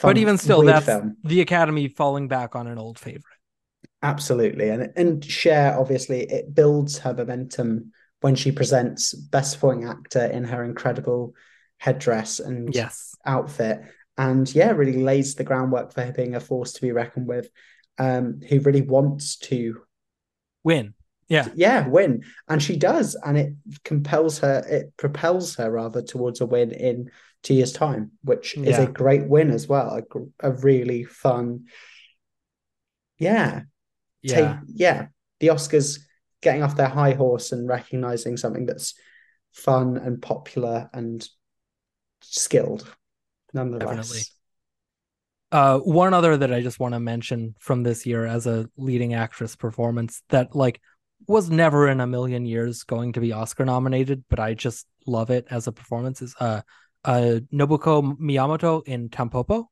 But 0.02 0.18
even 0.18 0.38
still, 0.38 0.61
that's 0.64 0.85
film, 0.88 1.18
the 1.23 1.41
Academy 1.41 1.88
falling 1.88 2.27
back 2.27 2.56
on 2.56 2.65
an 2.68 2.77
old 2.80 2.98
favorite. 2.98 3.26
absolutely, 4.02 4.69
and 4.69 4.91
and 4.95 5.23
Cher 5.23 5.77
obviously 5.80 6.22
it 6.22 6.53
builds 6.53 6.98
her 6.99 7.14
momentum 7.14 7.91
when 8.22 8.35
she 8.35 8.52
presents 8.52 9.14
Best 9.14 9.52
Supporting 9.53 9.85
Actor 9.85 10.26
in 10.27 10.45
her 10.45 10.64
incredible 10.64 11.35
headdress 11.77 12.40
and 12.40 12.73
Yes. 12.73 13.15
outfit, 13.26 13.81
and 14.18 14.53
yeah, 14.53 14.72
really 14.72 15.02
lays 15.02 15.35
the 15.35 15.44
groundwork 15.44 15.94
for 15.94 16.03
her 16.03 16.11
being 16.11 16.35
a 16.35 16.40
force 16.40 16.73
to 16.73 16.81
be 16.81 16.91
reckoned 16.91 17.27
with. 17.27 17.49
Um, 17.99 18.41
who 18.49 18.60
really 18.60 18.81
wants 18.81 19.38
to 19.38 19.81
Win. 20.64 20.95
Yeah. 21.27 21.48
yeah, 21.56 21.88
win. 21.88 22.23
And 22.48 22.61
she 22.61 22.76
does. 22.76 23.15
And 23.15 23.38
it 23.38 23.53
compels 23.84 24.40
her, 24.40 24.64
it 24.68 24.94
propels 24.98 25.56
her 25.56 25.72
rather 25.72 26.02
towards 26.02 26.41
a 26.41 26.45
win 26.45 26.72
in 26.72 27.11
two 27.44 27.53
years' 27.53 27.72
time, 27.72 28.11
which 28.23 28.57
is 28.57 28.77
a 28.77 28.88
great 28.88 29.27
win 29.27 29.52
as 29.52 29.68
well. 29.68 29.99
A, 30.41 30.48
a 30.48 30.52
really 30.52 31.03
fun, 31.03 31.65
yeah, 33.18 33.61
Yeah. 34.22 34.35
take, 34.35 34.57
yeah. 34.73 35.07
The 35.40 35.48
Oscars 35.48 35.99
getting 36.41 36.64
off 36.64 36.76
their 36.77 36.88
high 36.88 37.14
horse 37.14 37.52
and 37.52 37.68
recognizing 37.68 38.38
something 38.38 38.65
that's 38.65 38.94
fun 39.53 39.98
and 39.98 40.22
popular 40.22 40.90
and 40.94 41.27
skilled, 42.22 42.88
nonetheless. 43.53 43.88
Definitely. 43.88 44.21
Uh, 45.51 45.80
one 45.80 46.13
other 46.13 46.35
that 46.35 46.51
I 46.51 46.61
just 46.61 46.80
want 46.80 46.95
to 46.95 46.99
mention 46.99 47.55
from 47.59 47.84
this 47.84 48.05
year 48.05 48.25
as 48.25 48.47
a 48.47 48.67
leading 48.75 49.13
actress 49.13 49.55
performance 49.55 50.23
that 50.30 50.55
like 50.55 50.81
was 51.27 51.49
never 51.49 51.88
in 51.88 52.01
a 52.01 52.07
million 52.07 52.45
years 52.45 52.84
going 52.84 53.13
to 53.13 53.19
be 53.21 53.31
Oscar 53.31 53.63
nominated, 53.63 54.23
but 54.30 54.39
I 54.39 54.55
just 54.55 54.88
love 55.05 55.30
it 55.30 55.45
as 55.51 55.67
a 55.67 55.71
performance 55.71 56.21
is 56.21 56.34
uh 56.39 56.61
uh 57.05 57.39
Nobuko 57.53 58.17
Miyamoto 58.17 58.81
in 58.88 59.09
Tampopo, 59.09 59.65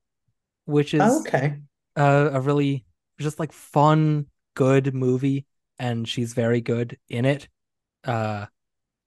which 0.66 0.94
is 0.94 1.02
Oh, 1.04 1.20
okay. 1.22 1.58
uh, 1.96 2.30
a 2.34 2.40
really 2.42 2.86
just 3.20 3.40
like 3.40 3.52
fun, 3.52 4.28
good 4.56 4.94
movie, 4.94 5.46
and 5.80 6.08
she's 6.08 6.34
very 6.34 6.62
good 6.62 6.98
in 7.10 7.26
it. 7.26 7.48
Uh, 8.04 8.46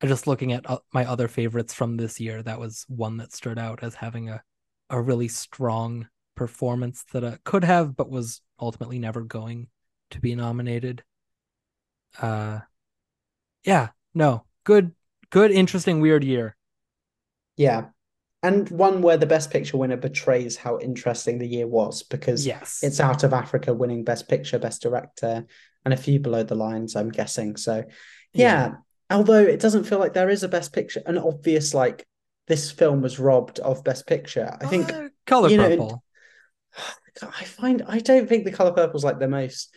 just 0.02 0.26
looking 0.26 0.52
at 0.52 0.68
uh, 0.68 0.78
my 0.92 1.04
other 1.06 1.28
favorites 1.28 1.72
from 1.72 1.96
this 1.96 2.18
year, 2.20 2.42
that 2.42 2.58
was 2.58 2.84
one 2.88 3.16
that 3.18 3.32
stood 3.32 3.58
out 3.58 3.82
as 3.82 3.94
having 3.94 4.28
a 4.28 4.42
a 4.94 5.02
really 5.02 5.28
strong 5.28 6.08
performance 6.36 7.04
that 7.12 7.24
uh, 7.24 7.36
could 7.44 7.64
have, 7.64 7.96
but 7.96 8.08
was 8.08 8.40
ultimately 8.60 8.98
never 8.98 9.22
going 9.22 9.66
to 10.10 10.20
be 10.20 10.34
nominated. 10.36 11.02
Uh, 12.20 12.60
yeah, 13.64 13.88
no, 14.14 14.44
good, 14.62 14.92
good, 15.30 15.50
interesting, 15.50 16.00
weird 16.00 16.22
year. 16.22 16.56
Yeah. 17.56 17.86
And 18.44 18.68
one 18.70 19.02
where 19.02 19.16
the 19.16 19.26
Best 19.26 19.50
Picture 19.50 19.78
winner 19.78 19.96
betrays 19.96 20.56
how 20.56 20.78
interesting 20.78 21.38
the 21.38 21.48
year 21.48 21.66
was 21.66 22.02
because 22.02 22.46
Yes, 22.46 22.80
it's 22.82 23.00
out 23.00 23.24
of 23.24 23.32
Africa 23.32 23.74
winning 23.74 24.04
Best 24.04 24.28
Picture, 24.28 24.58
Best 24.58 24.82
Director, 24.82 25.46
and 25.84 25.94
a 25.94 25.96
few 25.96 26.20
below 26.20 26.42
the 26.44 26.54
lines, 26.54 26.94
I'm 26.94 27.08
guessing. 27.08 27.56
So, 27.56 27.84
yeah, 28.32 28.74
although 29.10 29.42
it 29.42 29.60
doesn't 29.60 29.84
feel 29.84 29.98
like 29.98 30.12
there 30.12 30.28
is 30.28 30.42
a 30.42 30.48
Best 30.48 30.72
Picture, 30.72 31.02
an 31.06 31.18
obvious 31.18 31.72
like 31.72 32.06
this 32.46 32.70
film 32.70 33.00
was 33.02 33.18
robbed 33.18 33.58
of 33.60 33.84
Best 33.84 34.06
Picture. 34.06 34.56
I 34.60 34.66
think 34.66 34.92
Uh, 34.92 35.08
Color 35.26 35.48
You 35.50 35.56
know, 35.56 35.68
Purple. 35.68 36.04
I 37.22 37.44
find 37.44 37.82
I 37.86 38.00
don't 38.00 38.28
think 38.28 38.44
the 38.44 38.52
color 38.52 38.72
purple's 38.72 39.04
like 39.04 39.18
the 39.20 39.28
most 39.28 39.72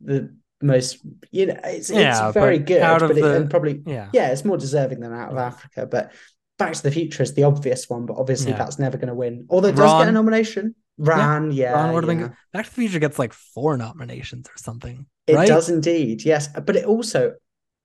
the 0.00 0.34
most 0.62 0.98
you 1.30 1.46
know 1.46 1.60
it's 1.64 1.90
Yeah, 1.90 2.28
it's 2.28 2.34
very 2.34 2.58
good, 2.58 2.80
out 2.80 3.02
of 3.02 3.08
but 3.10 3.18
it, 3.18 3.22
the- 3.22 3.36
and 3.36 3.50
probably 3.50 3.82
yeah. 3.86 4.08
yeah, 4.12 4.30
it's 4.32 4.44
more 4.44 4.56
deserving 4.56 5.00
than 5.00 5.12
out 5.12 5.30
of 5.30 5.36
Africa. 5.38 5.86
But 5.86 6.12
Back 6.58 6.72
to 6.72 6.82
the 6.82 6.90
Future 6.90 7.22
is 7.22 7.34
the 7.34 7.42
obvious 7.42 7.90
one, 7.90 8.06
but 8.06 8.16
obviously 8.16 8.52
Yeah. 8.52 8.56
that's 8.58 8.78
never 8.78 8.96
going 8.96 9.08
to 9.08 9.14
win. 9.14 9.46
Although 9.50 9.68
it 9.68 9.76
does 9.76 10.00
get 10.00 10.08
a 10.08 10.12
nomination. 10.12 10.74
Ran, 10.96 11.50
yeah, 11.50 11.72
Ran 11.74 11.92
would've 11.92 12.08
been 12.08 12.20
yeah. 12.20 12.28
Back 12.54 12.64
to 12.64 12.70
the 12.70 12.74
Future 12.80 12.98
gets 12.98 13.18
like 13.18 13.34
four 13.34 13.76
nominations 13.76 14.48
or 14.48 14.56
something. 14.56 15.04
It 15.26 15.34
right? 15.34 15.46
does 15.46 15.68
indeed, 15.68 16.24
yes. 16.24 16.48
But 16.48 16.76
it 16.76 16.86
also, 16.86 17.34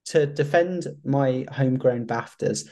to 0.05 0.25
defend 0.25 0.87
my 1.03 1.45
homegrown 1.51 2.07
BAFTAs, 2.07 2.69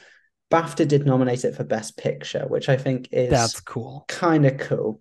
BAFTA 0.50 0.86
did 0.88 1.06
nominate 1.06 1.44
it 1.44 1.54
for 1.54 1.64
Best 1.64 1.96
Picture, 1.96 2.44
which 2.48 2.68
I 2.68 2.76
think 2.76 3.08
is 3.12 3.30
That's 3.30 3.60
cool. 3.60 4.04
kind 4.08 4.44
of 4.46 4.58
cool. 4.58 5.00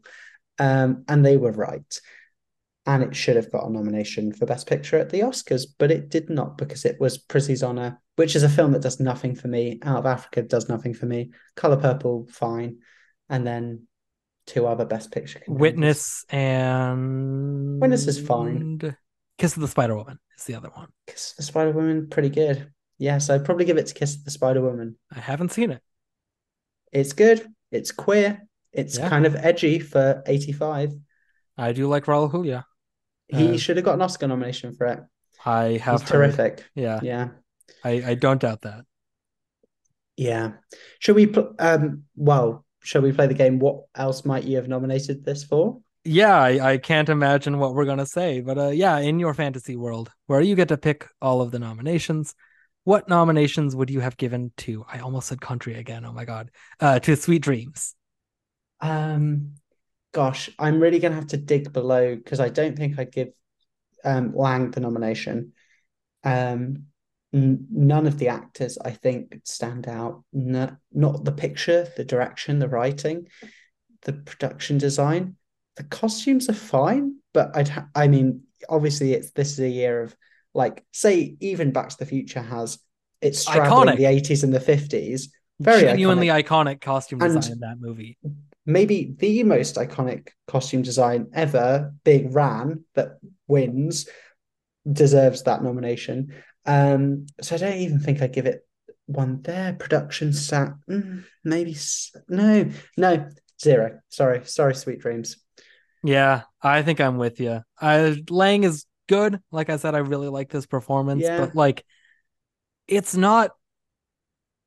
Um, 0.59 1.03
and 1.07 1.25
they 1.25 1.37
were 1.37 1.51
right. 1.51 1.99
And 2.85 3.03
it 3.03 3.15
should 3.15 3.35
have 3.35 3.51
got 3.51 3.67
a 3.67 3.71
nomination 3.71 4.31
for 4.31 4.45
Best 4.45 4.67
Picture 4.67 4.97
at 4.97 5.09
the 5.09 5.21
Oscars, 5.21 5.63
but 5.77 5.91
it 5.91 6.09
did 6.09 6.29
not 6.29 6.57
because 6.57 6.85
it 6.85 6.99
was 6.99 7.17
Prizzi's 7.17 7.63
Honor, 7.63 7.99
which 8.15 8.35
is 8.35 8.43
a 8.43 8.49
film 8.49 8.71
that 8.73 8.81
does 8.81 8.99
nothing 8.99 9.35
for 9.35 9.47
me. 9.47 9.79
Out 9.83 9.99
of 9.99 10.05
Africa 10.05 10.43
does 10.43 10.69
nothing 10.69 10.93
for 10.93 11.05
me. 11.05 11.31
Color 11.55 11.77
Purple, 11.77 12.27
fine. 12.31 12.77
And 13.27 13.45
then 13.45 13.87
two 14.47 14.65
other 14.65 14.85
Best 14.85 15.11
Picture 15.11 15.39
contenders. 15.39 15.61
Witness 15.61 16.25
and 16.29 17.79
Witness 17.79 18.07
is 18.07 18.19
fine. 18.19 18.95
Kiss 19.37 19.55
of 19.55 19.61
the 19.61 19.67
Spider 19.67 19.95
Woman 19.95 20.19
is 20.37 20.43
the 20.45 20.55
other 20.55 20.69
one. 20.69 20.89
Kiss 21.07 21.31
of 21.31 21.37
the 21.37 21.43
Spider 21.43 21.71
Woman, 21.71 22.07
pretty 22.09 22.29
good. 22.29 22.71
Yes, 22.99 23.29
I'd 23.29 23.45
probably 23.45 23.65
give 23.65 23.77
it 23.77 23.87
to 23.87 23.93
Kiss 23.93 24.17
the 24.17 24.29
Spider 24.29 24.61
Woman. 24.61 24.97
I 25.11 25.19
haven't 25.19 25.51
seen 25.51 25.71
it. 25.71 25.81
It's 26.91 27.13
good. 27.13 27.47
It's 27.71 27.91
queer. 27.91 28.47
It's 28.73 28.97
Yeah. 28.99 29.09
kind 29.09 29.25
of 29.25 29.35
edgy 29.35 29.79
for 29.79 30.21
85. 30.27 30.93
I 31.57 31.71
do 31.71 31.87
like 31.87 32.05
Raul 32.05 32.29
Julia. 32.31 32.65
He 33.27 33.53
Uh, 33.53 33.57
should 33.57 33.77
have 33.77 33.85
got 33.85 33.95
an 33.95 34.01
Oscar 34.01 34.27
nomination 34.27 34.73
for 34.75 34.85
it. 34.87 34.99
I 35.45 35.77
have 35.77 36.01
He's 36.01 36.09
heard. 36.09 36.35
terrific. 36.35 36.65
Yeah, 36.75 36.99
Yeah. 37.01 37.29
I, 37.83 37.91
I 38.11 38.13
don't 38.15 38.41
doubt 38.41 38.61
that. 38.61 38.85
Yeah. 40.17 40.53
Should 40.99 41.15
we 41.15 41.27
put 41.27 41.55
um 41.59 42.03
well, 42.15 42.65
shall 42.81 43.01
we 43.01 43.11
play 43.13 43.27
the 43.27 43.33
game? 43.33 43.59
What 43.59 43.85
else 43.95 44.25
might 44.25 44.43
you 44.43 44.57
have 44.57 44.67
nominated 44.67 45.23
this 45.23 45.43
for? 45.43 45.81
Yeah, 46.03 46.35
I, 46.37 46.71
I 46.73 46.77
can't 46.77 47.09
imagine 47.09 47.59
what 47.59 47.73
we're 47.73 47.85
gonna 47.85 48.05
say, 48.05 48.41
but 48.41 48.57
uh, 48.57 48.67
yeah, 48.69 48.97
in 48.99 49.19
your 49.19 49.33
fantasy 49.33 49.75
world, 49.75 50.11
where 50.27 50.41
you 50.41 50.55
get 50.55 50.69
to 50.69 50.77
pick 50.77 51.07
all 51.21 51.41
of 51.41 51.51
the 51.51 51.59
nominations, 51.59 52.35
what 52.83 53.09
nominations 53.09 53.75
would 53.75 53.89
you 53.89 53.99
have 53.99 54.17
given 54.17 54.51
to? 54.57 54.85
I 54.91 54.99
almost 54.99 55.27
said 55.27 55.41
country 55.41 55.75
again. 55.75 56.05
Oh 56.05 56.13
my 56.13 56.25
god, 56.25 56.51
uh, 56.79 56.99
to 56.99 57.15
Sweet 57.15 57.41
Dreams. 57.41 57.95
Um 58.81 59.55
gosh, 60.11 60.49
I'm 60.57 60.79
really 60.79 60.99
gonna 60.99 61.15
have 61.15 61.27
to 61.27 61.37
dig 61.37 61.71
below 61.71 62.15
because 62.15 62.39
I 62.39 62.49
don't 62.49 62.77
think 62.77 62.97
I'd 62.97 63.11
give 63.11 63.29
um 64.03 64.33
Lange 64.35 64.71
the 64.71 64.79
nomination. 64.79 65.53
Um 66.23 66.85
none 67.31 68.07
of 68.07 68.17
the 68.17 68.29
actors 68.29 68.77
I 68.83 68.91
think 68.91 69.41
stand 69.43 69.87
out. 69.87 70.23
No, 70.33 70.75
not 70.91 71.25
the 71.25 71.31
picture, 71.31 71.87
the 71.95 72.03
direction, 72.03 72.57
the 72.57 72.67
writing, 72.67 73.27
the 74.01 74.13
production 74.13 74.77
design. 74.77 75.35
The 75.75 75.83
costumes 75.83 76.49
are 76.49 76.53
fine, 76.53 77.17
but 77.33 77.55
I'd 77.55 77.69
ha- 77.69 77.89
I 77.93 78.07
mean, 78.07 78.43
obviously 78.67 79.13
it's 79.13 79.31
this 79.31 79.53
is 79.53 79.59
a 79.59 79.69
year 79.69 80.01
of 80.01 80.15
like 80.63 80.83
say 80.91 81.35
even 81.39 81.71
Back 81.71 81.89
to 81.89 81.97
the 81.97 82.05
Future 82.05 82.41
has 82.41 82.77
it's 83.21 83.39
straddling 83.39 83.95
Iconic. 83.95 83.97
the 83.97 84.03
80s 84.33 84.43
and 84.43 84.53
the 84.53 84.59
50s. 84.71 85.21
Very 85.59 85.81
genuinely 85.81 86.27
iconic. 86.27 86.43
iconic, 86.45 86.81
costume 86.81 87.21
And- 87.21 87.35
design 87.35 87.53
in 87.53 87.59
that 87.67 87.77
movie. 87.79 88.17
maybe 88.65 88.97
the 89.17 89.43
most 89.43 89.75
iconic 89.75 90.29
costume 90.47 90.83
design 90.83 91.27
ever, 91.33 91.93
Big 92.03 92.23
Ran, 92.35 92.83
that 92.95 93.09
wins, 93.47 94.07
deserves 95.01 95.43
that 95.43 95.63
nomination. 95.63 96.33
Um, 96.65 97.25
so 97.41 97.55
I 97.55 97.57
don't 97.59 97.77
even 97.85 97.99
think 97.99 98.21
I'd 98.21 98.31
give 98.37 98.45
it 98.45 98.59
one 99.05 99.41
there. 99.41 99.73
Production 99.73 100.31
sat, 100.33 100.71
mm, 100.89 101.23
maybe 101.43 101.75
no, 102.29 102.69
no, 102.95 103.29
zero. 103.61 103.99
Sorry, 104.09 104.41
sorry, 104.45 104.75
Sweet 104.75 104.99
Dreams. 104.99 105.37
Yeah, 106.03 106.43
I 106.61 106.83
think 106.83 107.01
I'm 107.01 107.17
with 107.17 107.39
you. 107.39 107.61
I 107.81 108.23
Lange 108.29 108.63
is 108.65 108.85
good. 109.09 109.41
Like 109.51 109.69
I 109.69 109.75
said, 109.75 109.95
I 109.95 109.97
really 109.99 110.29
like 110.29 110.49
this 110.49 110.65
performance, 110.65 111.23
Yeah. 111.23 111.39
but 111.39 111.55
like, 111.55 111.83
it's 112.87 113.15
not. 113.17 113.51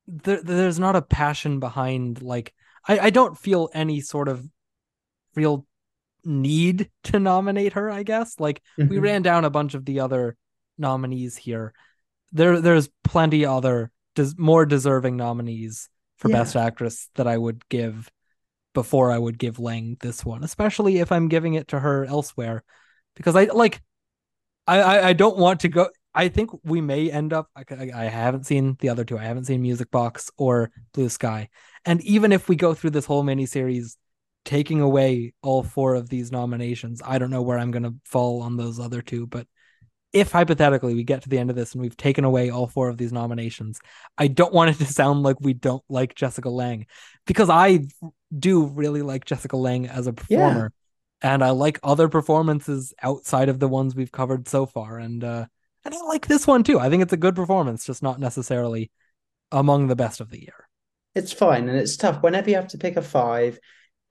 There, 0.05 0.43
there's 0.43 0.79
not 0.79 0.97
a 0.97 1.01
passion 1.01 1.59
behind 1.61 2.21
like 2.21 2.53
I, 2.87 2.99
I 2.99 3.09
don't 3.09 3.37
feel 3.37 3.69
any 3.73 4.01
sort 4.01 4.27
of 4.27 4.45
real 5.33 5.65
need 6.25 6.89
to 7.03 7.19
nominate 7.19 7.73
her. 7.73 7.89
I 7.89 8.03
guess 8.03 8.37
like 8.39 8.61
we 8.77 8.83
Mhm. 8.85 9.01
ran 9.01 9.21
down 9.21 9.45
a 9.45 9.49
bunch 9.49 9.73
of 9.75 9.85
the 9.85 10.01
other 10.01 10.35
nominees 10.77 11.37
here. 11.37 11.73
There, 12.33 12.59
there's 12.59 12.89
plenty 13.05 13.45
other 13.45 13.91
des- 14.15 14.35
more 14.37 14.65
deserving 14.65 15.15
nominees 15.15 15.87
for 16.17 16.29
Yeah. 16.29 16.39
best 16.39 16.55
actress 16.57 17.09
that 17.15 17.27
I 17.27 17.37
would 17.37 17.67
give 17.69 18.11
before 18.73 19.09
I 19.11 19.17
would 19.17 19.37
give 19.37 19.59
Lange 19.59 19.95
this 20.01 20.25
one, 20.25 20.43
especially 20.43 20.97
if 20.99 21.11
I'm 21.13 21.29
giving 21.29 21.53
it 21.53 21.69
to 21.69 21.79
her 21.79 22.03
elsewhere, 22.05 22.63
because 23.15 23.35
I 23.37 23.45
like, 23.45 23.81
I 24.67 24.81
I, 24.81 25.07
I 25.09 25.13
don't 25.13 25.37
want 25.37 25.61
to 25.61 25.67
go. 25.67 25.89
I 26.15 26.27
think 26.29 26.51
we 26.63 26.81
may 26.81 27.09
end 27.09 27.33
up. 27.33 27.49
I, 27.55 27.63
I 27.71 27.91
I 27.95 28.03
haven't 28.05 28.45
seen 28.45 28.77
the 28.79 28.89
other 28.89 29.03
two. 29.03 29.17
I 29.17 29.23
haven't 29.23 29.45
seen 29.45 29.61
Music 29.61 29.89
Box 29.91 30.29
or 30.37 30.71
Blue 30.93 31.09
Sky, 31.09 31.49
and 31.85 32.01
even 32.01 32.31
if 32.31 32.49
we 32.49 32.55
go 32.55 32.73
through 32.73 32.91
this 32.91 33.05
whole 33.05 33.23
miniseries, 33.23 33.97
taking 34.45 34.81
away 34.81 35.33
all 35.41 35.63
four 35.63 35.95
of 35.95 36.09
these 36.09 36.31
nominations, 36.31 37.01
I 37.05 37.17
don't 37.17 37.31
know 37.31 37.41
where 37.41 37.57
I'm 37.57 37.71
gonna 37.71 37.95
fall 38.05 38.41
on 38.41 38.57
those 38.57 38.79
other 38.79 39.01
two, 39.01 39.27
but 39.27 39.47
if 40.13 40.31
hypothetically 40.31 40.93
we 40.93 41.03
get 41.03 41.23
to 41.23 41.29
the 41.29 41.39
end 41.39 41.49
of 41.49 41.55
this 41.55 41.73
and 41.73 41.81
we've 41.81 41.97
taken 41.97 42.23
away 42.23 42.51
all 42.51 42.67
four 42.67 42.87
of 42.87 42.97
these 42.97 43.11
nominations, 43.11 43.79
I 44.15 44.27
don't 44.27 44.53
want 44.53 44.69
it 44.69 44.77
to 44.77 44.85
sound 44.85 45.23
like 45.23 45.37
we 45.41 45.53
don't 45.53 45.83
like 45.89 46.13
Jessica 46.13 46.49
Lange 46.49 46.85
because 47.25 47.49
I 47.49 47.85
do 48.37 48.67
really 48.67 49.01
like 49.01 49.25
Jessica 49.25 49.57
Lange 49.57 49.87
as 49.87 50.05
a 50.05 50.13
performer 50.13 50.71
and 51.23 51.43
I 51.43 51.51
like 51.51 51.79
other 51.81 52.09
performances 52.09 52.93
outside 53.01 53.49
of 53.49 53.59
the 53.59 53.67
ones 53.67 53.95
we've 53.95 54.11
covered 54.11 54.47
so 54.47 54.65
far 54.65 54.99
and 54.99 55.23
uh 55.23 55.45
and 55.85 55.93
I 55.93 56.01
like 56.03 56.27
this 56.27 56.47
one 56.47 56.63
too. 56.63 56.79
I 56.79 56.89
think 56.89 57.03
it's 57.03 57.13
a 57.13 57.17
good 57.17 57.35
performance, 57.35 57.85
just 57.85 58.01
not 58.01 58.19
necessarily 58.19 58.89
among 59.51 59.87
the 59.87 59.95
best 59.95 60.21
of 60.21 60.29
the 60.29 60.41
year. 60.41 60.69
It's 61.15 61.33
fine 61.33 61.67
and 61.67 61.77
it's 61.77 61.97
tough. 61.97 62.23
Whenever 62.23 62.49
you 62.49 62.55
have 62.55 62.69
to 62.69 62.77
pick 62.77 62.95
a 62.95 63.01
five, 63.01 63.59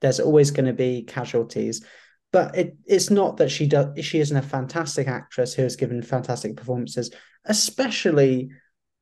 there's 0.01 0.19
always 0.19 0.51
going 0.51 0.67
to 0.67 0.73
be 0.73 1.03
casualties. 1.03 1.83
But 2.31 2.55
it, 2.55 2.77
it's 2.85 3.09
not 3.09 3.37
that 3.37 3.49
she 3.49 3.67
does 3.67 4.05
she 4.05 4.19
isn't 4.19 4.37
a 4.37 4.41
fantastic 4.41 5.07
actress 5.07 5.53
who 5.53 5.63
has 5.63 5.75
given 5.75 6.01
fantastic 6.01 6.55
performances, 6.55 7.11
especially 7.45 8.51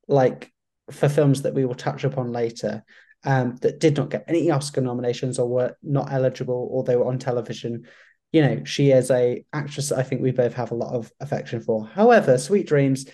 like 0.08 0.52
for 0.90 1.08
films 1.08 1.42
that 1.42 1.54
we 1.54 1.64
will 1.64 1.74
touch 1.74 2.04
upon 2.04 2.32
later, 2.32 2.84
um, 3.24 3.56
that 3.56 3.80
did 3.80 3.96
not 3.96 4.10
get 4.10 4.24
any 4.28 4.50
Oscar 4.50 4.80
nominations 4.80 5.38
or 5.38 5.48
were 5.48 5.76
not 5.82 6.12
eligible 6.12 6.68
or 6.70 6.82
they 6.82 6.96
were 6.96 7.06
on 7.06 7.18
television. 7.18 7.86
You 8.32 8.42
know, 8.42 8.64
she 8.64 8.90
is 8.90 9.10
a 9.10 9.44
actress 9.52 9.90
that 9.90 9.98
I 9.98 10.02
think 10.02 10.22
we 10.22 10.32
both 10.32 10.54
have 10.54 10.70
a 10.70 10.76
lot 10.76 10.94
of 10.94 11.12
affection 11.20 11.60
for. 11.60 11.86
However, 11.86 12.38
Sweet 12.38 12.66
Dreams 12.66 13.06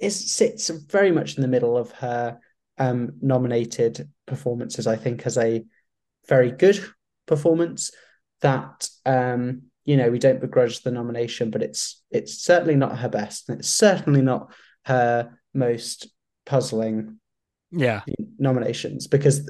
is 0.00 0.32
sits 0.32 0.68
very 0.68 1.12
much 1.12 1.36
in 1.36 1.42
the 1.42 1.48
middle 1.48 1.76
of 1.76 1.90
her 1.92 2.38
um, 2.78 3.12
nominated 3.20 4.08
performances. 4.26 4.86
I 4.86 4.96
think 4.96 5.26
as 5.26 5.36
a 5.36 5.64
very 6.28 6.50
good 6.50 6.82
performance 7.26 7.90
that 8.40 8.88
um, 9.04 9.62
you 9.84 9.96
know 9.96 10.10
we 10.10 10.18
don't 10.18 10.40
begrudge 10.40 10.82
the 10.82 10.90
nomination, 10.90 11.50
but 11.50 11.62
it's 11.62 12.02
it's 12.10 12.42
certainly 12.42 12.76
not 12.76 12.98
her 12.98 13.08
best, 13.08 13.48
and 13.48 13.58
it's 13.58 13.68
certainly 13.68 14.22
not 14.22 14.52
her 14.84 15.38
most 15.54 16.08
puzzling 16.46 17.18
Yeah. 17.70 18.02
nominations 18.38 19.06
because 19.06 19.48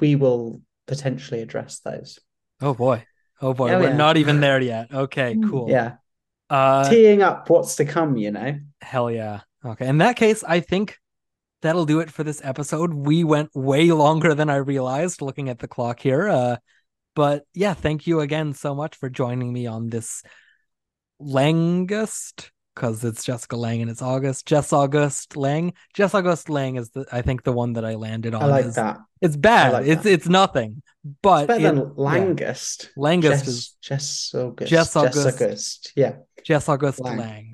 we 0.00 0.16
will 0.16 0.60
potentially 0.86 1.40
address 1.40 1.80
those. 1.80 2.18
Oh 2.60 2.74
boy. 2.74 3.04
Oh 3.40 3.54
boy. 3.54 3.72
Oh, 3.72 3.80
We're 3.80 3.88
yeah. 3.88 3.96
not 3.96 4.16
even 4.16 4.40
there 4.40 4.60
yet. 4.60 4.92
Okay, 4.92 5.36
cool. 5.48 5.68
Yeah, 5.68 5.96
Uh 6.50 6.88
teeing 6.88 7.22
up 7.22 7.48
what's 7.50 7.76
to 7.76 7.84
come. 7.84 8.16
You 8.16 8.30
know. 8.30 8.58
Hell 8.80 9.10
yeah. 9.10 9.40
Okay. 9.64 9.86
In 9.86 9.98
that 9.98 10.16
case, 10.16 10.44
I 10.44 10.60
think 10.60 10.98
that'll 11.62 11.86
do 11.86 12.00
it 12.00 12.10
for 12.10 12.22
this 12.22 12.40
episode. 12.44 12.92
We 12.92 13.24
went 13.24 13.50
way 13.54 13.90
longer 13.90 14.34
than 14.34 14.50
I 14.50 14.56
realized 14.56 15.22
looking 15.22 15.48
at 15.48 15.58
the 15.58 15.68
clock 15.68 16.00
here. 16.00 16.28
Uh, 16.28 16.56
but 17.14 17.44
yeah, 17.54 17.72
thank 17.74 18.06
you 18.06 18.20
again 18.20 18.52
so 18.52 18.74
much 18.74 18.96
for 18.96 19.08
joining 19.08 19.52
me 19.52 19.66
on 19.66 19.88
this 19.88 20.22
Langust 21.20 22.50
because 22.74 23.04
it's 23.04 23.24
Jessica 23.24 23.56
Lange 23.56 23.82
and 23.82 23.90
it's 23.90 24.02
August. 24.02 24.46
Jess 24.46 24.72
August 24.72 25.36
Lange. 25.36 25.72
Jess 25.94 26.14
August 26.14 26.48
Lange 26.48 26.76
is 26.76 26.90
the 26.90 27.06
I 27.12 27.22
think 27.22 27.42
the 27.44 27.52
one 27.52 27.74
that 27.74 27.84
I 27.84 27.94
landed 27.94 28.34
on. 28.34 28.42
I 28.42 28.46
like 28.46 28.66
is- 28.66 28.74
that. 28.74 28.98
It's 29.20 29.36
bad. 29.36 29.72
like 29.72 29.86
it's 29.86 30.02
that. 30.02 30.12
it's 30.12 30.28
nothing. 30.28 30.82
But 31.22 31.44
It's 31.50 31.58
better 31.58 31.66
it- 31.68 31.74
than 31.74 31.90
Langust. 31.96 32.88
Langust 32.96 33.22
Jess, 33.22 33.48
is- 33.48 33.76
Jess 33.82 34.34
August. 34.34 34.70
Jess 34.70 34.96
August. 34.96 35.26
August. 35.42 35.92
Yeah. 35.96 36.16
Jess 36.44 36.68
August 36.68 37.00
Lange. 37.00 37.18
Lange. 37.18 37.52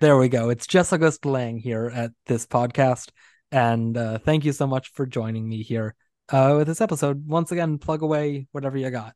There 0.00 0.16
we 0.16 0.28
go. 0.28 0.50
It's 0.50 0.66
Jess 0.66 0.92
August 0.92 1.24
Lange 1.24 1.58
here 1.58 1.90
at 1.94 2.10
this 2.26 2.46
podcast. 2.46 3.10
And 3.52 3.96
uh, 3.96 4.18
thank 4.18 4.44
you 4.44 4.52
so 4.52 4.66
much 4.66 4.88
for 4.92 5.06
joining 5.06 5.48
me 5.48 5.62
here 5.62 5.94
uh, 6.30 6.54
with 6.58 6.66
this 6.66 6.80
episode. 6.80 7.26
Once 7.28 7.52
again, 7.52 7.78
plug 7.78 8.02
away 8.02 8.48
whatever 8.52 8.78
you 8.78 8.90
got. 8.90 9.14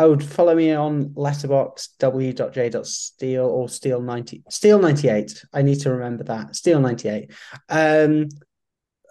Oh, 0.00 0.10
would 0.10 0.22
follow 0.22 0.54
me 0.54 0.72
on 0.72 1.06
Letterboxd 1.10 1.98
w.j.steel 1.98 3.44
or 3.44 3.68
steel 3.68 4.00
90 4.00 4.44
steel 4.48 4.78
98. 4.78 5.44
I 5.52 5.62
need 5.62 5.80
to 5.80 5.90
remember 5.90 6.22
that. 6.24 6.54
Steel 6.54 6.80
98. 6.80 7.32
Um 7.68 8.28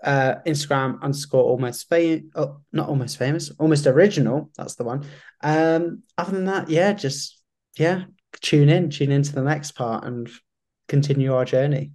uh 0.04 0.36
Instagram 0.46 1.02
underscore 1.02 1.44
almost 1.44 1.90
famous 1.90 2.24
oh, 2.36 2.62
not 2.72 2.88
almost 2.88 3.18
famous, 3.18 3.52
almost 3.60 3.86
original. 3.86 4.50
That's 4.58 4.76
the 4.76 4.86
one. 4.86 5.06
Um 5.42 6.04
other 6.18 6.32
than 6.32 6.46
that, 6.46 6.70
yeah, 6.70 6.94
just 6.94 7.42
yeah, 7.78 8.06
tune 8.42 8.70
in, 8.70 8.90
tune 8.90 9.12
into 9.12 9.34
the 9.34 9.44
next 9.44 9.72
part 9.72 10.06
and 10.06 10.30
continue 10.88 11.36
our 11.36 11.46
journey. 11.46 11.92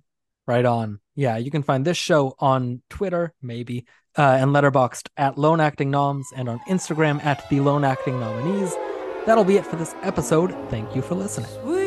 Right 0.52 0.66
on. 0.66 1.00
Yeah, 1.14 1.38
you 1.38 1.50
can 1.50 1.62
find 1.62 1.82
this 1.82 1.96
show 1.96 2.34
on 2.38 2.82
Twitter, 2.90 3.32
maybe, 3.40 3.86
uh, 4.18 4.36
and 4.38 4.50
Letterboxd 4.50 5.08
at 5.16 5.38
Lone 5.38 5.60
Acting 5.60 5.90
Noms 5.90 6.26
and 6.36 6.46
on 6.46 6.60
Instagram 6.68 7.24
at 7.24 7.48
the 7.48 7.60
Lone 7.60 7.84
Acting 7.84 8.20
Nominees. 8.20 8.74
That'll 9.24 9.44
be 9.44 9.56
it 9.56 9.64
for 9.64 9.76
this 9.76 9.94
episode. 10.02 10.54
Thank 10.68 10.94
you 10.94 11.00
for 11.00 11.14
listening. 11.14 11.81